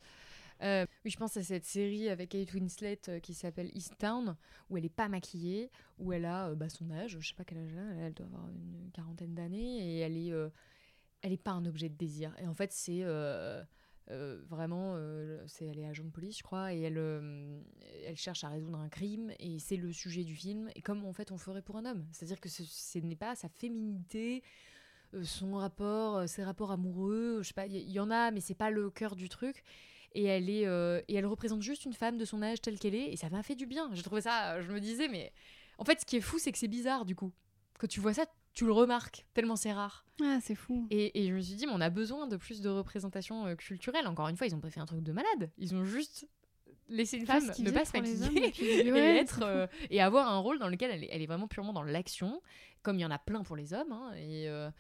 Euh, 0.64 0.86
oui, 1.06 1.12
je 1.12 1.18
pense 1.18 1.38
à 1.38 1.44
cette 1.44 1.66
série 1.66 2.10
avec 2.10 2.30
Kate 2.30 2.54
Winslet 2.54 3.00
euh, 3.10 3.20
qui 3.20 3.34
s'appelle 3.34 3.70
East 3.76 3.94
Town, 4.00 4.36
où 4.70 4.78
elle 4.78 4.86
est 4.86 4.90
pas 4.90 5.08
maquillée, 5.08 5.70
où 6.00 6.14
elle 6.14 6.26
a 6.26 6.50
euh, 6.50 6.56
bah, 6.56 6.70
son 6.70 6.90
âge, 6.92 7.18
je 7.20 7.28
sais 7.28 7.36
pas 7.36 7.44
quel 7.44 7.60
âge 7.60 7.72
elle 7.72 7.80
a, 7.80 8.08
elle 8.08 8.14
doit 8.14 8.26
avoir 8.26 8.48
une 8.50 8.90
quarantaine 8.92 9.36
d'années, 9.36 9.78
et 9.78 10.00
elle 10.00 10.18
est, 10.18 10.32
euh, 10.32 10.50
elle 11.28 11.34
est 11.34 11.38
pas 11.38 11.52
un 11.52 11.66
objet 11.66 11.90
de 11.90 11.96
désir. 11.96 12.34
Et 12.42 12.48
en 12.48 12.54
fait, 12.54 12.72
c'est 12.72 13.02
euh, 13.04 13.62
euh, 14.10 14.42
vraiment, 14.48 14.94
euh, 14.96 15.46
elle 15.60 15.78
est 15.78 15.86
agent 15.86 16.04
de 16.04 16.10
police, 16.10 16.38
je 16.38 16.44
crois, 16.44 16.74
et 16.74 16.82
elle, 16.82 16.98
elle 18.06 18.16
cherche 18.16 18.44
à 18.44 18.50
résoudre 18.50 18.80
un 18.80 18.90
crime, 18.90 19.32
et 19.40 19.60
c'est 19.60 19.76
le 19.76 19.92
sujet 19.92 20.24
du 20.24 20.36
film, 20.36 20.70
et 20.76 20.82
comme 20.82 21.06
en 21.06 21.14
fait 21.14 21.32
on 21.32 21.38
ferait 21.38 21.62
pour 21.62 21.76
un 21.76 21.86
homme. 21.86 22.06
C'est-à-dire 22.14 22.40
que 22.40 22.50
ce, 22.50 23.00
n'est 23.00 23.18
pas 23.18 23.36
sa 23.36 23.50
féminité, 23.50 24.42
son 25.22 25.56
rapport, 25.56 26.28
ses 26.28 26.44
rapports 26.44 26.72
amoureux, 26.72 27.40
je 27.42 27.50
sais 27.50 27.54
pas, 27.54 27.68
il 27.68 27.76
y, 27.76 27.92
y 27.92 28.00
en 28.00 28.10
a, 28.10 28.32
mais 28.32 28.40
c'est 28.40 28.56
pas 28.56 28.72
le 28.72 28.90
cœur 28.90 29.16
du 29.16 29.30
truc. 29.30 29.64
Et 30.14 30.24
elle 30.24 30.50
est, 30.50 30.64
et 30.64 31.16
elle 31.16 31.26
représente 31.26 31.62
juste 31.62 31.84
une 31.84 31.94
femme 31.94 32.18
de 32.18 32.24
son 32.24 32.42
âge 32.42 32.62
telle 32.62 32.80
qu'elle 32.80 32.96
est, 32.96 33.12
et 33.12 33.18
ça 33.18 33.30
m'a 33.30 33.44
fait 33.44 33.56
du 33.56 33.66
bien. 33.66 33.90
J'ai 33.94 34.04
trouvé 34.04 34.22
ça, 34.22 34.62
je 34.62 34.72
me 34.72 34.80
disais, 34.80 35.10
mais 35.10 35.34
en 35.78 35.84
fait, 35.84 36.00
ce 36.00 36.06
qui 36.06 36.16
est 36.16 36.22
fou, 36.22 36.40
c'est 36.40 36.54
que 36.54 36.58
c'est 36.58 36.70
bizarre 36.70 37.04
du 37.04 37.16
coup. 37.16 37.34
Quand 37.78 37.88
tu 37.88 38.00
vois 38.00 38.14
ça, 38.14 38.26
tu 38.58 38.66
le 38.66 38.72
remarques 38.72 39.28
tellement 39.36 39.56
c'est 39.56 39.72
rare. 39.72 40.04
Ah, 40.20 40.40
c'est 40.42 40.56
fou. 40.56 40.88
Et, 40.90 41.22
et 41.24 41.28
je 41.28 41.34
me 41.36 41.40
suis 41.40 41.54
dit, 41.54 41.68
mais 41.68 41.74
on 41.76 41.80
a 41.80 41.92
besoin 41.92 42.26
de 42.26 42.38
plus 42.38 42.60
de 42.60 42.70
représentation 42.70 43.46
euh, 43.46 43.54
culturelle. 43.54 44.08
Encore 44.08 44.30
une 44.30 44.36
fois, 44.36 44.48
ils 44.48 44.56
ont 44.56 44.60
pas 44.60 44.72
fait 44.72 44.80
un 44.80 44.88
truc 44.88 45.04
de 45.04 45.12
malade. 45.12 45.52
Ils 45.60 45.76
ont 45.76 45.86
juste 45.86 46.28
laissé 46.90 47.18
une 47.18 47.28
femme 47.28 47.52
ne 47.60 47.70
pas 47.70 47.86
se 47.86 47.96
maquiller 47.96 48.52
et 48.88 48.92
ouais, 48.92 49.18
être, 49.18 49.44
euh, 49.44 49.68
et 49.92 50.02
avoir 50.02 50.28
un 50.28 50.40
rôle 50.40 50.58
dans 50.58 50.70
lequel 50.70 50.90
elle 50.90 51.04
est, 51.04 51.10
elle 51.12 51.22
est 51.22 51.28
vraiment 51.28 51.48
purement 51.48 51.72
dans 51.72 51.84
l'action, 51.84 52.42
comme 52.82 52.98
il 52.98 53.02
y 53.02 53.06
en 53.06 53.12
a 53.12 53.20
plein 53.20 53.44
pour 53.44 53.56
les 53.56 53.74
hommes. 53.76 53.92
hein, 53.92 54.12
et, 54.16 54.50
euh, 54.50 54.72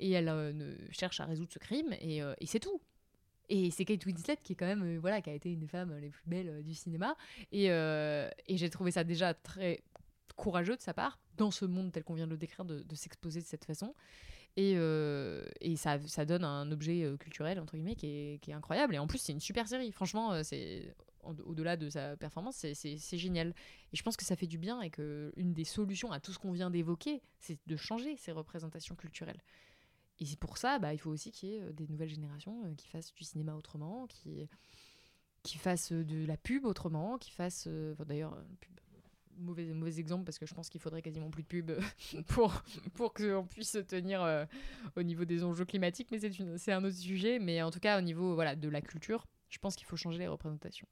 et 0.00 0.12
elle 0.12 0.30
euh, 0.30 0.54
ne 0.54 0.74
cherche 0.90 1.20
à 1.20 1.26
résoudre 1.26 1.52
ce 1.52 1.58
crime, 1.58 1.92
et, 2.00 2.20
et 2.20 2.46
c'est 2.46 2.60
tout. 2.60 2.80
Et 3.50 3.70
c'est 3.70 3.84
Kate 3.84 4.06
Winslet 4.06 4.38
qui 4.42 4.54
est 4.54 4.56
quand 4.56 4.66
même, 4.66 4.96
voilà, 4.98 5.20
qui 5.20 5.28
a 5.28 5.34
été 5.34 5.52
une 5.52 5.60
des 5.60 5.68
femmes 5.68 5.94
les 5.98 6.08
plus 6.08 6.24
belles 6.26 6.62
du 6.64 6.72
cinéma. 6.74 7.16
Et, 7.52 7.70
euh, 7.70 8.30
et 8.46 8.56
j'ai 8.56 8.70
trouvé 8.70 8.90
ça 8.92 9.04
déjà 9.04 9.34
très 9.34 9.82
courageux 10.36 10.76
de 10.76 10.82
sa 10.82 10.94
part, 10.94 11.18
dans 11.36 11.50
ce 11.50 11.64
monde 11.64 11.90
tel 11.92 12.04
qu'on 12.04 12.14
vient 12.14 12.26
de 12.26 12.32
le 12.32 12.36
décrire, 12.36 12.64
de, 12.64 12.94
s'exposer 12.94 13.40
de 13.40 13.46
cette 13.46 13.64
façon. 13.64 13.94
Et, 14.56 14.74
euh, 14.76 15.44
et 15.60 15.76
ça, 15.76 15.98
ça 16.06 16.24
donne 16.24 16.44
un 16.44 16.70
objet 16.70 17.02
euh, 17.02 17.16
culturel, 17.16 17.58
entre 17.60 17.74
guillemets, 17.74 17.96
qui 17.96 18.06
est, 18.06 18.38
qui 18.40 18.52
est 18.52 18.54
incroyable. 18.54 18.94
Et 18.94 18.98
en 18.98 19.06
plus, 19.06 19.18
c'est 19.18 19.32
une 19.32 19.40
super 19.40 19.68
série. 19.68 19.92
Franchement, 19.92 20.32
euh, 20.32 20.42
c'est 20.42 20.94
au-delà 21.44 21.76
de 21.76 21.90
sa 21.90 22.16
performance, 22.16 22.56
c'est- 22.56 23.18
génial. 23.18 23.52
Et 23.92 23.96
je 23.96 24.02
pense 24.04 24.16
que 24.16 24.24
ça 24.24 24.36
fait 24.36 24.46
du 24.46 24.58
bien 24.58 24.80
et 24.80 24.90
que 24.90 25.32
une 25.36 25.52
des 25.52 25.64
solutions 25.64 26.12
à 26.12 26.20
tout 26.20 26.32
ce 26.32 26.38
qu'on 26.38 26.52
vient 26.52 26.70
d'évoquer, 26.70 27.20
c'est 27.40 27.58
de 27.66 27.76
changer 27.76 28.16
ces 28.16 28.30
représentations 28.30 28.94
culturelles. 28.94 29.42
Et 30.20 30.24
pour 30.36 30.56
ça, 30.56 30.78
bah, 30.78 30.94
il 30.94 30.98
faut 30.98 31.10
aussi 31.10 31.32
qu'il 31.32 31.48
y 31.48 31.54
ait 31.56 31.72
des 31.72 31.88
nouvelles 31.88 32.08
générations 32.08 32.72
qui 32.76 32.86
fassent 32.86 33.12
du 33.12 33.24
cinéma 33.24 33.56
autrement, 33.56 34.06
qui, 34.06 34.48
qui 35.42 35.58
fassent 35.58 35.90
de 35.92 36.24
la 36.24 36.36
pub 36.36 36.64
autrement, 36.64 37.18
qui 37.18 37.32
fassent... 37.32 37.66
D'ailleurs, 37.66 38.40
pub, 38.60 38.78
mauvais, 39.38 39.64
mauvais 39.72 39.98
exemple 39.98 40.24
parce 40.24 40.38
que 40.38 40.46
je 40.46 40.54
pense 40.54 40.68
qu'il 40.68 40.80
faudrait 40.80 41.02
quasiment 41.02 41.30
plus 41.30 41.42
de 41.42 41.48
pub 41.48 41.70
pour, 42.28 42.52
pour 42.94 43.12
qu'on 43.14 43.46
puisse 43.48 43.70
se 43.70 43.78
tenir 43.78 44.22
euh, 44.22 44.44
au 44.96 45.02
niveau 45.02 45.24
des 45.24 45.44
enjeux 45.44 45.64
climatiques, 45.64 46.08
mais 46.10 46.18
c'est 46.58 46.72
un 46.72 46.84
autre 46.84 46.96
sujet. 46.96 47.38
Mais 47.38 47.62
en 47.62 47.70
tout 47.70 47.80
cas, 47.80 47.98
au 47.98 48.02
niveau 48.02 48.34
voilà, 48.34 48.56
de 48.56 48.68
la 48.68 48.80
culture, 48.80 49.26
je 49.48 49.58
pense 49.58 49.76
qu'il 49.76 49.86
faut 49.86 49.96
changer 49.96 50.18
les 50.18 50.28
représentations. 50.28 50.86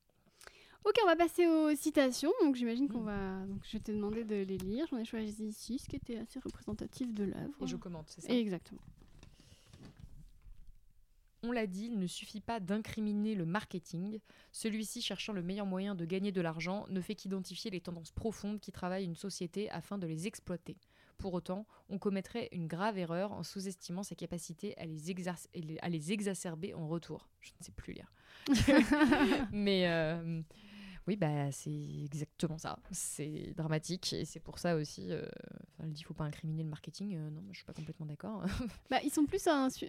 Ok, 0.86 0.96
on 1.02 1.06
va 1.06 1.16
passer 1.16 1.46
aux 1.46 1.74
citations. 1.74 2.30
Donc 2.42 2.56
j'imagine 2.56 2.88
qu'on 2.88 3.00
Mm. 3.00 3.06
va. 3.06 3.46
Donc 3.46 3.62
je 3.64 3.72
vais 3.72 3.80
te 3.82 3.90
demander 3.90 4.24
de 4.24 4.36
les 4.36 4.58
lire. 4.58 4.86
J'en 4.90 4.98
ai 4.98 5.04
choisi 5.06 5.50
six 5.52 5.86
qui 5.88 5.96
étaient 5.96 6.18
assez 6.18 6.38
représentatifs 6.38 7.12
de 7.14 7.24
l'œuvre. 7.24 7.54
Et 7.62 7.66
je 7.66 7.76
commente, 7.76 8.10
c'est 8.10 8.20
ça? 8.20 8.32
Exactement. 8.34 8.80
On 11.46 11.52
l'a 11.52 11.66
dit, 11.66 11.88
il 11.92 11.98
ne 11.98 12.06
suffit 12.06 12.40
pas 12.40 12.58
d'incriminer 12.58 13.34
le 13.34 13.44
marketing. 13.44 14.18
Celui-ci, 14.50 15.02
cherchant 15.02 15.34
le 15.34 15.42
meilleur 15.42 15.66
moyen 15.66 15.94
de 15.94 16.06
gagner 16.06 16.32
de 16.32 16.40
l'argent, 16.40 16.86
ne 16.88 17.02
fait 17.02 17.14
qu'identifier 17.14 17.70
les 17.70 17.82
tendances 17.82 18.12
profondes 18.12 18.60
qui 18.60 18.72
travaillent 18.72 19.04
une 19.04 19.14
société 19.14 19.68
afin 19.70 19.98
de 19.98 20.06
les 20.06 20.26
exploiter. 20.26 20.78
Pour 21.18 21.34
autant, 21.34 21.66
on 21.90 21.98
commettrait 21.98 22.48
une 22.50 22.66
grave 22.66 22.96
erreur 22.96 23.32
en 23.32 23.42
sous-estimant 23.42 24.02
sa 24.02 24.14
capacité 24.14 24.74
à 24.78 24.86
les, 24.86 25.78
à 25.82 25.88
exacerber 25.90 26.72
en 26.72 26.88
retour. 26.88 27.28
Je 27.40 27.50
ne 27.60 27.64
sais 27.64 27.72
plus 27.72 27.92
lire. 27.92 28.10
Mais 29.52 29.86
euh, 29.86 30.40
oui, 31.06 31.16
bah, 31.16 31.50
c'est 31.52 31.70
exactement 32.04 32.56
ça. 32.58 32.78
C'est 32.90 33.52
dramatique 33.56 34.12
et 34.14 34.24
c'est 34.24 34.40
pour 34.40 34.58
ça 34.58 34.74
aussi. 34.76 35.10
euh, 35.10 35.22
enfin, 35.74 35.84
elle 35.84 35.92
dit 35.92 36.02
faut 36.02 36.14
pas 36.14 36.24
incriminer 36.24 36.62
le 36.62 36.68
marketing. 36.70 37.16
Euh, 37.16 37.30
non, 37.30 37.42
je 37.50 37.56
suis 37.56 37.64
pas 37.64 37.72
complètement 37.74 38.06
d'accord. 38.06 38.44
Bah, 38.90 38.98
ils 39.04 39.10
sont 39.10 39.26
plus 39.26 39.46
un, 39.46 39.68
su- 39.70 39.86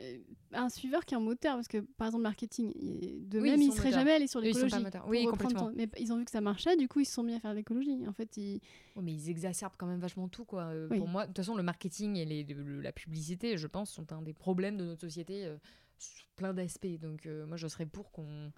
un 0.51 0.69
suiveur 0.69 1.05
qu'un 1.05 1.19
moteur 1.19 1.55
parce 1.55 1.67
que 1.67 1.77
par 1.79 2.07
exemple 2.07 2.23
marketing, 2.23 2.71
il- 2.75 3.27
de 3.29 3.39
Oui, 3.39 3.49
même 3.51 3.61
ils 3.61 3.67
sont 3.67 3.77
seraient 3.77 3.89
moteurs. 3.89 3.99
jamais 4.01 4.11
allés 4.13 4.27
sur 4.27 4.41
l'écologie. 4.41 4.75
Oui, 5.07 5.25
complètement. 5.25 5.71
Mais 5.75 5.87
ils 5.99 6.11
ont 6.11 6.17
vu 6.17 6.25
que 6.25 6.31
ça 6.31 6.41
marchait, 6.41 6.75
du 6.77 6.87
coup 6.87 6.99
ils 6.99 7.05
se 7.05 7.13
sont 7.13 7.23
mis 7.23 7.33
à 7.33 7.39
faire 7.39 7.51
de 7.51 7.57
l'écologie. 7.57 8.05
En 8.07 8.13
fait, 8.13 8.35
ils... 8.37 8.59
Mais 9.01 9.13
ils 9.13 9.29
exacerbent 9.29 9.75
quand 9.77 9.87
même 9.87 9.99
vachement 9.99 10.27
tout, 10.27 10.45
quoi. 10.45 10.63
Euh, 10.65 10.87
Oui. 10.89 10.97
Pour 10.97 11.07
moi, 11.07 11.23
de 11.23 11.27
toute 11.27 11.37
façon, 11.37 11.55
le 11.55 11.63
marketing 11.63 12.15
et 12.17 12.25
les- 12.25 12.43
le- 12.43 12.81
la 12.81 12.91
publicité, 12.91 13.57
je 13.57 13.67
pense, 13.67 13.89
sont 13.91 14.11
un 14.13 14.21
des 14.21 14.33
problèmes 14.33 14.77
de 14.77 14.83
notre 14.85 15.01
société 15.01 15.45
euh, 15.45 15.57
sur 15.97 16.27
plein 16.35 16.53
d'aspects. 16.53 16.99
Donc, 17.01 17.25
moi, 17.47 17.57
je 17.57 17.67
serais 17.67 17.85
pour 17.85 18.11
qu'on 18.11 18.51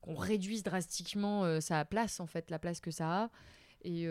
qu'on 0.00 0.14
réduise 0.14 0.62
drastiquement 0.62 1.60
sa 1.60 1.84
place, 1.84 2.20
en 2.20 2.26
fait, 2.26 2.50
la 2.50 2.58
place 2.58 2.80
que 2.80 2.90
ça 2.90 3.24
a. 3.24 3.30
Et 3.82 4.08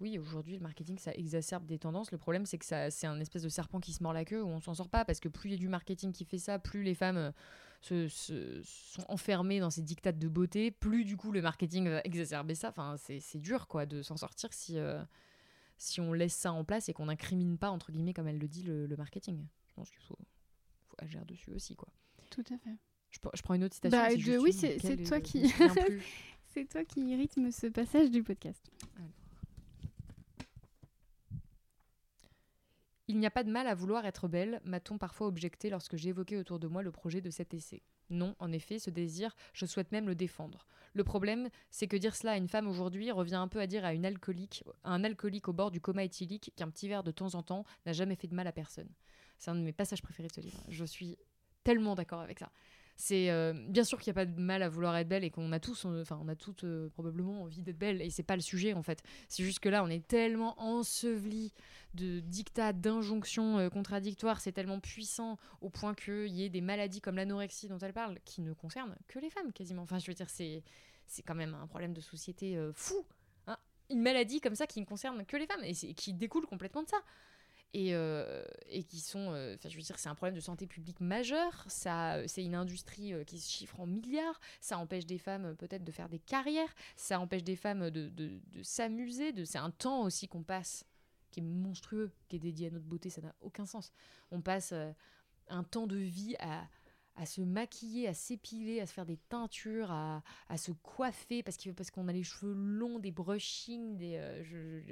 oui, 0.00 0.18
aujourd'hui, 0.18 0.54
le 0.54 0.62
marketing, 0.62 0.98
ça 0.98 1.12
exacerbe 1.14 1.66
des 1.66 1.78
tendances. 1.78 2.12
Le 2.12 2.18
problème, 2.18 2.46
c'est 2.46 2.58
que 2.58 2.64
ça, 2.64 2.90
c'est 2.90 3.06
un 3.06 3.18
espèce 3.20 3.42
de 3.42 3.48
serpent 3.48 3.80
qui 3.80 3.92
se 3.92 4.02
mord 4.02 4.12
la 4.12 4.24
queue 4.24 4.42
où 4.42 4.48
on 4.48 4.60
s'en 4.60 4.74
sort 4.74 4.88
pas 4.88 5.04
parce 5.04 5.20
que 5.20 5.28
plus 5.28 5.50
il 5.50 5.52
y 5.52 5.56
a 5.56 5.58
du 5.58 5.68
marketing 5.68 6.12
qui 6.12 6.24
fait 6.24 6.38
ça, 6.38 6.58
plus 6.58 6.82
les 6.82 6.94
femmes 6.94 7.32
se, 7.80 8.08
sont 8.64 9.04
enfermées 9.08 9.60
dans 9.60 9.70
ces 9.70 9.82
dictates 9.82 10.18
de 10.18 10.28
beauté, 10.28 10.70
plus 10.70 11.04
du 11.04 11.16
coup 11.16 11.32
le 11.32 11.42
marketing 11.42 11.88
va 11.88 12.00
exacerber 12.04 12.54
ça. 12.54 12.68
Enfin, 12.68 12.96
c'est, 12.98 13.38
dur 13.38 13.66
quoi 13.66 13.86
de 13.86 14.02
s'en 14.02 14.16
sortir 14.16 14.52
si, 14.52 14.78
si 15.78 16.00
on 16.00 16.12
laisse 16.12 16.34
ça 16.34 16.52
en 16.52 16.64
place 16.64 16.88
et 16.88 16.92
qu'on 16.92 17.06
n'incrimine 17.06 17.58
pas, 17.58 17.70
entre 17.70 17.92
guillemets, 17.92 18.14
comme 18.14 18.28
elle 18.28 18.38
le 18.38 18.48
dit, 18.48 18.62
le, 18.62 18.94
marketing. 18.96 19.46
Je 19.66 19.74
pense 19.74 19.90
qu'il 19.90 20.00
faut, 20.00 20.18
faut 20.88 20.96
agir 20.98 21.24
dessus 21.26 21.52
aussi. 21.52 21.74
quoi. 21.74 21.88
Tout 22.30 22.44
à 22.52 22.58
fait. 22.58 22.76
Je, 23.16 23.28
je 23.34 23.42
prends 23.42 23.54
une 23.54 23.64
autre 23.64 23.74
citation. 23.74 23.98
Bah, 23.98 24.08
oui, 24.40 24.52
c'est, 24.52 24.78
toi 25.04 25.20
qui. 25.20 25.52
c'est 26.54 26.68
toi 26.68 26.84
qui 26.84 27.14
rythme 27.14 27.50
ce 27.50 27.66
passage 27.66 28.10
du 28.10 28.22
podcast. 28.22 28.70
Il 33.08 33.18
n'y 33.18 33.26
a 33.26 33.30
pas 33.30 33.44
de 33.44 33.50
mal 33.50 33.68
à 33.68 33.74
vouloir 33.74 34.04
être 34.04 34.26
belle, 34.26 34.60
m'a-t-on 34.64 34.98
parfois 34.98 35.28
objecté 35.28 35.70
lorsque 35.70 35.96
j'ai 35.96 36.08
évoqué 36.08 36.36
autour 36.36 36.58
de 36.58 36.66
moi 36.66 36.82
le 36.82 36.90
projet 36.90 37.20
de 37.20 37.30
cet 37.30 37.54
essai? 37.54 37.82
Non, 38.10 38.34
en 38.40 38.50
effet, 38.52 38.80
ce 38.80 38.90
désir, 38.90 39.34
je 39.52 39.64
souhaite 39.64 39.92
même 39.92 40.06
le 40.06 40.16
défendre. 40.16 40.66
Le 40.92 41.04
problème, 41.04 41.48
c'est 41.70 41.86
que 41.86 41.96
dire 41.96 42.16
cela 42.16 42.32
à 42.32 42.36
une 42.36 42.48
femme 42.48 42.66
aujourd'hui 42.66 43.12
revient 43.12 43.36
un 43.36 43.46
peu 43.46 43.60
à 43.60 43.68
dire 43.68 43.84
à 43.84 43.92
une 43.92 44.04
alcoolique, 44.04 44.64
un 44.82 45.04
alcoolique 45.04 45.48
au 45.48 45.52
bord 45.52 45.70
du 45.70 45.80
coma 45.80 46.02
éthylique 46.02 46.52
qu'un 46.56 46.68
petit 46.68 46.88
verre 46.88 47.04
de 47.04 47.12
temps 47.12 47.34
en 47.36 47.42
temps 47.44 47.64
n'a 47.84 47.92
jamais 47.92 48.16
fait 48.16 48.26
de 48.26 48.34
mal 48.34 48.46
à 48.48 48.52
personne. 48.52 48.88
C'est 49.38 49.50
un 49.50 49.54
de 49.54 49.60
mes 49.60 49.72
passages 49.72 50.02
préférés 50.02 50.28
de 50.28 50.34
ce 50.34 50.40
livre. 50.40 50.64
Je 50.68 50.84
suis 50.84 51.16
tellement 51.62 51.94
d'accord 51.94 52.20
avec 52.20 52.38
ça. 52.38 52.50
C'est 52.98 53.30
euh, 53.30 53.52
bien 53.68 53.84
sûr 53.84 54.00
qu'il 54.00 54.10
n'y 54.10 54.18
a 54.18 54.24
pas 54.24 54.24
de 54.24 54.40
mal 54.40 54.62
à 54.62 54.70
vouloir 54.70 54.96
être 54.96 55.08
belle 55.08 55.22
et 55.22 55.30
qu'on 55.30 55.52
a 55.52 55.60
tous, 55.60 55.84
euh, 55.84 56.00
enfin, 56.00 56.18
on 56.22 56.28
a 56.28 56.34
toutes 56.34 56.64
euh, 56.64 56.88
probablement 56.88 57.42
envie 57.42 57.60
d'être 57.60 57.78
belle 57.78 58.00
et 58.00 58.08
c'est 58.08 58.22
pas 58.22 58.36
le 58.36 58.42
sujet 58.42 58.72
en 58.72 58.82
fait. 58.82 59.02
C'est 59.28 59.44
juste 59.44 59.60
que 59.60 59.68
là, 59.68 59.84
on 59.84 59.88
est 59.88 60.06
tellement 60.06 60.58
enseveli 60.58 61.52
de 61.92 62.20
dictats, 62.20 62.72
d'injonctions 62.72 63.68
contradictoires, 63.70 64.40
c'est 64.40 64.52
tellement 64.52 64.80
puissant 64.80 65.36
au 65.60 65.68
point 65.68 65.94
qu'il 65.94 66.28
y 66.28 66.44
ait 66.44 66.48
des 66.48 66.62
maladies 66.62 67.02
comme 67.02 67.16
l'anorexie 67.16 67.68
dont 67.68 67.78
elle 67.78 67.92
parle 67.92 68.18
qui 68.24 68.40
ne 68.40 68.54
concernent 68.54 68.96
que 69.08 69.18
les 69.18 69.30
femmes 69.30 69.52
quasiment. 69.52 69.82
Enfin, 69.82 69.98
je 69.98 70.06
veux 70.06 70.14
dire, 70.14 70.30
c'est 70.30 70.62
c'est 71.06 71.22
quand 71.22 71.34
même 71.34 71.54
un 71.54 71.66
problème 71.66 71.92
de 71.92 72.00
société 72.00 72.58
fou. 72.74 73.04
Hein. 73.46 73.56
Une 73.90 74.00
maladie 74.00 74.40
comme 74.40 74.56
ça 74.56 74.66
qui 74.66 74.80
ne 74.80 74.86
concerne 74.86 75.24
que 75.24 75.36
les 75.36 75.46
femmes 75.46 75.62
et 75.62 75.72
qui 75.72 76.14
découle 76.14 76.46
complètement 76.46 76.82
de 76.82 76.88
ça 76.88 76.98
et, 77.74 77.94
euh, 77.94 78.44
et 78.68 78.84
qui 78.84 79.00
sont, 79.00 79.32
euh, 79.32 79.54
enfin 79.54 79.68
je 79.68 79.76
veux 79.76 79.82
dire, 79.82 79.98
c'est 79.98 80.08
un 80.08 80.14
problème 80.14 80.34
de 80.34 80.40
santé 80.40 80.66
publique 80.66 81.00
majeur. 81.00 81.64
Ça, 81.68 82.26
c'est 82.26 82.44
une 82.44 82.54
industrie 82.54 83.12
euh, 83.12 83.24
qui 83.24 83.38
se 83.38 83.50
chiffre 83.50 83.78
en 83.80 83.86
milliards. 83.86 84.40
Ça 84.60 84.78
empêche 84.78 85.06
des 85.06 85.18
femmes 85.18 85.54
peut-être 85.56 85.84
de 85.84 85.92
faire 85.92 86.08
des 86.08 86.18
carrières. 86.18 86.74
Ça 86.96 87.20
empêche 87.20 87.44
des 87.44 87.56
femmes 87.56 87.90
de, 87.90 88.08
de, 88.08 88.40
s'amuser. 88.62 89.32
C'est 89.44 89.58
un 89.58 89.70
temps 89.70 90.02
aussi 90.04 90.28
qu'on 90.28 90.42
passe 90.42 90.84
qui 91.30 91.40
est 91.40 91.42
monstrueux, 91.42 92.10
qui 92.28 92.36
est 92.36 92.40
dédié 92.40 92.68
à 92.68 92.70
notre 92.70 92.86
beauté. 92.86 93.10
Ça 93.10 93.20
n'a 93.20 93.34
aucun 93.40 93.66
sens. 93.66 93.92
On 94.30 94.40
passe 94.40 94.72
un 95.48 95.64
temps 95.64 95.86
de 95.86 95.96
vie 95.96 96.34
à 96.38 96.66
à 97.16 97.26
se 97.26 97.40
maquiller, 97.40 98.08
à 98.08 98.14
s'épiler, 98.14 98.80
à 98.80 98.86
se 98.86 98.92
faire 98.92 99.06
des 99.06 99.16
teintures, 99.16 99.90
à, 99.90 100.22
à 100.48 100.56
se 100.56 100.72
coiffer 100.72 101.42
parce 101.42 101.56
qu'on 101.56 101.72
parce 101.72 101.90
qu'on 101.90 102.08
a 102.08 102.12
les 102.12 102.22
cheveux 102.22 102.52
longs, 102.52 102.98
des 102.98 103.10
brushings, 103.10 103.96
des, 103.96 104.16
euh, 104.18 104.82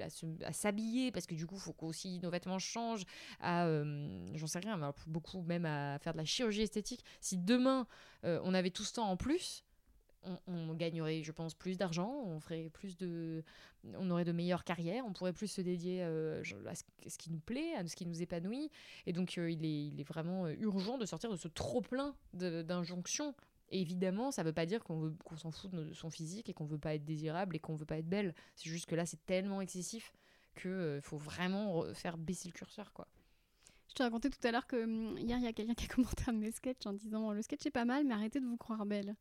à 0.44 0.52
s'habiller 0.52 1.12
parce 1.12 1.26
que 1.26 1.34
du 1.34 1.46
coup, 1.46 1.56
il 1.56 1.60
faut 1.60 1.72
qu'aussi 1.72 2.18
nos 2.20 2.30
vêtements 2.30 2.58
changent, 2.58 3.04
à, 3.40 3.66
euh, 3.66 4.30
j'en 4.34 4.46
sais 4.46 4.60
rien, 4.60 4.76
mais 4.76 4.86
beaucoup 5.06 5.42
même 5.42 5.66
à 5.66 5.98
faire 5.98 6.12
de 6.12 6.18
la 6.18 6.24
chirurgie 6.24 6.62
esthétique. 6.62 7.04
Si 7.20 7.36
demain, 7.36 7.86
euh, 8.24 8.40
on 8.44 8.54
avait 8.54 8.70
tout 8.70 8.84
ce 8.84 8.94
temps 8.94 9.08
en 9.08 9.16
plus, 9.16 9.64
on, 10.46 10.74
gagnerait, 10.74 11.22
je 11.22 11.32
pense, 11.32 11.54
plus 11.54 11.76
d'argent, 11.76 12.24
on 12.26 12.40
ferait 12.40 12.70
plus 12.70 12.96
de, 12.96 13.42
on 13.94 14.10
aurait 14.10 14.24
de 14.24 14.32
meilleures 14.32 14.64
carrières, 14.64 15.04
on 15.06 15.12
pourrait 15.12 15.32
plus 15.32 15.48
se 15.48 15.60
dédier 15.60 16.02
euh, 16.02 16.42
à, 16.66 16.74
ce, 16.74 17.18
qui 17.18 17.30
nous 17.30 17.38
plaît, 17.38 17.74
à 17.74 17.86
ce 17.86 17.96
qui 17.96 18.06
nous 18.06 18.22
épanouit. 18.22 18.70
Et 19.06 19.12
donc, 19.12 19.36
euh, 19.38 19.50
il, 19.50 19.64
est, 19.64 19.86
il 19.86 20.00
est 20.00 20.08
vraiment 20.08 20.46
euh, 20.46 20.54
urgent 20.58 20.98
de 20.98 21.06
sortir 21.06 21.30
de 21.30 21.36
ce 21.36 21.48
trop 21.48 21.80
plein 21.80 22.14
d'injonctions. 22.32 23.34
Évidemment, 23.70 24.30
ça 24.30 24.42
ne 24.42 24.48
veut 24.48 24.52
pas 24.52 24.66
dire 24.66 24.84
qu'on 24.84 25.14
qu'on 25.24 25.36
s'en 25.36 25.50
fout 25.50 25.70
de 25.70 25.92
son 25.94 26.10
physique 26.10 26.48
et 26.48 26.52
qu'on 26.54 26.66
veut 26.66 26.78
pas 26.78 26.94
être 26.94 27.04
désirable 27.04 27.56
et 27.56 27.58
qu'on 27.58 27.74
veut 27.74 27.86
pas 27.86 27.98
être 27.98 28.08
belle. 28.08 28.34
C'est 28.54 28.68
juste 28.68 28.86
que 28.86 28.94
là, 28.94 29.06
c'est 29.06 29.24
tellement 29.26 29.60
excessif 29.60 30.12
qu'il 30.54 31.00
faut 31.02 31.16
vraiment 31.16 31.82
faire 31.94 32.16
baisser 32.16 32.48
le 32.48 32.52
curseur, 32.52 32.92
quoi. 32.92 33.08
Je 33.88 33.94
te 33.94 34.02
racontais 34.02 34.30
tout 34.30 34.44
à 34.46 34.50
l'heure 34.50 34.66
que 34.66 34.82
hum, 34.84 35.18
hier, 35.18 35.38
il 35.38 35.44
y 35.44 35.46
a 35.46 35.52
quelqu'un 35.52 35.74
qui 35.74 35.84
a 35.84 35.88
commenté 35.94 36.24
un 36.26 36.32
de 36.32 36.38
mes 36.38 36.50
sketchs 36.50 36.86
en 36.86 36.92
disant 36.92 37.32
Le 37.32 37.42
sketch 37.42 37.64
est 37.66 37.70
pas 37.70 37.84
mal, 37.84 38.04
mais 38.04 38.14
arrêtez 38.14 38.40
de 38.40 38.46
vous 38.46 38.56
croire 38.56 38.86
belle. 38.86 39.14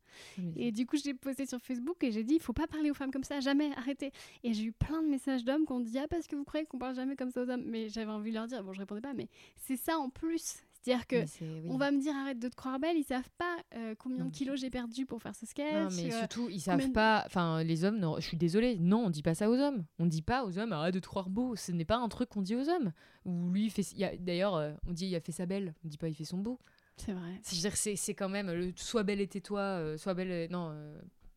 Et 0.56 0.72
du 0.72 0.86
coup, 0.86 0.96
je 0.96 1.04
l'ai 1.04 1.14
posté 1.14 1.46
sur 1.46 1.60
Facebook 1.60 2.02
et 2.02 2.10
j'ai 2.12 2.24
dit 2.24 2.34
Il 2.34 2.40
faut 2.40 2.52
pas 2.52 2.66
parler 2.66 2.90
aux 2.90 2.94
femmes 2.94 3.10
comme 3.10 3.24
ça, 3.24 3.40
jamais, 3.40 3.72
arrêtez. 3.76 4.12
Et 4.42 4.52
j'ai 4.52 4.64
eu 4.64 4.72
plein 4.72 5.02
de 5.02 5.08
messages 5.08 5.44
d'hommes 5.44 5.66
qui 5.66 5.72
ont 5.72 5.80
dit 5.80 5.98
Ah, 5.98 6.08
parce 6.08 6.26
que 6.26 6.36
vous 6.36 6.44
croyez 6.44 6.66
qu'on 6.66 6.78
parle 6.78 6.94
jamais 6.94 7.16
comme 7.16 7.30
ça 7.30 7.42
aux 7.42 7.48
hommes. 7.50 7.64
Mais 7.66 7.88
j'avais 7.88 8.10
envie 8.10 8.30
de 8.30 8.36
leur 8.36 8.46
dire 8.46 8.62
Bon, 8.64 8.72
je 8.72 8.80
répondais 8.80 9.00
pas, 9.00 9.14
mais 9.14 9.28
c'est 9.56 9.76
ça 9.76 9.98
en 9.98 10.10
plus. 10.10 10.56
C'est-à-dire 10.84 11.06
que 11.06 11.24
on 11.70 11.78
va 11.78 11.90
me 11.90 11.98
dire 11.98 12.14
arrête 12.14 12.38
de 12.38 12.48
te 12.48 12.54
croire 12.54 12.78
belle, 12.78 12.98
ils 12.98 13.04
savent 13.04 13.30
pas 13.38 13.56
euh, 13.74 13.94
combien 13.98 14.26
de 14.26 14.30
kilos 14.30 14.60
j'ai 14.60 14.68
perdu 14.68 15.06
pour 15.06 15.22
faire 15.22 15.34
ce 15.34 15.46
sketch. 15.46 15.72
Non, 15.72 15.88
mais 15.96 16.12
euh, 16.12 16.18
surtout 16.18 16.50
ils 16.50 16.60
savent 16.60 16.90
pas. 16.90 17.22
Enfin, 17.24 17.62
les 17.62 17.84
hommes, 17.84 17.98
non, 17.98 18.16
je 18.16 18.26
suis 18.26 18.36
désolée, 18.36 18.78
non, 18.78 19.06
on 19.06 19.10
dit 19.10 19.22
pas 19.22 19.34
ça 19.34 19.48
aux 19.48 19.56
hommes. 19.56 19.86
On 19.98 20.04
dit 20.04 20.20
pas 20.20 20.44
aux 20.44 20.58
hommes 20.58 20.72
arrête 20.72 20.92
de 20.92 21.00
te 21.00 21.06
croire 21.06 21.30
beau. 21.30 21.56
Ce 21.56 21.72
n'est 21.72 21.86
pas 21.86 21.96
un 21.96 22.08
truc 22.10 22.28
qu'on 22.28 22.42
dit 22.42 22.54
aux 22.54 22.68
hommes. 22.68 22.92
Ou 23.24 23.48
lui, 23.50 23.70
fait. 23.70 23.82
D'ailleurs, 24.20 24.56
euh, 24.56 24.74
on 24.86 24.92
dit 24.92 25.06
il 25.06 25.14
a 25.14 25.20
fait 25.20 25.32
sa 25.32 25.46
belle. 25.46 25.74
On 25.86 25.88
dit 25.88 25.96
pas 25.96 26.08
il 26.08 26.14
fait 26.14 26.24
son 26.24 26.36
beau. 26.36 26.60
C'est 26.98 27.12
vrai. 27.12 27.40
C'est 27.42 28.14
quand 28.14 28.28
même 28.28 28.52
le 28.52 28.72
sois 28.76 29.04
belle 29.04 29.22
et 29.22 29.26
tais-toi, 29.26 29.96
sois 29.96 30.12
belle. 30.12 30.50
non, 30.50 30.76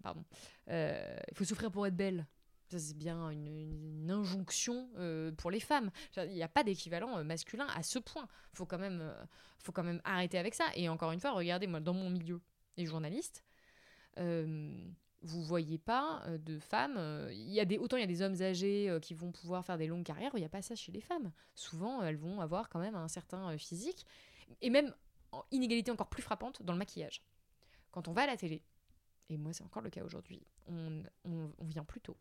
pardon. 0.04 0.26
Il 0.68 1.36
faut 1.36 1.46
souffrir 1.46 1.72
pour 1.72 1.88
être 1.88 1.96
belle 1.96 2.26
c'est 2.70 2.98
bien 2.98 3.30
une, 3.30 4.10
injonction 4.10 4.90
euh, 4.98 5.32
pour 5.32 5.52
les 5.52 5.60
femmes. 5.60 5.92
Il 6.16 6.34
n'y 6.34 6.44
a 6.44 6.48
pas 6.48 6.64
d'équivalent 6.64 7.18
euh, 7.18 7.24
masculin 7.24 7.68
à 7.76 7.84
ce 7.84 8.00
point. 8.00 8.28
Faut 8.54 8.66
quand 8.66 8.78
même, 8.78 9.00
euh, 9.02 9.26
faut 9.60 9.72
quand 9.72 9.84
même 9.84 10.02
arrêter 10.04 10.38
avec 10.38 10.56
ça. 10.56 10.66
Et 10.76 10.90
encore 10.90 11.12
une 11.12 11.20
fois, 11.20 11.32
regardez 11.32 11.68
moi 11.68 11.80
dans 11.80 11.94
mon 11.94 12.10
milieu, 12.10 12.42
les 12.78 12.86
journalistes, 12.86 13.44
vous 15.24 15.44
voyez 15.44 15.78
pas 15.78 16.24
de 16.28 16.58
femmes. 16.60 16.98
Il 17.32 17.52
y 17.52 17.60
a 17.60 17.66
des 17.66 17.78
autant 17.78 17.98
il 17.98 18.02
y 18.02 18.04
a 18.04 18.08
des 18.08 18.22
hommes 18.22 18.42
âgés 18.42 18.98
qui 19.02 19.14
vont 19.14 19.32
pouvoir 19.32 19.66
faire 19.66 19.78
des 19.78 19.88
longues 19.88 20.06
carrières. 20.06 20.32
Il 20.36 20.40
n'y 20.40 20.46
a 20.46 20.50
pas 20.50 20.62
ça 20.62 20.76
chez 20.76 20.92
les 20.92 21.02
femmes. 21.02 21.32
Souvent, 21.54 22.02
elles 22.02 22.18
vont 22.18 22.40
avoir 22.40 22.70
quand 22.70 22.80
même 22.80 22.96
un 22.96 23.08
certain 23.08 23.56
physique 23.58 24.06
et 24.62 24.70
même 24.70 24.94
inégalité 25.52 25.92
encore 25.92 26.10
plus 26.10 26.24
frappante 26.24 26.64
dans 26.64 26.74
le 26.74 26.80
maquillage. 26.80 27.22
Quand 27.92 28.08
on 28.08 28.14
va 28.14 28.24
à 28.24 28.28
la 28.28 28.38
télé, 28.38 28.64
et 29.30 29.38
moi 29.38 29.54
c'est 29.54 29.64
encore 29.64 29.82
le 29.82 29.90
cas 29.90 30.04
aujourd'hui, 30.04 30.42
on 30.68 31.04
vient 31.62 31.84
plus 31.84 32.02
tôt 32.02 32.18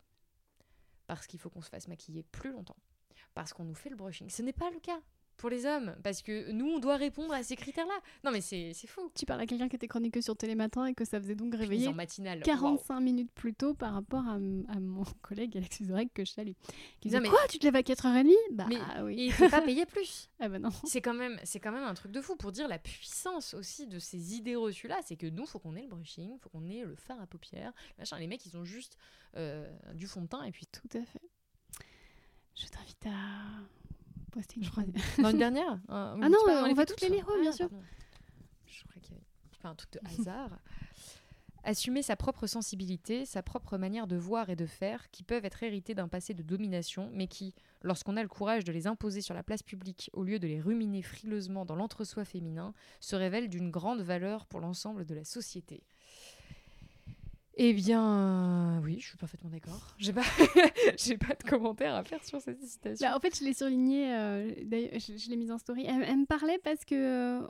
parce 1.06 1.26
qu'il 1.26 1.40
faut 1.40 1.50
qu'on 1.50 1.62
se 1.62 1.68
fasse 1.68 1.88
maquiller 1.88 2.22
plus 2.22 2.52
longtemps, 2.52 2.76
parce 3.34 3.52
qu'on 3.52 3.64
nous 3.64 3.74
fait 3.74 3.90
le 3.90 3.96
brushing. 3.96 4.30
Ce 4.30 4.42
n'est 4.42 4.52
pas 4.52 4.70
le 4.70 4.80
cas 4.80 5.00
pour 5.36 5.50
les 5.50 5.66
hommes, 5.66 5.94
parce 6.02 6.22
que 6.22 6.50
nous, 6.50 6.66
on 6.66 6.78
doit 6.78 6.96
répondre 6.96 7.32
à 7.32 7.42
ces 7.42 7.56
critères-là. 7.56 7.94
Non, 8.24 8.30
mais 8.30 8.40
c'est 8.40 8.72
faux. 8.86 9.10
Tu 9.14 9.26
parles 9.26 9.40
à 9.40 9.46
quelqu'un 9.46 9.68
qui 9.68 9.76
était 9.76 9.88
chroniqueux 9.88 10.22
sur 10.22 10.36
Télématin 10.36 10.86
et 10.86 10.94
que 10.94 11.04
ça 11.04 11.20
faisait 11.20 11.34
donc 11.34 11.54
réveiller 11.54 11.92
45 12.44 13.00
minutes 13.00 13.30
plus 13.34 13.54
tôt 13.54 13.74
par 13.74 13.94
rapport 13.94 14.26
à, 14.26 14.38
mon 14.38 15.04
collègue 15.22 15.56
Alex 15.56 15.78
Vizorek 15.78 16.12
que 16.12 16.24
je 16.24 16.32
salue. 16.32 16.52
Qui 17.00 17.08
disait, 17.08 17.20
mais... 17.20 17.28
quoi, 17.28 17.38
tu 17.48 17.58
te 17.58 17.64
lèves 17.64 17.76
à 17.76 17.82
4h30 17.82 18.32
Bah 18.52 18.66
mais 18.68 18.78
oui. 19.02 19.32
il 19.38 19.44
ne 19.44 19.50
pas 19.50 19.60
payer 19.62 19.86
plus. 19.86 20.28
ah 20.40 20.48
bah 20.48 20.58
non. 20.58 20.70
C'est 20.84 21.00
quand, 21.00 21.14
même, 21.14 21.38
quand 21.62 21.72
même 21.72 21.84
un 21.84 21.94
truc 21.94 22.12
de 22.12 22.20
fou 22.20 22.36
pour 22.36 22.52
dire 22.52 22.68
la 22.68 22.78
puissance 22.78 23.54
aussi 23.54 23.86
de 23.86 23.98
ces 23.98 24.34
idées 24.34 24.56
reçues-là. 24.56 25.00
C'est 25.04 25.16
que 25.16 25.26
nous, 25.26 25.46
faut 25.46 25.58
qu'on 25.58 25.76
ait 25.76 25.82
le 25.82 25.88
brushing, 25.88 26.38
faut 26.38 26.48
qu'on 26.48 26.66
ait 26.66 26.84
le 26.84 26.96
fard 26.96 27.20
à 27.20 27.26
paupières. 27.26 27.72
Machin. 27.98 28.18
Les 28.18 28.26
mecs, 28.26 28.44
ils 28.46 28.56
ont 28.56 28.64
juste 28.64 28.96
euh, 29.36 29.70
du 29.94 30.06
fond 30.06 30.22
de 30.22 30.26
teint 30.26 30.44
et 30.44 30.52
puis... 30.52 30.66
Tout 30.66 30.98
à 30.98 31.04
fait. 31.04 31.20
Je 32.54 32.66
t'invite 32.68 33.06
à 33.06 33.85
une 34.56 34.92
Dans 35.22 35.30
une 35.30 35.38
dernière 35.38 35.78
Ah 35.88 36.16
non, 36.18 36.38
on, 36.46 36.74
va 36.74 36.86
toutes 36.86 37.00
les 37.00 37.08
lire, 37.08 37.26
bien 37.40 37.52
sûr. 37.52 37.68
Je 38.66 38.84
crois 38.84 39.00
qu'il 39.02 39.14
y 39.14 39.16
avait 39.16 39.68
un 39.68 39.74
truc 39.74 39.92
de 39.92 40.00
hasard. 40.04 40.58
Assumer 41.66 42.02
sa 42.02 42.14
propre 42.14 42.46
sensibilité, 42.46 43.26
sa 43.26 43.42
propre 43.42 43.76
manière 43.76 44.06
de 44.06 44.14
voir 44.14 44.50
et 44.50 44.54
de 44.54 44.66
faire, 44.66 45.10
qui 45.10 45.24
peuvent 45.24 45.44
être 45.44 45.64
héritées 45.64 45.96
d'un 45.96 46.06
passé 46.06 46.32
de 46.32 46.44
domination, 46.44 47.10
mais 47.12 47.26
qui, 47.26 47.54
lorsqu'on 47.82 48.16
a 48.16 48.22
le 48.22 48.28
courage 48.28 48.62
de 48.62 48.70
les 48.70 48.86
imposer 48.86 49.20
sur 49.20 49.34
la 49.34 49.42
place 49.42 49.64
publique 49.64 50.08
au 50.12 50.22
lieu 50.22 50.38
de 50.38 50.46
les 50.46 50.60
ruminer 50.60 51.02
frileusement 51.02 51.64
dans 51.64 51.74
l'entre-soi 51.74 52.24
féminin, 52.24 52.72
se 53.00 53.16
révèlent 53.16 53.48
d'une 53.48 53.72
grande 53.72 54.00
valeur 54.00 54.46
pour 54.46 54.60
l'ensemble 54.60 55.04
de 55.06 55.14
la 55.16 55.24
société. 55.24 55.82
Eh 57.58 57.72
bien, 57.72 58.80
oui, 58.84 58.98
je 59.00 59.08
suis 59.08 59.16
parfaitement 59.16 59.48
d'accord. 59.48 59.94
J'ai 59.98 60.12
pas, 60.12 60.20
j'ai 60.98 61.16
pas 61.16 61.34
de 61.34 61.42
commentaires 61.48 61.94
à 61.94 62.04
faire 62.04 62.22
sur 62.22 62.38
cette 62.40 62.62
citation. 62.62 63.08
Bah, 63.08 63.16
en 63.16 63.20
fait, 63.20 63.38
je 63.38 63.44
l'ai 63.44 63.54
surligné, 63.54 64.14
euh, 64.14 64.50
je, 64.60 65.30
l'ai 65.30 65.36
mise 65.36 65.50
en 65.50 65.56
story. 65.56 65.86
Elle, 65.88 66.18
me 66.18 66.26
parlait 66.26 66.58
parce 66.62 66.84
que 66.84 66.94
euh, 66.94 67.48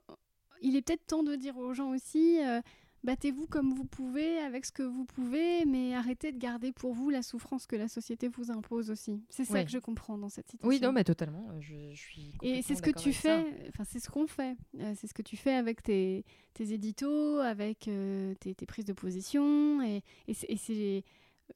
il 0.62 0.76
est 0.76 0.82
peut-être 0.82 1.04
temps 1.06 1.24
de 1.24 1.34
dire 1.34 1.56
aux 1.56 1.74
gens 1.74 1.90
aussi, 1.90 2.38
euh, 2.40 2.60
battez-vous 3.06 3.46
comme 3.46 3.72
vous 3.72 3.84
pouvez, 3.84 4.38
avec 4.40 4.66
ce 4.66 4.72
que 4.72 4.82
vous 4.82 5.04
pouvez, 5.04 5.64
mais 5.64 5.94
arrêtez 5.94 6.32
de 6.32 6.38
garder 6.38 6.72
pour 6.72 6.92
vous 6.92 7.08
la 7.08 7.22
souffrance 7.22 7.66
que 7.66 7.76
la 7.76 7.88
société 7.88 8.26
vous 8.26 8.50
impose 8.50 8.90
aussi. 8.90 9.22
C'est 9.30 9.44
ça 9.44 9.64
que 9.64 9.70
je 9.70 9.78
comprends 9.78 10.18
dans 10.18 10.28
cette 10.28 10.48
situation. 10.48 10.68
Oui, 10.68 10.80
non, 10.80 10.92
mais 10.92 11.04
totalement. 11.04 11.48
Je, 11.60 11.94
suis 11.94 12.32
Et 12.42 12.62
c'est 12.62 12.74
ce 12.74 12.82
que 12.82 12.90
tu 12.90 13.12
fais, 13.12 13.46
enfin, 13.68 13.84
c'est 13.84 14.00
ce 14.00 14.10
qu'on 14.10 14.26
fait. 14.26 14.56
Euh, 14.80 14.92
c'est 14.96 15.06
ce 15.06 15.14
que 15.14 15.22
tu 15.22 15.36
fais 15.36 15.54
avec 15.54 15.82
tes, 15.82 16.24
tes 16.52 16.72
éditos, 16.72 17.38
avec 17.38 17.86
euh, 17.86 18.34
tes, 18.40 18.54
tes, 18.54 18.66
prises 18.66 18.84
de 18.84 18.92
position. 18.92 19.80
Et, 19.82 20.02
et 20.26 20.34
c'est 20.56 21.04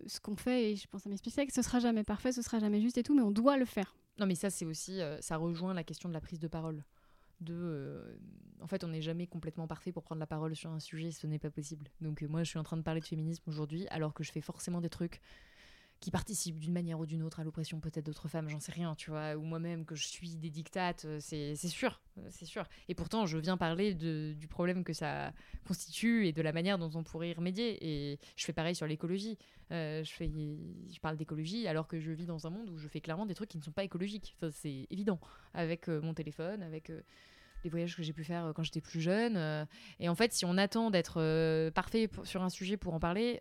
ce 0.07 0.21
qu'on 0.21 0.37
fait, 0.37 0.71
et 0.71 0.77
je 0.77 0.87
pense 0.87 1.05
à 1.07 1.11
mes 1.11 1.17
spécialistes, 1.17 1.57
ce 1.57 1.63
sera 1.63 1.81
jamais 1.81 2.05
parfait, 2.05 2.31
ce 2.31 2.43
sera 2.43 2.61
jamais 2.61 2.81
juste 2.81 2.97
et 2.97 3.03
tout, 3.03 3.15
mais 3.15 3.23
on 3.23 3.33
doit 3.33 3.57
le 3.57 3.65
faire. 3.65 3.97
Non, 4.21 4.27
mais 4.27 4.37
ça, 4.37 4.51
c'est 4.51 4.67
aussi, 4.67 5.01
ça 5.21 5.37
rejoint 5.37 5.75
la 5.75 5.83
question 5.83 6.09
de 6.09 6.15
la 6.15 6.21
prise 6.21 6.39
de 6.39 6.47
parole 6.47 6.85
de 7.41 7.55
euh, 7.55 8.19
en 8.61 8.67
fait 8.67 8.85
on 8.85 8.89
n'est 8.89 9.03
jamais 9.03 9.27
complètement 9.27 9.67
parfait 9.67 9.93
pour 9.93 10.03
prendre 10.03 10.21
la 10.21 10.27
parole 10.27 10.55
sur 10.55 10.71
un 10.71 10.81
sujet 10.81 11.11
ce 11.11 11.27
n'est 11.27 11.39
pas 11.39 11.51
possible. 11.51 11.87
Donc 12.01 12.23
euh, 12.23 12.29
moi 12.29 12.43
je 12.43 12.51
suis 12.51 12.59
en 12.59 12.63
train 12.63 12.77
de 12.77 12.83
parler 12.83 13.01
de 13.01 13.07
féminisme 13.07 13.43
aujourd'hui 13.47 13.87
alors 13.89 14.15
que 14.15 14.23
je 14.23 14.33
fais 14.33 14.41
forcément 14.41 14.81
des 14.81 14.91
trucs 14.91 15.21
qui 16.01 16.11
participent 16.11 16.59
d'une 16.59 16.73
manière 16.73 16.99
ou 16.99 17.07
d'une 17.07 17.23
autre 17.23 17.41
à 17.41 17.45
l'oppression 17.45 17.79
peut-être 17.81 18.07
d'autres 18.07 18.29
femmes, 18.29 18.49
j'en 18.49 18.61
sais 18.61 18.73
rien, 18.73 18.95
tu 18.95 19.11
vois, 19.11 19.37
ou 19.37 19.43
moi-même 19.43 19.85
que 19.85 19.95
je 19.95 20.07
suis 20.07 20.37
des 20.37 20.51
dictates, 20.51 21.05
euh, 21.05 21.19
c'est 21.21 21.55
sûr, 21.57 22.01
c'est 22.31 22.47
sûr. 22.47 22.67
Et 22.89 22.95
pourtant, 22.95 23.27
je 23.27 23.39
viens 23.39 23.57
parler 23.57 23.95
du 23.95 24.49
problème 24.49 24.83
que 24.83 24.93
ça 24.93 25.33
constitue 25.67 26.27
et 26.27 26.33
de 26.33 26.43
la 26.43 26.53
manière 26.53 26.79
dont 26.79 26.91
on 26.95 27.03
pourrait 27.03 27.31
y 27.31 27.35
remédier. 27.35 27.79
Et 27.87 28.19
je 28.37 28.45
fais 28.45 28.53
pareil 28.53 28.75
sur 28.75 28.87
l'écologie. 28.87 29.39
je, 29.71 30.03
fais, 30.05 30.29
je 30.29 31.01
parle 31.01 31.17
d'écologie 31.17 31.67
alors 31.67 31.87
que 31.87 32.01
je 32.01 32.13
vis 32.13 32.27
dans 32.27 32.47
un 32.47 32.51
monde 32.51 32.71
où 32.71 32.79
je 32.79 32.89
fais 32.89 33.01
clairement 33.01 33.27
des 33.27 33.35
trucs 33.35 33.51
qui 33.51 33.59
ne 33.59 33.63
sont 33.63 33.73
pas 33.73 33.85
écologiques. 33.85 34.37
C'est 34.53 34.87
évident, 34.91 35.21
avec 35.55 35.89
mon 35.89 36.15
téléphone, 36.15 36.63
avec 36.63 36.91
les 37.65 37.71
voyages 37.71 37.97
que 37.97 38.03
j'ai 38.03 38.13
pu 38.13 38.25
faire 38.25 38.47
euh, 38.47 38.53
quand 38.53 38.63
j'étais 38.63 38.81
plus 38.81 39.01
jeune. 39.01 39.37
Euh. 39.37 39.65
et 39.99 40.09
en 40.09 40.15
fait, 40.15 40.33
si 40.33 40.45
on 40.45 40.57
attend 40.57 40.91
d'être 40.91 41.21
euh, 41.21 41.71
parfait 41.71 42.09
sur 42.25 42.43
un 42.43 42.49
sujet 42.49 42.77
pour 42.77 42.95
en 42.95 43.01
parler, 43.01 43.41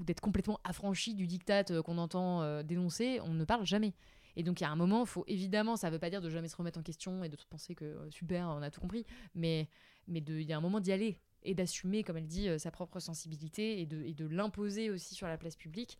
d'être 0.00 0.20
complètement 0.20 0.58
affranchi 0.64 1.14
du 1.14 1.26
diktat 1.26 1.64
qu'on 1.82 1.98
entend 1.98 2.62
dénoncer, 2.62 3.20
on 3.22 3.34
ne 3.34 3.44
parle 3.44 3.66
jamais. 3.66 3.94
Et 4.36 4.42
donc, 4.42 4.60
il 4.60 4.64
y 4.64 4.66
a 4.66 4.70
un 4.70 4.76
moment, 4.76 5.04
faut 5.04 5.24
évidemment, 5.26 5.76
ça 5.76 5.88
ne 5.88 5.92
veut 5.92 5.98
pas 5.98 6.10
dire 6.10 6.20
de 6.20 6.30
jamais 6.30 6.48
se 6.48 6.56
remettre 6.56 6.78
en 6.78 6.82
question 6.82 7.24
et 7.24 7.28
de 7.28 7.36
penser 7.48 7.74
que 7.74 8.08
super, 8.10 8.48
on 8.48 8.62
a 8.62 8.70
tout 8.70 8.80
compris, 8.80 9.04
mais 9.34 9.68
il 10.08 10.42
y 10.42 10.52
a 10.52 10.56
un 10.56 10.60
moment 10.60 10.80
d'y 10.80 10.92
aller 10.92 11.18
et 11.42 11.54
d'assumer, 11.54 12.02
comme 12.02 12.16
elle 12.16 12.26
dit, 12.26 12.48
sa 12.58 12.70
propre 12.70 13.00
sensibilité 13.00 13.80
et 13.80 13.86
de, 13.86 14.26
l'imposer 14.26 14.90
aussi 14.90 15.14
sur 15.14 15.26
la 15.26 15.36
place 15.36 15.56
publique. 15.56 15.98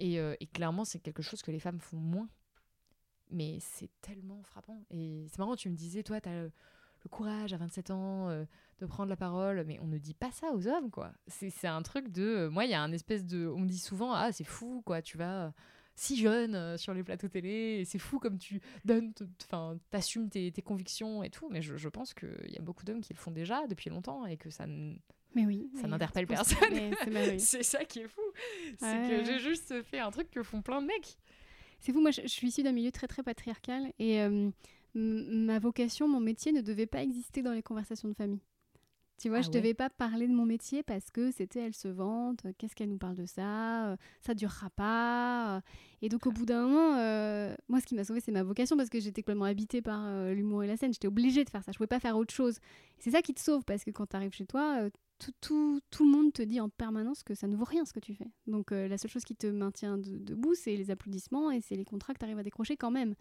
Et, 0.00 0.18
clairement, 0.52 0.84
c'est 0.84 0.98
quelque 0.98 1.22
chose 1.22 1.42
que 1.42 1.50
les 1.50 1.60
femmes 1.60 1.80
font 1.80 1.98
moins 1.98 2.28
mais 3.32 3.58
c'est 3.60 3.90
tellement 4.00 4.42
frappant. 4.42 4.84
Et 4.90 5.26
c'est 5.30 5.38
marrant, 5.38 5.56
tu 5.56 5.70
me 5.70 5.74
disais, 5.74 6.02
toi, 6.02 6.20
tu 6.20 6.28
as 6.28 6.42
le, 6.42 6.52
courage 7.10 7.52
à 7.52 7.56
27 7.56 7.90
ans 7.90 8.28
euh, 8.28 8.44
de 8.82 8.86
prendre 8.86 9.08
la 9.08 9.16
parole, 9.16 9.64
mais 9.66 9.78
on 9.80 9.86
ne 9.86 9.98
dit 9.98 10.14
pas 10.14 10.30
ça 10.32 10.52
aux 10.52 10.66
hommes, 10.66 10.90
quoi. 10.90 11.12
C'est 11.28 11.66
un 11.66 11.82
truc 11.82 12.10
de. 12.10 12.22
Euh, 12.22 12.50
moi, 12.50 12.64
il 12.64 12.70
y 12.70 12.74
a 12.74 12.82
un 12.82 12.92
espèce 12.92 13.24
de. 13.24 13.46
On 13.46 13.60
me 13.60 13.68
dit 13.68 13.78
souvent, 13.78 14.12
ah, 14.12 14.32
c'est 14.32 14.44
fou, 14.44 14.82
quoi, 14.84 15.00
tu 15.00 15.16
vas. 15.16 15.46
Euh, 15.46 15.50
si 15.94 16.16
jeune 16.16 16.78
sur 16.78 16.94
les 16.94 17.04
plateaux 17.04 17.28
télé, 17.28 17.80
et 17.80 17.84
c'est 17.84 17.98
fou 17.98 18.18
comme 18.18 18.38
tu 18.38 18.62
donnes, 18.86 19.12
enfin, 19.44 19.78
t'assumes 19.90 20.30
tes, 20.30 20.50
tes, 20.50 20.62
convictions 20.62 21.22
et 21.22 21.28
tout, 21.28 21.50
mais 21.50 21.60
je, 21.60 21.76
je 21.76 21.88
pense 21.90 22.14
qu'il 22.14 22.48
y 22.48 22.56
a 22.56 22.62
beaucoup 22.62 22.86
d'hommes 22.86 23.02
qui 23.02 23.12
le 23.12 23.18
font 23.18 23.30
déjà 23.30 23.66
depuis 23.66 23.90
longtemps 23.90 24.24
et 24.24 24.38
que 24.38 24.48
ça 24.48 24.64
mais 25.34 25.46
oui, 25.46 25.70
ça 25.80 25.86
n'interpelle 25.88 26.26
personne. 26.26 26.58
C'est 27.38 27.62
ça 27.62 27.84
qui 27.84 28.00
est 28.00 28.08
fou. 28.08 28.22
C'est 28.78 29.08
que 29.08 29.24
j'ai 29.24 29.38
juste 29.38 29.82
fait 29.82 29.98
un 29.98 30.10
truc 30.10 30.30
que 30.30 30.42
font 30.42 30.62
plein 30.62 30.80
de 30.80 30.86
mecs. 30.86 31.16
C'est 31.78 31.92
vous, 31.92 32.00
moi 32.00 32.10
je, 32.10 32.26
suis 32.26 32.48
issue 32.48 32.62
d'un 32.62 32.72
milieu 32.72 32.90
très 32.90 33.06
très 33.06 33.22
patriarcal 33.22 33.92
et 33.98 34.20
euh, 34.22 34.50
ma 34.94 35.58
vocation, 35.58 36.08
mon 36.08 36.20
métier 36.20 36.52
ne 36.52 36.60
devait 36.60 36.86
pas 36.86 37.02
exister 37.02 37.42
dans 37.42 37.52
les 37.52 37.62
conversations 37.62 38.08
de 38.08 38.14
famille. 38.14 38.42
Tu 39.22 39.28
vois, 39.28 39.38
ah 39.38 39.42
je 39.42 39.50
ne 39.50 39.52
devais 39.52 39.72
pas 39.72 39.88
parler 39.88 40.26
de 40.26 40.32
mon 40.32 40.44
métier 40.44 40.82
parce 40.82 41.12
que 41.12 41.30
c'était 41.30 41.60
elle 41.60 41.74
se 41.74 41.86
vante, 41.86 42.44
qu'est-ce 42.58 42.74
qu'elle 42.74 42.88
nous 42.88 42.98
parle 42.98 43.14
de 43.14 43.24
ça, 43.24 43.92
euh, 43.92 43.96
ça 44.20 44.34
durera 44.34 44.68
pas. 44.70 45.62
Et 46.00 46.08
donc 46.08 46.26
au 46.26 46.32
bout 46.32 46.44
d'un 46.44 46.66
moment, 46.66 46.96
euh, 46.98 47.54
moi 47.68 47.78
ce 47.78 47.86
qui 47.86 47.94
m'a 47.94 48.02
sauvé 48.02 48.18
c'est 48.18 48.32
ma 48.32 48.42
vocation 48.42 48.76
parce 48.76 48.88
que 48.88 48.98
j'étais 48.98 49.22
complètement 49.22 49.44
habitée 49.44 49.80
par 49.80 50.04
l'humour 50.32 50.64
et 50.64 50.66
la 50.66 50.76
scène, 50.76 50.92
j'étais 50.92 51.06
obligée 51.06 51.44
de 51.44 51.50
faire 51.50 51.62
ça, 51.62 51.70
je 51.70 51.76
pouvais 51.76 51.86
pas 51.86 52.00
faire 52.00 52.16
autre 52.16 52.34
chose. 52.34 52.58
C'est 52.98 53.12
ça 53.12 53.22
qui 53.22 53.32
te 53.32 53.40
sauve 53.40 53.62
parce 53.64 53.84
que 53.84 53.92
quand 53.92 54.06
tu 54.06 54.16
arrives 54.16 54.34
chez 54.34 54.44
toi, 54.46 54.90
tout, 55.40 55.80
tout, 55.90 56.04
le 56.04 56.10
monde 56.10 56.32
te 56.32 56.42
dit 56.42 56.60
en 56.60 56.68
permanence 56.68 57.22
que 57.22 57.34
ça 57.34 57.46
ne 57.46 57.56
vaut 57.56 57.64
rien 57.64 57.84
ce 57.84 57.92
que 57.92 58.00
tu 58.00 58.14
fais. 58.14 58.26
Donc 58.46 58.72
euh, 58.72 58.88
la 58.88 58.98
seule 58.98 59.10
chose 59.10 59.24
qui 59.24 59.36
te 59.36 59.46
maintient 59.46 59.98
debout, 59.98 60.54
c'est 60.54 60.76
les 60.76 60.90
applaudissements 60.90 61.50
et 61.50 61.60
c'est 61.60 61.76
les 61.76 61.84
contrats 61.84 62.12
que 62.14 62.18
tu 62.18 62.24
arrives 62.24 62.38
à 62.38 62.42
décrocher 62.42 62.76
quand 62.76 62.90
même. 62.90 63.14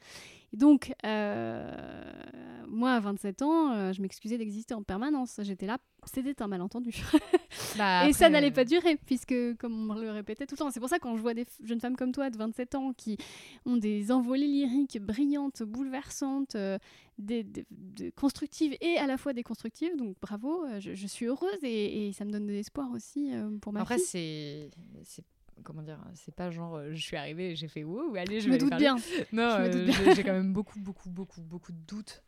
Et 0.54 0.58
donc, 0.58 0.94
euh, 1.06 2.12
moi, 2.68 2.94
à 2.94 3.00
27 3.00 3.42
ans, 3.42 3.72
euh, 3.72 3.94
je 3.94 4.02
m'excusais 4.02 4.38
d'exister 4.38 4.74
en 4.74 4.84
permanence. 4.84 5.40
J'étais 5.44 5.68
là, 5.68 5.78
c'était 6.06 6.42
un 6.42 6.48
malentendu. 6.48 6.92
Bah, 7.78 8.08
et 8.08 8.14
ça 8.14 8.30
n'allait 8.30 8.52
pas 8.52 8.66
durer, 8.66 8.98
puisque, 8.98 9.34
comme 9.58 9.92
on 9.92 9.94
le 9.94 10.12
répétait 10.12 10.46
tout 10.46 10.56
le 10.56 10.60
temps, 10.60 10.72
c'est 10.72 10.80
pour 10.80 10.90
ça 10.90 11.00
quand 11.00 11.16
je 11.16 11.22
vois 11.22 11.34
des 11.34 11.46
jeunes 11.64 11.80
femmes 11.80 11.96
comme 11.96 12.12
toi 12.12 12.30
de 12.30 12.38
27 12.38 12.76
ans 12.76 12.94
qui 12.94 13.18
ont 13.66 13.78
des 13.78 14.12
envolées 14.12 14.48
lyriques 14.48 15.00
brillantes, 15.00 15.64
bouleversantes, 15.64 16.58
des, 17.18 17.46
constructives 18.16 18.76
et 18.82 18.98
à 18.98 19.08
la 19.08 19.18
fois 19.18 19.32
déconstructives, 19.34 19.96
donc 19.96 20.18
bravo, 20.22 20.66
je, 20.80 21.08
suis 21.08 21.28
heureuse 21.28 21.64
et, 21.64 22.12
ça 22.14 22.26
me 22.26 22.32
donne 22.32 22.46
de 22.46 22.52
l'espoir 22.52 22.90
aussi 22.92 23.32
pour 23.62 23.72
ma 23.72 23.82
Après, 23.82 23.98
fille. 23.98 24.68
Après, 24.68 25.04
c'est 25.04 25.24
comment 25.64 25.84
dire, 25.84 26.00
c'est 26.16 26.34
pas 26.34 26.50
genre 26.52 26.82
je 26.92 27.02
suis 27.02 27.18
arrivée 27.18 27.52
et 27.52 27.56
j'ai 27.56 27.68
fait 27.68 27.84
wow, 27.84 28.16
allez, 28.16 28.40
je, 28.40 28.48
je 28.48 28.52
me 28.52 28.58
doute 28.58 28.76
bien. 28.76 28.98
Non, 29.32 29.58
j'ai 30.16 30.24
quand 30.24 30.34
même 30.34 30.54
beaucoup, 30.54 30.80
beaucoup, 30.80 31.10
beaucoup, 31.10 31.42
beaucoup 31.42 31.72
de 31.72 31.80
doutes 31.88 32.24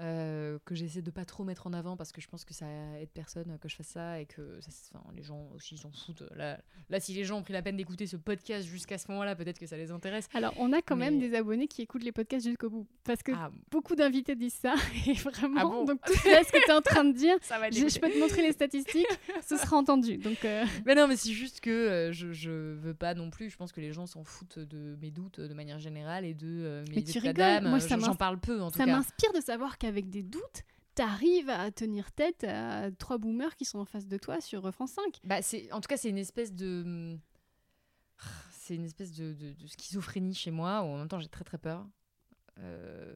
euh, 0.00 0.58
que 0.64 0.74
j'essaie 0.74 1.02
de 1.02 1.10
pas 1.12 1.24
trop 1.24 1.44
mettre 1.44 1.68
en 1.68 1.72
avant 1.72 1.96
parce 1.96 2.10
que 2.10 2.20
je 2.20 2.26
pense 2.26 2.44
que 2.44 2.52
ça 2.52 2.66
aide 3.00 3.10
personne 3.10 3.56
que 3.60 3.68
je 3.68 3.76
fasse 3.76 3.86
ça 3.86 4.20
et 4.20 4.26
que 4.26 4.58
ça, 4.60 5.00
les 5.14 5.22
gens 5.22 5.48
aussi 5.54 5.76
s'en 5.76 5.92
foutent. 5.92 6.24
Là, 6.34 6.58
là, 6.90 6.98
si 6.98 7.14
les 7.14 7.22
gens 7.24 7.38
ont 7.38 7.42
pris 7.42 7.52
la 7.52 7.62
peine 7.62 7.76
d'écouter 7.76 8.08
ce 8.08 8.16
podcast 8.16 8.66
jusqu'à 8.66 8.98
ce 8.98 9.08
moment-là, 9.12 9.36
peut-être 9.36 9.58
que 9.58 9.66
ça 9.66 9.76
les 9.76 9.92
intéresse. 9.92 10.28
Alors, 10.34 10.52
on 10.58 10.72
a 10.72 10.82
quand 10.82 10.96
même 10.96 11.20
des 11.20 11.36
abonnés 11.36 11.68
qui 11.68 11.82
écoutent 11.82 12.02
les 12.02 12.10
podcasts 12.10 12.44
jusqu'au 12.44 12.70
bout 12.70 12.86
parce 13.04 13.22
que 13.22 13.30
ah. 13.36 13.52
beaucoup 13.70 13.94
d'invités 13.94 14.34
disent 14.34 14.54
ça 14.54 14.74
et 15.06 15.12
vraiment. 15.12 15.84
Ah 15.84 15.86
donc, 15.86 16.00
tout 16.06 16.12
ce 16.12 16.52
que 16.52 16.64
tu 16.64 16.70
es 16.70 16.74
en 16.74 16.80
train 16.80 17.04
de 17.04 17.12
dire, 17.12 17.36
je, 17.42 18.00
peux 18.00 18.10
te 18.10 18.18
montrer 18.18 18.42
les 18.42 18.52
statistiques, 18.52 19.06
ce 19.46 19.56
sera 19.56 19.76
entendu. 19.76 20.16
Donc, 20.16 20.44
euh. 20.44 20.64
Mais 20.86 20.96
non, 20.96 21.06
mais 21.06 21.16
c'est 21.16 21.32
juste 21.32 21.60
que 21.60 21.70
euh, 21.70 22.12
je, 22.12 22.32
je 22.32 22.50
veux 22.50 22.94
pas 22.94 23.14
non 23.14 23.30
plus. 23.30 23.48
Je 23.48 23.56
pense 23.56 23.72
que 23.72 23.80
les 23.80 23.92
gens 23.92 24.06
s'en 24.06 24.24
foutent 24.24 24.58
de 24.58 24.96
mes 25.00 25.10
doutes 25.10 25.40
de 25.40 25.54
manière 25.54 25.78
générale 25.78 26.24
et 26.24 26.34
de 26.34 26.82
mes 26.88 26.96
mais 26.96 27.02
tu 27.02 27.18
rigoles. 27.18 27.62
Moi, 27.62 27.78
j'en 27.78 28.16
parle 28.16 28.38
peu 28.40 28.60
en 28.60 28.70
tout 28.70 28.78
cas. 28.78 28.86
Ça 28.86 28.90
m'inspire 28.90 29.32
de 29.32 29.40
savoir 29.40 29.78
avec 29.84 30.10
des 30.10 30.22
doutes, 30.22 30.62
t'arrives 30.94 31.50
à 31.50 31.70
tenir 31.70 32.12
tête 32.12 32.44
à 32.44 32.90
trois 32.92 33.18
boomers 33.18 33.56
qui 33.56 33.64
sont 33.64 33.78
en 33.78 33.84
face 33.84 34.06
de 34.06 34.16
toi 34.16 34.40
sur 34.40 34.72
France 34.72 34.92
5. 34.92 35.20
Bah, 35.24 35.42
c'est, 35.42 35.70
en 35.72 35.80
tout 35.80 35.88
cas, 35.88 35.96
c'est 35.96 36.10
une 36.10 36.18
espèce 36.18 36.52
de. 36.52 37.18
C'est 38.64 38.76
une 38.76 38.84
espèce 38.86 39.12
de, 39.12 39.34
de, 39.34 39.66
schizophrénie 39.66 40.32
chez 40.32 40.50
moi, 40.50 40.80
où 40.80 40.86
en 40.86 40.96
même 40.96 41.08
temps 41.08 41.20
j'ai 41.20 41.28
très 41.28 41.44
très 41.44 41.58
peur. 41.58 41.86
Euh, 42.60 43.14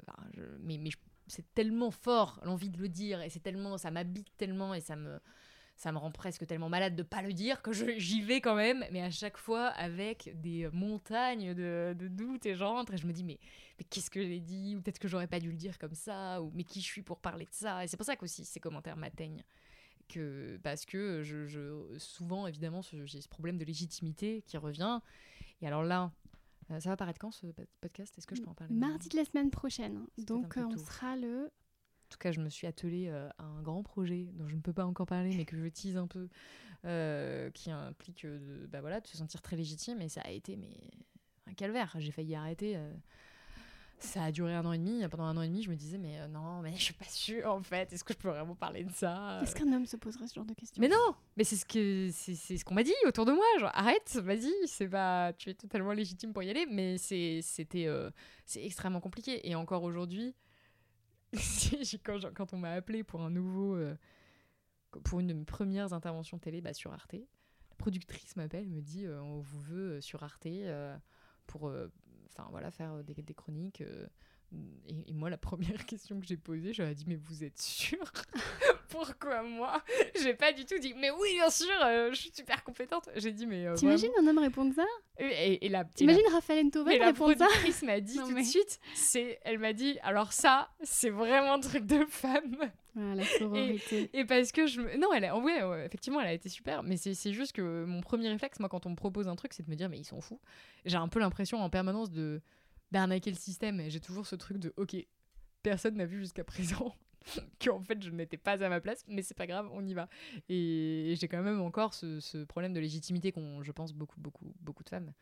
mais 0.61 0.77
mais 0.77 0.91
c'est 1.27 1.55
tellement 1.55 1.91
fort 1.91 2.39
l'envie 2.43 2.69
de 2.69 2.77
le 2.77 2.91
dire, 2.91 3.23
et 3.23 3.31
c'est 3.31 3.41
tellement. 3.41 3.79
Ça 3.79 3.91
m'habite 3.91 4.29
tellement, 4.37 4.75
et 4.75 4.83
ça 4.83 4.95
me 4.95 5.19
ça 5.79 5.93
me 5.93 5.99
rend 5.99 6.11
presque 6.11 6.45
tellement 6.45 6.69
malade 6.69 6.97
de 6.97 7.05
pas 7.05 7.23
le 7.23 7.33
dire 7.33 7.63
que 7.63 7.73
j'y 7.73 8.21
vais 8.21 8.41
quand 8.41 8.57
même, 8.57 8.85
mais 8.91 9.01
à 9.01 9.11
chaque 9.11 9.39
fois 9.39 9.69
avec 9.69 10.33
des 10.41 10.69
montagnes 10.73 11.55
de, 11.55 11.95
de 11.97 12.09
doutes 12.09 12.47
et 12.47 12.57
j'entre 12.57 12.95
et 12.95 12.97
je 12.97 13.07
me 13.07 13.13
dis 13.13 13.23
mais, 13.23 13.39
mais 13.79 13.85
qu'est-ce 13.85 14.11
que 14.11 14.21
j'ai 14.21 14.41
dit 14.41 14.75
ou 14.75 14.83
peut-être 14.83 14.99
que 14.99 15.07
j'aurais 15.07 15.29
pas 15.29 15.39
dû 15.39 15.51
le 15.51 15.57
dire 15.57 15.79
comme 15.79 15.95
ça 15.95 16.43
ou 16.43 16.51
mais 16.53 16.65
qui 16.65 16.81
je 16.81 16.87
suis 16.87 17.03
pour 17.03 17.21
parler 17.21 17.45
de 17.45 17.55
ça? 17.55 17.85
Et 17.85 17.87
c'est 17.87 17.97
pour 17.97 18.05
ça 18.05 18.17
qu'aussi 18.17 18.45
ces 18.45 18.59
commentaires 18.59 18.97
m'atteignent 18.97 19.45
que 20.09 20.59
parce 20.65 20.85
que 20.85 21.23
je, 21.23 21.47
je 21.47 21.97
souvent 21.99 22.49
évidemment 22.49 22.81
j'ai 22.83 23.21
ce 23.21 23.29
problème 23.29 23.57
de 23.57 23.65
légitimité 23.65 24.43
qui 24.49 24.57
revient. 24.57 25.01
Et 25.63 25.69
alors 25.69 25.85
là 25.85 26.11
euh, 26.73 26.81
ça 26.81 26.91
va 26.91 26.97
paraître 26.97 27.21
quand 27.21 27.31
ce 27.31 27.47
podcast? 27.81 28.19
Est-ce 28.19 28.27
que 28.27 28.35
je 28.35 28.43
peux 28.43 28.51
en 28.51 28.55
parler 28.55 28.75
Mardi 28.75 29.09
de 29.11 29.17
la 29.17 29.25
semaine 29.25 29.51
prochaine. 29.51 30.09
Donc 30.19 30.55
on 30.57 30.77
sera 30.77 31.15
le 31.15 31.53
tout 32.09 32.19
cas, 32.19 32.33
je 32.33 32.41
me 32.41 32.49
suis 32.49 32.67
attelée 32.67 33.09
euh, 33.09 33.29
à 33.39 33.45
un 33.45 33.63
grand 33.63 33.83
projet 33.83 34.29
dont 34.35 34.49
je 34.49 34.57
ne 34.57 34.61
peux 34.61 34.73
pas 34.73 34.85
encore 34.85 35.07
parler, 35.07 35.35
mais 35.37 35.45
que 35.45 35.57
je 35.57 35.69
tease 35.69 35.97
un 35.97 36.07
peu, 36.07 36.29
euh, 36.85 37.51
qui 37.51 37.71
implique 37.71 38.25
euh, 38.25 38.39
de, 38.39 38.67
bah 38.67 38.81
voilà, 38.81 39.01
de 39.01 39.07
se 39.07 39.17
sentir 39.17 39.43
très 39.43 39.57
légitime. 39.57 40.01
Et 40.01 40.09
ça 40.09 40.23
a 40.23 40.31
été 40.31 40.57
mais, 40.57 40.81
un 41.47 41.55
calvaire. 41.55 41.95
J'ai 41.99 42.11
failli 42.11 42.35
arrêter. 42.35 42.79
ça 43.99 44.25
a 44.25 44.33
duré 44.33 44.55
un 44.55 44.65
an 44.65 44.73
et 44.73 44.79
demi. 44.79 45.07
Pendant 45.09 45.25
un 45.25 45.37
an 45.37 45.43
et 45.43 45.49
demi, 45.49 45.63
je 45.63 45.71
me 45.71 45.77
disais, 45.77 45.99
mais 45.99 46.27
non, 46.29 46.61
mais 46.63 46.75
je 46.77 46.83
suis 46.83 46.95
pas 46.95 47.09
sûre 47.09 47.53
en 47.53 47.63
fait. 47.63 47.93
Est-ce 47.93 48.05
que 48.05 48.15
je 48.15 48.19
peux 48.19 48.29
vraiment 48.29 48.55
parler 48.55 48.85
de 48.85 48.93
ça 48.93 49.41
Est-ce 49.43 49.55
qu'un 49.55 49.73
homme 49.73 49.87
se 49.87 49.97
poserait 49.97 50.27
ce 50.27 50.35
genre 50.35 50.47
de 50.47 50.55
questions? 50.55 50.81
Mais 50.81 50.89
non 50.89 51.15
Mais 51.37 51.45
c'est 51.45 51.57
ce 51.57 51.67
que 51.67 52.09
c'est, 52.13 52.35
ce 52.35 52.65
qu'on 52.65 52.75
m'a 52.75 52.85
dit 52.85 52.95
autour 53.07 53.27
de 53.27 53.33
moi. 53.33 53.45
Genre, 53.61 53.71
arrête, 53.75 54.19
vas-y, 54.23 54.53
c'est 54.67 54.89
pas, 54.89 55.33
tu 55.35 55.51
es 55.51 55.55
totalement 55.55 55.93
légitime 55.93 56.33
pour 56.33 56.43
y 56.43 56.51
aller. 56.51 56.67
Mais 56.71 56.97
c'est, 56.97 57.41
c'était, 57.43 57.89
c'est 58.47 58.65
extrêmement 58.65 59.01
compliqué. 59.01 59.47
Et 59.49 59.55
encore 59.55 59.83
aujourd'hui 59.83 60.35
quand, 62.05 62.53
on 62.53 62.59
m'a 62.59 62.73
appelé 62.73 63.05
pour 63.05 63.23
un 63.23 63.31
nouveau. 63.31 63.75
Euh, 63.75 63.97
pour 65.05 65.21
une 65.21 65.27
de 65.27 65.35
mes 65.35 65.45
premières 65.45 65.93
interventions 65.93 66.39
télé 66.39 66.63
bah, 66.63 66.73
sur 66.73 66.93
Arte, 66.93 67.13
la 67.13 67.77
productrice 67.77 68.37
m'appelle 68.37 68.69
me 68.69 68.81
dit 68.81 69.05
euh, 69.05 69.21
on 69.21 69.41
vous 69.41 69.61
veut 69.61 69.91
euh, 69.91 70.01
sur 70.01 70.23
Arte 70.23 70.49
pour 71.47 71.71
enfin 72.27 72.49
voilà, 72.51 72.71
faire 72.71 73.03
des 73.05 73.35
chroniques. 73.35 73.83
Et, 74.89 75.13
moi, 75.13 75.29
la 75.29 75.37
première 75.37 75.85
question 75.87 76.19
que 76.21 76.27
j'ai 76.27 76.37
posée, 76.37 76.73
je 76.73 76.83
lui 76.83 76.91
ai 76.91 76.95
dit 76.95 77.05
Mais 77.07 77.17
vous 77.17 77.45
êtes 77.45 77.61
sûr 77.61 77.99
pourquoi 78.89 79.43
moi 79.43 79.83
J'ai 80.21 80.33
pas 80.33 80.53
du 80.53 80.65
tout 80.65 80.79
dit, 80.79 80.95
mais 80.97 81.11
oui, 81.11 81.35
bien 81.35 81.51
sûr, 81.51 81.69
euh, 81.85 82.11
je 82.11 82.17
suis 82.17 82.31
super 82.33 82.65
compétente. 82.65 83.09
J'ai 83.17 83.33
dit, 83.33 83.47
mais. 83.47 83.67
Euh, 83.67 83.75
T'imagines 83.75 84.11
un 84.19 84.27
homme 84.27 84.39
répondre 84.39 84.75
ça 84.75 84.87
et, 85.19 85.67
et, 85.67 85.69
la, 85.69 85.85
T'imagines 85.85 86.27
Raphaël 86.33 86.67
Entové 86.67 86.97
répondre 86.99 87.37
ça 87.37 87.47
La 87.47 87.87
m'a 87.87 88.01
dit 88.01 88.17
tout 88.17 88.33
de 88.33 88.43
suite, 88.43 88.81
c'est, 88.95 89.39
elle 89.45 89.59
m'a 89.59 89.73
dit, 89.73 89.99
alors 90.03 90.33
ça, 90.33 90.71
c'est 90.83 91.11
vraiment 91.11 91.55
un 91.55 91.61
truc 91.61 91.85
de 91.85 92.05
femme. 92.07 92.57
Ah, 92.97 93.15
la 93.15 93.25
sororité. 93.25 94.11
Et, 94.13 94.25
parce 94.25 94.53
que 94.53 94.67
je 94.67 94.81
me... 94.81 94.97
Non, 94.97 95.13
elle 95.13 95.27
a... 95.27 95.37
ouais, 95.37 95.85
effectivement, 95.85 96.21
elle 96.21 96.29
a 96.29 96.33
été 96.33 96.49
super, 96.49 96.83
mais 96.83 96.97
c'est 96.97 97.33
juste 97.33 97.53
que 97.53 97.85
mon 97.85 98.01
premier 98.01 98.29
réflexe, 98.29 98.59
moi, 98.61 98.69
quand 98.69 98.87
on 98.87 98.91
me 98.91 98.97
propose 98.97 99.29
un 99.29 99.37
truc, 99.37 99.53
c'est 99.53 99.65
de 99.65 99.71
me 99.71 99.77
dire, 99.77 99.89
mais 99.89 99.99
ils 99.99 100.05
sont 100.05 100.21
fous. 100.21 100.41
J'ai 100.85 100.97
un 100.97 101.09
peu 101.09 101.21
l'impression 101.21 101.61
en 101.61 101.69
permanence 101.69 102.11
de 102.11 102.41
d'arnaquer 102.91 103.31
le 103.31 103.37
système. 103.37 103.83
J'ai 103.89 104.01
toujours 104.01 104.27
ce 104.27 104.37
truc 104.37 104.59
de, 104.59 104.73
ok, 104.77 104.97
personne 105.63 105.97
n'a 105.97 106.07
vu 106.07 106.19
jusqu'à 106.19 106.45
présent 106.45 106.95
qu'en 107.65 107.81
fait 107.81 108.03
je 108.03 108.11
n'étais 108.11 108.37
pas 108.37 108.63
à 108.63 108.69
ma 108.69 108.81
place, 108.81 109.05
mais 109.09 109.23
c'est 109.23 109.37
pas 109.37 109.47
grave, 109.47 109.69
on 109.73 109.87
y 109.87 109.95
va. 109.95 110.09
Et, 110.49 111.15
j'ai 111.19 111.29
quand 111.29 111.43
même 111.43 111.61
encore 111.61 111.95
ce, 111.95 112.45
problème 112.45 112.73
de 112.73 112.81
légitimité 112.81 113.33
qu'ont, 113.33 113.63
je 113.63 113.73
pense, 113.73 113.93
beaucoup, 113.93 114.21
beaucoup, 114.21 114.55
beaucoup 114.61 114.85
de 114.85 114.89
femmes. 114.89 115.13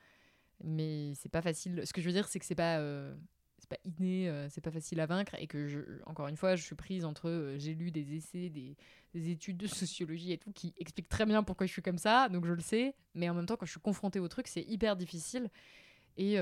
Mais 0.65 1.13
c'est 1.15 1.29
pas 1.29 1.43
facile. 1.43 1.83
Ce 1.85 1.93
que 1.93 2.01
je 2.01 2.07
veux 2.07 2.13
dire, 2.13 2.29
c'est 2.29 2.39
que 2.39 2.47
c'est 2.47 2.55
pas, 2.55 2.79
euh, 2.79 3.15
c'est 3.59 3.69
pas 3.69 3.79
inné, 3.85 4.29
euh, 4.29 4.49
c'est 4.49 4.63
pas 4.63 4.71
facile 4.71 5.01
à 5.01 5.07
vaincre, 5.07 5.35
et 5.39 5.47
que, 5.47 6.01
encore 6.07 6.29
une 6.29 6.37
fois, 6.37 6.57
je 6.57 6.63
suis 6.63 6.75
prise 6.75 7.05
entre. 7.05 7.29
Euh, 7.29 7.59
j'ai 7.59 7.75
lu 7.75 7.91
des 7.91 8.15
essais, 8.15 8.49
des, 8.49 8.77
des, 9.13 9.31
études 9.31 9.59
de 9.59 9.67
sociologie 9.67 10.33
et 10.33 10.39
tout 10.39 10.53
qui 10.53 10.73
expliquent 10.79 11.09
très 11.11 11.27
bien 11.27 11.43
pourquoi 11.43 11.67
je 11.67 11.73
suis 11.73 11.83
comme 11.83 11.99
ça, 11.99 12.29
donc 12.31 12.47
je 12.47 12.53
le 12.53 12.63
sais, 12.63 12.95
mais 13.15 13.29
en 13.29 13.35
même 13.35 13.47
temps, 13.47 13.57
quand 13.57 13.67
je 13.67 13.73
suis 13.73 13.81
confrontée 13.81 14.21
au 14.21 14.29
truc, 14.29 14.49
c'est 14.49 14.63
hyper 14.63 14.97
difficile. 14.97 15.51
Et 16.19 16.39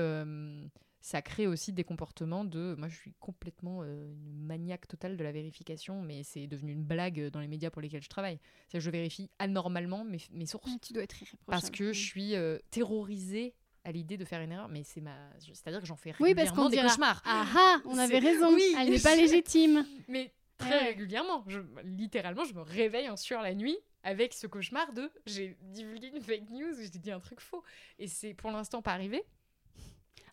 ça 1.05 1.21
crée 1.21 1.45
aussi 1.45 1.71
des 1.71 1.83
comportements 1.83 2.43
de. 2.43 2.73
Moi, 2.79 2.87
je 2.87 2.95
suis 2.95 3.13
complètement 3.19 3.83
euh, 3.83 4.11
une 4.11 4.43
maniaque 4.43 4.87
totale 4.87 5.17
de 5.17 5.23
la 5.23 5.31
vérification, 5.31 6.01
mais 6.01 6.23
c'est 6.23 6.47
devenu 6.47 6.71
une 6.71 6.83
blague 6.83 7.29
dans 7.29 7.41
les 7.41 7.47
médias 7.47 7.69
pour 7.69 7.79
lesquels 7.79 8.01
je 8.01 8.09
travaille. 8.09 8.39
C'est 8.69 8.79
je 8.79 8.89
vérifie 8.89 9.29
anormalement 9.37 10.03
mes, 10.03 10.17
mes 10.31 10.47
sources. 10.47 10.67
tu 10.81 10.93
dois 10.93 11.03
être 11.03 11.21
irréprochable. 11.21 11.45
Parce 11.45 11.69
que 11.69 11.93
je 11.93 12.03
suis 12.03 12.33
euh, 12.33 12.57
terrorisée 12.71 13.53
à 13.83 13.91
l'idée 13.91 14.17
de 14.17 14.25
faire 14.25 14.41
une 14.41 14.51
erreur, 14.51 14.67
mais 14.67 14.81
c'est 14.83 14.99
ma. 14.99 15.15
C'est-à-dire 15.37 15.79
que 15.79 15.85
j'en 15.85 15.95
fais 15.95 16.09
régulièrement 16.09 16.41
oui, 16.41 16.47
parce 16.47 16.57
qu'on 16.57 16.69
des 16.69 16.81
cauchemars. 16.81 17.21
Ah 17.23 17.45
ah, 17.55 17.81
on 17.85 17.99
avait 17.99 18.17
raison. 18.17 18.55
Oui, 18.55 18.75
Elle 18.75 18.89
n'est 18.89 18.99
pas 18.99 19.15
légitime. 19.15 19.85
mais 20.07 20.33
très 20.57 20.85
régulièrement, 20.85 21.43
je, 21.45 21.59
littéralement, 21.83 22.45
je 22.45 22.55
me 22.55 22.61
réveille 22.61 23.11
en 23.11 23.15
sueur 23.15 23.43
la 23.43 23.53
nuit 23.53 23.77
avec 24.01 24.33
ce 24.33 24.47
cauchemar 24.47 24.91
de 24.93 25.11
j'ai 25.27 25.55
divulgué 25.61 26.07
une 26.07 26.21
fake 26.21 26.49
news, 26.49 26.73
j'ai 26.79 26.89
dit 26.89 27.11
un 27.11 27.19
truc 27.19 27.41
faux, 27.41 27.63
et 27.99 28.07
c'est 28.07 28.33
pour 28.33 28.49
l'instant 28.49 28.81
pas 28.81 28.93
arrivé. 28.93 29.23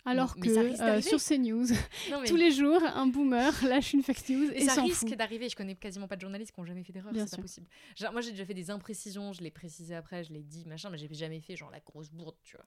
Alors 0.05 0.35
que 0.35 0.49
euh, 0.49 1.01
sur 1.01 1.23
CNews, 1.23 1.67
tous 2.27 2.37
les 2.37 2.51
jours, 2.51 2.83
un 2.83 3.07
boomer 3.07 3.53
lâche 3.65 3.93
une 3.93 4.03
fake 4.03 4.29
news 4.31 4.51
et, 4.53 4.63
ça 4.63 4.83
risque 4.83 5.15
d'arriver. 5.15 5.49
Je 5.49 5.57
connais 5.57 5.77
quasiment 5.77 6.09
pas 6.09 6.17
de 6.17 6.23
journalistes 6.23 6.53
qui 6.53 6.61
ont 6.61 6.65
jamais 6.65 6.83
fait 6.83 6.93
d'erreur, 6.93 7.13
c'est 7.15 7.37
pas 7.37 7.43
possible. 7.43 7.67
moi, 8.13 8.21
j'ai 8.21 8.33
déjà 8.33 8.45
fait 8.45 8.55
des 8.55 8.71
imprécisions, 8.71 9.33
je 9.33 9.43
l'ai 9.43 9.51
précisé 9.51 9.95
après, 9.95 10.25
je 10.25 10.33
l'ai 10.33 10.43
dit, 10.43 10.67
machin, 10.67 10.91
mais 10.91 10.99
j'ai 10.99 11.13
jamais 11.13 11.41
fait 11.41 11.57
genre 11.57 11.71
la 11.71 11.81
grosse 11.81 12.11
bourde, 12.11 12.37
tu 12.43 12.57
vois. 12.57 12.67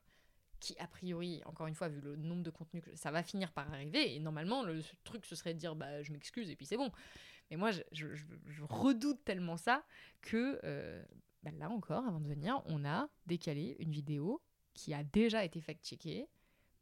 Qui, 0.61 0.77
a 0.79 0.87
priori, 0.87 1.41
encore 1.45 1.67
une 1.67 1.75
fois, 1.75 1.89
vu 1.89 1.99
le 1.99 2.15
nombre 2.15 2.41
de 2.41 2.49
contenus, 2.49 2.81
que 2.81 2.95
ça 2.95 3.11
va 3.11 3.21
finir 3.21 3.51
par 3.51 3.71
arriver. 3.73 4.15
Et 4.15 4.19
normalement, 4.19 4.63
le 4.63 4.81
truc, 5.03 5.25
ce 5.25 5.35
serait 5.35 5.53
de 5.53 5.59
dire, 5.59 5.75
bah, 5.75 6.01
je 6.01 6.13
m'excuse 6.13 6.49
et 6.49 6.55
puis 6.55 6.65
c'est 6.65 6.77
bon. 6.77 6.89
Mais 7.51 7.57
moi, 7.57 7.71
je, 7.91 8.07
redoute 8.69 9.23
tellement 9.25 9.57
ça 9.57 9.83
que 10.21 10.59
euh, 10.63 11.03
bah, 11.43 11.51
là 11.59 11.69
encore, 11.69 12.07
avant 12.07 12.21
de 12.21 12.27
venir, 12.27 12.61
on 12.65 12.85
a 12.85 13.09
décalé 13.27 13.75
une 13.79 13.91
vidéo 13.91 14.41
qui 14.73 14.93
a 14.93 15.03
déjà 15.03 15.43
été 15.43 15.59
fact-checkée 15.59 16.27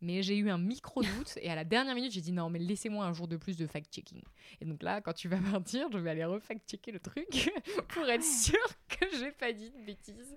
mais 0.04 0.22
j'ai 0.22 0.38
eu 0.38 0.50
un 0.50 0.58
micro-doute 0.58 1.40
et 1.42 1.50
à 1.50 1.56
la 1.56 1.64
dernière 1.64 1.96
minute, 1.96 2.12
j'ai 2.12 2.20
dit 2.20 2.34
non, 2.34 2.50
mais 2.50 2.60
laissez-moi 2.60 3.06
un 3.06 3.14
jour 3.14 3.26
de 3.28 3.38
plus 3.38 3.56
de 3.56 3.66
fact-checking. 3.66 4.22
Et 4.60 4.66
donc 4.66 4.84
là, 4.84 5.00
quand 5.00 5.14
tu 5.14 5.30
vas 5.30 5.38
partir, 5.52 5.88
je 5.92 5.98
vais 5.98 6.10
aller 6.10 6.26
refact-checker 6.26 6.92
le 6.92 7.00
truc 7.00 7.50
pour 7.88 8.04
être 8.10 8.24
sûr 8.24 8.60
que 8.90 9.06
j'ai 9.18 9.32
pas 9.32 9.54
dit 9.54 9.72
de 9.72 9.86
bêtises 9.86 10.36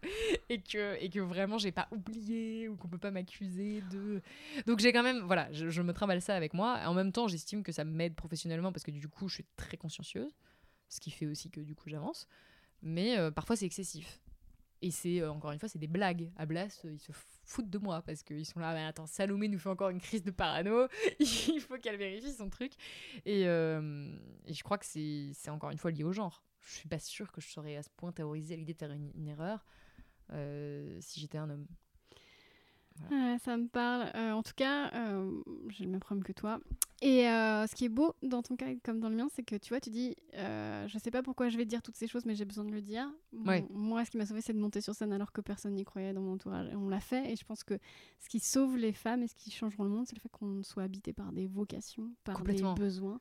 et 0.49 0.61
que, 0.61 0.97
et 1.03 1.11
que 1.11 1.19
vraiment 1.19 1.59
j'ai 1.59 1.73
pas 1.73 1.89
oublié 1.91 2.69
ou 2.69 2.77
qu'on 2.77 2.87
peut 2.87 2.97
pas 2.97 3.11
m'accuser 3.11 3.83
de. 3.91 4.23
Donc 4.67 4.79
j'ai 4.79 4.93
quand 4.93 5.03
même, 5.03 5.23
voilà, 5.23 5.51
je, 5.53 5.83
me 5.83 5.93
travaille 5.93 6.23
ça 6.23 6.37
avec 6.37 6.55
moi. 6.55 6.81
En 6.87 6.95
même 6.95 7.11
temps, 7.11 7.27
j'estime 7.27 7.65
que 7.65 7.73
ça 7.73 7.83
m'aide 7.83 8.15
professionnellement 8.15 8.71
parce 8.71 8.85
que 8.85 8.93
du 8.93 9.09
coup, 9.09 9.29
je 9.29 9.35
suis 9.35 9.47
très 9.57 9.77
consciencieuse, 9.77 10.33
ce 10.89 11.01
qui 11.01 11.11
fait 11.11 11.27
aussi 11.27 11.51
que 11.51 11.61
du 11.61 11.75
coup, 11.75 11.89
j'avance. 11.89 12.29
Mais 12.83 13.19
euh, 13.19 13.33
parfois, 13.33 13.57
c'est 13.57 13.67
excessif. 13.67 14.21
Et 14.83 14.91
c'est, 14.91 15.21
euh, 15.21 15.31
encore 15.31 15.53
une 15.53 15.59
fois, 15.59 15.69
c'est 15.69 15.79
des 15.79 15.87
blagues. 15.87 16.31
À 16.37 16.47
Blas, 16.47 16.81
ils 16.85 16.99
se 16.99 17.13
foutent 17.45 17.71
de 17.71 17.79
moi 17.79 18.03
parce 18.03 18.23
qu'ils 18.23 18.45
sont 18.45 18.61
là, 18.61 18.75
mais 18.75 18.85
attends, 18.85 19.07
Salomé 19.07 19.49
nous 19.49 19.59
fait 19.59 19.69
encore 19.69 19.89
une 19.89 20.01
crise 20.01 20.23
de 20.23 20.31
parano, 20.31 20.87
il 21.21 21.61
faut 21.61 21.79
qu'elle 21.79 21.97
vérifie 21.97 22.33
son 22.33 22.51
truc. 22.51 22.73
Et, 23.25 23.47
euh, 23.47 24.15
je 24.47 24.63
crois 24.63 24.79
que 24.79 24.87
c'est 24.87 25.51
encore 25.51 25.71
une 25.71 25.79
fois 25.79 25.91
lié 25.91 26.05
au 26.05 26.13
genre. 26.13 26.43
Je 26.61 26.75
suis 26.75 26.89
pas 26.89 26.99
sûre 26.99 27.31
que 27.33 27.41
je 27.41 27.49
serais 27.49 27.77
à 27.77 27.83
ce 27.83 27.91
point 27.97 28.13
terrorisée 28.13 28.55
à 28.55 28.57
l'idée 28.57 28.75
de 28.75 28.79
faire 28.79 28.91
une, 28.91 29.29
erreur 29.29 29.65
euh, 30.33 30.99
si 31.01 31.21
j'étais 31.21 31.39
un 31.39 31.49
homme 31.49 31.67
ça 33.43 33.57
me 33.57 33.67
parle. 33.69 34.11
Euh, 34.15 34.33
en 34.33 34.43
tout 34.43 34.53
cas, 34.55 34.91
euh, 34.95 35.31
j'ai 35.69 35.85
le 35.85 35.91
même 35.91 36.01
problème 36.01 36.25
que 36.25 36.33
toi. 36.33 36.61
Et 37.03 37.29
euh, 37.29 37.67
ce 37.67 37.75
qui 37.75 37.85
est 37.85 37.91
beau 37.91 38.15
dans 38.23 38.43
ton 38.43 38.57
cas 38.57 38.67
comme 38.83 39.01
dans 39.01 39.09
le 39.09 39.17
mien, 39.17 39.29
c'est 39.33 39.43
que 39.43 39.57
tu 39.57 39.69
vois, 39.71 39.81
tu 39.81 39.91
dis, 39.91 40.17
je 40.35 40.99
sais 41.03 41.11
pas 41.11 41.23
pourquoi 41.23 41.49
je 41.49 41.57
vais 41.57 41.67
dire 41.67 41.83
toutes 41.83 41.97
ces 41.97 42.07
choses, 42.07 42.25
mais 42.25 42.35
j'ai 42.35 42.45
besoin 42.45 42.65
de 42.65 42.73
le 42.73 42.83
dire. 42.83 43.09
Moi, 43.33 44.05
ce 44.05 44.11
qui 44.11 44.17
m'a 44.17 44.27
sauvé, 44.27 44.41
c'est 44.41 44.53
de 44.53 44.59
monter 44.59 44.81
sur 44.81 44.95
scène 44.95 45.13
alors 45.13 45.33
que 45.33 45.41
personne 45.41 45.75
n'y 45.75 45.85
croyait 45.85 46.13
dans 46.13 46.23
mon 46.23 46.35
entourage. 46.35 46.69
Et 46.69 46.77
on 46.77 46.89
l'a 46.89 47.01
fait. 47.01 47.33
Et 47.33 47.37
je 47.37 47.45
pense 47.45 47.65
que 47.65 47.79
ce 48.19 48.29
qui 48.29 48.41
sauve 48.41 48.77
les 48.77 48.93
femmes 48.93 49.23
et 49.23 49.29
ce 49.29 49.35
qui 49.35 49.51
changeront 49.51 49.85
le 49.85 49.91
monde, 49.91 50.07
c'est 50.07 50.17
le 50.17 50.21
fait 50.21 50.31
qu'on 50.31 50.63
soit 50.63 50.83
habité 50.83 51.13
par 51.13 51.33
des 51.33 51.47
vocations, 51.47 52.11
par 52.25 52.43
des 52.43 52.63
besoins, 52.77 53.21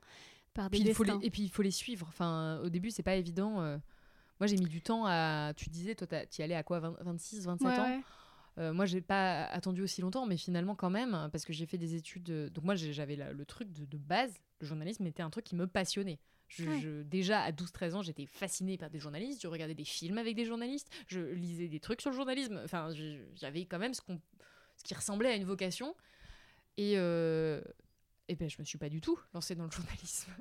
par 0.54 0.70
des 0.70 0.80
destins. 0.80 1.20
et 1.22 1.30
puis 1.30 1.42
il 1.42 1.50
faut 1.50 1.62
les 1.62 1.70
suivre. 1.70 2.06
Enfin, 2.08 2.60
au 2.64 2.70
début, 2.70 2.90
c'est 2.90 3.02
pas 3.02 3.16
évident. 3.16 3.78
Moi, 4.40 4.46
j'ai 4.46 4.56
mis 4.56 4.66
du 4.66 4.80
temps 4.82 5.04
à. 5.06 5.52
Tu 5.54 5.68
disais, 5.68 5.94
toi, 5.94 6.06
tu 6.06 6.40
y 6.40 6.44
allais 6.44 6.54
à 6.54 6.62
quoi 6.62 6.80
26, 6.80 7.44
27 7.44 7.66
ans 7.78 8.00
euh, 8.58 8.72
moi, 8.72 8.86
j'ai 8.86 9.00
pas 9.00 9.44
attendu 9.44 9.82
aussi 9.82 10.00
longtemps, 10.00 10.26
mais 10.26 10.36
finalement 10.36 10.74
quand 10.74 10.90
même, 10.90 11.28
parce 11.30 11.44
que 11.44 11.52
j'ai 11.52 11.66
fait 11.66 11.78
des 11.78 11.94
études. 11.94 12.30
Euh, 12.30 12.50
donc 12.50 12.64
moi, 12.64 12.74
j'avais 12.74 13.16
le 13.16 13.44
truc 13.44 13.70
de, 13.72 13.98
base. 13.98 14.32
Le 14.60 14.66
journalisme 14.66 15.06
était 15.06 15.22
un 15.22 15.30
truc 15.30 15.44
qui 15.44 15.56
me 15.56 15.66
passionnait. 15.66 16.18
Je, 16.48 17.02
déjà 17.02 17.42
à 17.42 17.50
12-13 17.50 17.94
ans, 17.94 18.02
j'étais 18.02 18.26
fascinée 18.26 18.78
par 18.78 18.88
des 18.88 19.00
journalistes. 19.00 19.42
Je 19.42 19.48
regardais 19.48 19.74
des 19.74 19.84
films 19.84 20.16
avec 20.16 20.36
des 20.36 20.44
journalistes. 20.44 20.88
Je 21.08 21.20
lisais 21.20 21.68
des 21.68 21.80
trucs 21.80 22.00
sur 22.00 22.10
le 22.10 22.16
journalisme. 22.16 22.60
Enfin, 22.64 22.88
j'avais 23.34 23.66
quand 23.66 23.78
même 23.78 23.94
ce, 23.94 24.00
ce 24.76 24.84
qui 24.84 24.94
ressemblait 24.94 25.30
à 25.30 25.34
une 25.34 25.44
vocation. 25.44 25.94
Et, 26.76 26.94
euh, 26.96 27.60
et 28.28 28.36
ben 28.36 28.48
je 28.48 28.56
me 28.58 28.64
suis 28.64 28.78
pas 28.78 28.88
du 28.88 29.00
tout 29.00 29.18
lancée 29.34 29.54
dans 29.54 29.64
le 29.64 29.70
journalisme. 29.72 30.32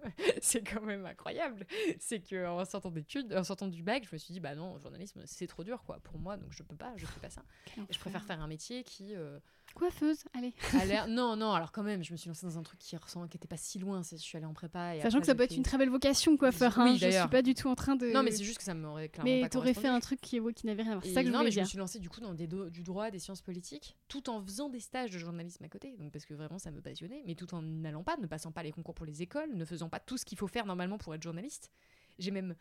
c'est 0.41 0.61
quand 0.61 0.81
même 0.81 1.05
incroyable. 1.05 1.65
C'est 1.99 2.19
que 2.19 2.47
en 2.47 2.65
sortant 2.65 2.91
d'études, 2.91 3.33
en 3.33 3.43
sortant 3.43 3.67
du 3.67 3.83
bac, 3.83 4.05
je 4.09 4.15
me 4.15 4.17
suis 4.17 4.33
dit 4.33 4.39
bah 4.39 4.55
non, 4.55 4.75
le 4.75 4.81
journalisme 4.81 5.21
c'est 5.25 5.47
trop 5.47 5.63
dur 5.63 5.83
quoi 5.83 5.99
pour 5.99 6.19
moi, 6.19 6.37
donc 6.37 6.51
je 6.51 6.63
peux 6.63 6.75
pas, 6.75 6.93
je 6.97 7.05
fais 7.05 7.19
pas 7.19 7.29
ça. 7.29 7.43
je 7.89 7.99
préfère 7.99 8.23
faire 8.23 8.41
un 8.41 8.47
métier 8.47 8.83
qui 8.83 9.15
euh, 9.15 9.39
Coiffeuse, 9.75 10.23
allez. 10.33 10.53
non, 11.09 11.35
non, 11.35 11.51
alors 11.51 11.73
quand 11.73 11.83
même, 11.83 12.01
je 12.01 12.13
me 12.13 12.17
suis 12.17 12.29
lancée 12.29 12.45
dans 12.45 12.57
un 12.57 12.63
truc 12.63 12.79
qui 12.79 12.95
ressemble, 12.95 13.27
qui 13.27 13.35
était 13.35 13.47
pas 13.47 13.57
si 13.57 13.77
loin. 13.77 14.01
Je 14.09 14.15
suis 14.15 14.37
allée 14.37 14.45
en 14.45 14.53
prépa. 14.53 14.95
Et 14.95 15.01
Sachant 15.01 15.19
que 15.19 15.25
ça 15.25 15.35
peut 15.35 15.43
être 15.43 15.55
une 15.55 15.63
très 15.63 15.77
belle 15.77 15.89
vocation, 15.89 16.37
coiffeur. 16.37 16.79
Hein, 16.79 16.95
je 16.95 17.09
suis 17.09 17.27
pas 17.29 17.41
du 17.41 17.53
tout 17.55 17.67
en 17.67 17.75
train 17.75 17.95
de. 17.97 18.07
Non, 18.07 18.23
mais 18.23 18.31
c'est 18.31 18.45
juste 18.45 18.57
que 18.57 18.63
ça 18.63 18.73
m'aurait 18.73 19.09
clairement 19.09 19.29
Mais 19.29 19.49
t'aurais 19.49 19.73
fait 19.73 19.87
un 19.87 19.99
truc 19.99 20.21
qui, 20.21 20.39
qui 20.55 20.65
n'avait 20.65 20.83
rien 20.83 20.93
à 20.93 20.95
voir. 20.95 21.05
C'est 21.05 21.13
ça 21.13 21.23
que 21.23 21.29
non, 21.29 21.39
je 21.39 21.43
mais 21.45 21.51
je 21.51 21.59
me 21.59 21.65
suis 21.65 21.77
lancée 21.77 21.99
du 21.99 22.09
coup 22.09 22.21
dans 22.21 22.33
des 22.33 22.47
du 22.47 22.83
droit, 22.83 23.11
des 23.11 23.19
sciences 23.19 23.41
politiques, 23.41 23.97
tout 24.07 24.29
en 24.29 24.41
faisant 24.41 24.69
des 24.69 24.79
stages 24.79 25.11
de 25.11 25.17
journalisme 25.17 25.63
à 25.65 25.69
côté. 25.69 25.95
Donc 25.97 26.13
parce 26.13 26.25
que 26.25 26.33
vraiment 26.33 26.57
ça 26.57 26.71
me 26.71 26.81
passionnait, 26.81 27.23
mais 27.25 27.35
tout 27.35 27.53
en 27.53 27.61
n'allant 27.81 28.03
pas, 28.03 28.17
ne 28.17 28.27
passant 28.27 28.51
pas 28.51 28.63
les 28.63 28.71
concours 28.71 28.95
pour 28.95 29.05
les 29.05 29.21
écoles, 29.21 29.53
ne 29.53 29.65
faisant 29.65 29.89
pas 29.89 29.99
tout 29.99 30.17
ce 30.17 30.25
qu'il 30.25 30.37
faut 30.37 30.47
faire 30.47 30.65
normalement 30.65 30.97
pour 30.97 31.13
être 31.13 31.23
journaliste. 31.23 31.71
J'ai 32.17 32.31
même 32.31 32.55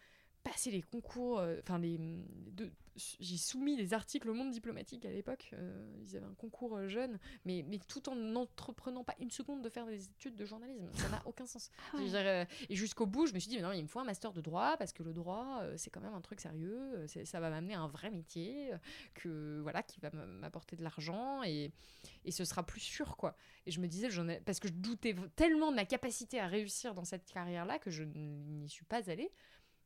passé 0.45 0.71
les 0.71 0.83
concours, 0.83 1.41
euh, 1.41 1.57
enfin 1.63 1.79
les, 1.79 1.99
j'ai 2.97 3.37
soumis 3.39 3.77
des 3.77 3.93
articles 3.93 4.29
au 4.29 4.35
monde 4.35 4.51
diplomatique 4.51 5.05
à 5.05 5.11
l'époque. 5.11 5.51
Euh, 5.55 6.01
ils 6.03 6.17
avaient 6.17 6.27
un 6.27 6.35
concours 6.35 6.77
euh, 6.77 6.87
jeune, 6.87 7.19
mais, 7.45 7.65
mais 7.67 7.81
tout 7.89 8.09
en 8.09 8.15
n'entreprenant 8.15 9.03
pas 9.03 9.15
une 9.19 9.31
seconde 9.31 9.63
de 9.63 9.69
faire 9.69 9.87
des 9.87 10.05
études 10.05 10.37
de 10.37 10.45
journalisme. 10.45 10.87
Ça 10.93 11.09
n'a 11.09 11.23
aucun 11.25 11.47
sens. 11.47 11.71
Ah 11.93 12.45
et 12.69 12.77
jusqu'au 12.77 13.07
bout, 13.07 13.27
je 13.27 13.33
me 13.33 13.39
suis 13.41 13.49
dit, 13.49 13.57
mais 13.57 13.63
non, 13.63 13.73
il 13.73 13.83
me 13.83 13.89
faut 13.89 13.99
un 13.99 14.05
master 14.05 14.33
de 14.33 14.41
droit 14.41 14.77
parce 14.77 14.93
que 14.93 15.03
le 15.03 15.13
droit, 15.13 15.63
c'est 15.77 15.91
quand 15.91 16.01
même 16.03 16.15
un 16.15 16.21
truc 16.21 16.41
sérieux. 16.41 17.07
Ça 17.07 17.41
va 17.41 17.51
m'amener 17.51 17.75
à 17.75 17.81
un 17.81 17.89
vrai 17.89 18.11
métier, 18.11 18.71
que 19.15 19.61
voilà, 19.63 19.83
qui 19.83 19.99
va 20.01 20.11
m'apporter 20.11 20.77
de 20.77 20.83
l'argent 20.83 21.43
et, 21.43 21.73
et 22.25 22.31
ce 22.31 22.45
sera 22.45 22.65
plus 22.65 22.81
sûr, 22.81 23.17
quoi. 23.17 23.37
Et 23.67 23.71
je 23.71 23.81
me 23.81 23.89
disais, 23.89 24.09
ai, 24.29 24.41
parce 24.41 24.61
que 24.61 24.69
je 24.69 24.75
doutais 24.75 25.17
tellement 25.37 25.71
de 25.71 25.77
ma 25.77 25.87
capacité 25.87 26.39
à 26.39 26.47
réussir 26.47 26.95
dans 26.95 27.05
cette 27.05 27.25
carrière-là 27.25 27.79
que 27.79 27.91
je 27.91 28.05
n'y 28.05 28.69
suis 28.69 28.85
pas 28.85 29.11
allée. 29.11 29.33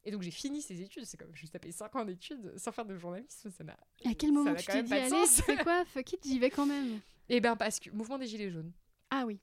Et 0.05 0.11
donc 0.11 0.23
j'ai 0.23 0.31
fini 0.31 0.63
ces 0.63 0.81
études, 0.81 1.05
c'est 1.05 1.17
comme 1.17 1.35
je 1.35 1.43
me 1.43 1.49
tapé 1.49 1.73
5 1.73 1.95
ans 1.97 2.05
d'études 2.05 2.57
sans 2.57 2.73
faire 2.73 2.85
de 2.85 2.97
journalisme, 2.97 3.51
ça 3.51 3.65
n'a. 3.65 3.77
À 4.05 4.15
quel 4.15 4.33
moment 4.33 4.55
tu 4.55 4.67
t'es 4.67 4.83
dit 4.83 4.95
allez, 4.95 5.27
c'est 5.27 5.57
quoi, 5.63 5.85
fuck 5.87 6.13
it, 6.13 6.21
j'y 6.25 6.39
vais 6.39 6.51
quand 6.51 6.67
même 6.67 7.01
Eh 7.29 7.41
ben 7.41 7.57
parce 7.57 7.79
que 7.81 7.91
mouvement 7.91 8.19
des 8.19 8.27
gilets 8.27 8.51
jaunes. 8.51 8.73
Ah 9.11 9.25
oui. 9.27 9.39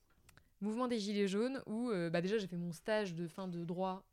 Mouvement 0.62 0.88
des 0.88 1.00
gilets 1.00 1.28
jaunes 1.28 1.62
où 1.68 1.90
euh, 1.92 2.10
bah 2.10 2.22
déjà 2.22 2.38
j'ai 2.38 2.48
fait 2.48 2.56
mon 2.56 2.72
stage 2.72 3.14
de 3.14 3.28
fin 3.28 3.48
de 3.48 3.64
droit 3.64 4.04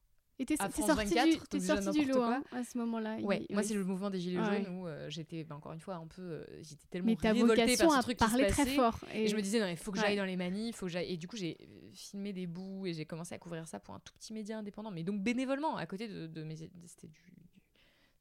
Et 0.43 0.44
t'es 0.44 0.56
sorti 0.56 0.82
24, 0.82 1.51
du, 1.56 1.60
sorti 1.64 2.01
du 2.05 2.10
lot 2.10 2.23
hein, 2.23 2.43
à 2.51 2.64
ce 2.64 2.77
moment-là. 2.78 3.16
Il- 3.19 3.24
Ouais, 3.24 3.47
moi 3.51 3.60
oui. 3.62 3.64
c'est 3.69 3.74
le 3.74 3.85
mouvement 3.85 4.10
des 4.10 4.19
gilets 4.19 4.43
jaunes 4.44 4.77
où 4.77 4.89
euh, 4.89 5.09
j'étais 5.09 5.44
bah, 5.44 5.55
encore 5.55 5.73
une 5.73 5.78
fois 5.81 5.94
un 5.94 6.06
peu, 6.09 6.20
euh, 6.23 6.44
j'étais 6.62 6.85
tellement 6.90 7.06
Mais 7.06 7.16
ta 7.16 7.32
révoltée 7.32 7.62
vocation 7.62 7.89
par 7.89 7.98
ce 7.98 8.02
truc 8.02 8.19
qui 8.19 8.24
se 8.28 8.48
très 8.51 8.66
fort. 8.66 8.98
Et 9.14 9.28
je 9.28 9.36
me 9.36 9.40
disais, 9.40 9.60
non, 9.60 9.69
il 9.69 9.77
faut 9.77 9.93
que 9.93 9.98
j'aille 10.01 10.10
Ouais. 10.10 10.16
dans 10.16 10.24
les 10.24 10.36
manifs, 10.36 10.74
faut 10.77 10.86
que 10.86 10.93
j'aille. 10.93 11.12
Et 11.12 11.16
du 11.16 11.28
coup, 11.28 11.36
j'ai 11.36 11.56
euh, 11.60 11.90
filmé 11.93 12.32
des 12.32 12.47
bouts 12.48 12.86
et 12.86 12.93
j'ai 12.93 13.06
commencé 13.06 13.35
à 13.35 13.39
couvrir 13.39 13.69
ça 13.69 13.78
pour 13.78 13.94
un 13.94 14.01
tout 14.01 14.12
petit 14.14 14.32
média 14.32 14.59
indépendant, 14.59 14.90
mais 14.90 15.05
donc 15.05 15.23
bénévolement, 15.23 15.77
à 15.77 15.86
côté 15.86 16.09
de, 16.09 16.27
de 16.27 16.43
mes. 16.43 16.56
C'était 16.56 17.06
du. 17.06 17.20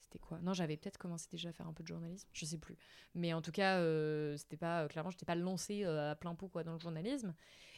C'était 0.02 0.19
quoi? 0.19 0.39
Non, 0.43 0.53
j'avais 0.53 0.77
peut-être 0.77 0.98
commencé 0.98 1.27
déjà 1.31 1.49
à 1.49 1.53
faire 1.53 1.68
un 1.68 1.73
peu 1.73 1.84
de 1.84 1.88
journalisme, 1.88 2.27
je 2.34 2.45
sais 2.45 2.57
plus. 2.57 2.76
Mais 3.15 3.34
en 3.34 3.41
tout 3.41 3.52
cas, 3.52 3.77
euh, 3.80 4.35
c'était 4.38 4.57
pas. 4.57 4.88
clairement, 4.89 5.10
je 5.10 5.15
n'étais 5.15 5.26
pas 5.26 5.35
lancée 5.35 5.84
euh, 5.85 6.11
à 6.11 6.15
plein 6.15 6.35
pot 6.35 6.49
quoi, 6.49 6.64
dans 6.64 6.73
le 6.73 6.80
journalisme. 6.80 7.34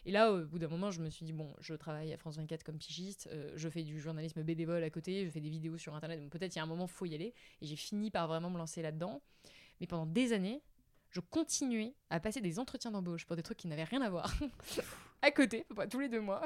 Et 0.06 0.12
là, 0.12 0.32
au 0.34 0.46
bout 0.46 0.60
d'un 0.60 0.68
moment, 0.68 0.92
je 0.92 1.02
me 1.02 1.10
suis 1.10 1.26
dit, 1.26 1.34
bon, 1.34 1.54
je 1.60 1.74
travaille 1.74 2.12
à 2.14 2.18
France 2.18 2.38
24 2.38 2.64
comme 2.64 2.78
pigiste, 2.78 3.30
euh, 3.32 3.52
je 3.56 3.70
fais 3.70 3.84
du 3.84 4.00
journalisme 4.00 4.44
bénévole 4.44 4.84
à 4.84 4.90
côté, 4.90 5.26
je 5.26 5.32
fais 5.32 5.40
des 5.40 5.50
vidéos 5.50 5.78
sur 5.78 5.96
Internet, 5.96 6.20
donc 6.20 6.30
peut-être 6.30 6.54
il 6.56 6.58
y 6.58 6.60
a 6.60 6.64
un 6.64 6.68
moment, 6.68 6.88
faut 6.88 7.06
y 7.06 7.16
aller. 7.16 7.34
Et 7.62 7.66
j'ai 7.66 7.76
fini 7.76 8.12
par 8.12 8.28
vraiment 8.28 8.50
me 8.50 8.58
lancer 8.58 8.82
là-dedans. 8.82 9.22
Mais 9.80 9.88
pendant 9.88 10.06
des 10.06 10.34
années, 10.34 10.62
je 11.10 11.20
continuais 11.20 11.96
à 12.10 12.20
passer 12.20 12.42
des 12.42 12.60
entretiens 12.60 12.92
d'embauche 12.92 13.26
pour 13.26 13.36
des 13.36 13.44
trucs 13.44 13.58
qui 13.58 13.68
n'avaient 13.68 13.84
rien 13.84 14.02
à 14.02 14.10
voir 14.10 14.34
à 15.22 15.32
côté, 15.32 15.66
tous 15.90 16.00
les 16.00 16.10
deux 16.10 16.22
mois. 16.22 16.42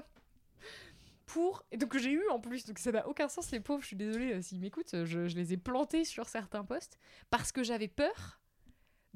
Pour... 1.26 1.64
Et 1.72 1.78
donc 1.78 1.98
j'ai 1.98 2.12
eu 2.12 2.28
en 2.30 2.40
plus, 2.40 2.66
donc 2.66 2.80
ça 2.80 2.92
n'a 2.92 3.08
aucun 3.08 3.28
sens 3.28 3.52
les 3.52 3.60
pauvres, 3.60 3.82
je 3.82 3.88
suis 3.88 3.98
désolée 3.98 4.34
euh, 4.34 4.42
s'ils 4.42 4.60
m'écoutent, 4.60 4.94
euh, 4.94 5.06
je 5.06 5.20
les 5.20 5.54
ai 5.54 5.58
plantés 5.58 6.06
sur 6.06 6.30
certains 6.30 6.64
postes 6.64 6.98
parce 7.30 7.52
que 7.52 7.64
j'avais 7.64 7.90
peur 7.90 8.40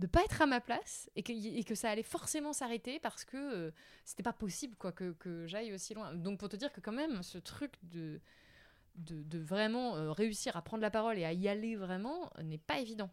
de 0.01 0.07
pas 0.07 0.23
être 0.23 0.41
à 0.41 0.47
ma 0.47 0.59
place 0.59 1.09
et 1.15 1.21
que, 1.21 1.31
et 1.31 1.63
que 1.63 1.75
ça 1.75 1.91
allait 1.91 2.01
forcément 2.01 2.53
s'arrêter 2.53 2.99
parce 2.99 3.23
que 3.23 3.37
euh, 3.37 3.71
c'était 4.03 4.23
pas 4.23 4.33
possible 4.33 4.75
quoi 4.75 4.91
que, 4.91 5.11
que 5.13 5.45
j'aille 5.45 5.71
aussi 5.73 5.93
loin. 5.93 6.15
Donc 6.15 6.39
pour 6.39 6.49
te 6.49 6.55
dire 6.55 6.73
que 6.73 6.81
quand 6.81 6.91
même 6.91 7.21
ce 7.21 7.37
truc 7.37 7.73
de, 7.83 8.19
de, 8.95 9.21
de 9.21 9.37
vraiment 9.37 9.95
euh, 9.95 10.11
réussir 10.11 10.57
à 10.57 10.63
prendre 10.63 10.81
la 10.81 10.89
parole 10.89 11.19
et 11.19 11.23
à 11.23 11.33
y 11.33 11.47
aller 11.47 11.75
vraiment 11.75 12.31
n'est 12.41 12.57
pas 12.57 12.79
évident. 12.79 13.11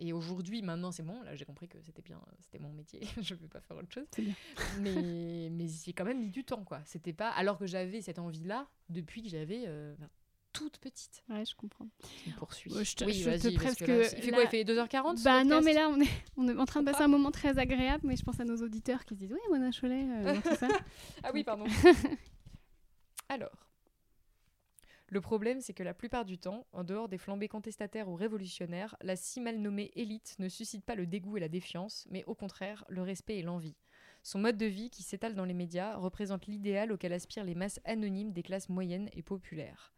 Et 0.00 0.12
aujourd'hui, 0.12 0.62
maintenant, 0.62 0.92
c'est 0.92 1.02
bon. 1.02 1.20
Là, 1.22 1.34
j'ai 1.34 1.44
compris 1.44 1.68
que 1.68 1.80
c'était 1.82 2.02
bien, 2.02 2.20
c'était 2.38 2.60
mon 2.60 2.72
métier. 2.72 3.00
je 3.20 3.34
ne 3.34 3.40
vais 3.40 3.48
pas 3.48 3.60
faire 3.60 3.76
autre 3.76 3.92
chose. 3.92 4.06
Bien. 4.16 4.34
Mais, 4.80 5.48
mais 5.50 5.66
j'ai 5.66 5.92
quand 5.92 6.04
même 6.04 6.20
mis 6.20 6.30
du 6.30 6.44
temps, 6.44 6.64
quoi. 6.64 6.80
C'était 6.84 7.12
pas. 7.12 7.30
Alors 7.30 7.58
que 7.58 7.66
j'avais 7.66 8.00
cette 8.00 8.18
envie-là 8.18 8.68
depuis 8.88 9.22
que 9.22 9.28
j'avais 9.28 9.64
euh, 9.66 9.96
toute 10.52 10.78
petite. 10.78 11.22
Ouais, 11.28 11.44
je 11.44 11.54
comprends. 11.54 11.86
Me 12.26 12.32
poursuit. 12.36 12.72
Ouais, 12.72 12.84
je 12.84 12.96
te- 12.96 13.04
oui, 13.04 13.12
je 13.14 13.30
te 13.30 13.54
presque- 13.54 13.80
là, 13.80 13.96
il 13.98 14.04
fait 14.04 14.30
quoi 14.32 14.42
Il 14.44 14.48
fait 14.48 14.64
2h40 14.64 15.18
ce 15.18 15.24
Bah 15.24 15.44
non, 15.44 15.60
mais 15.60 15.72
là, 15.72 15.88
on 15.88 16.00
est, 16.00 16.08
on 16.36 16.48
est 16.48 16.56
en 16.56 16.64
train 16.64 16.80
de 16.80 16.86
passer 16.86 16.98
pas 16.98 17.04
un 17.04 17.08
moment 17.08 17.30
très 17.30 17.58
agréable, 17.58 18.06
mais 18.06 18.16
je 18.16 18.24
pense 18.24 18.40
à 18.40 18.44
nos 18.44 18.56
auditeurs 18.56 19.04
qui 19.04 19.14
se 19.14 19.20
disent 19.20 19.32
Oui, 19.32 19.40
Mona 19.50 19.70
Cholet, 19.70 20.04
euh, 20.10 20.34
tout 20.42 20.56
ça. 20.56 20.68
Ah 21.22 21.30
oui, 21.34 21.44
pardon. 21.44 21.64
Alors, 23.28 23.68
le 25.10 25.20
problème, 25.20 25.60
c'est 25.60 25.72
que 25.74 25.82
la 25.82 25.94
plupart 25.94 26.24
du 26.24 26.38
temps, 26.38 26.66
en 26.72 26.84
dehors 26.84 27.08
des 27.08 27.18
flambées 27.18 27.48
contestataires 27.48 28.08
ou 28.08 28.14
révolutionnaires, 28.14 28.96
la 29.02 29.16
si 29.16 29.40
mal 29.40 29.58
nommée 29.58 29.90
élite 29.94 30.36
ne 30.38 30.48
suscite 30.48 30.84
pas 30.84 30.94
le 30.94 31.06
dégoût 31.06 31.36
et 31.36 31.40
la 31.40 31.48
défiance, 31.48 32.06
mais 32.10 32.24
au 32.26 32.34
contraire 32.34 32.84
le 32.88 33.02
respect 33.02 33.36
et 33.38 33.42
l'envie. 33.42 33.76
Son 34.22 34.38
mode 34.38 34.58
de 34.58 34.66
vie, 34.66 34.90
qui 34.90 35.02
s'étale 35.02 35.34
dans 35.34 35.44
les 35.46 35.54
médias, 35.54 35.96
représente 35.96 36.46
l'idéal 36.46 36.92
auquel 36.92 37.12
aspirent 37.12 37.44
les 37.44 37.54
masses 37.54 37.80
anonymes 37.84 38.32
des 38.32 38.42
classes 38.42 38.68
moyennes 38.68 39.08
et 39.14 39.22
populaires. 39.22 39.94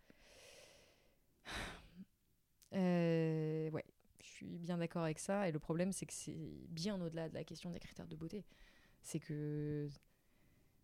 Euh, 2.75 3.71
ouais, 3.71 3.85
je 4.21 4.27
suis 4.27 4.59
bien 4.59 4.79
d'accord 4.79 5.03
avec 5.03 5.19
ça. 5.19 5.49
Et 5.49 5.53
le 5.53 5.59
problème, 5.59 5.93
c'est 5.93 6.07
que 6.07 6.13
c'est 6.13 6.67
bien 6.69 7.01
au-delà 7.01 7.29
de 7.29 7.35
la 7.35 7.45
question 7.45 7.71
des 7.71 7.81
critères 7.81 8.07
de 8.07 8.17
beauté. 8.17 8.45
C'est 9.03 9.19
que 9.19 9.89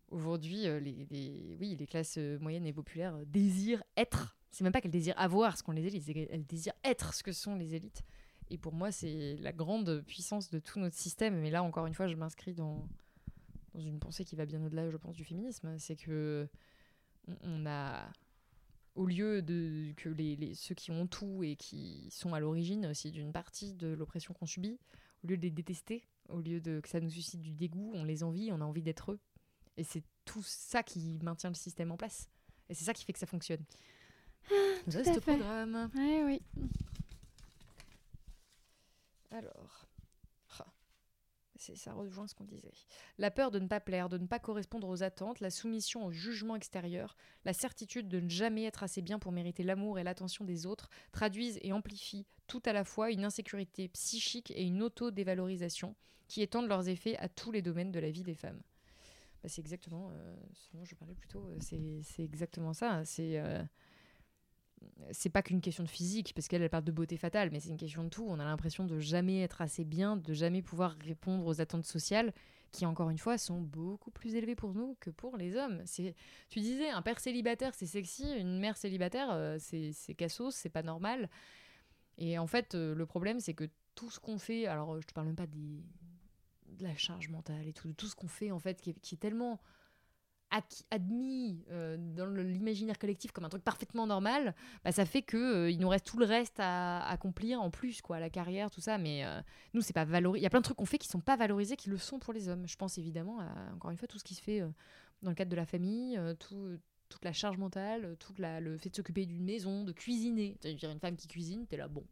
aujourd'hui, 0.09 0.67
euh, 0.67 0.79
les, 0.79 1.57
oui, 1.59 1.75
les 1.75 1.87
classes 1.87 2.17
euh, 2.17 2.39
moyennes 2.39 2.65
et 2.65 2.73
populaires 2.73 3.17
désirent 3.25 3.83
être. 3.95 4.37
C'est 4.51 4.63
même 4.63 4.73
pas 4.73 4.81
qu'elles 4.81 4.91
désirent 4.91 5.19
avoir 5.19 5.57
ce 5.57 5.63
qu'ont 5.63 5.71
les 5.71 5.85
élites, 5.85 6.05
qu'elles 6.05 6.45
désirent 6.45 6.73
être 6.83 7.13
ce 7.13 7.23
que 7.23 7.31
sont 7.31 7.55
les 7.55 7.75
élites. 7.75 8.03
Et 8.49 8.57
pour 8.57 8.73
moi, 8.73 8.91
c'est 8.91 9.35
la 9.37 9.51
grande 9.51 10.03
puissance 10.07 10.49
de 10.49 10.59
tout 10.59 10.79
notre 10.79 10.95
système. 10.95 11.39
Mais 11.39 11.51
là, 11.51 11.63
encore 11.63 11.85
une 11.85 11.93
fois, 11.93 12.07
je 12.07 12.15
m'inscris 12.15 12.53
dans, 12.53 12.87
dans 13.73 13.81
une 13.81 13.99
pensée 13.99 14.23
qui 14.23 14.35
va 14.35 14.45
bien 14.45 14.63
au-delà, 14.63 14.89
je 14.89 14.97
pense, 14.97 15.15
du 15.15 15.25
féminisme. 15.25 15.77
C'est 15.77 15.97
que 15.97 16.47
on 17.41 17.65
a, 17.65 18.09
au 18.97 19.05
lieu 19.05 19.41
de 19.41 19.93
que 19.95 20.09
les, 20.09 20.35
les- 20.35 20.53
ceux 20.55 20.75
qui 20.75 20.91
ont 20.91 21.07
tout 21.07 21.43
et 21.43 21.55
qui 21.55 22.09
sont 22.11 22.33
à 22.33 22.39
l'origine 22.39 22.85
aussi 22.87 23.11
d'une 23.11 23.31
partie 23.31 23.73
de 23.73 23.87
l'oppression 23.87 24.33
qu'on 24.33 24.45
subit, 24.45 24.77
au 25.23 25.27
lieu 25.27 25.37
de 25.37 25.41
les 25.43 25.51
détester, 25.51 26.03
au 26.29 26.39
lieu 26.41 26.59
de 26.59 26.79
que 26.81 26.89
ça 26.89 26.99
nous 26.99 27.09
suscite 27.09 27.39
du 27.41 27.53
dégoût, 27.53 27.91
on 27.93 28.03
les 28.03 28.23
envie, 28.23 28.51
on 28.51 28.59
a 28.61 28.65
envie 28.65 28.81
d'être 28.83 29.13
eux. 29.13 29.19
Et 29.77 29.83
c'est 29.83 30.03
tout 30.25 30.41
ça 30.43 30.83
qui 30.83 31.19
maintient 31.21 31.49
le 31.49 31.55
système 31.55 31.91
en 31.91 31.97
place. 31.97 32.29
Et 32.69 32.73
c'est 32.73 32.83
ça 32.85 32.93
qui 32.93 33.05
fait 33.05 33.13
que 33.13 33.19
ça 33.19 33.25
fonctionne. 33.27 33.63
Nous 34.87 34.95
à 34.95 34.97
reste 35.01 35.13
fait. 35.21 35.37
programme. 35.37 35.89
Ouais, 35.95 36.23
oui. 36.25 36.41
Alors, 39.31 39.85
ah, 39.85 39.96
ça 41.57 41.93
rejoint 41.93 42.27
ce 42.27 42.35
qu'on 42.35 42.43
disait. 42.43 42.71
La 43.17 43.31
peur 43.31 43.51
de 43.51 43.59
ne 43.59 43.67
pas 43.67 43.79
plaire, 43.79 44.09
de 44.09 44.17
ne 44.17 44.27
pas 44.27 44.39
correspondre 44.39 44.87
aux 44.87 45.03
attentes, 45.03 45.39
la 45.39 45.49
soumission 45.49 46.05
au 46.05 46.11
jugement 46.11 46.55
extérieur, 46.55 47.15
la 47.45 47.53
certitude 47.53 48.07
de 48.07 48.19
ne 48.19 48.29
jamais 48.29 48.63
être 48.63 48.83
assez 48.83 49.01
bien 49.01 49.19
pour 49.19 49.31
mériter 49.31 49.63
l'amour 49.63 49.99
et 49.99 50.03
l'attention 50.03 50.45
des 50.45 50.65
autres 50.65 50.89
traduisent 51.11 51.59
et 51.61 51.73
amplifient 51.73 52.25
tout 52.47 52.61
à 52.65 52.73
la 52.73 52.83
fois 52.83 53.11
une 53.11 53.25
insécurité 53.25 53.87
psychique 53.89 54.51
et 54.51 54.63
une 54.63 54.81
auto-dévalorisation 54.81 55.95
qui 56.27 56.41
étendent 56.41 56.67
leurs 56.67 56.89
effets 56.89 57.17
à 57.17 57.29
tous 57.29 57.51
les 57.51 57.61
domaines 57.61 57.91
de 57.91 57.99
la 57.99 58.11
vie 58.11 58.23
des 58.23 58.35
femmes. 58.35 58.61
Bah, 59.43 59.49
c'est 59.49 59.61
exactement 59.61 60.09
euh, 60.11 60.35
ce 60.53 60.75
dont 60.75 60.85
je 60.85 60.95
parlais 60.95 61.15
plus 61.15 61.27
tôt. 61.27 61.47
euh, 61.49 62.01
C'est 62.03 62.23
exactement 62.23 62.73
ça. 62.73 63.05
C'est 63.05 63.39
euh, 63.39 63.63
c'est 65.11 65.29
pas 65.29 65.41
qu'une 65.41 65.61
question 65.61 65.83
de 65.83 65.89
physique, 65.89 66.33
parce 66.35 66.47
qu'elle 66.47 66.61
elle 66.61 66.69
parle 66.69 66.83
de 66.83 66.91
beauté 66.91 67.17
fatale, 67.17 67.49
mais 67.51 67.59
c'est 67.59 67.69
une 67.69 67.77
question 67.77 68.03
de 68.03 68.09
tout. 68.09 68.25
On 68.27 68.39
a 68.39 68.45
l'impression 68.45 68.83
de 68.83 68.99
jamais 68.99 69.41
être 69.41 69.61
assez 69.61 69.85
bien, 69.85 70.17
de 70.17 70.33
jamais 70.33 70.61
pouvoir 70.61 70.95
répondre 71.03 71.45
aux 71.45 71.61
attentes 71.61 71.85
sociales, 71.85 72.33
qui 72.71 72.85
encore 72.85 73.09
une 73.09 73.17
fois 73.17 73.37
sont 73.37 73.61
beaucoup 73.61 74.11
plus 74.11 74.35
élevées 74.35 74.55
pour 74.55 74.73
nous 74.73 74.97
que 74.99 75.09
pour 75.09 75.37
les 75.37 75.55
hommes. 75.55 75.81
C'est, 75.85 76.15
tu 76.49 76.59
disais, 76.59 76.89
un 76.89 77.01
père 77.01 77.19
célibataire 77.19 77.73
c'est 77.73 77.85
sexy, 77.85 78.25
une 78.37 78.59
mère 78.59 78.77
célibataire 78.77 79.29
euh, 79.31 79.57
c'est 79.59 79.91
c'est 79.93 80.13
cassos, 80.13 80.55
c'est 80.55 80.69
pas 80.69 80.83
normal. 80.83 81.29
Et 82.17 82.37
en 82.37 82.47
fait, 82.47 82.75
euh, 82.75 82.93
le 82.93 83.05
problème 83.05 83.39
c'est 83.39 83.53
que 83.53 83.69
tout 83.95 84.09
ce 84.09 84.19
qu'on 84.19 84.37
fait, 84.37 84.67
alors 84.67 84.95
euh, 84.95 85.01
je 85.01 85.07
te 85.07 85.13
parle 85.13 85.27
même 85.27 85.35
pas 85.35 85.47
des, 85.47 85.83
de 86.67 86.83
la 86.83 86.95
charge 86.95 87.29
mentale 87.29 87.67
et 87.67 87.73
tout, 87.73 87.87
de 87.87 87.93
tout 87.93 88.07
ce 88.07 88.15
qu'on 88.15 88.27
fait 88.27 88.51
en 88.51 88.59
fait, 88.59 88.81
qui 88.81 88.91
est, 88.91 89.19
tellement 89.19 89.59
admis 90.91 91.63
euh, 91.71 91.97
dans 91.97 92.25
l'imaginaire 92.25 92.97
collectif 92.97 93.31
comme 93.31 93.45
un 93.45 93.49
truc 93.49 93.63
parfaitement 93.63 94.07
normal, 94.07 94.55
bah, 94.83 94.91
ça 94.91 95.05
fait 95.05 95.21
que 95.21 95.37
euh, 95.37 95.71
il 95.71 95.79
nous 95.79 95.89
reste 95.89 96.05
tout 96.05 96.17
le 96.17 96.25
reste 96.25 96.59
à, 96.59 97.07
accomplir 97.07 97.61
en 97.61 97.69
plus, 97.69 98.01
quoi, 98.01 98.19
la 98.19 98.29
carrière, 98.29 98.71
tout 98.71 98.81
ça. 98.81 98.97
Mais 98.97 99.25
euh, 99.25 99.41
nous, 99.73 99.81
c'est 99.81 99.93
pas 99.93 100.05
valorisé. 100.05 100.41
Il 100.41 100.43
y 100.43 100.47
a 100.47 100.49
plein 100.49 100.59
de 100.59 100.63
trucs 100.65 100.77
qu'on 100.77 100.85
fait 100.85 100.97
qui 100.97 101.07
sont 101.07 101.19
pas 101.19 101.35
valorisés, 101.35 101.75
qui 101.75 101.89
le 101.89 101.97
sont 101.97 102.19
pour 102.19 102.33
les 102.33 102.49
hommes. 102.49 102.67
Je 102.67 102.75
pense 102.75 102.97
évidemment 102.97 103.39
à, 103.39 103.73
encore 103.73 103.91
une 103.91 103.97
fois, 103.97 104.07
tout 104.07 104.19
ce 104.19 104.23
qui 104.23 104.35
se 104.35 104.41
fait 104.41 104.61
dans 105.21 105.29
le 105.29 105.35
cadre 105.35 105.51
de 105.51 105.55
la 105.55 105.65
famille, 105.65 106.19
tout- 106.39 106.77
toute 107.09 107.23
la 107.23 107.33
charge 107.33 107.57
mentale, 107.57 108.17
tout 108.19 108.33
le 108.37 108.77
fait 108.77 108.89
de 108.89 108.95
s'occuper 108.95 109.25
d'une 109.25 109.43
maison, 109.43 109.83
de 109.83 109.91
cuisiner. 109.91 110.57
Une 110.63 110.99
femme 110.99 111.15
qui 111.15 111.27
cuisine, 111.27 111.65
t'es 111.67 111.77
là, 111.77 111.87
bon. 111.87 112.03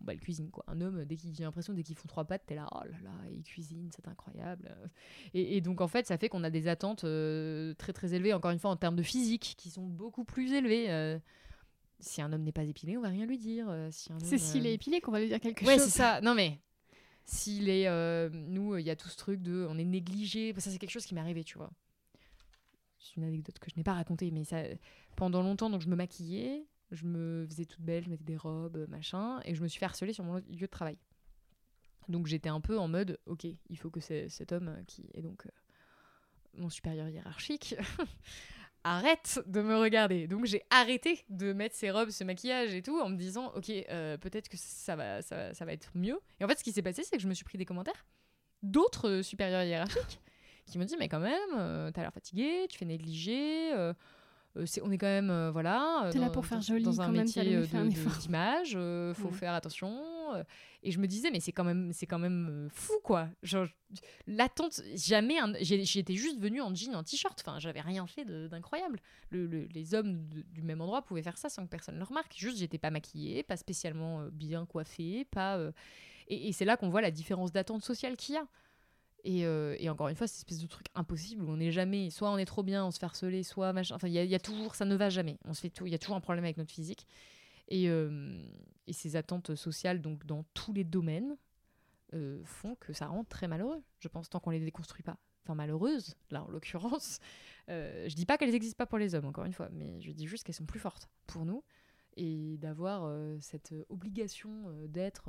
Bah, 0.00 0.12
elle 0.12 0.20
cuisine 0.20 0.50
quoi. 0.50 0.64
Un 0.68 0.80
homme, 0.80 1.04
dès 1.04 1.16
qu'il 1.16 1.34
j'ai 1.34 1.42
l'impression, 1.42 1.72
dès 1.72 1.82
qu'ils 1.82 1.96
font 1.96 2.06
trois 2.08 2.24
pattes, 2.24 2.44
t'es 2.46 2.54
là, 2.54 2.68
oh 2.72 2.84
là 2.84 2.98
là, 3.02 3.10
il 3.32 3.42
cuisine, 3.42 3.90
c'est 3.94 4.06
incroyable. 4.06 4.74
Et, 5.34 5.56
et 5.56 5.60
donc 5.60 5.80
en 5.80 5.88
fait, 5.88 6.06
ça 6.06 6.16
fait 6.18 6.28
qu'on 6.28 6.44
a 6.44 6.50
des 6.50 6.68
attentes 6.68 7.02
euh, 7.04 7.74
très 7.74 7.92
très 7.92 8.14
élevées, 8.14 8.32
encore 8.32 8.52
une 8.52 8.60
fois 8.60 8.70
en 8.70 8.76
termes 8.76 8.96
de 8.96 9.02
physique, 9.02 9.54
qui 9.58 9.70
sont 9.70 9.86
beaucoup 9.86 10.24
plus 10.24 10.52
élevées. 10.52 10.90
euh, 10.90 11.18
si 12.00 12.22
un 12.22 12.32
homme 12.32 12.44
n'est 12.44 12.52
pas 12.52 12.62
épilé, 12.62 12.96
on 12.96 13.00
va 13.00 13.08
rien 13.08 13.26
lui 13.26 13.38
dire. 13.38 13.66
euh, 13.68 13.88
si 13.90 14.08
C'est 14.22 14.38
s'il 14.38 14.64
euh, 14.66 14.70
est 14.70 14.74
épilé 14.74 15.00
qu'on 15.00 15.10
va 15.10 15.18
lui 15.20 15.26
dire 15.28 15.40
quelque 15.40 15.64
Ouais, 15.64 15.74
chose. 15.78 15.86
c'est 15.86 15.98
ça. 15.98 16.20
Non 16.20 16.34
mais 16.34 16.60
s'il 17.24 17.68
est, 17.68 17.88
euh, 17.88 18.30
nous, 18.32 18.76
il 18.78 18.86
y 18.86 18.90
a 18.90 18.96
tout 18.96 19.08
ce 19.08 19.16
truc 19.16 19.42
de, 19.42 19.66
on 19.68 19.76
est 19.78 19.84
négligé. 19.84 20.54
Ça 20.58 20.70
c'est 20.70 20.78
quelque 20.78 20.90
chose 20.92 21.04
qui 21.06 21.14
m'est 21.14 21.20
arrivé, 21.20 21.42
tu 21.42 21.58
vois. 21.58 21.70
C'est 23.00 23.16
une 23.16 23.24
anecdote 23.24 23.58
que 23.58 23.68
je 23.70 23.76
n'ai 23.76 23.82
pas 23.84 23.94
racontée, 23.94 24.30
mais 24.30 24.44
ça, 24.44 24.62
pendant 25.16 25.42
longtemps, 25.42 25.70
donc 25.70 25.80
je 25.82 25.88
me 25.88 25.96
maquillais, 25.96 26.64
je 26.90 27.04
me 27.04 27.46
faisais 27.46 27.64
toute 27.64 27.80
belle, 27.80 28.04
je 28.04 28.10
mettais 28.10 28.24
des 28.24 28.36
robes, 28.36 28.86
machin, 28.88 29.40
et 29.44 29.54
je 29.54 29.62
me 29.62 29.68
suis 29.68 29.78
fait 29.78 29.86
harceler 29.86 30.12
sur 30.12 30.24
mon 30.24 30.36
lieu 30.36 30.56
de 30.60 30.66
travail. 30.66 30.98
Donc 32.08 32.26
j'étais 32.26 32.48
un 32.48 32.60
peu 32.60 32.78
en 32.78 32.88
mode, 32.88 33.18
ok, 33.26 33.44
il 33.44 33.78
faut 33.78 33.90
que 33.90 34.00
cet 34.00 34.52
homme 34.52 34.68
euh, 34.68 34.82
qui 34.86 35.06
est 35.12 35.20
donc 35.20 35.46
euh, 35.46 35.50
mon 36.54 36.70
supérieur 36.70 37.08
hiérarchique 37.08 37.74
arrête 38.84 39.40
de 39.46 39.60
me 39.60 39.76
regarder. 39.76 40.26
Donc 40.26 40.46
j'ai 40.46 40.62
arrêté 40.70 41.24
de 41.28 41.52
mettre 41.52 41.74
ces 41.74 41.90
robes, 41.90 42.10
ce 42.10 42.24
maquillage 42.24 42.74
et 42.74 42.82
tout, 42.82 42.98
en 42.98 43.10
me 43.10 43.16
disant, 43.16 43.52
ok, 43.54 43.70
euh, 43.70 44.16
peut-être 44.16 44.48
que 44.48 44.56
ça 44.56 44.96
va, 44.96 45.20
ça, 45.20 45.52
ça 45.52 45.64
va 45.64 45.72
être 45.72 45.90
mieux. 45.94 46.18
Et 46.40 46.44
en 46.44 46.48
fait, 46.48 46.58
ce 46.58 46.64
qui 46.64 46.72
s'est 46.72 46.82
passé, 46.82 47.02
c'est 47.04 47.16
que 47.16 47.22
je 47.22 47.28
me 47.28 47.34
suis 47.34 47.44
pris 47.44 47.58
des 47.58 47.66
commentaires 47.66 48.06
d'autres 48.62 49.08
euh, 49.08 49.22
supérieurs 49.22 49.62
hiérarchiques 49.62 50.20
qui 50.66 50.78
m'ont 50.78 50.84
dit, 50.84 50.96
mais 50.98 51.08
quand 51.08 51.20
même, 51.20 51.50
euh, 51.56 51.90
t'as 51.90 52.02
l'air 52.02 52.12
fatigué, 52.12 52.66
tu 52.68 52.78
fais 52.78 52.84
négliger. 52.84 53.72
euh, 53.74 53.94
euh, 54.58 54.66
c'est- 54.66 54.82
on 54.82 54.90
est 54.90 54.98
quand 54.98 55.06
même, 55.06 55.30
euh, 55.30 55.50
voilà. 55.50 56.04
euh, 56.06 56.12
T'es 56.12 56.18
là 56.18 56.26
dans- 56.26 56.32
pour 56.32 56.44
faire 56.46 56.58
dans- 56.58 56.62
joli, 56.64 56.84
Dans 56.84 57.00
un 57.00 57.06
quand 57.06 57.12
métier 57.12 57.44
d'image, 58.20 58.72
euh, 58.76 59.14
faut 59.14 59.28
Ouais. 59.28 59.32
faire 59.34 59.54
attention. 59.54 60.02
et 60.82 60.90
je 60.90 60.98
me 61.00 61.06
disais, 61.06 61.30
mais 61.30 61.40
c'est 61.40 61.52
quand 61.52 61.64
même, 61.64 61.90
c'est 61.94 62.04
quand 62.06 62.18
même 62.18 62.68
fou, 62.70 62.92
quoi. 63.02 63.28
Genre, 63.42 63.66
l'attente, 64.26 64.80
jamais. 64.94 65.36
J'étais 65.62 66.14
juste 66.14 66.38
venue 66.38 66.60
en 66.60 66.74
jean, 66.74 66.94
en 66.94 67.02
t-shirt. 67.02 67.42
Enfin, 67.44 67.58
j'avais 67.58 67.80
rien 67.80 68.06
fait 68.06 68.24
d'incroyable. 68.26 69.00
Le- 69.30 69.46
le- 69.46 69.64
les 69.74 69.94
hommes 69.94 70.28
de- 70.28 70.42
du 70.42 70.62
même 70.62 70.80
endroit 70.82 71.00
pouvaient 71.02 71.22
faire 71.22 71.38
ça 71.38 71.48
sans 71.48 71.64
que 71.64 71.70
personne 71.70 71.94
ne 71.94 72.00
le 72.00 72.04
remarque. 72.04 72.34
Juste, 72.36 72.58
j'étais 72.58 72.78
pas 72.78 72.90
maquillée, 72.90 73.42
pas 73.42 73.56
spécialement 73.56 74.26
bien 74.30 74.66
coiffée, 74.66 75.24
pas. 75.24 75.58
Et, 76.28 76.48
et 76.48 76.52
c'est 76.52 76.66
là 76.66 76.76
qu'on 76.76 76.90
voit 76.90 77.00
la 77.00 77.10
différence 77.10 77.50
d'attente 77.52 77.82
sociale 77.82 78.16
qu'il 78.16 78.34
y 78.34 78.38
a. 78.38 78.46
Et, 79.24 79.44
euh, 79.44 79.74
et 79.78 79.90
encore 79.90 80.08
une 80.08 80.14
fois, 80.14 80.26
cette 80.26 80.38
espèce 80.38 80.60
de 80.60 80.66
truc 80.66 80.86
impossible 80.94 81.42
où 81.44 81.50
on 81.50 81.56
n'est 81.56 81.72
jamais, 81.72 82.08
soit 82.10 82.30
on 82.30 82.38
est 82.38 82.44
trop 82.44 82.62
bien, 82.62 82.84
on 82.86 82.90
se 82.90 82.98
fait 82.98 83.06
harceler, 83.06 83.42
soit 83.42 83.72
machin. 83.72 83.94
Enfin, 83.96 84.08
il 84.08 84.14
y, 84.14 84.34
a- 84.34 84.38
toujours, 84.38 84.74
ça 84.74 84.84
ne 84.84 84.94
va 84.94 85.10
jamais. 85.10 85.38
On 85.44 85.54
se 85.54 85.60
fait 85.60 85.70
tout, 85.70 85.86
il 85.86 85.92
y 85.92 85.94
a 85.94 85.98
toujours 85.98 86.16
un 86.16 86.20
problème 86.20 86.44
avec 86.44 86.56
notre 86.56 86.70
physique. 86.72 87.06
Et, 87.68 87.88
euh, 87.90 88.42
ces 88.90 89.16
attentes 89.16 89.54
sociales, 89.54 90.00
donc 90.00 90.24
dans 90.24 90.44
tous 90.54 90.72
les 90.72 90.84
domaines, 90.84 91.36
euh, 92.14 92.40
font 92.44 92.74
que 92.76 92.92
ça 92.94 93.06
rend 93.08 93.24
très 93.24 93.48
malheureux, 93.48 93.82
je 93.98 94.08
pense, 94.08 94.30
tant 94.30 94.40
qu'on 94.40 94.50
les 94.50 94.60
déconstruit 94.60 95.02
pas. 95.02 95.18
Enfin, 95.44 95.54
malheureuses, 95.54 96.14
là 96.30 96.44
en 96.44 96.48
l'occurrence. 96.48 97.18
Je 97.68 98.14
dis 98.14 98.24
pas 98.24 98.38
qu'elles 98.38 98.52
n'existent 98.52 98.78
pas 98.78 98.86
pour 98.86 98.96
les 98.96 99.14
hommes, 99.14 99.26
encore 99.26 99.44
une 99.44 99.52
fois, 99.52 99.68
mais 99.72 100.00
je 100.00 100.10
dis 100.12 100.26
juste 100.26 100.42
qu'elles 100.44 100.54
sont 100.54 100.64
plus 100.64 100.80
fortes 100.80 101.10
pour 101.26 101.44
nous 101.44 101.62
et 102.16 102.56
d'avoir 102.56 103.14
cette 103.42 103.74
obligation 103.90 104.50
d'être. 104.86 105.28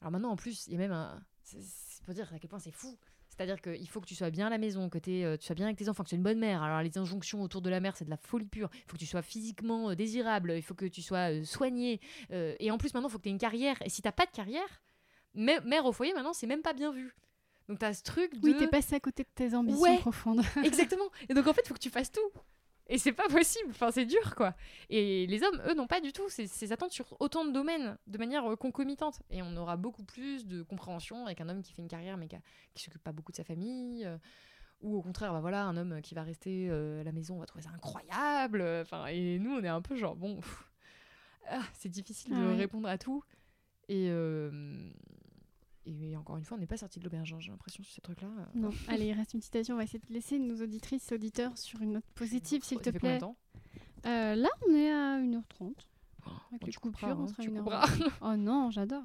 Alors 0.00 0.12
maintenant, 0.12 0.30
en 0.30 0.36
plus, 0.36 0.68
il 0.68 0.74
y 0.74 0.76
a 0.76 0.78
même 0.78 0.92
un. 0.92 1.20
C'est 1.46 2.02
pour 2.04 2.14
dire 2.14 2.30
à 2.34 2.38
quel 2.38 2.48
point 2.50 2.58
c'est 2.58 2.72
fou. 2.72 2.96
C'est-à-dire 3.28 3.60
qu'il 3.60 3.88
faut 3.88 4.00
que 4.00 4.06
tu 4.06 4.14
sois 4.14 4.30
bien 4.30 4.46
à 4.46 4.50
la 4.50 4.56
maison, 4.58 4.88
que 4.88 4.98
euh, 5.08 5.36
tu 5.36 5.44
sois 5.44 5.54
bien 5.54 5.66
avec 5.66 5.76
tes 5.76 5.88
enfants, 5.88 6.02
que 6.04 6.08
tu 6.08 6.14
sois 6.14 6.18
une 6.18 6.22
bonne 6.22 6.38
mère. 6.38 6.62
Alors 6.62 6.80
les 6.82 6.96
injonctions 6.96 7.42
autour 7.42 7.60
de 7.60 7.68
la 7.70 7.80
mère, 7.80 7.96
c'est 7.96 8.04
de 8.06 8.10
la 8.10 8.16
folie 8.16 8.46
pure. 8.46 8.70
Il 8.72 8.80
faut 8.86 8.94
que 8.94 8.98
tu 8.98 9.06
sois 9.06 9.22
physiquement 9.22 9.90
euh, 9.90 9.94
désirable, 9.94 10.52
il 10.56 10.62
faut 10.62 10.74
que 10.74 10.86
tu 10.86 11.02
sois 11.02 11.30
euh, 11.32 11.44
soigné. 11.44 12.00
euh, 12.30 12.54
et 12.60 12.70
en 12.70 12.78
plus, 12.78 12.94
maintenant, 12.94 13.08
il 13.08 13.12
faut 13.12 13.18
que 13.18 13.24
tu 13.24 13.28
aies 13.28 13.32
une 13.32 13.38
carrière. 13.38 13.76
Et 13.84 13.90
si 13.90 14.00
t'as 14.02 14.12
pas 14.12 14.24
de 14.26 14.30
carrière, 14.30 14.82
mè- 15.36 15.62
mère 15.66 15.84
au 15.84 15.92
foyer, 15.92 16.14
maintenant, 16.14 16.32
c'est 16.32 16.46
même 16.46 16.62
pas 16.62 16.72
bien 16.72 16.92
vu. 16.92 17.14
Donc 17.68 17.78
t'as 17.80 17.92
ce 17.92 18.02
truc 18.02 18.32
de... 18.40 18.48
Oui, 18.48 18.56
t'es 18.56 18.68
passé 18.68 18.94
à 18.94 19.00
côté 19.00 19.24
de 19.24 19.28
tes 19.34 19.54
ambitions 19.54 19.80
Ouais. 19.82 19.98
profondes. 19.98 20.40
Exactement. 20.64 21.10
Et 21.28 21.34
donc 21.34 21.46
en 21.46 21.52
fait, 21.52 21.62
il 21.64 21.68
faut 21.68 21.74
que 21.74 21.80
tu 21.80 21.90
fasses 21.90 22.12
tout. 22.12 22.20
Et 22.88 22.98
c'est 22.98 23.12
pas 23.12 23.28
possible. 23.28 23.70
Enfin, 23.70 23.90
c'est 23.90 24.04
dur, 24.06 24.34
quoi. 24.36 24.54
Et 24.90 25.26
les 25.26 25.42
hommes, 25.42 25.60
eux, 25.68 25.74
n'ont 25.74 25.86
pas 25.88 26.00
du 26.00 26.12
tout 26.12 26.28
ces, 26.28 26.46
ces 26.46 26.70
attentes 26.72 26.92
sur 26.92 27.16
autant 27.20 27.44
de 27.44 27.50
domaines, 27.50 27.98
de 28.06 28.18
manière 28.18 28.50
euh, 28.50 28.56
concomitante. 28.56 29.20
Et 29.30 29.42
on 29.42 29.56
aura 29.56 29.76
beaucoup 29.76 30.04
plus 30.04 30.46
de 30.46 30.62
compréhension 30.62 31.26
avec 31.26 31.40
un 31.40 31.48
homme 31.48 31.62
qui 31.62 31.72
fait 31.72 31.82
une 31.82 31.88
carrière, 31.88 32.16
mais 32.16 32.28
qui, 32.28 32.36
qui 32.74 32.84
s'occupe 32.84 33.02
pas 33.02 33.12
beaucoup 33.12 33.32
de 33.32 33.36
sa 33.36 33.44
famille. 33.44 34.04
euh, 34.04 34.18
ou 34.82 34.94
au 34.94 35.02
contraire, 35.02 35.32
bah 35.32 35.40
voilà, 35.40 35.64
un 35.64 35.76
homme 35.78 36.02
qui 36.02 36.14
va 36.14 36.22
rester 36.22 36.68
euh, 36.70 37.00
à 37.00 37.04
la 37.04 37.10
maison, 37.10 37.36
on 37.36 37.38
va 37.40 37.46
trouver 37.46 37.64
ça 37.64 37.70
incroyable. 37.74 38.62
Enfin, 38.82 39.06
et 39.06 39.38
nous, 39.38 39.52
on 39.52 39.64
est 39.64 39.68
un 39.68 39.80
peu 39.80 39.96
genre, 39.96 40.14
bon, 40.16 40.38
ah, 41.48 41.62
c'est 41.72 41.88
difficile 41.88 42.32
de 42.32 42.36
Ah 42.36 42.48
ouais. 42.50 42.54
répondre 42.56 42.86
à 42.88 42.98
tout. 42.98 43.24
Et, 43.88 44.08
euh, 44.10 44.50
et 45.86 46.16
encore 46.16 46.36
une 46.36 46.44
fois, 46.44 46.56
on 46.56 46.60
n'est 46.60 46.66
pas 46.66 46.76
sorti 46.76 46.98
de 46.98 47.04
l'auberge, 47.04 47.32
hein, 47.32 47.38
j'ai 47.40 47.50
l'impression, 47.50 47.82
sur 47.82 47.92
ces 47.94 48.00
trucs-là. 48.02 48.28
Non, 48.54 48.70
allez, 48.88 49.06
il 49.06 49.12
reste 49.12 49.34
une 49.34 49.40
citation. 49.40 49.74
On 49.74 49.78
va 49.78 49.84
essayer 49.84 50.00
de 50.06 50.12
laisser 50.12 50.38
nos 50.38 50.60
auditrices, 50.62 51.10
auditeurs 51.12 51.56
sur 51.56 51.80
une 51.82 51.92
note 51.92 52.04
positive, 52.14 52.62
s'il 52.64 52.78
Ça 52.78 52.84
te 52.84 52.90
fait 52.92 52.98
combien 52.98 53.18
plaît. 53.18 53.26
de 53.28 53.32
temps 53.32 53.36
Euh, 54.06 54.34
là, 54.34 54.48
on 54.68 54.74
est 54.74 54.90
à 54.90 55.18
1h30. 55.18 55.74
Avec 56.50 56.60
Bon, 56.60 56.66
les 56.66 56.72
tu 56.72 56.78
couperas, 56.80 57.08
coupures, 57.14 57.20
on 57.20 57.24
hein, 57.24 57.28
sera 57.28 57.42
tu 57.42 57.50
1h20. 57.50 57.58
couperas. 57.58 57.86
Oh 58.22 58.36
non, 58.36 58.70
j'adore. 58.70 59.04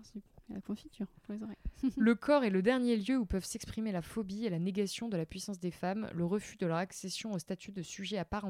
La 0.53 0.61
confiture 0.61 1.07
pour 1.23 1.33
les 1.33 1.43
oreilles. 1.43 1.57
Le 1.97 2.15
corps 2.15 2.43
est 2.43 2.49
le 2.49 2.61
dernier 2.61 2.97
lieu 2.97 3.17
où 3.17 3.25
peuvent 3.25 3.45
s'exprimer 3.45 3.91
la 3.91 4.01
phobie 4.01 4.45
et 4.45 4.49
la 4.49 4.59
négation 4.59 5.09
de 5.09 5.17
la 5.17 5.25
puissance 5.25 5.59
des 5.59 5.71
femmes, 5.71 6.09
le 6.13 6.25
refus 6.25 6.57
de 6.57 6.65
leur 6.65 6.77
accession 6.77 7.31
au 7.33 7.39
statut 7.39 7.71
de 7.71 7.81
sujet 7.81 8.17
à 8.17 8.25
part, 8.25 8.45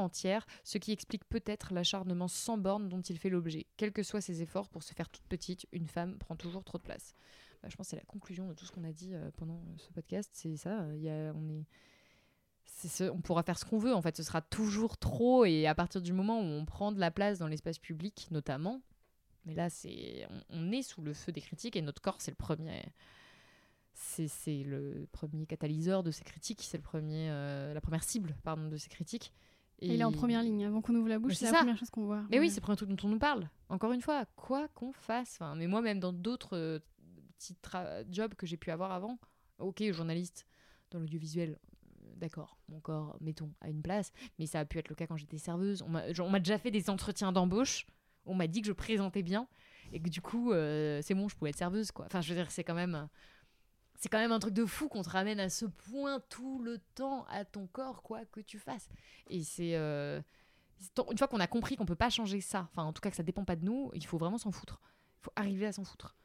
entière, 0.00 0.46
ce 0.64 0.78
qui 0.78 0.92
explique 0.92 1.24
peut-être 1.24 1.74
l'acharnement 1.74 2.28
sans 2.28 2.58
borne 2.58 2.88
dont 2.88 3.00
il 3.00 3.18
fait 3.18 3.30
l'objet. 3.30 3.66
Quels 3.76 3.92
que 3.92 4.02
soient 4.02 4.20
ses 4.20 4.42
efforts 4.42 4.68
pour 4.68 4.82
se 4.82 4.94
faire 4.94 5.08
toute 5.08 5.26
petite, 5.26 5.66
une 5.72 5.86
femme 5.86 6.18
prend 6.18 6.36
toujours 6.36 6.64
trop 6.64 6.78
de 6.78 6.82
place. 6.82 7.14
Bah, 7.62 7.68
je 7.70 7.76
pense 7.76 7.86
que 7.86 7.90
c'est 7.90 7.96
la 7.96 8.04
conclusion 8.04 8.48
de 8.48 8.54
tout 8.54 8.64
ce 8.64 8.72
qu'on 8.72 8.84
a 8.84 8.92
dit 8.92 9.14
euh, 9.14 9.30
pendant 9.36 9.62
ce 9.76 9.90
podcast. 9.92 10.30
C'est 10.32 10.56
ça, 10.56 10.80
euh, 10.80 11.32
on 11.34 11.64
on 13.12 13.20
pourra 13.20 13.42
faire 13.42 13.58
ce 13.58 13.64
qu'on 13.64 13.78
veut, 13.78 13.94
en 13.94 14.02
fait, 14.02 14.16
ce 14.16 14.22
sera 14.22 14.40
toujours 14.40 14.96
trop, 14.96 15.44
et 15.44 15.66
à 15.66 15.74
partir 15.74 16.00
du 16.00 16.12
moment 16.12 16.40
où 16.40 16.44
on 16.44 16.64
prend 16.64 16.92
de 16.92 17.00
la 17.00 17.10
place 17.10 17.38
dans 17.38 17.46
l'espace 17.46 17.78
public, 17.78 18.28
notamment, 18.30 18.80
mais 19.44 19.54
là, 19.54 19.70
c'est, 19.70 20.26
on, 20.30 20.42
on 20.58 20.72
est 20.72 20.82
sous 20.82 21.02
le 21.02 21.14
feu 21.14 21.32
des 21.32 21.40
critiques 21.40 21.76
et 21.76 21.82
notre 21.82 22.02
corps, 22.02 22.20
c'est 22.20 22.30
le 22.30 22.36
premier, 22.36 22.82
c'est, 23.94 24.62
le 24.64 25.06
premier 25.12 25.46
catalyseur 25.46 26.02
de 26.02 26.10
ces 26.10 26.24
critiques, 26.24 26.62
c'est 26.62 26.76
le 26.78 26.82
premier, 26.82 27.28
euh, 27.30 27.74
la 27.74 27.80
première 27.80 28.02
cible, 28.02 28.36
pardon, 28.42 28.68
de 28.68 28.76
ces 28.76 28.88
critiques. 28.88 29.32
Et 29.82 29.94
il 29.94 30.00
est 30.00 30.04
en 30.04 30.12
première 30.12 30.42
ligne. 30.42 30.66
Avant 30.66 30.82
qu'on 30.82 30.94
ouvre 30.94 31.08
la 31.08 31.18
bouche, 31.18 31.34
c'est 31.34 31.46
la 31.46 31.52
ça. 31.52 31.56
première 31.58 31.78
chose 31.78 31.88
qu'on 31.88 32.04
voit. 32.04 32.22
Mais 32.30 32.38
oui, 32.38 32.50
c'est 32.50 32.56
le 32.56 32.62
premier 32.62 32.76
truc 32.76 32.90
dont 32.90 33.06
on 33.08 33.08
nous 33.08 33.18
parle. 33.18 33.48
Encore 33.70 33.92
une 33.92 34.02
fois, 34.02 34.26
quoi 34.36 34.68
qu'on 34.68 34.92
fasse. 34.92 35.36
Enfin, 35.36 35.54
mais 35.54 35.66
moi, 35.66 35.80
même 35.80 36.00
dans 36.00 36.12
d'autres 36.12 36.56
euh, 36.56 36.78
petits 37.38 37.56
jobs 38.10 38.34
que 38.34 38.46
j'ai 38.46 38.58
pu 38.58 38.70
avoir 38.70 38.92
avant, 38.92 39.18
ok, 39.58 39.82
journaliste 39.92 40.46
dans 40.90 40.98
l'audiovisuel, 40.98 41.58
d'accord, 42.16 42.58
mon 42.68 42.80
corps, 42.80 43.16
mettons, 43.20 43.50
à 43.62 43.70
une 43.70 43.80
place, 43.80 44.12
mais 44.38 44.46
ça 44.46 44.60
a 44.60 44.64
pu 44.66 44.78
être 44.78 44.90
le 44.90 44.94
cas 44.94 45.06
quand 45.06 45.16
j'étais 45.16 45.38
serveuse. 45.38 45.82
On 45.82 45.88
m'a 45.88 46.12
genre, 46.12 46.26
on 46.26 46.30
m'a 46.30 46.40
déjà 46.40 46.58
fait 46.58 46.70
des 46.70 46.90
entretiens 46.90 47.32
d'embauche, 47.32 47.86
on 48.26 48.34
m'a 48.34 48.46
dit 48.46 48.60
que 48.60 48.66
je 48.68 48.72
présentais 48.72 49.22
bien, 49.22 49.48
et 49.92 50.00
que 50.00 50.08
du 50.08 50.20
coup, 50.20 50.52
euh, 50.52 51.00
c'est 51.02 51.14
bon, 51.14 51.28
je 51.28 51.36
pouvais 51.36 51.50
être 51.50 51.58
serveuse, 51.58 51.90
quoi. 51.90 52.06
Enfin, 52.06 52.20
je 52.20 52.28
veux 52.28 52.34
dire, 52.40 52.50
c'est 52.50 52.64
quand 52.64 52.74
même. 52.74 53.08
C'est 53.98 54.08
quand 54.08 54.18
même 54.18 54.32
un 54.32 54.38
truc 54.38 54.54
de 54.54 54.64
fou 54.64 54.88
qu'on 54.88 55.02
te 55.02 55.10
ramène 55.10 55.38
à 55.40 55.50
ce 55.50 55.66
point 55.66 56.20
tout 56.30 56.62
le 56.62 56.78
temps 56.94 57.26
à 57.28 57.44
ton 57.44 57.66
corps, 57.66 58.02
quoi 58.02 58.24
que 58.24 58.40
tu 58.40 58.58
fasses. 58.58 58.88
Et 59.28 59.42
c'est. 59.42 59.74
euh, 59.76 60.20
une 61.10 61.18
fois 61.18 61.28
qu'on 61.28 61.40
a 61.40 61.46
compris 61.46 61.76
qu'on 61.76 61.84
peut 61.84 61.94
pas 61.94 62.08
changer 62.08 62.40
ça, 62.40 62.68
enfin 62.70 62.84
en 62.84 62.94
tout 62.94 63.02
cas 63.02 63.10
que 63.10 63.16
ça 63.16 63.22
dépend 63.22 63.44
pas 63.44 63.56
de 63.56 63.64
nous, 63.66 63.90
il 63.94 64.06
faut 64.06 64.16
vraiment 64.16 64.38
s'en 64.38 64.52
foutre. 64.52 64.80
Il 65.20 65.24
faut 65.24 65.32
arriver 65.36 65.66
à 65.66 65.72
s'en 65.72 65.84
foutre. 65.84 66.16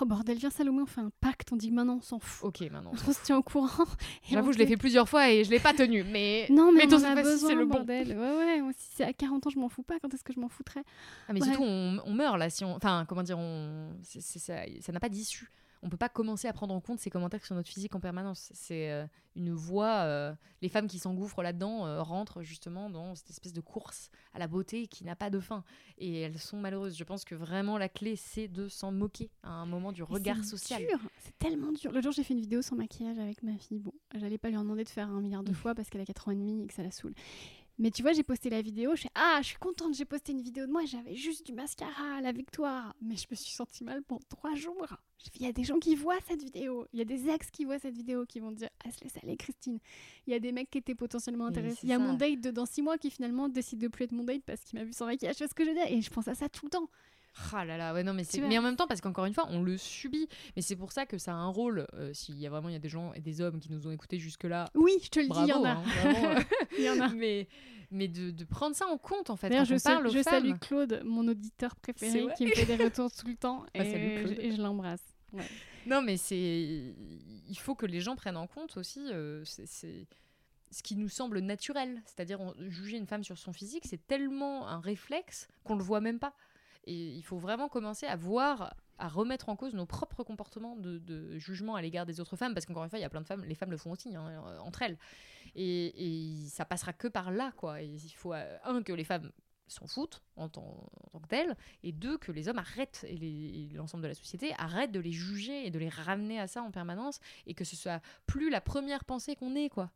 Oh 0.00 0.04
bordel, 0.04 0.36
viens 0.36 0.50
Salomé, 0.50 0.82
on 0.82 0.86
fait 0.86 1.00
un 1.00 1.10
pacte. 1.20 1.48
On 1.52 1.56
dit 1.56 1.70
que 1.70 1.74
maintenant 1.74 1.96
on 1.96 2.02
s'en 2.02 2.18
fout. 2.18 2.48
Ok, 2.48 2.60
maintenant. 2.70 2.92
On 2.92 3.12
se 3.12 3.22
tient 3.22 3.38
au 3.38 3.42
courant. 3.42 3.84
J'avoue, 4.30 4.52
je 4.52 4.58
l'ai 4.58 4.66
fait 4.66 4.76
plusieurs 4.76 5.08
fois 5.08 5.30
et 5.30 5.44
je 5.44 5.50
l'ai 5.50 5.60
pas 5.60 5.72
tenu, 5.72 6.02
mais. 6.04 6.46
Non, 6.50 6.70
mais, 6.72 6.84
on 6.86 6.96
en 6.96 7.02
a 7.04 7.12
fois-ci, 7.12 7.22
besoin, 7.22 7.48
c'est 7.48 7.54
le 7.54 7.64
bon. 7.66 7.74
bordel. 7.76 8.08
Ouais, 8.18 8.36
ouais. 8.36 8.60
moi, 8.62 8.72
Si 8.76 8.88
c'est 8.96 9.04
à 9.04 9.12
40 9.12 9.46
ans, 9.46 9.50
je 9.50 9.58
m'en 9.58 9.68
fous 9.68 9.82
pas. 9.82 9.98
Quand 10.00 10.12
est-ce 10.12 10.24
que 10.24 10.32
je 10.32 10.40
m'en 10.40 10.48
foutrais? 10.48 10.82
Ah, 11.28 11.32
mais 11.32 11.40
Ouais. 11.40 11.46
surtout, 11.48 11.62
on, 11.64 11.98
on 12.04 12.12
meurt 12.12 12.38
là. 12.38 12.50
Si 12.50 12.64
on... 12.64 12.74
Enfin, 12.76 13.04
comment 13.08 13.22
dire, 13.22 13.38
on... 13.38 13.90
ça 14.02 14.92
n'a 14.92 15.00
pas 15.00 15.08
d'issue. 15.08 15.50
On 15.82 15.88
peut 15.88 15.96
pas 15.96 16.08
commencer 16.08 16.48
à 16.48 16.52
prendre 16.52 16.74
en 16.74 16.80
compte 16.80 16.98
ces 16.98 17.10
commentaires 17.10 17.44
sur 17.44 17.54
notre 17.54 17.68
physique 17.68 17.94
en 17.94 18.00
permanence. 18.00 18.50
C'est 18.54 18.90
euh, 18.90 19.06
une 19.36 19.52
voie. 19.52 20.02
euh, 20.04 20.34
Les 20.62 20.68
femmes 20.68 20.86
qui 20.88 20.98
s'engouffrent 20.98 21.42
là-dedans 21.42 21.86
euh, 21.86 22.02
rentrent 22.02 22.42
justement 22.42 22.90
dans 22.90 23.14
cette 23.14 23.30
espèce 23.30 23.52
de 23.52 23.60
course 23.60 24.10
à 24.34 24.38
la 24.38 24.46
beauté 24.48 24.86
qui 24.86 25.04
n'a 25.04 25.14
pas 25.16 25.30
de 25.30 25.38
fin. 25.38 25.64
Et 25.98 26.20
elles 26.20 26.38
sont 26.38 26.56
malheureuses. 26.58 26.96
Je 26.96 27.04
pense 27.04 27.24
que 27.24 27.34
vraiment 27.34 27.78
la 27.78 27.88
clé, 27.88 28.16
c'est 28.16 28.48
de 28.48 28.68
s'en 28.68 28.90
moquer 28.90 29.30
à 29.42 29.50
un 29.50 29.66
moment 29.66 29.92
du 29.92 30.02
regard 30.02 30.38
c'est 30.38 30.56
social. 30.56 30.80
dur, 30.86 30.98
C'est 31.20 31.36
tellement 31.38 31.72
dur. 31.72 31.92
Le 31.92 32.00
jour, 32.00 32.12
j'ai 32.12 32.24
fait 32.24 32.34
une 32.34 32.40
vidéo 32.40 32.62
sans 32.62 32.76
maquillage 32.76 33.18
avec 33.18 33.42
ma 33.42 33.56
fille. 33.58 33.78
Bon, 33.78 33.92
j'allais 34.14 34.38
pas 34.38 34.48
lui 34.48 34.56
en 34.56 34.62
demander 34.62 34.84
de 34.84 34.88
faire 34.88 35.08
un 35.10 35.20
milliard 35.20 35.44
de 35.44 35.50
Mm. 35.52 35.54
fois 35.54 35.74
parce 35.74 35.90
qu'elle 35.90 36.00
a 36.00 36.06
4 36.06 36.28
ans 36.28 36.32
et 36.32 36.36
demi 36.36 36.62
et 36.62 36.66
que 36.66 36.74
ça 36.74 36.82
la 36.82 36.90
saoule. 36.90 37.14
Mais 37.78 37.90
tu 37.90 38.02
vois, 38.02 38.12
j'ai 38.12 38.22
posté 38.22 38.48
la 38.48 38.62
vidéo. 38.62 38.94
Je 38.96 39.02
fais 39.02 39.10
Ah, 39.14 39.38
je 39.42 39.48
suis 39.48 39.58
contente, 39.58 39.94
j'ai 39.94 40.04
posté 40.06 40.32
une 40.32 40.40
vidéo 40.40 40.66
de 40.66 40.72
moi. 40.72 40.84
J'avais 40.86 41.14
juste 41.14 41.46
du 41.46 41.52
mascara, 41.52 42.20
la 42.22 42.32
victoire. 42.32 42.94
Mais 43.02 43.16
je 43.16 43.26
me 43.30 43.36
suis 43.36 43.52
sentie 43.52 43.84
mal 43.84 44.02
pendant 44.02 44.22
3 44.30 44.54
jours. 44.54 44.86
Il 45.34 45.42
y 45.42 45.46
a 45.46 45.52
des 45.52 45.64
gens 45.64 45.78
qui 45.78 45.94
voient 45.94 46.18
cette 46.26 46.42
vidéo. 46.42 46.86
Il 46.92 46.98
y 46.98 47.02
a 47.02 47.04
des 47.04 47.28
ex 47.28 47.50
qui 47.50 47.64
voient 47.64 47.78
cette 47.78 47.94
vidéo 47.94 48.24
qui 48.24 48.40
vont 48.40 48.52
dire 48.52 48.70
Ah, 48.84 48.90
se 48.90 49.02
laisse 49.04 49.16
aller, 49.22 49.36
Christine. 49.36 49.78
Il 50.26 50.32
y 50.32 50.36
a 50.36 50.40
des 50.40 50.52
mecs 50.52 50.70
qui 50.70 50.78
étaient 50.78 50.94
potentiellement 50.94 51.46
intéressés. 51.46 51.80
Il 51.82 51.88
y 51.90 51.92
a 51.92 51.98
ça. 51.98 52.02
mon 52.02 52.14
date 52.14 52.40
de 52.40 52.50
dans 52.50 52.66
6 52.66 52.82
mois 52.82 52.96
qui 52.96 53.10
finalement 53.10 53.48
décide 53.48 53.78
de 53.78 53.88
plus 53.88 54.04
être 54.04 54.12
mon 54.12 54.24
date 54.24 54.42
parce 54.46 54.62
qu'il 54.62 54.78
m'a 54.78 54.84
vu 54.84 54.92
sans 54.92 55.06
maquillage. 55.06 55.36
Ce 55.36 55.44
que 55.46 55.64
je 55.64 55.70
veux 55.70 55.74
dire? 55.76 55.86
Et 55.88 56.00
je 56.00 56.10
pense 56.10 56.28
à 56.28 56.34
ça 56.34 56.48
tout 56.48 56.66
le 56.66 56.70
temps. 56.70 56.88
Ah 57.52 57.64
là 57.64 57.76
là, 57.76 57.92
ouais, 57.92 58.02
non, 58.02 58.14
mais, 58.14 58.24
c'est- 58.24 58.40
mais 58.40 58.58
en 58.58 58.62
même 58.62 58.76
temps, 58.76 58.86
parce 58.86 59.00
qu'encore 59.00 59.26
une 59.26 59.34
fois, 59.34 59.46
on 59.50 59.62
le 59.62 59.76
subit. 59.76 60.28
Mais 60.56 60.62
c'est 60.62 60.76
pour 60.76 60.92
ça 60.92 61.04
que 61.06 61.18
ça 61.18 61.32
a 61.32 61.34
un 61.36 61.48
rôle. 61.48 61.86
euh, 61.94 62.12
S'il 62.14 62.38
y 62.38 62.46
a 62.46 62.50
vraiment 62.50 62.68
y 62.70 62.74
a 62.74 62.78
des 62.78 62.88
gens 62.88 63.12
et 63.12 63.20
des 63.20 63.40
hommes 63.40 63.60
qui 63.60 63.70
nous 63.70 63.86
ont 63.86 63.90
écoutés 63.90 64.18
jusque-là, 64.18 64.70
Oui, 64.74 64.92
je 65.02 65.08
te 65.10 65.18
le 65.20 65.26
dis, 65.26 65.30
bravo. 65.30 65.46
il 65.46 65.50
y 65.50 65.52
en 65.52 65.64
a. 65.64 65.70
hein, 65.70 65.82
vraiment, 65.82 66.30
euh, 66.30 66.40
Il 66.78 66.84
y 66.84 66.90
en 66.90 67.00
a. 67.00 67.08
mais 67.08 67.48
mais 67.92 68.08
de, 68.08 68.30
de 68.32 68.44
prendre 68.44 68.74
ça 68.74 68.86
en 68.88 68.98
compte, 68.98 69.30
en 69.30 69.36
fait. 69.36 69.48
Quand 69.50 69.64
je, 69.64 69.74
on 69.74 69.78
parle 69.78 70.06
aux 70.08 70.10
je 70.10 70.22
salue. 70.22 70.52
Claude, 70.60 71.02
mon 71.04 71.28
auditeur 71.28 71.76
préféré, 71.76 72.26
qui 72.36 72.46
me 72.46 72.50
fait 72.50 72.64
des 72.66 72.82
retours 72.82 73.12
tout 73.12 73.28
le 73.28 73.36
temps. 73.36 73.64
Bah, 73.74 73.84
et, 73.84 73.92
salut, 73.92 74.34
je- 74.34 74.40
et 74.40 74.50
je 74.52 74.60
l'embrasse. 74.60 75.04
Ouais. 75.32 75.44
Non, 75.86 76.02
mais 76.02 76.16
c'est. 76.16 76.94
Il 77.48 77.58
faut 77.58 77.74
que 77.76 77.86
les 77.86 78.00
gens 78.00 78.16
prennent 78.16 78.36
en 78.36 78.46
compte 78.48 78.76
aussi. 78.76 79.00
euh, 79.12 79.42
c'est- 79.44 80.06
ce 80.72 80.82
qui 80.82 80.96
nous 80.96 81.08
semble 81.08 81.38
naturel. 81.38 82.02
C'est-à-dire, 82.06 82.40
juger 82.68 82.96
une 82.96 83.06
femme 83.06 83.22
sur 83.22 83.38
son 83.38 83.52
physique, 83.52 83.84
c'est 83.86 84.04
tellement 84.08 84.66
un 84.66 84.80
réflexe 84.80 85.46
qu'on 85.62 85.76
le 85.76 85.84
voit 85.84 86.00
même 86.00 86.18
pas. 86.18 86.34
Et 86.86 86.94
il 86.94 87.22
faut 87.22 87.38
vraiment 87.38 87.68
commencer 87.68 88.06
à 88.06 88.16
voir, 88.16 88.74
à 88.98 89.08
remettre 89.08 89.48
en 89.48 89.56
cause 89.56 89.74
nos 89.74 89.86
propres 89.86 90.22
comportements 90.22 90.76
de, 90.76 91.38
jugement 91.38 91.74
à 91.74 91.82
l'égard 91.82 92.06
des 92.06 92.20
autres 92.20 92.36
femmes. 92.36 92.54
Parce 92.54 92.66
qu'encore 92.66 92.84
une 92.84 92.90
fois, 92.90 92.98
il 92.98 93.02
y 93.02 93.06
a 93.06 93.10
plein 93.10 93.20
de 93.20 93.26
femmes, 93.26 93.44
les 93.44 93.54
femmes 93.54 93.70
le 93.70 93.76
font 93.76 93.92
aussi, 93.92 94.14
hein, 94.14 94.28
euh, 94.28 94.58
entre 94.60 94.82
elles. 94.82 94.98
Et, 95.54 96.42
et 96.42 96.48
ça 96.48 96.64
passera 96.64 96.92
que 96.92 97.08
par 97.08 97.30
là, 97.30 97.52
quoi. 97.56 97.82
Il 97.82 97.98
faut, 98.14 98.32
euh, 98.32 98.58
un, 98.64 98.82
que 98.82 98.92
les 98.92 99.04
femmes 99.04 99.30
s'en 99.68 99.86
foutent 99.86 100.22
en 100.36 100.48
tant, 100.48 100.88
que 101.20 101.26
telles, 101.28 101.56
et 101.82 101.92
deux, 101.92 102.18
que 102.18 102.30
les 102.30 102.48
hommes 102.48 102.58
arrêtent, 102.58 103.04
et 103.08 103.68
l'ensemble 103.72 104.02
de 104.02 104.08
la 104.08 104.14
société 104.14 104.54
arrête 104.58 104.92
de 104.92 105.00
les 105.00 105.12
juger 105.12 105.66
et 105.66 105.70
de 105.70 105.78
les 105.78 105.88
ramener 105.88 106.38
à 106.38 106.46
ça 106.46 106.62
en 106.62 106.70
permanence, 106.70 107.20
et 107.46 107.54
que 107.54 107.64
ce 107.64 107.74
soit 107.74 108.00
plus 108.26 108.50
la 108.50 108.60
première 108.60 109.04
pensée 109.04 109.34
qu'on 109.34 109.56
ait, 109.56 109.68
quoi. 109.68 109.90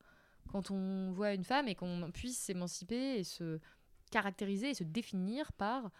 Quand 0.50 0.70
on 0.70 1.12
voit 1.12 1.34
une 1.34 1.44
femme 1.44 1.68
et 1.68 1.74
qu'on 1.74 2.10
puisse 2.12 2.38
s'émanciper 2.38 3.18
et 3.18 3.24
se 3.24 3.60
caractériser 4.10 4.70
et 4.70 4.74
se 4.74 4.82
définir 4.82 5.52
par 5.52 5.90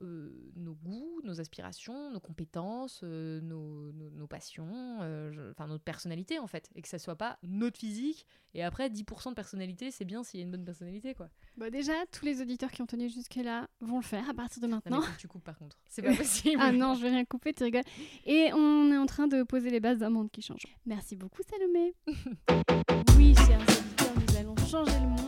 euh, 0.00 0.30
nos 0.56 0.74
goûts, 0.74 1.20
nos 1.24 1.40
aspirations, 1.40 2.10
nos 2.10 2.20
compétences, 2.20 3.00
euh, 3.02 3.40
nos, 3.40 3.92
nos, 3.92 4.26
passions, 4.26 4.98
euh, 5.00 5.50
enfin 5.50 5.66
notre 5.66 5.82
personnalité 5.82 6.38
en 6.38 6.46
fait, 6.46 6.70
et 6.74 6.82
que 6.82 6.88
ça 6.88 6.98
soit 6.98 7.16
pas 7.16 7.38
notre 7.42 7.78
physique. 7.78 8.26
Et 8.54 8.62
après, 8.62 8.88
10% 8.88 9.30
de 9.30 9.34
personnalité, 9.34 9.90
c'est 9.90 10.04
bien 10.04 10.22
s'il 10.22 10.40
y 10.40 10.42
a 10.42 10.46
une 10.46 10.52
bonne 10.52 10.64
personnalité 10.64 11.14
quoi. 11.14 11.28
Bah 11.56 11.70
déjà, 11.70 11.94
tous 12.12 12.24
les 12.24 12.40
auditeurs 12.40 12.70
qui 12.70 12.82
ont 12.82 12.86
tenu 12.86 13.08
jusque-là 13.08 13.68
vont 13.80 13.96
le 13.96 14.04
faire 14.04 14.28
à 14.30 14.34
partir 14.34 14.62
de 14.62 14.68
maintenant. 14.68 15.02
tu 15.18 15.28
coupes 15.28 15.44
par 15.44 15.58
contre, 15.58 15.76
c'est 15.88 16.02
pas 16.02 16.14
possible. 16.16 16.60
ah 16.60 16.72
non, 16.72 16.94
je 16.94 17.02
vais 17.02 17.10
rien 17.10 17.24
couper, 17.24 17.52
tu 17.52 17.64
rigoles. 17.64 17.82
Et 18.24 18.52
on 18.54 18.92
est 18.92 18.98
en 18.98 19.06
train 19.06 19.26
de 19.26 19.42
poser 19.42 19.70
les 19.70 19.80
bases 19.80 19.98
d'un 19.98 20.10
monde 20.10 20.30
qui 20.30 20.42
change. 20.42 20.66
Merci 20.86 21.16
beaucoup 21.16 21.42
Salomé. 21.42 21.94
oui, 23.16 23.34
chers 23.34 23.60
auditeurs, 23.60 24.14
nous 24.16 24.36
allons 24.36 24.56
changer 24.56 24.98
le 25.00 25.08
monde 25.08 25.27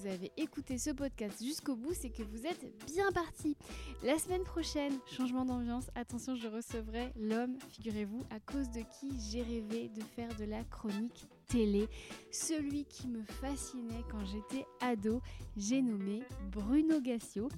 vous 0.00 0.06
avez 0.06 0.32
écouté 0.36 0.78
ce 0.78 0.90
podcast 0.90 1.42
jusqu'au 1.44 1.76
bout, 1.76 1.92
c'est 1.92 2.10
que 2.10 2.22
vous 2.22 2.46
êtes 2.46 2.64
bien 2.86 3.10
parti. 3.12 3.56
La 4.02 4.18
semaine 4.18 4.44
prochaine, 4.44 4.94
changement 5.06 5.44
d'ambiance, 5.44 5.90
attention, 5.94 6.36
je 6.36 6.48
recevrai 6.48 7.12
l'homme, 7.16 7.58
figurez-vous, 7.68 8.24
à 8.30 8.40
cause 8.40 8.70
de 8.70 8.80
qui 8.80 9.10
j'ai 9.30 9.42
rêvé 9.42 9.88
de 9.88 10.00
faire 10.00 10.34
de 10.36 10.44
la 10.44 10.64
chronique 10.64 11.26
télé. 11.48 11.86
Celui 12.30 12.84
qui 12.86 13.08
me 13.08 13.22
fascinait 13.24 14.04
quand 14.10 14.24
j'étais 14.24 14.64
ado, 14.80 15.20
j'ai 15.56 15.82
nommé 15.82 16.22
Bruno 16.50 17.00
Gassio, 17.00 17.48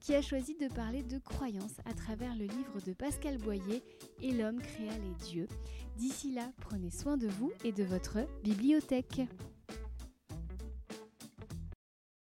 qui 0.00 0.14
a 0.14 0.22
choisi 0.22 0.54
de 0.54 0.68
parler 0.68 1.02
de 1.02 1.18
croyances 1.18 1.80
à 1.84 1.92
travers 1.92 2.34
le 2.34 2.44
livre 2.44 2.80
de 2.86 2.92
Pascal 2.92 3.36
Boyer 3.38 3.82
Et 4.22 4.32
l'homme 4.32 4.60
créa 4.60 4.96
les 4.98 5.14
dieux. 5.26 5.48
D'ici 5.96 6.32
là, 6.32 6.50
prenez 6.60 6.90
soin 6.90 7.18
de 7.18 7.28
vous 7.28 7.52
et 7.64 7.72
de 7.72 7.84
votre 7.84 8.18
bibliothèque. 8.42 9.20